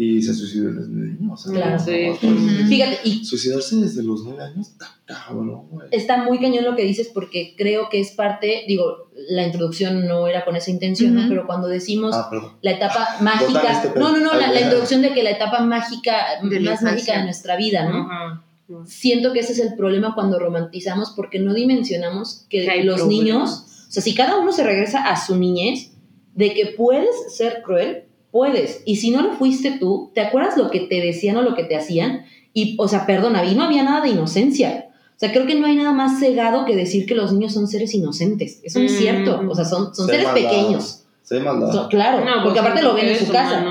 y 0.00 0.22
se 0.22 0.32
suicidó 0.32 0.72
desde 0.72 0.90
niño. 0.92 1.32
O 1.32 1.36
sea, 1.36 1.52
Claro. 1.52 1.72
no, 1.72 1.78
Sí. 1.80 2.10
pues. 2.20 2.68
Fíjate, 2.68 2.98
y 3.02 3.24
Suicidarse 3.24 3.74
desde 3.76 4.04
los 4.04 4.22
nueve 4.22 4.44
años, 4.44 4.68
está 4.68 4.86
cabrón, 5.04 5.66
güey. 5.70 5.88
está 5.90 6.22
muy 6.22 6.38
cañón 6.38 6.64
lo 6.64 6.76
que 6.76 6.84
dices 6.84 7.10
porque 7.12 7.54
creo 7.58 7.88
que 7.90 7.98
es 8.00 8.12
parte, 8.12 8.62
digo, 8.68 9.10
la 9.30 9.44
introducción 9.44 10.06
no 10.06 10.28
era 10.28 10.44
con 10.44 10.54
esa 10.54 10.70
intención, 10.70 11.14
¿no? 11.14 11.20
Ujú. 11.22 11.30
pero 11.30 11.46
cuando 11.48 11.66
decimos 11.66 12.14
Ah, 12.14 12.30
la 12.62 12.70
etapa 12.70 13.16
mágica, 13.22 13.72
este 13.72 13.98
no, 13.98 14.12
no, 14.12 14.18
no, 14.20 14.34
la, 14.38 14.52
la 14.52 14.60
introducción 14.60 15.02
de 15.02 15.12
que 15.12 15.24
la 15.24 15.30
etapa 15.32 15.62
mágica, 15.64 16.14
De 16.48 16.60
más 16.60 16.80
mágica 16.80 17.18
de 17.18 17.24
nuestra 17.24 17.56
vida, 17.56 17.88
¿no? 17.88 18.84
Siento 18.86 19.32
que 19.32 19.40
ese 19.40 19.52
es 19.54 19.58
el 19.60 19.74
problema 19.74 20.14
cuando 20.14 20.38
romantizamos 20.38 21.10
porque 21.16 21.40
no 21.40 21.54
dimensionamos 21.54 22.44
que, 22.48 22.64
los 22.84 23.00
problemas. 23.00 23.08
niños, 23.08 23.64
o 23.88 23.90
sea, 23.90 24.02
si 24.02 24.14
cada 24.14 24.36
uno 24.38 24.52
se 24.52 24.62
regresa 24.62 25.00
a 25.10 25.16
su 25.16 25.36
niñez, 25.36 25.87
de 26.38 26.54
que 26.54 26.66
puedes 26.66 27.34
ser 27.36 27.62
cruel, 27.62 28.04
puedes. 28.30 28.82
Y 28.86 28.96
si 28.96 29.10
no 29.10 29.22
lo 29.22 29.32
fuiste 29.32 29.72
tú, 29.78 30.10
¿te 30.14 30.20
acuerdas 30.20 30.56
lo 30.56 30.70
que 30.70 30.80
te 30.80 31.00
decían 31.00 31.36
o 31.36 31.42
lo 31.42 31.54
que 31.54 31.64
te 31.64 31.76
hacían? 31.76 32.24
Y, 32.54 32.76
o 32.78 32.86
sea, 32.88 33.06
perdona, 33.06 33.44
y 33.44 33.54
no 33.54 33.64
había 33.64 33.82
nada 33.82 34.00
de 34.02 34.10
inocencia. 34.10 34.86
O 35.16 35.18
sea, 35.18 35.32
creo 35.32 35.46
que 35.46 35.56
no 35.56 35.66
hay 35.66 35.74
nada 35.74 35.92
más 35.92 36.20
cegado 36.20 36.64
que 36.64 36.76
decir 36.76 37.04
que 37.06 37.14
los 37.16 37.32
niños 37.32 37.52
son 37.52 37.66
seres 37.66 37.92
inocentes. 37.92 38.60
Eso 38.62 38.78
no 38.78 38.84
es 38.86 38.92
Mm. 38.92 38.98
cierto. 38.98 39.42
O 39.48 39.54
sea, 39.54 39.64
son, 39.64 39.92
son 39.94 40.06
Se 40.06 40.12
seres 40.12 40.28
maldad. 40.28 40.48
pequeños. 40.50 41.04
Se. 41.22 41.42
Son- 41.42 41.88
claro, 41.90 42.24
No, 42.24 42.42
porque 42.44 42.60
pues, 42.60 42.60
aparte 42.60 42.82
lo 42.82 42.94
ven 42.94 43.08
en 43.08 43.16
su 43.18 43.30
casa. 43.30 43.64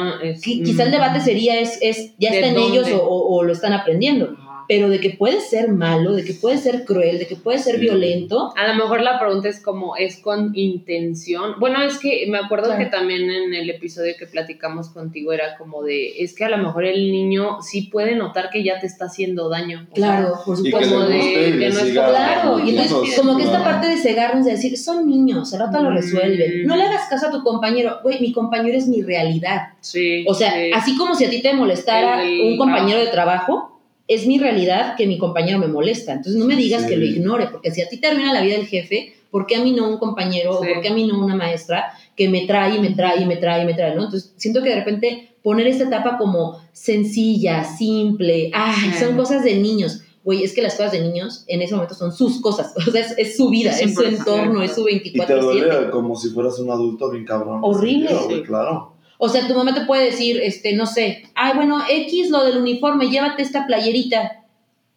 Quizá 0.43 0.83
el 0.83 0.91
debate 0.91 1.21
sería, 1.21 1.59
es, 1.59 1.79
es 1.81 2.13
ya 2.19 2.29
¿De 2.31 2.39
está 2.39 2.49
en 2.51 2.57
ellos 2.57 2.87
o, 2.91 2.97
o- 3.01 3.35
o 3.37 3.43
lo 3.43 3.51
están 3.53 3.73
aprendiendo. 3.73 4.35
Pero 4.67 4.89
de 4.89 4.99
que 4.99 5.11
puede 5.11 5.39
ser 5.41 5.69
malo, 5.69 6.13
de 6.13 6.23
que 6.25 6.33
puede 6.33 6.57
ser 6.57 6.83
cruel, 6.85 7.19
de 7.19 7.27
que 7.27 7.35
puede 7.35 7.57
ser 7.59 7.75
Sí. 7.75 7.81
violento. 7.81 8.51
A 8.57 8.67
lo 8.67 8.75
mejor 8.75 9.01
la 9.01 9.19
pregunta 9.19 9.47
es 9.49 9.61
como, 9.61 9.95
¿es 9.95 10.17
con 10.17 10.51
intención? 10.55 11.53
Bueno, 11.59 11.81
es 11.83 11.99
que 11.99 12.25
me 12.29 12.37
acuerdo 12.37 12.65
Claro. 12.67 12.79
que 12.83 12.89
también 12.89 13.29
en 13.29 13.53
el 13.53 13.69
episodio 13.69 14.13
que 14.19 14.25
platicamos 14.27 14.89
contigo 14.89 15.31
era 15.33 15.57
como 15.57 15.83
de, 15.83 16.21
es 16.21 16.35
que 16.35 16.43
a 16.45 16.49
lo 16.49 16.57
mejor 16.57 16.85
el 16.85 17.11
niño 17.11 17.61
sí 17.61 17.83
puede 17.83 18.15
notar 18.15 18.49
que 18.49 18.63
ya 18.63 18.79
te 18.79 18.87
está 18.87 19.05
haciendo 19.05 19.49
daño. 19.49 19.87
O 19.91 19.93
Claro, 19.93 20.33
por 20.45 20.59
Y 20.59 20.63
que 20.63 20.69
supuesto. 20.71 20.93
como 20.95 21.07
le 21.07 21.15
de- 21.17 21.49
y 21.49 21.59
que 21.59 21.69
no 21.69 21.79
es 21.79 21.91
Claro, 21.91 22.59
y 22.65 22.69
entonces 22.71 23.19
como 23.19 23.37
que 23.37 23.43
esta 23.43 23.63
parte 23.63 23.87
de 23.87 23.97
cegarnos, 23.97 24.45
de 24.45 24.51
decir, 24.51 24.77
son 24.77 25.07
niños, 25.07 25.53
al 25.53 25.59
rato 25.61 25.81
lo 25.81 25.91
resuelven. 25.91 26.65
No 26.65 26.75
le 26.75 26.83
hagas 26.83 27.07
caso 27.09 27.27
a 27.27 27.31
tu 27.31 27.43
compañero. 27.43 27.99
Güey, 28.03 28.19
mi 28.19 28.31
compañero 28.33 28.77
es 28.77 28.87
mi 28.87 29.01
realidad. 29.01 29.69
Sí. 29.81 30.25
O 30.27 30.33
sea, 30.33 30.51
sí. 30.53 30.71
así 30.73 30.97
como 30.97 31.15
si 31.15 31.25
a 31.25 31.29
ti 31.29 31.41
te 31.41 31.53
molestara 31.53 32.23
El 32.23 32.41
un 32.41 32.57
compañero 32.57 32.99
de 32.99 33.07
trabajo, 33.07 33.76
es 34.07 34.25
mi 34.27 34.39
realidad 34.39 34.95
que 34.95 35.05
mi 35.07 35.17
compañero 35.17 35.59
me 35.59 35.67
molesta. 35.67 36.13
Entonces 36.13 36.35
no 36.35 36.45
me 36.45 36.55
digas 36.55 36.83
Sí. 36.83 36.89
que 36.89 36.97
lo 36.97 37.05
ignore, 37.05 37.47
porque 37.51 37.71
si 37.71 37.81
a 37.81 37.89
ti 37.89 37.97
termina 37.97 38.33
la 38.33 38.41
vida 38.41 38.55
del 38.57 38.67
jefe, 38.67 39.13
¿por 39.31 39.45
qué 39.45 39.55
a 39.57 39.61
mí 39.63 39.71
no 39.73 39.89
un 39.89 39.97
compañero 39.97 40.53
Sí. 40.53 40.57
o 40.69 40.73
por 40.73 40.81
qué 40.81 40.87
a 40.89 40.93
mí 40.93 41.05
no 41.05 41.19
una 41.23 41.35
maestra 41.35 41.85
que 42.15 42.29
me 42.29 42.45
trae 42.47 42.75
y 42.77 42.79
me 42.79 42.91
trae 42.91 43.21
y 43.21 43.25
me 43.25 43.35
trae 43.37 43.63
y 43.63 43.65
me 43.65 43.73
trae, 43.73 43.95
¿no? 43.95 44.05
Entonces 44.05 44.33
siento 44.37 44.63
que 44.63 44.69
de 44.69 44.75
repente 44.75 45.29
poner 45.43 45.67
esta 45.67 45.83
etapa 45.85 46.17
como 46.17 46.59
sencilla, 46.73 47.63
simple, 47.63 48.49
ay, 48.53 48.91
Sí. 48.93 48.99
son 49.05 49.15
cosas 49.17 49.43
de 49.43 49.55
niños. 49.57 50.01
Güey, 50.23 50.43
es 50.43 50.53
que 50.53 50.61
las 50.61 50.75
cosas 50.75 50.91
de 50.91 50.99
niños 51.01 51.45
en 51.47 51.61
ese 51.61 51.73
momento 51.73 51.95
son 51.95 52.11
sus 52.11 52.41
cosas, 52.41 52.73
o 52.87 52.91
sea, 52.91 53.01
es, 53.01 53.13
es 53.17 53.37
su 53.37 53.49
vida, 53.49 53.71
Es 53.71 53.81
es 53.81 53.93
su 53.95 54.03
entorno, 54.03 54.61
es 54.61 54.75
su 54.75 54.87
Y 54.89 54.99
te 54.99 55.11
24-7. 55.19 55.39
duele 55.39 55.89
como 55.89 56.15
si 56.17 56.29
fueras 56.31 56.59
un 56.59 56.69
adulto 56.71 57.09
bien 57.11 57.23
cabrón. 57.23 57.59
Horrible. 57.63 58.09
Claro. 58.45 58.93
O 59.17 59.29
sea, 59.29 59.47
tu 59.47 59.55
mamá 59.55 59.73
te 59.73 59.85
puede 59.85 60.05
decir, 60.05 60.39
este, 60.41 60.75
no 60.75 60.85
sé, 60.85 61.23
ay, 61.33 61.53
bueno, 61.55 61.79
X 61.89 62.29
lo 62.29 62.43
del 62.43 62.57
uniforme, 62.57 63.09
llévate 63.09 63.41
esta 63.41 63.65
playerita. 63.65 64.43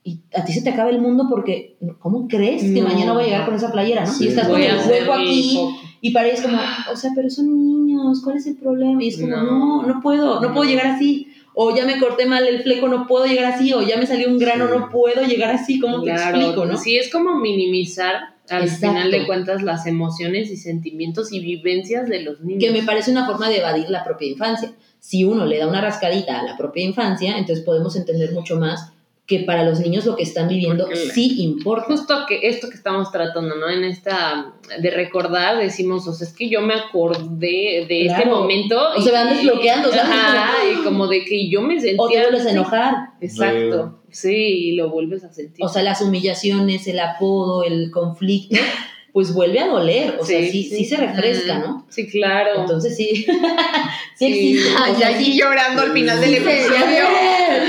Y 0.02 0.20
a 0.34 0.44
ti 0.44 0.52
se 0.52 0.62
te 0.62 0.70
acaba 0.70 0.90
el 0.90 1.00
mundo 1.00 1.26
porque, 1.28 1.76
¿cómo 1.98 2.26
crees 2.26 2.62
que 2.62 2.82
mañana 2.82 3.12
voy 3.12 3.24
a 3.24 3.26
llegar 3.26 3.44
con 3.46 3.54
esa 3.54 3.70
playera, 3.70 4.04
no? 4.04 4.12
y 4.18 4.28
estás 4.28 4.48
con 4.48 4.60
el 4.60 4.78
juego 4.78 5.12
aquí 5.12 5.58
y 6.02 6.10
parece 6.12 6.42
como, 6.42 6.58
o 6.90 6.96
sea, 6.96 7.10
pero 7.14 7.28
son 7.28 7.46
niños, 7.66 8.22
¿cuál 8.24 8.38
es 8.38 8.46
el 8.46 8.56
problema? 8.56 9.02
Y 9.02 9.08
es 9.08 9.20
como, 9.20 9.36
no, 9.36 9.82
no, 9.82 10.00
puedo, 10.00 10.40
no, 10.40 10.54
puedo 10.54 10.68
llegar 10.68 10.86
así. 10.86 11.28
O 11.52 11.76
ya 11.76 11.84
me 11.84 11.98
corté 11.98 12.26
mal 12.26 12.46
el 12.46 12.62
fleco, 12.62 12.88
no 12.88 13.06
puedo 13.06 13.26
llegar 13.26 13.52
así. 13.52 13.72
O 13.74 13.82
ya 13.82 13.98
me 13.98 14.06
salió 14.06 14.28
un 14.28 14.38
grano, 14.38 14.68
no 14.68 14.88
puedo 14.88 15.22
llegar 15.22 15.50
así. 15.50 15.78
¿Cómo 15.78 16.02
te 16.02 16.12
explico, 16.12 16.64
no? 16.64 16.78
Sí, 16.78 16.96
es 16.96 17.10
como 17.10 17.38
minimizar 17.38 18.34
al 18.51 18.68
final 18.68 19.11
de 19.11 19.26
cuentas 19.26 19.62
las 19.62 19.86
emociones 19.86 20.51
y 20.51 20.57
sentimientos 20.57 21.32
y 21.32 21.40
vivencias 21.40 22.09
de 22.09 22.22
los 22.22 22.40
niños. 22.40 22.64
Que 22.64 22.72
me 22.72 22.82
parece 22.82 23.11
una 23.11 23.26
forma 23.26 23.48
de 23.48 23.59
evadir 23.59 23.88
la 23.88 24.05
propia 24.05 24.28
infancia. 24.28 24.72
Si 24.98 25.24
uno 25.24 25.46
le 25.46 25.59
da 25.59 25.66
una 25.66 25.80
rascadita 25.80 26.40
a 26.40 26.42
la 26.42 26.57
propia 26.57 26.84
infancia, 26.84 27.38
entonces 27.38 27.64
podemos 27.64 27.96
entender 27.96 28.32
mucho 28.32 28.57
más 28.57 28.92
que 29.26 29.40
para 29.40 29.64
los 29.64 29.78
niños 29.78 30.04
lo 30.06 30.16
que 30.16 30.24
están 30.24 30.48
viviendo 30.48 30.88
sí 31.12 31.40
importa. 31.42 31.86
Justo 31.86 32.26
que 32.26 32.40
esto 32.48 32.68
que 32.68 32.74
estamos 32.74 33.12
tratando, 33.12 33.54
¿no? 33.54 33.70
En 33.70 33.84
esta 33.84 34.54
de 34.80 34.90
recordar, 34.90 35.58
decimos, 35.58 36.08
o 36.08 36.12
sea, 36.12 36.26
es 36.26 36.34
que 36.34 36.48
yo 36.48 36.60
me 36.62 36.74
acordé 36.74 37.86
de 37.88 38.06
este 38.06 38.26
momento. 38.26 38.76
O 38.96 39.00
se 39.00 39.12
van 39.12 39.28
desbloqueando, 39.28 39.90
¿sabes? 39.90 40.10
Ajá, 40.10 40.52
y 40.72 40.82
como 40.82 41.06
de 41.06 41.24
que 41.24 41.48
yo 41.48 41.62
me 41.62 41.80
sentía. 41.80 42.02
O 42.02 42.08
te 42.08 42.20
vuelves 42.20 42.46
a 42.46 42.50
enojar. 42.50 42.94
Exacto. 43.20 44.00
Sí, 44.10 44.34
y 44.34 44.72
lo 44.72 44.90
vuelves 44.90 45.22
a 45.22 45.32
sentir. 45.32 45.64
O 45.64 45.68
sea, 45.68 45.82
las 45.82 46.02
humillaciones, 46.02 46.88
el 46.88 46.98
apodo, 46.98 47.62
el 47.62 47.90
conflicto. 47.90 48.58
pues 49.12 49.34
vuelve 49.34 49.61
a 49.61 49.68
doler, 49.68 50.16
o 50.20 50.24
sea, 50.24 50.40
sí, 50.40 50.64
sí, 50.64 50.84
se 50.84 50.96
refresca, 50.96 51.58
¿no? 51.58 51.86
Sí, 51.88 52.08
claro. 52.08 52.61
Entonces 52.61 52.96
sí, 52.96 53.26
sí 54.16 54.26
existe. 54.26 54.70
y 54.98 55.02
allí 55.02 55.38
llorando 55.38 55.82
al 55.82 55.92
final 55.92 56.20
del 56.20 56.34
episodio. 56.34 57.04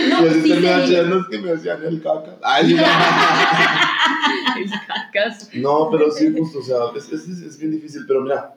No, 0.10 0.28
y 0.28 0.42
sí 0.42 0.54
me 0.54 0.84
es 0.84 0.90
que 1.30 1.40
me 1.40 1.52
hacían 1.52 1.84
el 1.84 2.02
caca. 2.02 2.38
Ay, 2.44 2.76
cacas. 4.88 5.50
No, 5.54 5.90
pero 5.92 6.10
sí, 6.12 6.34
justo, 6.38 6.60
o 6.60 6.64
sea, 6.64 6.78
es, 6.96 7.12
es, 7.12 7.28
es 7.28 7.58
bien 7.58 7.72
difícil, 7.72 8.04
pero 8.08 8.22
mira, 8.22 8.54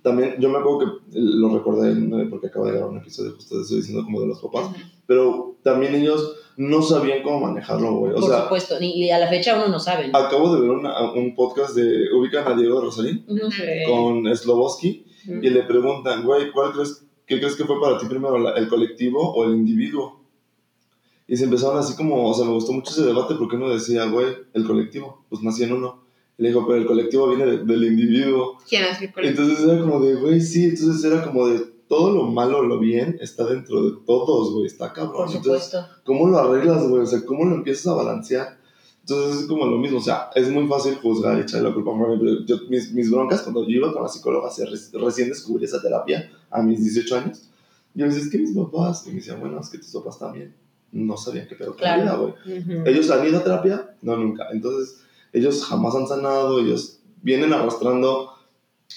también 0.00 0.36
yo 0.38 0.48
me 0.48 0.58
acuerdo 0.58 0.78
que 0.78 1.18
lo 1.18 1.54
recordé 1.54 1.94
porque 2.30 2.46
acaba 2.46 2.66
de 2.66 2.72
grabar 2.72 2.90
un 2.90 2.98
episodio 2.98 3.32
justo 3.32 3.56
de 3.56 3.62
eso 3.62 3.74
diciendo 3.76 4.04
como 4.04 4.20
de 4.20 4.28
los 4.28 4.40
papás, 4.40 4.70
pero 5.06 5.56
también 5.62 5.94
ellos 5.94 6.36
no 6.56 6.82
sabían 6.82 7.22
cómo 7.22 7.40
manejarlo, 7.40 7.96
güey. 7.96 8.12
Por 8.14 8.24
supuesto, 8.24 8.80
ni, 8.80 9.10
a 9.10 9.18
la 9.18 9.28
fecha 9.28 9.56
uno 9.56 9.68
no 9.68 9.78
sabe. 9.78 10.10
Acabo 10.12 10.54
de 10.54 10.62
ver 10.62 10.70
un 10.70 11.34
podcast 11.34 11.74
de 11.74 12.12
Ubican 12.14 12.46
a 12.46 12.56
Diego 12.56 12.78
de 12.80 12.86
Rosalín 12.86 13.26
con 13.86 14.34
Sloboski 14.34 15.04
y 15.26 15.50
le 15.50 15.62
preguntan, 15.64 16.24
güey, 16.24 16.50
¿cuál 16.52 16.72
crees, 16.72 17.04
qué 17.26 17.38
crees 17.38 17.56
que 17.56 17.64
fue 17.64 17.80
para 17.80 17.98
ti 17.98 18.06
primero, 18.06 18.54
el 18.54 18.68
colectivo 18.68 19.32
o 19.34 19.44
el 19.44 19.52
individuo? 19.52 20.22
Y 21.28 21.36
se 21.36 21.44
empezaron 21.44 21.78
así 21.78 21.96
como, 21.96 22.28
o 22.28 22.34
sea, 22.34 22.44
me 22.44 22.52
gustó 22.52 22.72
mucho 22.72 22.90
ese 22.90 23.04
debate 23.04 23.34
porque 23.36 23.56
uno 23.56 23.70
decía, 23.70 24.06
güey, 24.06 24.26
el 24.54 24.66
colectivo, 24.66 25.24
pues 25.28 25.42
nací 25.42 25.62
en 25.62 25.72
uno 25.72 26.02
le 26.42 26.48
dijo, 26.48 26.66
pero 26.66 26.78
el 26.78 26.86
colectivo 26.86 27.28
viene 27.28 27.58
del 27.58 27.84
individuo. 27.84 28.58
¿Quién 28.68 28.84
es 28.84 29.00
el 29.00 29.12
colectivo? 29.12 29.42
Entonces 29.44 29.68
era 29.68 29.80
como 29.80 30.00
de, 30.00 30.14
güey, 30.16 30.40
sí, 30.40 30.64
entonces 30.64 31.04
era 31.04 31.24
como 31.24 31.46
de, 31.46 31.60
todo 31.88 32.10
lo 32.12 32.24
malo 32.24 32.62
lo 32.62 32.80
bien 32.80 33.16
está 33.20 33.44
dentro 33.44 33.84
de 33.84 33.96
todos, 34.04 34.52
güey, 34.52 34.66
está 34.66 34.92
cabrón. 34.92 35.26
Por 35.26 35.30
supuesto. 35.30 35.78
Entonces, 35.78 36.02
¿Cómo 36.04 36.26
lo 36.28 36.38
arreglas, 36.38 36.88
güey? 36.88 37.02
O 37.02 37.06
sea, 37.06 37.24
¿cómo 37.24 37.44
lo 37.44 37.54
empiezas 37.54 37.86
a 37.86 37.94
balancear? 37.94 38.58
Entonces 39.02 39.42
es 39.42 39.46
como 39.46 39.66
lo 39.66 39.78
mismo, 39.78 39.98
o 39.98 40.02
sea, 40.02 40.30
es 40.34 40.50
muy 40.50 40.66
fácil 40.66 40.96
juzgar 40.96 41.38
y 41.38 41.42
echarle 41.42 41.68
la 41.68 41.74
culpa. 41.74 41.92
Por 41.92 42.08
ejemplo, 42.08 42.44
yo, 42.44 42.56
mis, 42.68 42.92
mis, 42.92 43.10
broncas, 43.10 43.42
cuando 43.42 43.62
yo 43.62 43.76
iba 43.76 43.92
con 43.92 44.02
la 44.02 44.08
psicóloga, 44.08 44.48
recién 44.48 45.28
descubrí 45.28 45.64
esa 45.64 45.80
terapia 45.80 46.28
a 46.50 46.60
mis 46.62 46.82
18 46.82 47.16
años, 47.16 47.48
yo 47.94 48.06
les 48.06 48.14
decía, 48.14 48.26
es 48.26 48.32
que 48.32 48.38
mis 48.38 48.56
papás, 48.56 49.06
y 49.06 49.10
me 49.10 49.16
decían, 49.16 49.38
bueno, 49.38 49.60
es 49.60 49.68
que 49.68 49.78
tus 49.78 49.92
papás 49.92 50.18
también 50.18 50.54
no 50.92 51.16
sabían 51.16 51.46
qué 51.46 51.54
pedo 51.54 51.74
claro. 51.74 52.34
güey. 52.44 52.64
Ellos 52.86 53.10
han 53.10 53.26
ido 53.26 53.38
a 53.38 53.44
terapia, 53.44 53.94
no, 54.02 54.16
nunca. 54.16 54.48
Entonces, 54.52 55.02
ellos 55.32 55.64
jamás 55.64 55.94
han 55.94 56.06
sanado, 56.06 56.60
ellos 56.60 57.00
vienen 57.22 57.52
arrastrando 57.52 58.30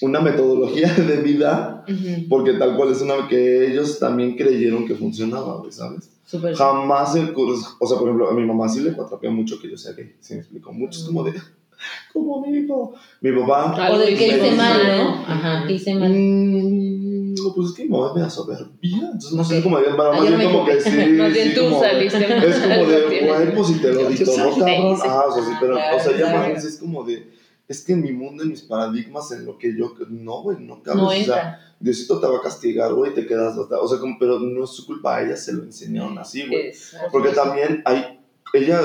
una 0.02 0.20
metodología 0.20 0.92
de 0.94 1.16
vida, 1.22 1.84
porque 2.28 2.54
tal 2.54 2.76
cual 2.76 2.92
es 2.92 3.00
una 3.00 3.28
que 3.28 3.70
ellos 3.70 3.98
también 3.98 4.36
creyeron 4.36 4.86
que 4.86 4.94
funcionaba, 4.94 5.62
¿sabes? 5.70 6.10
Jamás, 6.56 7.14
o 7.14 7.86
sea, 7.86 7.98
por 7.98 8.08
ejemplo, 8.08 8.28
a 8.28 8.34
mi 8.34 8.44
mamá 8.44 8.68
sí 8.68 8.80
le 8.80 8.92
cuatrapea 8.92 9.30
mucho 9.30 9.60
que 9.60 9.70
yo 9.70 9.78
sea 9.78 9.92
gay, 9.92 10.12
¿sí 10.20 10.34
me 10.34 10.40
explico? 10.40 10.72
Mucho 10.72 10.98
es 10.98 11.04
como 11.06 11.22
de, 11.22 11.32
como 12.12 12.44
mi 12.44 12.58
hijo, 12.58 12.94
mi 13.20 13.32
papá. 13.32 13.92
O 13.92 13.98
de 13.98 14.14
que 14.14 14.26
hice 14.26 14.50
mal, 14.56 14.80
¿no? 14.98 15.24
Ajá, 15.26 15.66
que 15.66 15.74
hice 15.74 15.94
mal. 15.94 16.10
Mm, 16.10 17.05
no, 17.46 17.54
pues 17.54 17.68
es 17.68 17.74
que 17.74 17.84
mi 17.84 17.90
mamá 17.90 18.12
me 18.14 18.20
da 18.20 18.30
soberbia, 18.30 19.10
entonces 19.12 19.32
no 19.32 19.44
sé 19.44 19.62
cómo 19.62 19.78
de, 19.78 19.90
más 19.90 20.22
bien 20.22 20.50
como 20.50 20.64
que 20.64 20.80
sí. 20.80 20.90
Más 20.90 21.32
bien 21.32 21.54
tú 21.54 21.70
saliste. 21.80 22.48
Es 22.48 22.58
como 22.58 22.86
de, 22.86 23.26
güey, 23.26 23.54
pues 23.54 23.66
si 23.68 23.74
te 23.80 23.92
lo 23.92 24.08
dito, 24.08 24.36
¿no, 24.36 24.56
cabrón? 24.56 24.98
Ah, 25.04 25.24
o 25.28 25.32
sea, 25.32 25.44
sí, 25.44 25.50
pero, 25.60 25.74
o 25.76 26.00
sea, 26.00 26.18
ya 26.18 26.48
más 26.48 26.64
es 26.64 26.78
como 26.78 27.04
de 27.04 27.36
es 27.68 27.84
que 27.84 27.94
en 27.94 28.02
mi 28.02 28.12
mundo, 28.12 28.44
en 28.44 28.50
mis 28.50 28.62
paradigmas, 28.62 29.32
en 29.32 29.44
lo 29.44 29.58
que 29.58 29.76
yo. 29.76 29.92
No, 30.08 30.42
güey, 30.42 30.58
no 30.60 30.82
cabe. 30.82 30.98
No 30.98 31.08
o 31.08 31.12
sea, 31.12 31.60
Diosito 31.80 32.20
te 32.20 32.26
va 32.26 32.38
a 32.38 32.42
castigar, 32.42 32.94
güey, 32.94 33.12
te 33.12 33.26
quedas. 33.26 33.56
O 33.58 33.88
sea, 33.88 33.98
como, 33.98 34.16
pero 34.18 34.38
no 34.38 34.64
es 34.64 34.70
su 34.70 34.86
culpa, 34.86 35.16
a 35.16 35.24
ella 35.24 35.36
se 35.36 35.52
lo 35.52 35.64
enseñaron 35.64 36.16
así, 36.18 36.46
güey. 36.46 36.72
Porque 37.10 37.30
también 37.30 37.82
hay. 37.84 38.20
Ella, 38.52 38.80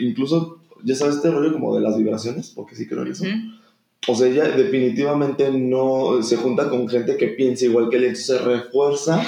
incluso, 0.00 0.60
ya 0.82 0.94
sabes 0.94 1.16
este 1.16 1.30
rollo 1.30 1.52
como 1.52 1.74
de 1.76 1.82
las 1.82 1.96
vibraciones, 1.96 2.50
porque 2.50 2.74
sí 2.74 2.88
creo 2.88 3.02
en 3.02 3.12
eso. 3.12 3.24
O 4.06 4.14
sea, 4.14 4.28
ella 4.28 4.48
definitivamente 4.48 5.50
no 5.50 6.22
se 6.22 6.36
junta 6.36 6.68
con 6.68 6.88
gente 6.88 7.16
que 7.16 7.28
piensa 7.28 7.64
igual 7.64 7.88
que 7.88 7.96
él, 7.96 8.04
entonces 8.04 8.26
se 8.26 8.38
refuerza 8.38 9.22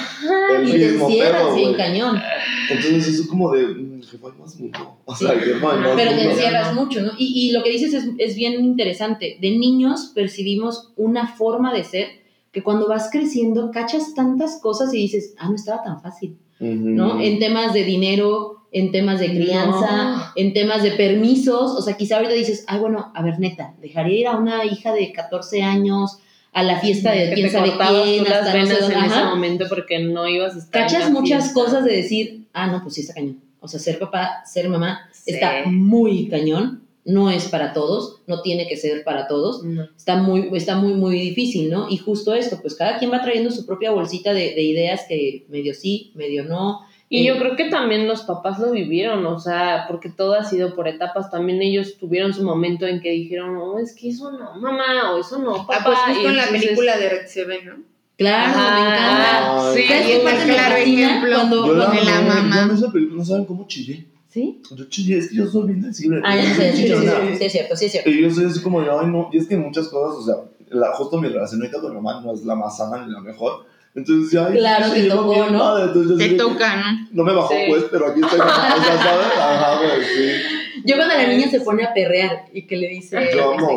el 0.55 0.69
y 0.69 0.73
mismo 0.73 1.07
pedo, 1.07 1.51
güey. 1.51 1.75
cañón. 1.75 2.21
Entonces 2.69 3.07
eso 3.07 3.23
es 3.23 3.27
como 3.27 3.51
de, 3.51 3.65
mm, 3.65 4.03
jefa, 4.03 4.27
hay 4.27 4.39
más 4.39 4.59
mundo. 4.59 4.97
O 5.05 5.15
sea, 5.15 5.31
hay 5.31 5.53
más 5.61 5.95
Pero 5.95 6.11
te 6.11 6.23
encierras 6.23 6.75
mucho, 6.75 7.01
¿no? 7.01 7.11
Y, 7.17 7.49
y, 7.49 7.51
lo 7.51 7.63
que 7.63 7.71
dices 7.71 7.93
es, 7.93 8.09
es 8.17 8.35
bien 8.35 8.63
interesante. 8.63 9.37
De 9.41 9.51
niños 9.51 10.11
percibimos 10.13 10.93
una 10.95 11.27
forma 11.27 11.73
de 11.73 11.83
ser 11.83 12.07
que 12.51 12.63
cuando 12.63 12.87
vas 12.87 13.09
creciendo 13.11 13.71
cachas 13.71 14.13
tantas 14.15 14.59
cosas 14.59 14.93
y 14.93 14.97
dices, 14.97 15.35
ah, 15.37 15.47
no 15.49 15.55
estaba 15.55 15.83
tan 15.83 16.01
fácil, 16.01 16.37
¿no? 16.59 17.21
En 17.21 17.37
temas 17.37 17.73
de 17.73 17.83
dinero, 17.83 18.56
en 18.71 18.91
temas 18.91 19.19
de 19.19 19.29
crianza, 19.29 20.33
en 20.35 20.53
temas 20.53 20.83
de 20.83 20.91
permisos. 20.91 21.71
O 21.71 21.81
sea, 21.81 21.95
quizá 21.95 22.17
ahorita 22.17 22.33
dices, 22.33 22.65
ay, 22.67 22.79
bueno, 22.79 23.11
a 23.15 23.21
ver, 23.21 23.39
neta, 23.39 23.73
dejaría 23.81 24.19
ir 24.19 24.27
a 24.27 24.37
una 24.37 24.65
hija 24.65 24.93
de 24.93 25.11
14 25.11 25.63
años 25.63 26.19
a 26.53 26.63
la 26.63 26.79
fiesta 26.79 27.11
de 27.11 27.33
quién 27.33 27.51
sabe 27.51 27.71
quién, 27.71 28.25
hasta 28.25 28.57
no 28.57 28.65
sé 28.65 28.93
en 28.93 29.03
ese 29.03 29.23
momento 29.25 29.65
porque 29.69 29.99
no 29.99 30.27
ibas 30.27 30.55
a 30.55 30.59
estar. 30.59 30.83
Cachas 30.83 31.11
muchas 31.11 31.53
cosas 31.53 31.85
de 31.85 31.95
decir, 31.95 32.47
ah, 32.53 32.67
no, 32.67 32.81
pues 32.81 32.95
sí 32.95 33.01
está 33.01 33.13
cañón. 33.13 33.41
O 33.59 33.67
sea, 33.67 33.79
ser 33.79 33.99
papá, 33.99 34.43
ser 34.45 34.69
mamá 34.69 35.09
está 35.25 35.63
muy 35.65 36.27
cañón. 36.29 36.83
No 37.05 37.31
es 37.31 37.47
para 37.47 37.71
todos, 37.71 38.21
no 38.27 38.41
tiene 38.41 38.67
que 38.67 38.75
ser 38.75 39.05
para 39.05 39.27
todos. 39.27 39.61
Está, 39.95 40.17
muy, 40.17 40.49
está 40.53 40.75
muy, 40.75 40.93
muy 40.93 41.17
difícil, 41.17 41.69
¿no? 41.69 41.89
Y 41.89 41.97
justo 41.97 42.33
esto, 42.33 42.59
pues 42.61 42.75
cada 42.75 42.97
quien 42.97 43.13
va 43.13 43.21
trayendo 43.21 43.49
su 43.49 43.65
propia 43.65 43.91
bolsita 43.91 44.33
de, 44.33 44.53
de 44.55 44.61
ideas 44.61 45.05
que 45.07 45.45
medio 45.47 45.73
sí, 45.73 46.11
medio 46.15 46.43
no 46.43 46.81
y 47.09 47.25
yo 47.25 47.37
creo 47.37 47.55
que 47.55 47.69
también 47.69 48.05
los 48.07 48.23
papás 48.23 48.59
lo 48.59 48.71
vivieron, 48.71 49.25
o 49.25 49.39
sea, 49.39 49.85
porque 49.87 50.09
todo 50.09 50.33
ha 50.33 50.43
sido 50.43 50.75
por 50.75 50.89
etapas. 50.89 51.31
También 51.31 51.61
ellos 51.61 51.97
tuvieron 51.97 52.33
su 52.33 52.43
momento 52.43 52.85
en 52.85 52.99
que 52.99 53.11
dijeron, 53.11 53.53
no, 53.53 53.79
es 53.79 53.95
que 53.95 54.09
eso 54.09 54.31
no, 54.31 54.59
mamá, 54.59 55.13
o 55.13 55.19
eso 55.21 55.39
no, 55.39 55.65
papá. 55.65 55.77
Ah, 55.77 55.83
pues 55.85 55.97
justo 55.99 56.29
en 56.29 56.35
la 56.35 56.47
película 56.47 56.97
de 56.97 57.09
Red 57.09 57.27
Seven, 57.27 57.65
¿no? 57.65 57.75
Claro, 58.17 58.57
me 58.57 58.89
encanta. 58.89 59.73
sí, 59.73 59.83
es 59.89 60.43
un 60.43 60.51
claro 60.51 60.75
ejemplo 60.75 61.35
cuando, 61.35 61.73
la, 61.75 61.85
cuando 61.85 62.03
la 62.03 62.21
mamá. 62.21 62.73
Esa 62.73 62.91
película 62.91 63.17
no 63.19 63.25
saben 63.25 63.45
cómo 63.45 63.67
chillé. 63.67 64.05
¿Sí? 64.27 64.61
Yo 64.75 64.89
chillé, 64.89 65.19
es 65.19 65.29
que 65.29 65.35
yo 65.35 65.47
soy 65.47 65.67
bien 65.67 65.81
sensible. 65.81 66.21
Ah, 66.25 66.35
ya 66.35 66.53
sé, 66.53 66.73
sí, 66.73 66.87
sí, 66.87 66.93
sí, 67.37 67.45
es 67.45 67.51
cierto, 67.51 67.75
sí 67.75 67.85
es 67.85 67.91
cierto. 67.91 68.09
Y 68.09 68.21
yo 68.21 68.29
soy 68.29 68.45
así 68.45 68.59
como 68.61 68.81
de, 68.81 68.89
ay, 68.91 69.07
no, 69.07 69.29
y 69.31 69.37
es 69.37 69.47
que 69.47 69.55
muchas 69.55 69.87
cosas, 69.87 70.17
o 70.17 70.25
sea, 70.25 70.35
la, 70.77 70.93
justo 70.93 71.21
mi 71.21 71.29
relación 71.29 71.61
ahorita 71.61 71.79
con 71.79 71.91
mi 71.91 72.01
mamá 72.01 72.21
no 72.21 72.33
es 72.33 72.43
la 72.43 72.55
más 72.55 72.77
sana 72.77 73.05
ni 73.05 73.13
la 73.13 73.21
mejor 73.21 73.65
entonces 73.97 74.31
ya. 74.31 74.47
Claro, 74.51 74.93
te 74.93 75.03
tocó, 75.09 75.49
¿no? 75.49 76.17
te 76.17 76.29
toca, 76.35 76.75
¿no? 76.75 77.07
No 77.11 77.23
me 77.23 77.33
bajó, 77.33 77.55
pues, 77.67 77.85
pero 77.91 78.07
aquí 78.07 78.21
estoy. 78.21 78.39
o 78.39 78.43
sea, 78.43 79.03
¿sabes? 79.03 79.27
Ajá, 79.39 79.79
pues, 79.79 80.07
sí. 80.07 80.81
Yo 80.85 80.95
cuando 80.97 81.15
la 81.15 81.27
niña 81.27 81.49
se 81.49 81.61
pone 81.61 81.83
a 81.83 81.95
perrear 81.95 82.45
y 82.53 82.67
que 82.67 82.77
le 82.77 82.89
dice, 82.89 83.17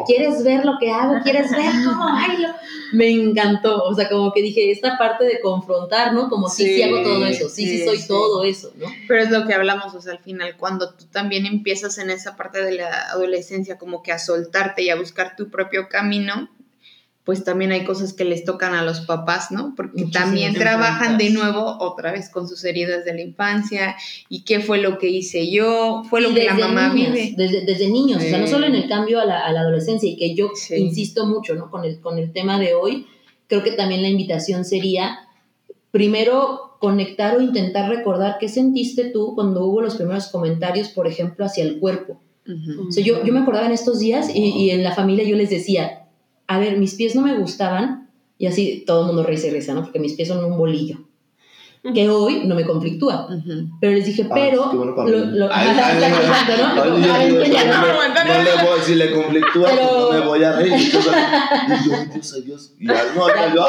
¿quieres 0.06 0.44
ver 0.44 0.66
lo 0.66 0.74
que 0.78 0.90
hago? 0.90 1.14
¿Quieres 1.22 1.50
ver 1.50 1.72
cómo 1.86 2.04
bailo? 2.04 2.48
Me 2.92 3.10
encantó, 3.10 3.82
o 3.82 3.94
sea, 3.94 4.10
como 4.10 4.30
que 4.32 4.42
dije, 4.42 4.70
esta 4.70 4.98
parte 4.98 5.24
de 5.24 5.40
confrontar, 5.40 6.12
¿no? 6.12 6.28
Como 6.28 6.50
sí, 6.50 6.66
sí, 6.66 6.82
hago 6.82 7.02
todo 7.02 7.24
eso, 7.24 7.48
sí, 7.48 7.66
sí, 7.66 7.84
soy 7.86 8.06
todo 8.06 8.44
eso, 8.44 8.72
¿no? 8.76 8.88
Pero 9.08 9.22
es 9.22 9.30
lo 9.30 9.46
que 9.46 9.54
hablamos, 9.54 9.94
o 9.94 10.02
sea, 10.02 10.12
al 10.12 10.18
final, 10.18 10.56
cuando 10.58 10.92
tú 10.92 11.06
también 11.10 11.46
empiezas 11.46 11.96
en 11.96 12.10
esa 12.10 12.36
parte 12.36 12.62
de 12.62 12.72
la 12.72 13.08
adolescencia 13.10 13.78
como 13.78 14.02
que 14.02 14.12
a 14.12 14.18
soltarte 14.18 14.82
y 14.82 14.90
a 14.90 14.96
buscar 14.96 15.34
tu 15.34 15.48
propio 15.48 15.88
camino, 15.88 16.50
pues 17.24 17.44
también 17.44 17.70
hay 17.70 17.84
cosas 17.84 18.14
que 18.14 18.24
les 18.24 18.44
tocan 18.44 18.74
a 18.74 18.82
los 18.82 19.00
papás, 19.02 19.50
¿no? 19.50 19.74
Porque 19.76 20.06
también 20.06 20.54
trabajan 20.54 21.18
de 21.18 21.30
nuevo 21.30 21.76
otra 21.78 22.12
vez 22.12 22.30
con 22.30 22.48
sus 22.48 22.64
heridas 22.64 23.04
de 23.04 23.14
la 23.14 23.20
infancia 23.20 23.94
y 24.28 24.42
qué 24.42 24.60
fue 24.60 24.78
lo 24.78 24.98
que 24.98 25.08
hice 25.08 25.50
yo, 25.50 26.02
fue 26.08 26.22
lo 26.22 26.32
que 26.32 26.44
la 26.44 26.54
mamá 26.54 26.92
vive. 26.92 27.34
Desde, 27.36 27.64
desde 27.64 27.90
niños, 27.90 28.18
o 28.18 28.26
sea, 28.26 28.38
no 28.38 28.46
solo 28.46 28.66
en 28.66 28.74
el 28.74 28.88
cambio 28.88 29.20
a 29.20 29.26
la, 29.26 29.44
a 29.44 29.52
la 29.52 29.60
adolescencia 29.60 30.08
y 30.08 30.16
que 30.16 30.34
yo 30.34 30.50
insisto 30.76 31.26
mucho, 31.26 31.54
¿no? 31.54 31.70
Con 31.70 31.84
el, 31.84 32.00
con 32.00 32.18
el 32.18 32.32
tema 32.32 32.58
de 32.58 32.74
hoy, 32.74 33.06
creo 33.48 33.62
que 33.62 33.72
también 33.72 34.02
la 34.02 34.08
invitación 34.08 34.64
sería 34.64 35.18
primero 35.90 36.78
conectar 36.80 37.36
o 37.36 37.42
intentar 37.42 37.90
recordar 37.90 38.38
qué 38.40 38.48
sentiste 38.48 39.10
tú 39.10 39.34
cuando 39.34 39.66
hubo 39.66 39.82
los 39.82 39.96
primeros 39.96 40.28
comentarios, 40.28 40.88
por 40.88 41.06
ejemplo, 41.06 41.44
hacia 41.44 41.64
el 41.64 41.78
cuerpo. 41.78 42.22
o 42.88 42.90
sea, 42.90 43.04
yo, 43.04 43.22
yo 43.24 43.32
me 43.34 43.40
acordaba 43.40 43.66
en 43.66 43.72
estos 43.72 43.98
días 43.98 44.34
y, 44.34 44.40
y, 44.40 44.70
en 44.70 44.82
la 44.82 44.94
familia 44.94 45.24
yo 45.24 45.36
les 45.36 45.50
decía, 45.50 46.06
a 46.50 46.58
ver, 46.58 46.78
mis 46.78 46.94
pies 46.96 47.14
no 47.14 47.22
me 47.22 47.38
gustaban, 47.38 48.10
y 48.36 48.46
así 48.46 48.82
todo 48.84 49.02
el 49.02 49.06
mundo 49.06 49.22
risa 49.22 49.46
y 49.46 49.50
risa, 49.50 49.72
¿no? 49.72 49.84
Porque 49.84 50.00
mis 50.00 50.14
pies 50.14 50.26
son 50.26 50.44
un 50.44 50.58
bolillo 50.58 50.98
que 51.94 52.10
hoy 52.10 52.42
no 52.44 52.56
me 52.56 52.64
conflictúa. 52.64 53.28
Pero 53.80 53.92
les 53.92 54.04
dije, 54.04 54.26
pero... 54.34 54.72
no, 54.72 54.84
le 54.84 54.90
voy 54.90 55.48
a 58.68 58.76
decir, 58.76 58.96
le 58.96 59.12
conflictúa, 59.12 59.70
pues 59.70 59.80
no 59.80 60.10
me 60.10 60.20
voy 60.26 60.42
a 60.42 60.56
reír. 60.56 60.72
Y 60.74 60.90
yo, 60.90 60.98
Dios, 62.12 62.44
Dios. 62.44 62.74
Y 62.80 62.86
ya, 62.88 63.04
no, 63.14 63.28
yo, 63.54 63.64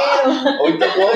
ahorita 0.59 0.87
puedo 0.95 1.11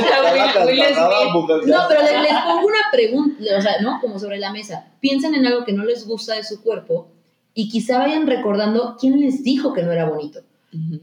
No, 1.65 1.79
pero 1.89 2.01
les, 2.03 2.21
les 2.21 2.41
pongo 2.43 2.67
una 2.67 2.91
pregunta, 2.91 3.43
o 3.57 3.61
sea, 3.61 3.81
¿no? 3.81 3.99
Como 3.99 4.19
sobre 4.19 4.37
la 4.37 4.51
mesa. 4.51 4.85
Piensen 4.99 5.33
en 5.33 5.47
algo 5.47 5.65
que 5.65 5.73
no 5.73 5.83
les 5.83 6.05
gusta 6.05 6.35
de 6.35 6.43
su 6.43 6.61
cuerpo 6.61 7.09
y 7.55 7.69
quizá 7.69 7.97
vayan 7.97 8.27
recordando 8.27 8.97
quién 8.99 9.19
les 9.19 9.43
dijo 9.43 9.73
que 9.73 9.81
no 9.81 9.91
era 9.91 10.07
bonito. 10.07 10.41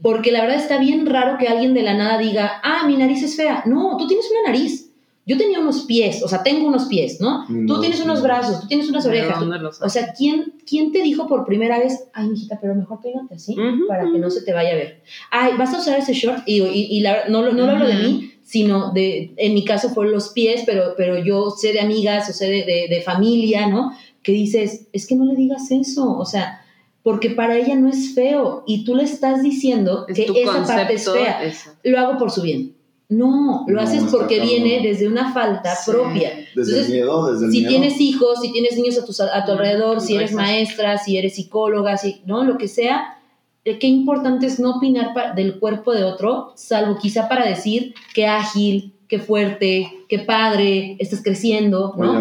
Porque 0.01 0.31
la 0.31 0.41
verdad 0.41 0.57
está 0.57 0.77
bien 0.77 1.05
raro 1.05 1.37
que 1.37 1.47
alguien 1.47 1.73
de 1.73 1.83
la 1.83 1.93
nada 1.93 2.17
diga, 2.17 2.61
ah, 2.63 2.85
mi 2.87 2.97
nariz 2.97 3.23
es 3.23 3.35
fea. 3.35 3.63
No, 3.65 3.97
tú 3.97 4.07
tienes 4.07 4.29
una 4.31 4.51
nariz 4.51 4.93
yo 5.25 5.37
tenía 5.37 5.59
unos 5.59 5.83
pies, 5.83 6.21
o 6.21 6.27
sea, 6.27 6.43
tengo 6.43 6.67
unos 6.67 6.85
pies, 6.85 7.21
¿no? 7.21 7.45
tú 7.65 7.79
tienes 7.79 8.01
unos 8.01 8.21
brazos, 8.21 8.59
tú 8.61 8.67
tienes 8.67 8.89
unas 8.89 9.05
orejas. 9.05 9.41
o 9.81 9.89
sea, 9.89 10.13
¿quién, 10.13 10.55
¿quién 10.67 10.91
te 10.91 11.01
dijo 11.01 11.27
por 11.27 11.45
primera 11.45 11.79
vez, 11.79 12.05
ay, 12.13 12.27
mijita, 12.27 12.59
pero 12.61 12.75
mejor 12.75 12.99
pégate 13.01 13.35
así 13.35 13.55
para 13.87 14.11
que 14.11 14.19
no 14.19 14.29
se 14.29 14.41
te 14.41 14.51
vaya 14.51 14.71
a 14.71 14.75
ver? 14.75 15.01
Ay, 15.31 15.53
vas 15.57 15.73
a 15.73 15.79
usar 15.79 15.97
ese 15.97 16.13
short 16.13 16.43
y, 16.45 16.61
y, 16.61 16.99
la, 16.99 17.29
no, 17.29 17.41
no 17.41 17.65
lo 17.65 17.71
hablo 17.71 17.87
de 17.87 17.95
mí, 17.95 18.33
sino 18.43 18.91
de, 18.91 19.33
en 19.37 19.53
mi 19.53 19.63
caso 19.63 19.89
fueron 19.89 20.13
los 20.13 20.29
pies, 20.29 20.63
pero, 20.65 20.93
pero 20.97 21.17
yo 21.17 21.51
sé 21.51 21.71
de 21.71 21.79
amigas 21.79 22.29
o 22.29 22.33
sé 22.33 22.47
de, 22.49 22.87
de, 22.89 23.01
familia, 23.01 23.67
¿no? 23.67 23.93
Que 24.21 24.33
dices, 24.33 24.87
es 24.91 25.07
que 25.07 25.15
no 25.15 25.23
le 25.23 25.35
digas 25.35 25.71
eso, 25.71 26.17
o 26.17 26.25
sea, 26.25 26.62
porque 27.03 27.29
para 27.29 27.57
ella 27.57 27.75
no 27.75 27.89
es 27.89 28.15
feo 28.15 28.63
y 28.65 28.85
tú 28.85 28.95
le 28.95 29.03
estás 29.03 29.43
diciendo 29.43 30.05
que 30.07 30.23
esa 30.23 30.65
parte 30.65 30.93
es 30.93 31.09
fea. 31.09 31.53
Lo 31.83 31.99
hago 31.99 32.17
por 32.17 32.31
su 32.31 32.41
bien. 32.41 32.75
No, 33.09 33.65
lo 33.67 33.81
haces 33.81 34.05
porque 34.09 34.39
viene 34.39 34.81
desde 34.81 35.07
una 35.07 35.33
falta 35.33 35.75
propia. 35.85 36.31
Desde 36.55 36.79
el 36.79 36.91
miedo, 36.91 37.31
desde 37.31 37.45
el 37.45 37.51
si 37.51 37.67
tienes 37.67 38.01
hijos, 38.01 38.41
si 38.41 38.51
tienes 38.51 38.75
niños 38.75 38.97
a 38.97 39.05
tu, 39.05 39.11
a 39.21 39.45
tu 39.45 39.51
alrededor, 39.51 40.01
si 40.01 40.15
eres 40.15 40.33
maestra, 40.33 40.97
si 40.97 41.17
eres 41.17 41.35
psicóloga, 41.35 41.97
si, 41.97 42.21
¿no? 42.25 42.43
Lo 42.43 42.57
que 42.57 42.67
sea, 42.67 43.19
eh, 43.65 43.77
qué 43.77 43.87
importante 43.87 44.47
es 44.47 44.59
no 44.59 44.77
opinar 44.77 45.13
del 45.35 45.59
cuerpo 45.59 45.91
de 45.91 46.05
otro, 46.05 46.53
salvo 46.55 46.97
quizá 46.97 47.29
para 47.29 47.45
decir 47.45 47.93
qué 48.15 48.25
ágil, 48.25 48.93
qué 49.07 49.19
fuerte, 49.19 49.91
qué 50.09 50.19
padre, 50.19 50.95
estás 50.99 51.21
creciendo, 51.21 51.93
¿no? 51.97 52.13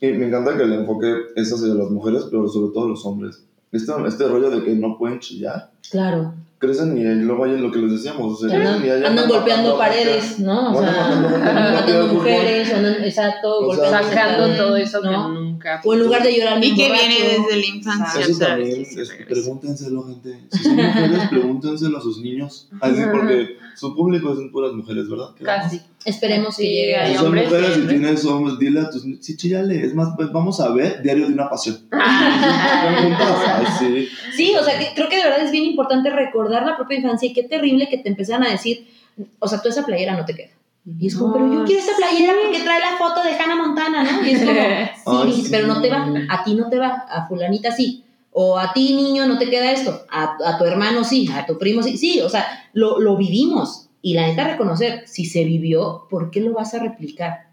me 0.00 0.26
encanta 0.26 0.56
que 0.56 0.62
el 0.62 0.72
enfoque 0.72 1.12
es 1.36 1.52
hacia 1.52 1.74
las 1.74 1.90
mujeres, 1.90 2.26
pero 2.30 2.48
sobre 2.48 2.72
todo 2.72 2.88
los 2.88 3.04
hombres. 3.04 3.46
Este, 3.72 3.92
este 4.06 4.28
rollo 4.28 4.50
de 4.50 4.64
que 4.64 4.74
no 4.74 4.98
pueden 4.98 5.20
chillar. 5.20 5.70
Claro 5.90 6.34
crecen 6.60 6.96
y 6.96 7.02
luego 7.24 7.44
hay 7.44 7.56
lo 7.56 7.72
que 7.72 7.78
les 7.78 7.92
decíamos. 7.92 8.34
O 8.34 8.48
sea, 8.48 8.74
andan, 8.74 9.28
golpeando 9.28 9.78
paredes, 9.78 10.38
¿no? 10.38 10.72
O 10.72 10.78
sea, 10.78 11.06
andan 11.08 11.74
matando 11.74 12.14
mujeres, 12.14 12.72
andan, 12.72 13.02
exacto, 13.02 13.64
golpeando, 13.64 13.98
sacando 13.98 14.54
todo 14.54 14.76
eso 14.76 15.00
que 15.00 15.08
nunca. 15.60 15.80
O 15.84 15.94
en 15.94 16.00
lugar 16.00 16.22
de 16.22 16.36
llorar, 16.36 16.62
Y 16.62 16.74
que 16.74 16.90
viene 16.90 17.16
desde 17.38 17.56
la 17.56 17.66
infancia. 17.66 18.20
Eso 18.20 18.38
también, 18.38 18.86
pregúntenselo, 19.28 20.04
gente. 20.04 20.40
Si 20.50 20.62
son 20.62 20.76
mujeres, 20.76 21.28
pregúntenselo 21.28 21.98
a 21.98 22.00
sus 22.00 22.20
niños. 22.20 22.68
Así 22.80 23.02
porque 23.12 23.56
su 23.76 23.94
público 23.94 24.34
son 24.34 24.50
puras 24.50 24.72
mujeres, 24.72 25.08
¿verdad? 25.08 25.30
Casi. 25.42 25.80
Esperemos 26.04 26.56
que 26.56 26.64
llegue 26.64 26.96
a 26.96 27.06
Si 27.08 27.14
son 27.16 27.34
mujeres 27.34 27.78
y 27.78 27.86
tienes 27.86 28.24
hombres, 28.24 28.58
dile 28.58 28.80
a 28.80 28.90
tus 28.90 29.02
sí, 29.20 29.36
chillale. 29.36 29.84
Es 29.84 29.94
más, 29.94 30.14
pues 30.16 30.32
vamos 30.32 30.58
a 30.60 30.70
ver 30.70 31.02
Diario 31.02 31.26
de 31.26 31.34
una 31.34 31.48
Pasión. 31.50 31.78
sí. 33.78 34.08
sí, 34.34 34.54
o 34.58 34.64
sea, 34.64 34.74
creo 34.94 35.08
que 35.08 35.16
de 35.16 35.24
verdad 35.24 35.44
es 35.44 35.50
bien 35.50 35.64
importante 35.64 36.08
recordar 36.10 36.64
la 36.64 36.76
propia 36.76 36.98
infancia 36.98 37.28
y 37.28 37.34
qué 37.34 37.42
terrible 37.42 37.88
que 37.90 37.98
te 37.98 38.08
empezaran 38.08 38.44
a 38.44 38.50
decir, 38.50 38.88
o 39.38 39.48
sea, 39.48 39.60
tú 39.60 39.68
esa 39.68 39.84
playera 39.84 40.16
no 40.16 40.24
te 40.24 40.34
queda. 40.34 40.59
Y 40.86 41.06
es 41.06 41.16
como, 41.16 41.34
pero 41.34 41.52
yo 41.52 41.64
quiero 41.64 41.82
esa 41.82 41.96
playera 41.96 42.32
porque 42.42 42.62
trae 42.62 42.80
la 42.80 42.96
foto 42.96 43.22
de 43.22 43.32
Hannah 43.32 43.56
Montana, 43.56 44.02
¿no? 44.02 44.26
Y 44.26 44.30
es 44.30 44.44
como, 45.04 45.24
sí, 45.32 45.46
pero 45.50 45.66
no 45.66 45.80
te 45.80 45.90
va, 45.90 46.08
a 46.28 46.44
ti 46.44 46.54
no 46.54 46.68
te 46.68 46.78
va, 46.78 47.06
a 47.08 47.28
fulanita 47.28 47.70
sí. 47.72 48.04
O 48.32 48.58
a 48.58 48.72
ti, 48.72 48.94
niño, 48.94 49.26
no 49.26 49.38
te 49.38 49.50
queda 49.50 49.72
esto. 49.72 50.06
A, 50.08 50.36
a 50.44 50.56
tu 50.56 50.64
hermano 50.64 51.04
sí, 51.04 51.28
a 51.34 51.46
tu 51.46 51.58
primo 51.58 51.82
sí. 51.82 51.98
Sí, 51.98 52.20
o 52.20 52.28
sea, 52.28 52.46
lo, 52.72 53.00
lo 53.00 53.16
vivimos. 53.16 53.88
Y 54.02 54.14
la 54.14 54.26
neta 54.26 54.44
reconocer, 54.44 55.02
si 55.06 55.26
se 55.26 55.44
vivió, 55.44 56.06
¿por 56.08 56.30
qué 56.30 56.40
lo 56.40 56.54
vas 56.54 56.72
a 56.74 56.78
replicar? 56.78 57.48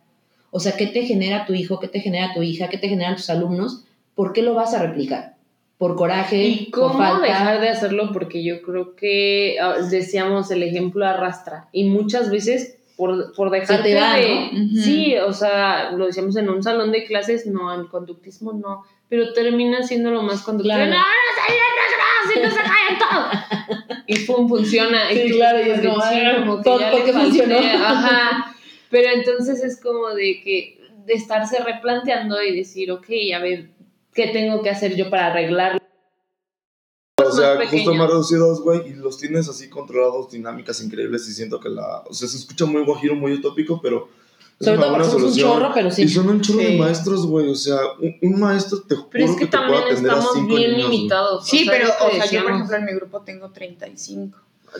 O 0.51 0.59
sea, 0.59 0.77
¿qué 0.77 0.87
te 0.87 1.03
genera 1.03 1.45
tu 1.45 1.53
hijo? 1.53 1.79
¿Qué 1.79 1.87
te 1.87 1.99
genera 1.99 2.33
tu 2.33 2.41
hija? 2.41 2.69
¿Qué 2.69 2.77
te 2.77 2.87
generan 2.87 3.17
tus 3.17 3.29
alumnos? 3.29 3.83
¿Por 4.15 4.33
qué 4.33 4.41
lo 4.41 4.53
vas 4.53 4.73
a 4.73 4.81
replicar? 4.81 5.35
¿Por 5.77 5.95
coraje? 5.95 6.47
¿Y 6.47 6.71
cómo 6.71 7.19
dejar 7.19 7.59
de 7.59 7.69
hacerlo? 7.69 8.11
Porque 8.13 8.43
yo 8.43 8.61
creo 8.61 8.95
que 8.95 9.57
ah, 9.61 9.75
decíamos 9.89 10.49
el 10.49 10.63
ejemplo 10.63 11.05
arrastra. 11.05 11.67
Y 11.71 11.83
muchas 11.85 12.31
veces 12.31 12.77
por, 12.97 13.33
por 13.33 13.51
dejarte 13.51 13.89
de... 13.89 14.49
Sí, 14.83 15.15
o 15.17 15.31
sea, 15.31 15.91
lo 15.91 16.07
decíamos 16.07 16.35
en 16.35 16.49
un 16.49 16.63
salón 16.63 16.91
de 16.91 17.05
clases, 17.05 17.45
no, 17.45 17.73
en 17.73 17.87
conductismo 17.87 18.51
no, 18.53 18.83
pero 19.07 19.31
termina 19.33 19.83
siendo 19.83 20.11
lo 20.11 20.23
más 20.23 20.41
conductivo. 20.41 20.77
No, 20.77 20.85
no, 20.85 20.91
no, 20.91 22.43
no, 22.43 22.49
se 22.49 22.57
todo. 22.99 24.03
Y 24.07 24.19
pum, 24.25 24.49
funciona. 24.49 25.09
Sí, 25.09 25.21
y 25.25 25.31
claro, 25.31 25.59
y 25.65 25.69
es 25.69 25.79
como, 25.81 26.61
como 26.61 26.77
que 26.77 26.81
ya 26.81 26.91
le 26.91 27.13
funcionó. 27.13 27.57
Ajá. 27.57 28.55
Pero 28.89 29.11
entonces 29.11 29.63
es 29.63 29.81
como 29.81 30.09
de 30.09 30.41
que, 30.43 30.81
de 31.05 31.13
estarse 31.13 31.61
replanteando 31.63 32.41
y 32.41 32.55
decir, 32.55 32.91
ok, 32.91 33.07
a 33.35 33.39
ver, 33.39 33.69
¿qué 34.13 34.27
tengo 34.27 34.61
que 34.63 34.69
hacer 34.69 34.95
yo 34.95 35.09
para 35.09 35.27
arreglarlo? 35.27 35.79
O 37.27 37.31
sea, 37.31 37.67
justo 37.67 37.93
más 37.93 38.07
reducidos, 38.07 38.61
güey, 38.61 38.89
y 38.89 38.93
los 38.93 39.17
tienes 39.17 39.47
así 39.47 39.69
controlados, 39.69 40.31
dinámicas 40.31 40.81
increíbles, 40.81 41.27
y 41.27 41.33
siento 41.33 41.59
que 41.59 41.69
la. 41.69 42.03
O 42.09 42.13
sea, 42.13 42.27
se 42.27 42.37
escucha 42.37 42.65
muy 42.65 42.83
guajiro, 42.83 43.15
muy 43.15 43.33
utópico, 43.33 43.79
pero 43.81 44.09
sobre 44.59 44.77
todo 44.79 44.97
porque 44.97 45.15
un 45.23 45.35
chorro, 45.35 45.71
pero 45.73 45.91
sí. 45.91 46.03
Y 46.03 46.07
son 46.09 46.29
un 46.29 46.41
chorro 46.41 46.59
de 46.59 46.77
maestros, 46.77 47.27
güey. 47.27 47.47
O 47.49 47.55
sea, 47.55 47.77
un, 48.21 48.39
maestro 48.39 48.81
te 48.81 48.95
juro 48.95 49.09
Pero 49.11 49.25
es 49.25 49.31
que, 49.31 49.45
que 49.45 49.47
también 49.47 49.83
estamos 49.89 50.47
bien 50.47 50.77
limitados. 50.77 51.47
Sí, 51.47 51.65
pero, 51.69 51.89
o 51.89 52.11
sea, 52.11 52.25
yo, 52.25 52.43
por 52.43 52.51
ejemplo, 52.51 52.75
en 52.75 52.85
mi 52.85 52.93
grupo 52.93 53.21
tengo 53.21 53.51
35. 53.51 54.37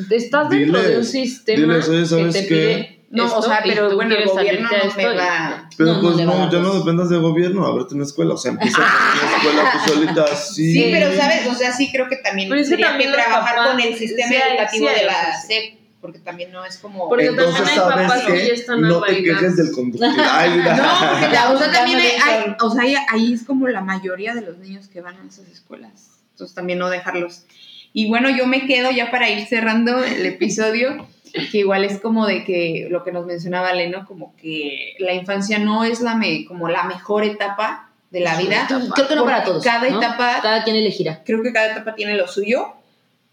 Estás 0.10 0.50
dentro 0.50 0.82
de 0.82 0.98
un 0.98 1.06
sistema 1.06 1.82
¿sabes 1.82 2.10
que 2.10 2.42
te 2.42 2.48
pide 2.48 2.97
no, 3.10 3.38
o 3.38 3.42
sea, 3.42 3.62
pero 3.64 3.96
bueno, 3.96 4.16
el 4.16 4.26
gobierno 4.26 4.70
no 4.70 4.96
me 4.96 5.16
va. 5.16 5.70
Pero 5.78 5.94
no, 5.94 6.02
pues 6.02 6.18
no, 6.18 6.52
ya 6.52 6.60
no 6.60 6.74
dependas 6.80 7.10
del 7.10 7.22
gobierno, 7.22 7.66
abrete 7.66 7.96
una 7.96 8.04
escuela. 8.04 8.34
O 8.34 8.38
sea, 8.38 8.52
empieza 8.52 8.80
con 8.80 8.86
una 8.86 9.38
escuela 9.38 9.72
tú 9.72 9.94
solita, 9.94 10.28
sí. 10.36 10.74
Sí, 10.74 10.90
pero 10.92 11.16
sabes, 11.16 11.48
o 11.48 11.56
sea, 11.56 11.72
sí 11.72 11.90
creo 11.92 12.10
que 12.10 12.18
también 12.18 12.50
pero 12.50 12.62
es 12.62 12.70
que 12.70 12.78
también 12.78 13.12
trabajar 13.14 13.70
con 13.70 13.80
el 13.80 13.96
sistema 13.96 14.36
educativo 14.36 14.88
de 14.90 15.06
la 15.06 15.42
SEP 15.42 15.78
porque 16.02 16.20
también 16.20 16.52
no 16.52 16.64
es 16.64 16.78
como... 16.78 17.10
Porque 17.10 17.26
Entonces, 17.26 17.68
¿sabes 17.76 18.24
que 18.24 18.76
No 18.78 19.02
te 19.02 19.24
quejes 19.24 19.58
del 19.58 19.72
conductor. 19.72 20.10
Ay, 20.32 20.52
no, 20.58 20.64
porque 21.10 21.30
ya, 21.34 21.52
o 21.52 21.58
sea, 21.58 21.72
también 21.72 22.00
hay, 22.00 22.56
o 22.62 22.70
sea, 22.70 22.84
ahí, 23.10 23.34
es 23.34 23.44
como 23.44 23.68
la 23.68 23.82
mayoría 23.82 24.34
de 24.36 24.42
los 24.42 24.58
niños 24.60 24.88
que 24.88 25.02
van 25.02 25.16
a 25.16 25.28
esas 25.28 25.48
escuelas. 25.48 26.20
Entonces 26.32 26.56
también 26.56 26.78
no 26.80 26.90
dejarlos. 26.90 27.46
Y 27.94 28.08
bueno, 28.10 28.30
yo 28.30 28.46
me 28.46 28.68
quedo 28.68 28.92
ya 28.92 29.10
para 29.10 29.30
ir 29.30 29.48
cerrando 29.48 30.04
el 30.04 30.26
episodio, 30.26 31.08
que 31.52 31.60
igual 31.60 31.84
es 31.84 32.00
como 32.00 32.26
de 32.26 32.44
que 32.44 32.88
lo 32.90 33.04
que 33.04 33.12
nos 33.12 33.26
mencionaba 33.26 33.74
Leno, 33.74 34.06
como 34.06 34.36
que 34.36 34.96
la 35.00 35.14
infancia 35.14 35.60
no 35.60 35.84
es 35.84 36.02
la 36.02 36.16
me, 36.16 36.46
como 36.46 36.70
la 36.70 36.84
mejor 36.84 37.24
etapa 37.24 37.92
de 38.12 38.22
la 38.22 38.38
vida. 38.38 38.68
Creo 38.96 39.08
que 39.08 39.16
no 39.16 39.26
para 39.26 39.44
todos. 39.44 39.64
Cada 39.64 39.88
etapa... 39.88 40.40
Cada 40.42 40.64
quien 40.64 40.76
elegirá. 40.76 41.22
Creo 41.26 41.44
que 41.44 41.52
cada 41.52 41.72
etapa 41.72 41.96
tiene 41.96 42.16
lo 42.16 42.28
suyo 42.28 42.74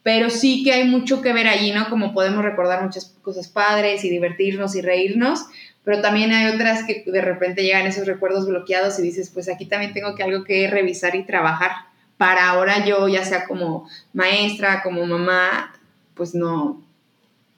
pero 0.04 0.28
sí 0.28 0.62
que 0.62 0.72
hay 0.74 0.84
mucho 0.86 1.22
que 1.22 1.32
ver 1.32 1.48
allí, 1.48 1.72
¿no? 1.72 1.88
Como 1.88 2.12
podemos 2.12 2.44
recordar 2.44 2.84
muchas 2.84 3.16
cosas 3.22 3.48
padres 3.48 4.04
y 4.04 4.10
divertirnos 4.10 4.76
y 4.76 4.82
reírnos, 4.82 5.46
pero 5.82 6.02
también 6.02 6.30
hay 6.30 6.54
otras 6.54 6.84
que 6.84 7.04
de 7.06 7.22
repente 7.22 7.62
llegan 7.62 7.86
esos 7.86 8.06
recuerdos 8.06 8.46
bloqueados 8.46 8.98
y 8.98 9.02
dices, 9.02 9.30
pues 9.30 9.48
aquí 9.48 9.64
también 9.64 9.94
tengo 9.94 10.14
que 10.14 10.22
algo 10.22 10.44
que 10.44 10.68
revisar 10.68 11.16
y 11.16 11.24
trabajar 11.24 11.72
para 12.18 12.50
ahora 12.50 12.84
yo, 12.84 13.08
ya 13.08 13.24
sea 13.24 13.46
como 13.46 13.88
maestra, 14.12 14.82
como 14.82 15.06
mamá, 15.06 15.72
pues 16.12 16.34
no, 16.34 16.83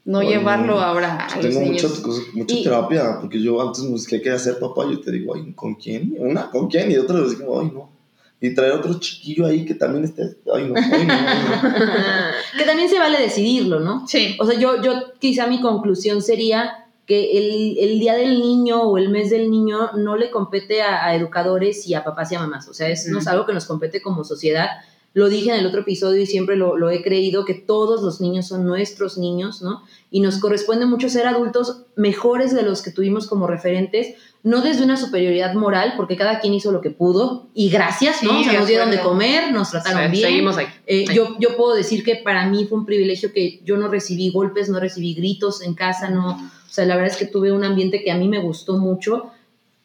no 0.06 0.22
llevarlo 0.22 0.80
ahora 0.80 1.26
a 1.26 1.40
Tengo 1.40 1.60
mucha, 1.60 1.88
mucha 2.32 2.56
terapia, 2.62 3.18
porque 3.20 3.40
yo 3.42 3.60
antes 3.60 3.82
me 3.82 3.92
decía, 3.92 4.22
¿qué 4.22 4.30
hacer, 4.30 4.58
papá? 4.58 4.84
Yo 4.90 5.00
te 5.00 5.12
digo, 5.12 5.34
ay, 5.34 5.52
¿con 5.52 5.74
quién? 5.74 6.14
Una, 6.18 6.50
¿con 6.50 6.68
quién? 6.68 6.90
Y 6.90 6.96
otra 6.96 7.20
vez 7.20 7.38
digo, 7.38 7.60
ay, 7.60 7.70
no 7.74 7.96
y 8.40 8.54
traer 8.54 8.72
otro 8.72 8.98
chiquillo 9.00 9.46
ahí 9.46 9.64
que 9.64 9.74
también 9.74 10.04
esté. 10.04 10.36
Ay, 10.52 10.68
no, 10.68 10.74
que 12.58 12.64
también 12.64 12.88
se 12.88 12.98
vale 12.98 13.20
decidirlo, 13.20 13.80
¿no? 13.80 14.06
Sí. 14.06 14.36
O 14.38 14.46
sea, 14.46 14.58
yo, 14.58 14.82
yo 14.82 14.92
quizá 15.18 15.46
mi 15.46 15.60
conclusión 15.60 16.20
sería 16.20 16.84
que 17.06 17.38
el, 17.38 17.78
el, 17.78 18.00
día 18.00 18.14
del 18.14 18.40
niño 18.40 18.82
o 18.82 18.98
el 18.98 19.08
mes 19.08 19.30
del 19.30 19.50
niño 19.50 19.92
no 19.94 20.16
le 20.16 20.30
compete 20.30 20.82
a, 20.82 21.14
educadores 21.14 21.86
y 21.86 21.94
a 21.94 22.04
papás 22.04 22.32
y 22.32 22.34
a 22.34 22.40
mamás. 22.40 22.68
O 22.68 22.74
sea, 22.74 22.88
es, 22.88 23.06
no 23.06 23.20
es 23.20 23.26
algo 23.26 23.46
que 23.46 23.54
nos 23.54 23.64
compete 23.64 24.02
como 24.02 24.24
sociedad. 24.24 24.68
Lo 25.16 25.30
dije 25.30 25.48
en 25.48 25.60
el 25.60 25.66
otro 25.66 25.80
episodio 25.80 26.20
y 26.20 26.26
siempre 26.26 26.56
lo, 26.56 26.90
he 26.90 27.02
creído, 27.02 27.46
que 27.46 27.54
todos 27.54 28.02
los 28.02 28.20
niños 28.20 28.48
son 28.48 28.66
nuestros 28.66 29.16
niños, 29.16 29.62
¿no? 29.62 29.82
Y 30.10 30.20
nos 30.20 30.36
corresponde 30.36 30.84
mucho 30.84 31.08
ser 31.08 31.26
adultos 31.26 31.84
mejores 31.96 32.54
de 32.54 32.62
los 32.62 32.82
que 32.82 32.90
tuvimos 32.90 33.26
como 33.26 33.46
referentes, 33.46 34.14
no 34.42 34.60
desde 34.60 34.84
una 34.84 34.98
superioridad 34.98 35.54
moral, 35.54 35.94
porque 35.96 36.18
cada 36.18 36.38
quien 36.40 36.52
hizo 36.52 36.70
lo 36.70 36.82
que 36.82 36.90
pudo 36.90 37.46
y 37.54 37.70
gracias, 37.70 38.22
¿no? 38.22 38.38
o 38.38 38.44
sea, 38.44 38.58
nos 38.58 38.68
dieron 38.68 38.90
de 38.90 39.00
comer, 39.00 39.52
nos 39.52 39.70
trataron 39.70 40.10
bien. 40.10 40.28
Seguimos 40.28 40.58
aquí. 40.58 40.70
Eh, 40.86 41.06
yo, 41.14 41.34
yo 41.40 41.56
puedo 41.56 41.74
decir 41.74 42.04
que 42.04 42.16
para 42.16 42.46
mí 42.50 42.66
fue 42.66 42.76
un 42.76 42.84
privilegio 42.84 43.32
que 43.32 43.62
yo 43.64 43.78
no 43.78 43.88
recibí 43.88 44.28
golpes, 44.28 44.68
no 44.68 44.80
recibí 44.80 45.14
gritos 45.14 45.62
en 45.62 45.72
casa, 45.72 46.10
no. 46.10 46.32
O 46.32 46.68
sea, 46.68 46.84
la 46.84 46.94
verdad 46.94 47.12
es 47.12 47.16
que 47.16 47.24
tuve 47.24 47.52
un 47.52 47.64
ambiente 47.64 48.04
que 48.04 48.12
a 48.12 48.18
mí 48.18 48.28
me 48.28 48.42
gustó 48.42 48.76
mucho 48.76 49.30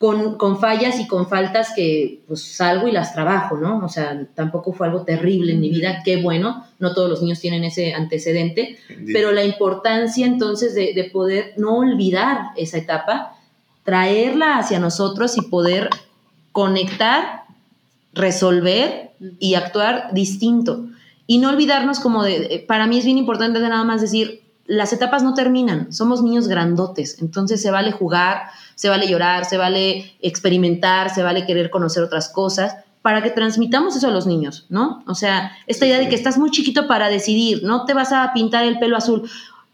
con, 0.02 0.36
con, 0.36 0.60
fallas 0.60 1.00
y 1.00 1.06
con 1.06 1.30
faltas 1.30 1.74
que 1.76 2.24
pues 2.28 2.42
salgo 2.42 2.88
y 2.88 2.92
las 2.92 3.14
trabajo, 3.14 3.56
¿no? 3.56 3.86
O 3.86 3.88
sea, 3.88 4.26
tampoco 4.34 4.74
fue 4.74 4.88
algo 4.88 5.04
terrible 5.04 5.54
en 5.54 5.60
mi 5.60 5.70
vida, 5.70 6.02
qué 6.04 6.18
bueno, 6.18 6.66
no 6.80 6.96
todos 6.96 7.08
los 7.08 7.22
niños 7.22 7.40
tienen 7.40 7.64
ese 7.64 7.94
antecedente, 7.94 8.80
pero 9.14 9.32
la 9.32 9.44
importancia 9.44 10.26
entonces 10.26 10.74
de, 10.74 10.94
de, 10.96 11.04
poder 11.04 11.54
no 11.58 11.78
olvidar 11.78 12.48
esa 12.58 12.80
etapa, 12.80 13.38
traerla 13.84 14.58
hacia 14.58 14.80
nosotros 14.80 15.38
y 15.38 15.42
poder 15.44 15.92
conectar, 16.52 17.44
resolver 18.12 19.12
y 19.38 19.54
actuar 19.54 20.10
distinto. 20.14 20.88
Y 21.28 21.38
no 21.38 21.50
olvidarnos 21.50 22.00
como 22.00 22.24
de, 22.24 22.66
para 22.68 22.88
mí 22.88 22.98
es 22.98 23.06
bien 23.06 23.20
importante 23.20 23.60
de 23.60 23.70
nada 23.70 23.84
más 23.84 24.02
decir, 24.02 24.41
las 24.72 24.94
etapas 24.94 25.22
no 25.22 25.34
terminan, 25.34 25.92
somos 25.92 26.24
niños 26.24 26.48
grandotes, 26.48 27.22
entonces 27.22 27.62
se 27.62 27.72
vale 27.72 27.92
jugar, 27.92 28.44
se 28.76 28.88
vale 28.88 29.06
llorar, 29.06 29.44
se 29.44 29.58
vale 29.58 30.16
experimentar, 30.22 31.14
se 31.14 31.24
vale 31.24 31.46
querer 31.46 31.70
conocer 31.70 32.02
otras 32.02 32.30
cosas, 32.30 32.78
para 33.02 33.22
que 33.22 33.32
transmitamos 33.32 33.98
eso 33.98 34.08
a 34.08 34.12
los 34.12 34.28
niños, 34.28 34.68
¿no? 34.70 35.04
O 35.08 35.16
sea, 35.16 35.52
esta 35.68 35.86
idea 35.86 36.00
de 36.00 36.08
que 36.08 36.16
estás 36.16 36.38
muy 36.38 36.52
chiquito 36.52 36.88
para 36.88 37.10
decidir, 37.10 37.64
no 37.64 37.84
te 37.84 37.94
vas 37.94 38.14
a 38.14 38.32
pintar 38.32 38.64
el 38.64 38.80
pelo 38.80 38.96
azul. 38.96 39.30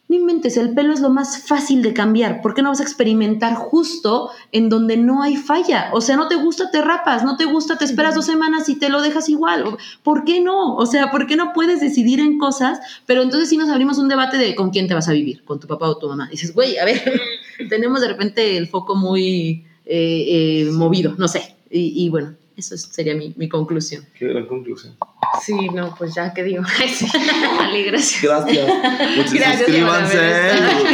No 0.10 0.16
inventes, 0.16 0.56
el 0.56 0.74
pelo 0.74 0.94
es 0.94 1.02
lo 1.02 1.10
más 1.10 1.44
fácil 1.44 1.82
de 1.82 1.94
cambiar. 1.94 2.42
¿Por 2.42 2.54
qué 2.54 2.62
no 2.62 2.70
vas 2.70 2.80
a 2.80 2.84
experimentar 2.84 3.56
justo 3.56 4.30
en 4.54 4.70
donde 4.70 4.96
no 4.96 5.22
hay 5.22 5.36
falla? 5.36 5.90
O 5.92 6.00
sea, 6.00 6.16
no 6.16 6.30
te 6.30 6.36
gusta, 6.36 6.72
te 6.72 6.82
rapas, 6.82 7.26
no 7.26 7.36
te 7.36 7.44
gusta, 7.44 7.78
te 7.78 7.84
esperas 7.84 8.16
dos 8.16 8.26
semanas 8.26 8.70
y 8.70 8.80
te 8.80 8.88
lo 8.88 9.02
dejas 9.02 9.28
igual. 9.28 9.66
¿Por 10.04 10.24
qué 10.24 10.40
no? 10.40 10.76
O 10.78 10.86
sea, 10.86 11.12
¿por 11.12 11.28
qué 11.28 11.36
no 11.36 11.52
puedes 11.52 11.82
decidir 11.82 12.22
en 12.22 12.38
cosas? 12.38 12.80
Pero 13.06 13.22
entonces 13.22 13.50
sí 13.50 13.58
nos 13.58 13.70
abrimos 13.70 13.98
un 13.98 14.08
debate 14.08 14.38
de 14.38 14.56
con 14.56 14.70
quién 14.70 14.88
te 14.88 14.94
vas 14.94 15.10
a 15.10 15.14
vivir, 15.14 15.44
con 15.44 15.60
tu 15.60 15.68
papá 15.68 15.90
o 15.90 15.98
tu 15.98 16.08
mamá. 16.08 16.30
dices, 16.30 16.54
güey, 16.54 16.78
a 16.78 16.86
ver, 16.86 17.02
tenemos 17.70 18.00
de 18.00 18.08
repente 18.08 18.56
el 18.56 18.68
foco 18.68 18.96
muy 18.96 19.66
eh, 19.86 20.68
eh, 20.68 20.72
movido, 20.72 21.16
no 21.18 21.28
sé. 21.28 21.58
Y, 21.70 22.06
y 22.06 22.08
bueno, 22.08 22.34
eso 22.58 22.76
sería 22.76 23.14
mi, 23.14 23.34
mi, 23.38 23.48
conclusión. 23.48 24.04
Qué 24.18 24.28
gran 24.28 24.48
conclusión. 24.48 24.96
Sí, 25.44 25.54
no, 25.70 25.94
pues 25.96 26.16
ya, 26.16 26.34
¿qué 26.34 26.44
digo? 26.44 26.64
vale, 27.58 27.84
gracias. 27.84 28.24
Gracias. 28.24 28.68
Muchas 29.16 29.34
gracias 29.34 29.58
suscríbanse, 29.60 30.18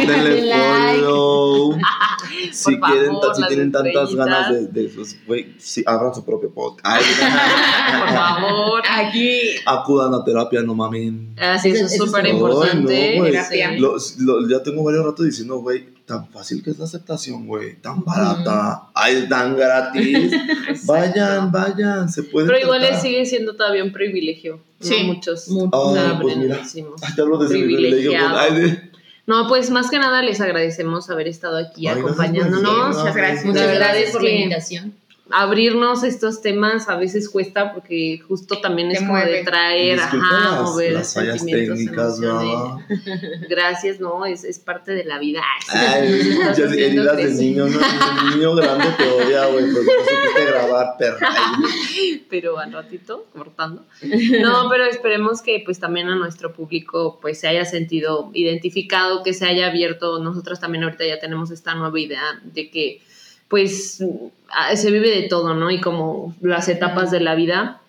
denle 0.06 0.52
follow. 0.52 1.78
si 2.52 2.78
quieren, 2.78 3.12
si 3.34 3.46
tienen 3.46 3.72
tantas 3.72 4.10
estrellitas. 4.10 4.14
ganas 4.14 4.50
de, 4.52 4.66
de 4.82 4.88
pues, 4.90 5.26
güey, 5.26 5.54
sí, 5.58 5.82
abran 5.86 6.14
su 6.14 6.24
propio 6.24 6.52
podcast. 6.52 7.02
Por 7.98 8.08
favor. 8.10 8.82
Aquí. 8.88 9.40
Acudan 9.64 10.12
a 10.14 10.22
terapia, 10.22 10.60
no 10.62 10.74
mamen. 10.74 11.34
Así, 11.40 11.70
eso 11.70 11.86
es 11.86 11.92
Eso 11.94 12.04
es 12.04 12.10
súper 12.10 12.26
importante. 12.26 13.18
no. 13.18 13.78
Lo- 13.78 13.96
lo- 14.18 14.48
ya 14.48 14.62
tengo 14.62 14.84
varios 14.84 15.04
ratos 15.04 15.24
diciendo, 15.24 15.58
güey, 15.60 15.93
tan 16.06 16.28
fácil 16.28 16.62
que 16.62 16.70
es 16.70 16.78
la 16.78 16.84
aceptación, 16.84 17.46
güey, 17.46 17.76
tan 17.76 18.04
barata, 18.04 18.88
ay, 18.94 19.26
tan 19.28 19.56
gratis. 19.56 20.32
vayan, 20.86 21.50
vayan, 21.50 22.08
se 22.10 22.24
puede. 22.24 22.46
Pero 22.46 22.58
igual 22.58 22.80
tratar. 22.80 22.96
le 22.96 23.02
sigue 23.02 23.26
siendo 23.26 23.56
todavía 23.56 23.82
un 23.82 23.92
privilegio. 23.92 24.60
Sí. 24.80 25.02
¿no? 25.02 25.14
Muchos. 25.14 25.48
Mucho. 25.48 25.80
o 25.80 25.94
sea, 25.94 26.10
Ay, 26.10 26.18
pues 26.20 26.36
mira. 26.36 26.60
Ay, 26.62 27.14
te 27.14 27.22
hablo 27.22 27.38
de 27.38 27.46
ese 27.46 27.54
privilegio. 27.54 28.12
Ay, 28.36 28.54
de- 28.54 28.90
No, 29.26 29.48
pues 29.48 29.70
más 29.70 29.90
que 29.90 29.98
nada 29.98 30.20
les 30.22 30.40
agradecemos 30.40 31.08
haber 31.08 31.28
estado 31.28 31.56
aquí 31.56 31.86
Ay, 31.86 31.98
acompañándonos. 31.98 32.96
Muchas 32.96 33.14
gracias. 33.14 33.44
Muchas 33.46 33.66
verdad 33.66 33.88
gracias 33.88 34.06
es 34.08 34.12
por 34.12 34.22
la 34.22 34.30
invitación. 34.30 34.94
Abrirnos 35.30 36.04
estos 36.04 36.42
temas 36.42 36.88
a 36.88 36.96
veces 36.96 37.30
cuesta 37.30 37.72
porque 37.72 38.20
justo 38.28 38.60
también 38.60 38.90
es 38.90 38.98
como 39.00 39.16
de 39.18 39.42
traer, 39.42 39.98
Disculpa 39.98 40.26
ajá, 40.26 40.50
las- 40.50 40.62
mover 40.70 40.92
las 40.92 41.14
fallas 41.14 41.38
sentimientos, 41.38 41.78
técnicas, 41.78 42.18
emociones. 42.18 42.48
¿no? 42.52 43.48
Gracias, 43.48 44.00
no, 44.00 44.26
es, 44.26 44.44
es 44.44 44.58
parte 44.58 44.92
de 44.92 45.04
la 45.04 45.18
vida. 45.18 45.40
Ay, 45.68 46.38
ya 46.56 46.64
heridas 46.64 47.16
de 47.16 47.30
niño, 47.30 47.66
¿no? 47.66 47.78
Un 47.78 48.30
niño 48.38 48.54
grande 48.54 48.86
te 48.98 49.08
odia, 49.08 49.46
güey, 49.46 49.64
porque 49.72 49.86
no 49.86 50.04
supiste 50.20 50.44
grabar, 50.46 50.96
perra. 50.98 51.28
pero 52.28 52.58
al 52.58 52.72
ratito 52.72 53.26
cortando. 53.32 53.84
No, 54.42 54.68
pero 54.68 54.84
esperemos 54.84 55.40
que 55.40 55.62
pues 55.64 55.80
también 55.80 56.08
a 56.08 56.16
nuestro 56.16 56.52
público 56.52 57.18
pues 57.22 57.40
se 57.40 57.48
haya 57.48 57.64
sentido 57.64 58.30
identificado, 58.34 59.22
que 59.22 59.32
se 59.32 59.46
haya 59.46 59.68
abierto. 59.68 60.18
Nosotros 60.18 60.60
también 60.60 60.84
ahorita 60.84 61.06
ya 61.06 61.18
tenemos 61.18 61.50
esta 61.50 61.74
nueva 61.74 61.98
idea 61.98 62.22
de 62.42 62.70
que 62.70 63.00
pues 63.48 64.02
se 64.74 64.90
vive 64.90 65.10
de 65.10 65.28
todo, 65.28 65.54
¿no? 65.54 65.70
Y 65.70 65.80
como 65.80 66.34
las 66.40 66.68
etapas 66.68 67.10
de 67.10 67.20
la 67.20 67.34
vida. 67.34 67.80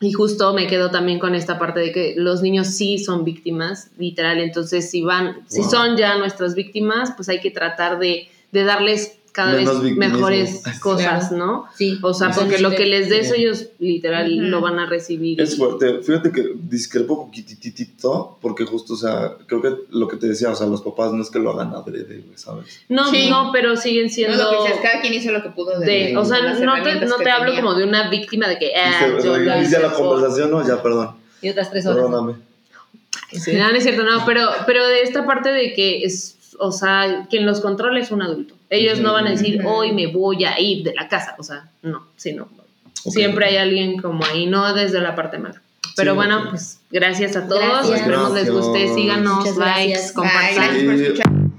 Y 0.00 0.12
justo 0.12 0.52
me 0.52 0.66
quedo 0.66 0.90
también 0.90 1.18
con 1.18 1.34
esta 1.34 1.58
parte 1.58 1.80
de 1.80 1.92
que 1.92 2.14
los 2.16 2.42
niños 2.42 2.68
sí 2.68 2.98
son 2.98 3.24
víctimas, 3.24 3.90
literal. 3.96 4.38
Entonces, 4.40 4.90
si 4.90 5.02
van, 5.02 5.38
si 5.48 5.62
son 5.62 5.96
ya 5.96 6.18
nuestras 6.18 6.54
víctimas, 6.54 7.12
pues 7.16 7.28
hay 7.28 7.40
que 7.40 7.50
tratar 7.50 7.98
de, 7.98 8.28
de 8.52 8.64
darles 8.64 9.18
cada 9.34 9.52
Menos 9.56 9.74
vez 9.74 9.82
victimismo. 9.82 10.14
mejores 10.14 10.62
cosas, 10.80 11.32
¿no? 11.32 11.64
Sí. 11.76 11.98
O 12.02 12.14
sea, 12.14 12.30
porque 12.30 12.58
lo 12.58 12.70
que 12.70 12.86
les 12.86 13.08
des 13.08 13.28
Sí. 13.30 13.34
ellos 13.42 13.66
literal 13.80 14.32
lo 14.48 14.60
van 14.60 14.78
a 14.78 14.86
recibir. 14.86 15.40
Es 15.40 15.56
fuerte. 15.56 16.02
Fíjate 16.02 16.30
que 16.30 16.52
discrepo 16.54 17.14
un 17.14 17.26
poquititito, 17.26 18.38
porque 18.40 18.64
justo, 18.64 18.94
o 18.94 18.96
sea, 18.96 19.32
creo 19.46 19.60
que 19.60 19.74
lo 19.90 20.06
que 20.06 20.16
te 20.18 20.28
decía, 20.28 20.50
o 20.50 20.54
sea, 20.54 20.68
los 20.68 20.82
papás 20.82 21.12
no 21.12 21.20
es 21.22 21.30
que 21.30 21.40
lo 21.40 21.50
hagan 21.50 21.74
adrede, 21.74 22.18
güey, 22.18 22.36
¿sabes? 22.38 22.80
No, 22.88 23.10
Sí. 23.10 23.28
no, 23.28 23.50
pero 23.52 23.76
siguen 23.76 24.04
No, 24.06 24.12
siendo 24.12 24.36
lo 24.36 24.50
que 24.50 24.56
dices, 24.68 24.80
cada 24.82 25.00
quien 25.00 25.14
hizo 25.14 25.32
lo 25.32 25.42
que 25.42 25.48
pudo 25.50 25.80
de, 25.80 25.86
de, 25.86 26.16
o 26.16 26.24
sea, 26.24 26.38
no 26.40 26.82
te, 26.82 27.06
no 27.06 27.16
te 27.16 27.30
hablo 27.30 27.46
tenía. 27.46 27.60
como 27.60 27.74
de 27.74 27.84
una 27.84 28.08
víctima 28.10 28.46
de 28.48 28.58
que, 28.58 28.70
ah, 28.76 29.06
Dice, 29.16 29.26
yo 29.26 29.36
lo 29.36 29.42
inicia 29.42 29.62
hice 29.62 29.78
la 29.80 29.90
por- 29.92 30.08
conversación, 30.10 30.50
¿no? 30.52 30.66
Ya, 30.66 30.80
perdón. 30.80 31.10
Y 31.42 31.48
otras 31.48 31.70
tres 31.70 31.84
horas. 31.86 31.96
Perdóname. 32.04 32.34
Sí, 33.32 33.52
no, 33.54 33.68
no 33.68 33.76
es 33.76 33.82
cierto, 33.82 34.04
no, 34.04 34.24
pero, 34.24 34.48
pero 34.64 34.86
de 34.86 35.02
esta 35.02 35.26
parte 35.26 35.50
de 35.50 35.72
que 35.72 36.04
es, 36.04 36.33
o 36.58 36.72
sea, 36.72 37.26
quien 37.30 37.46
los 37.46 37.60
controla 37.60 38.00
es 38.00 38.10
un 38.10 38.22
adulto. 38.22 38.54
Ellos 38.70 39.00
no 39.00 39.12
van 39.12 39.26
a 39.26 39.30
decir, 39.30 39.62
hoy 39.64 39.92
me 39.92 40.06
voy 40.08 40.44
a 40.44 40.58
ir 40.60 40.84
de 40.84 40.94
la 40.94 41.08
casa, 41.08 41.34
o 41.38 41.42
sea, 41.42 41.68
no, 41.82 42.06
sino 42.16 42.48
siempre 43.10 43.46
hay 43.46 43.56
alguien 43.56 44.00
como 44.00 44.24
ahí, 44.24 44.46
no 44.46 44.72
desde 44.74 45.00
la 45.00 45.14
parte 45.14 45.38
mala. 45.38 45.60
Pero 45.96 46.12
Sí, 46.12 46.16
bueno, 46.16 46.50
pues 46.50 46.80
gracias 46.90 47.36
a 47.36 47.46
todos, 47.46 47.62
Gracias. 47.62 48.00
esperemos 48.00 48.32
les 48.32 48.50
guste, 48.50 48.94
síganos, 48.94 49.38
Muchas 49.38 49.56
likes, 49.56 49.92
gracias. 49.92 50.12
Compartan. 50.12 51.52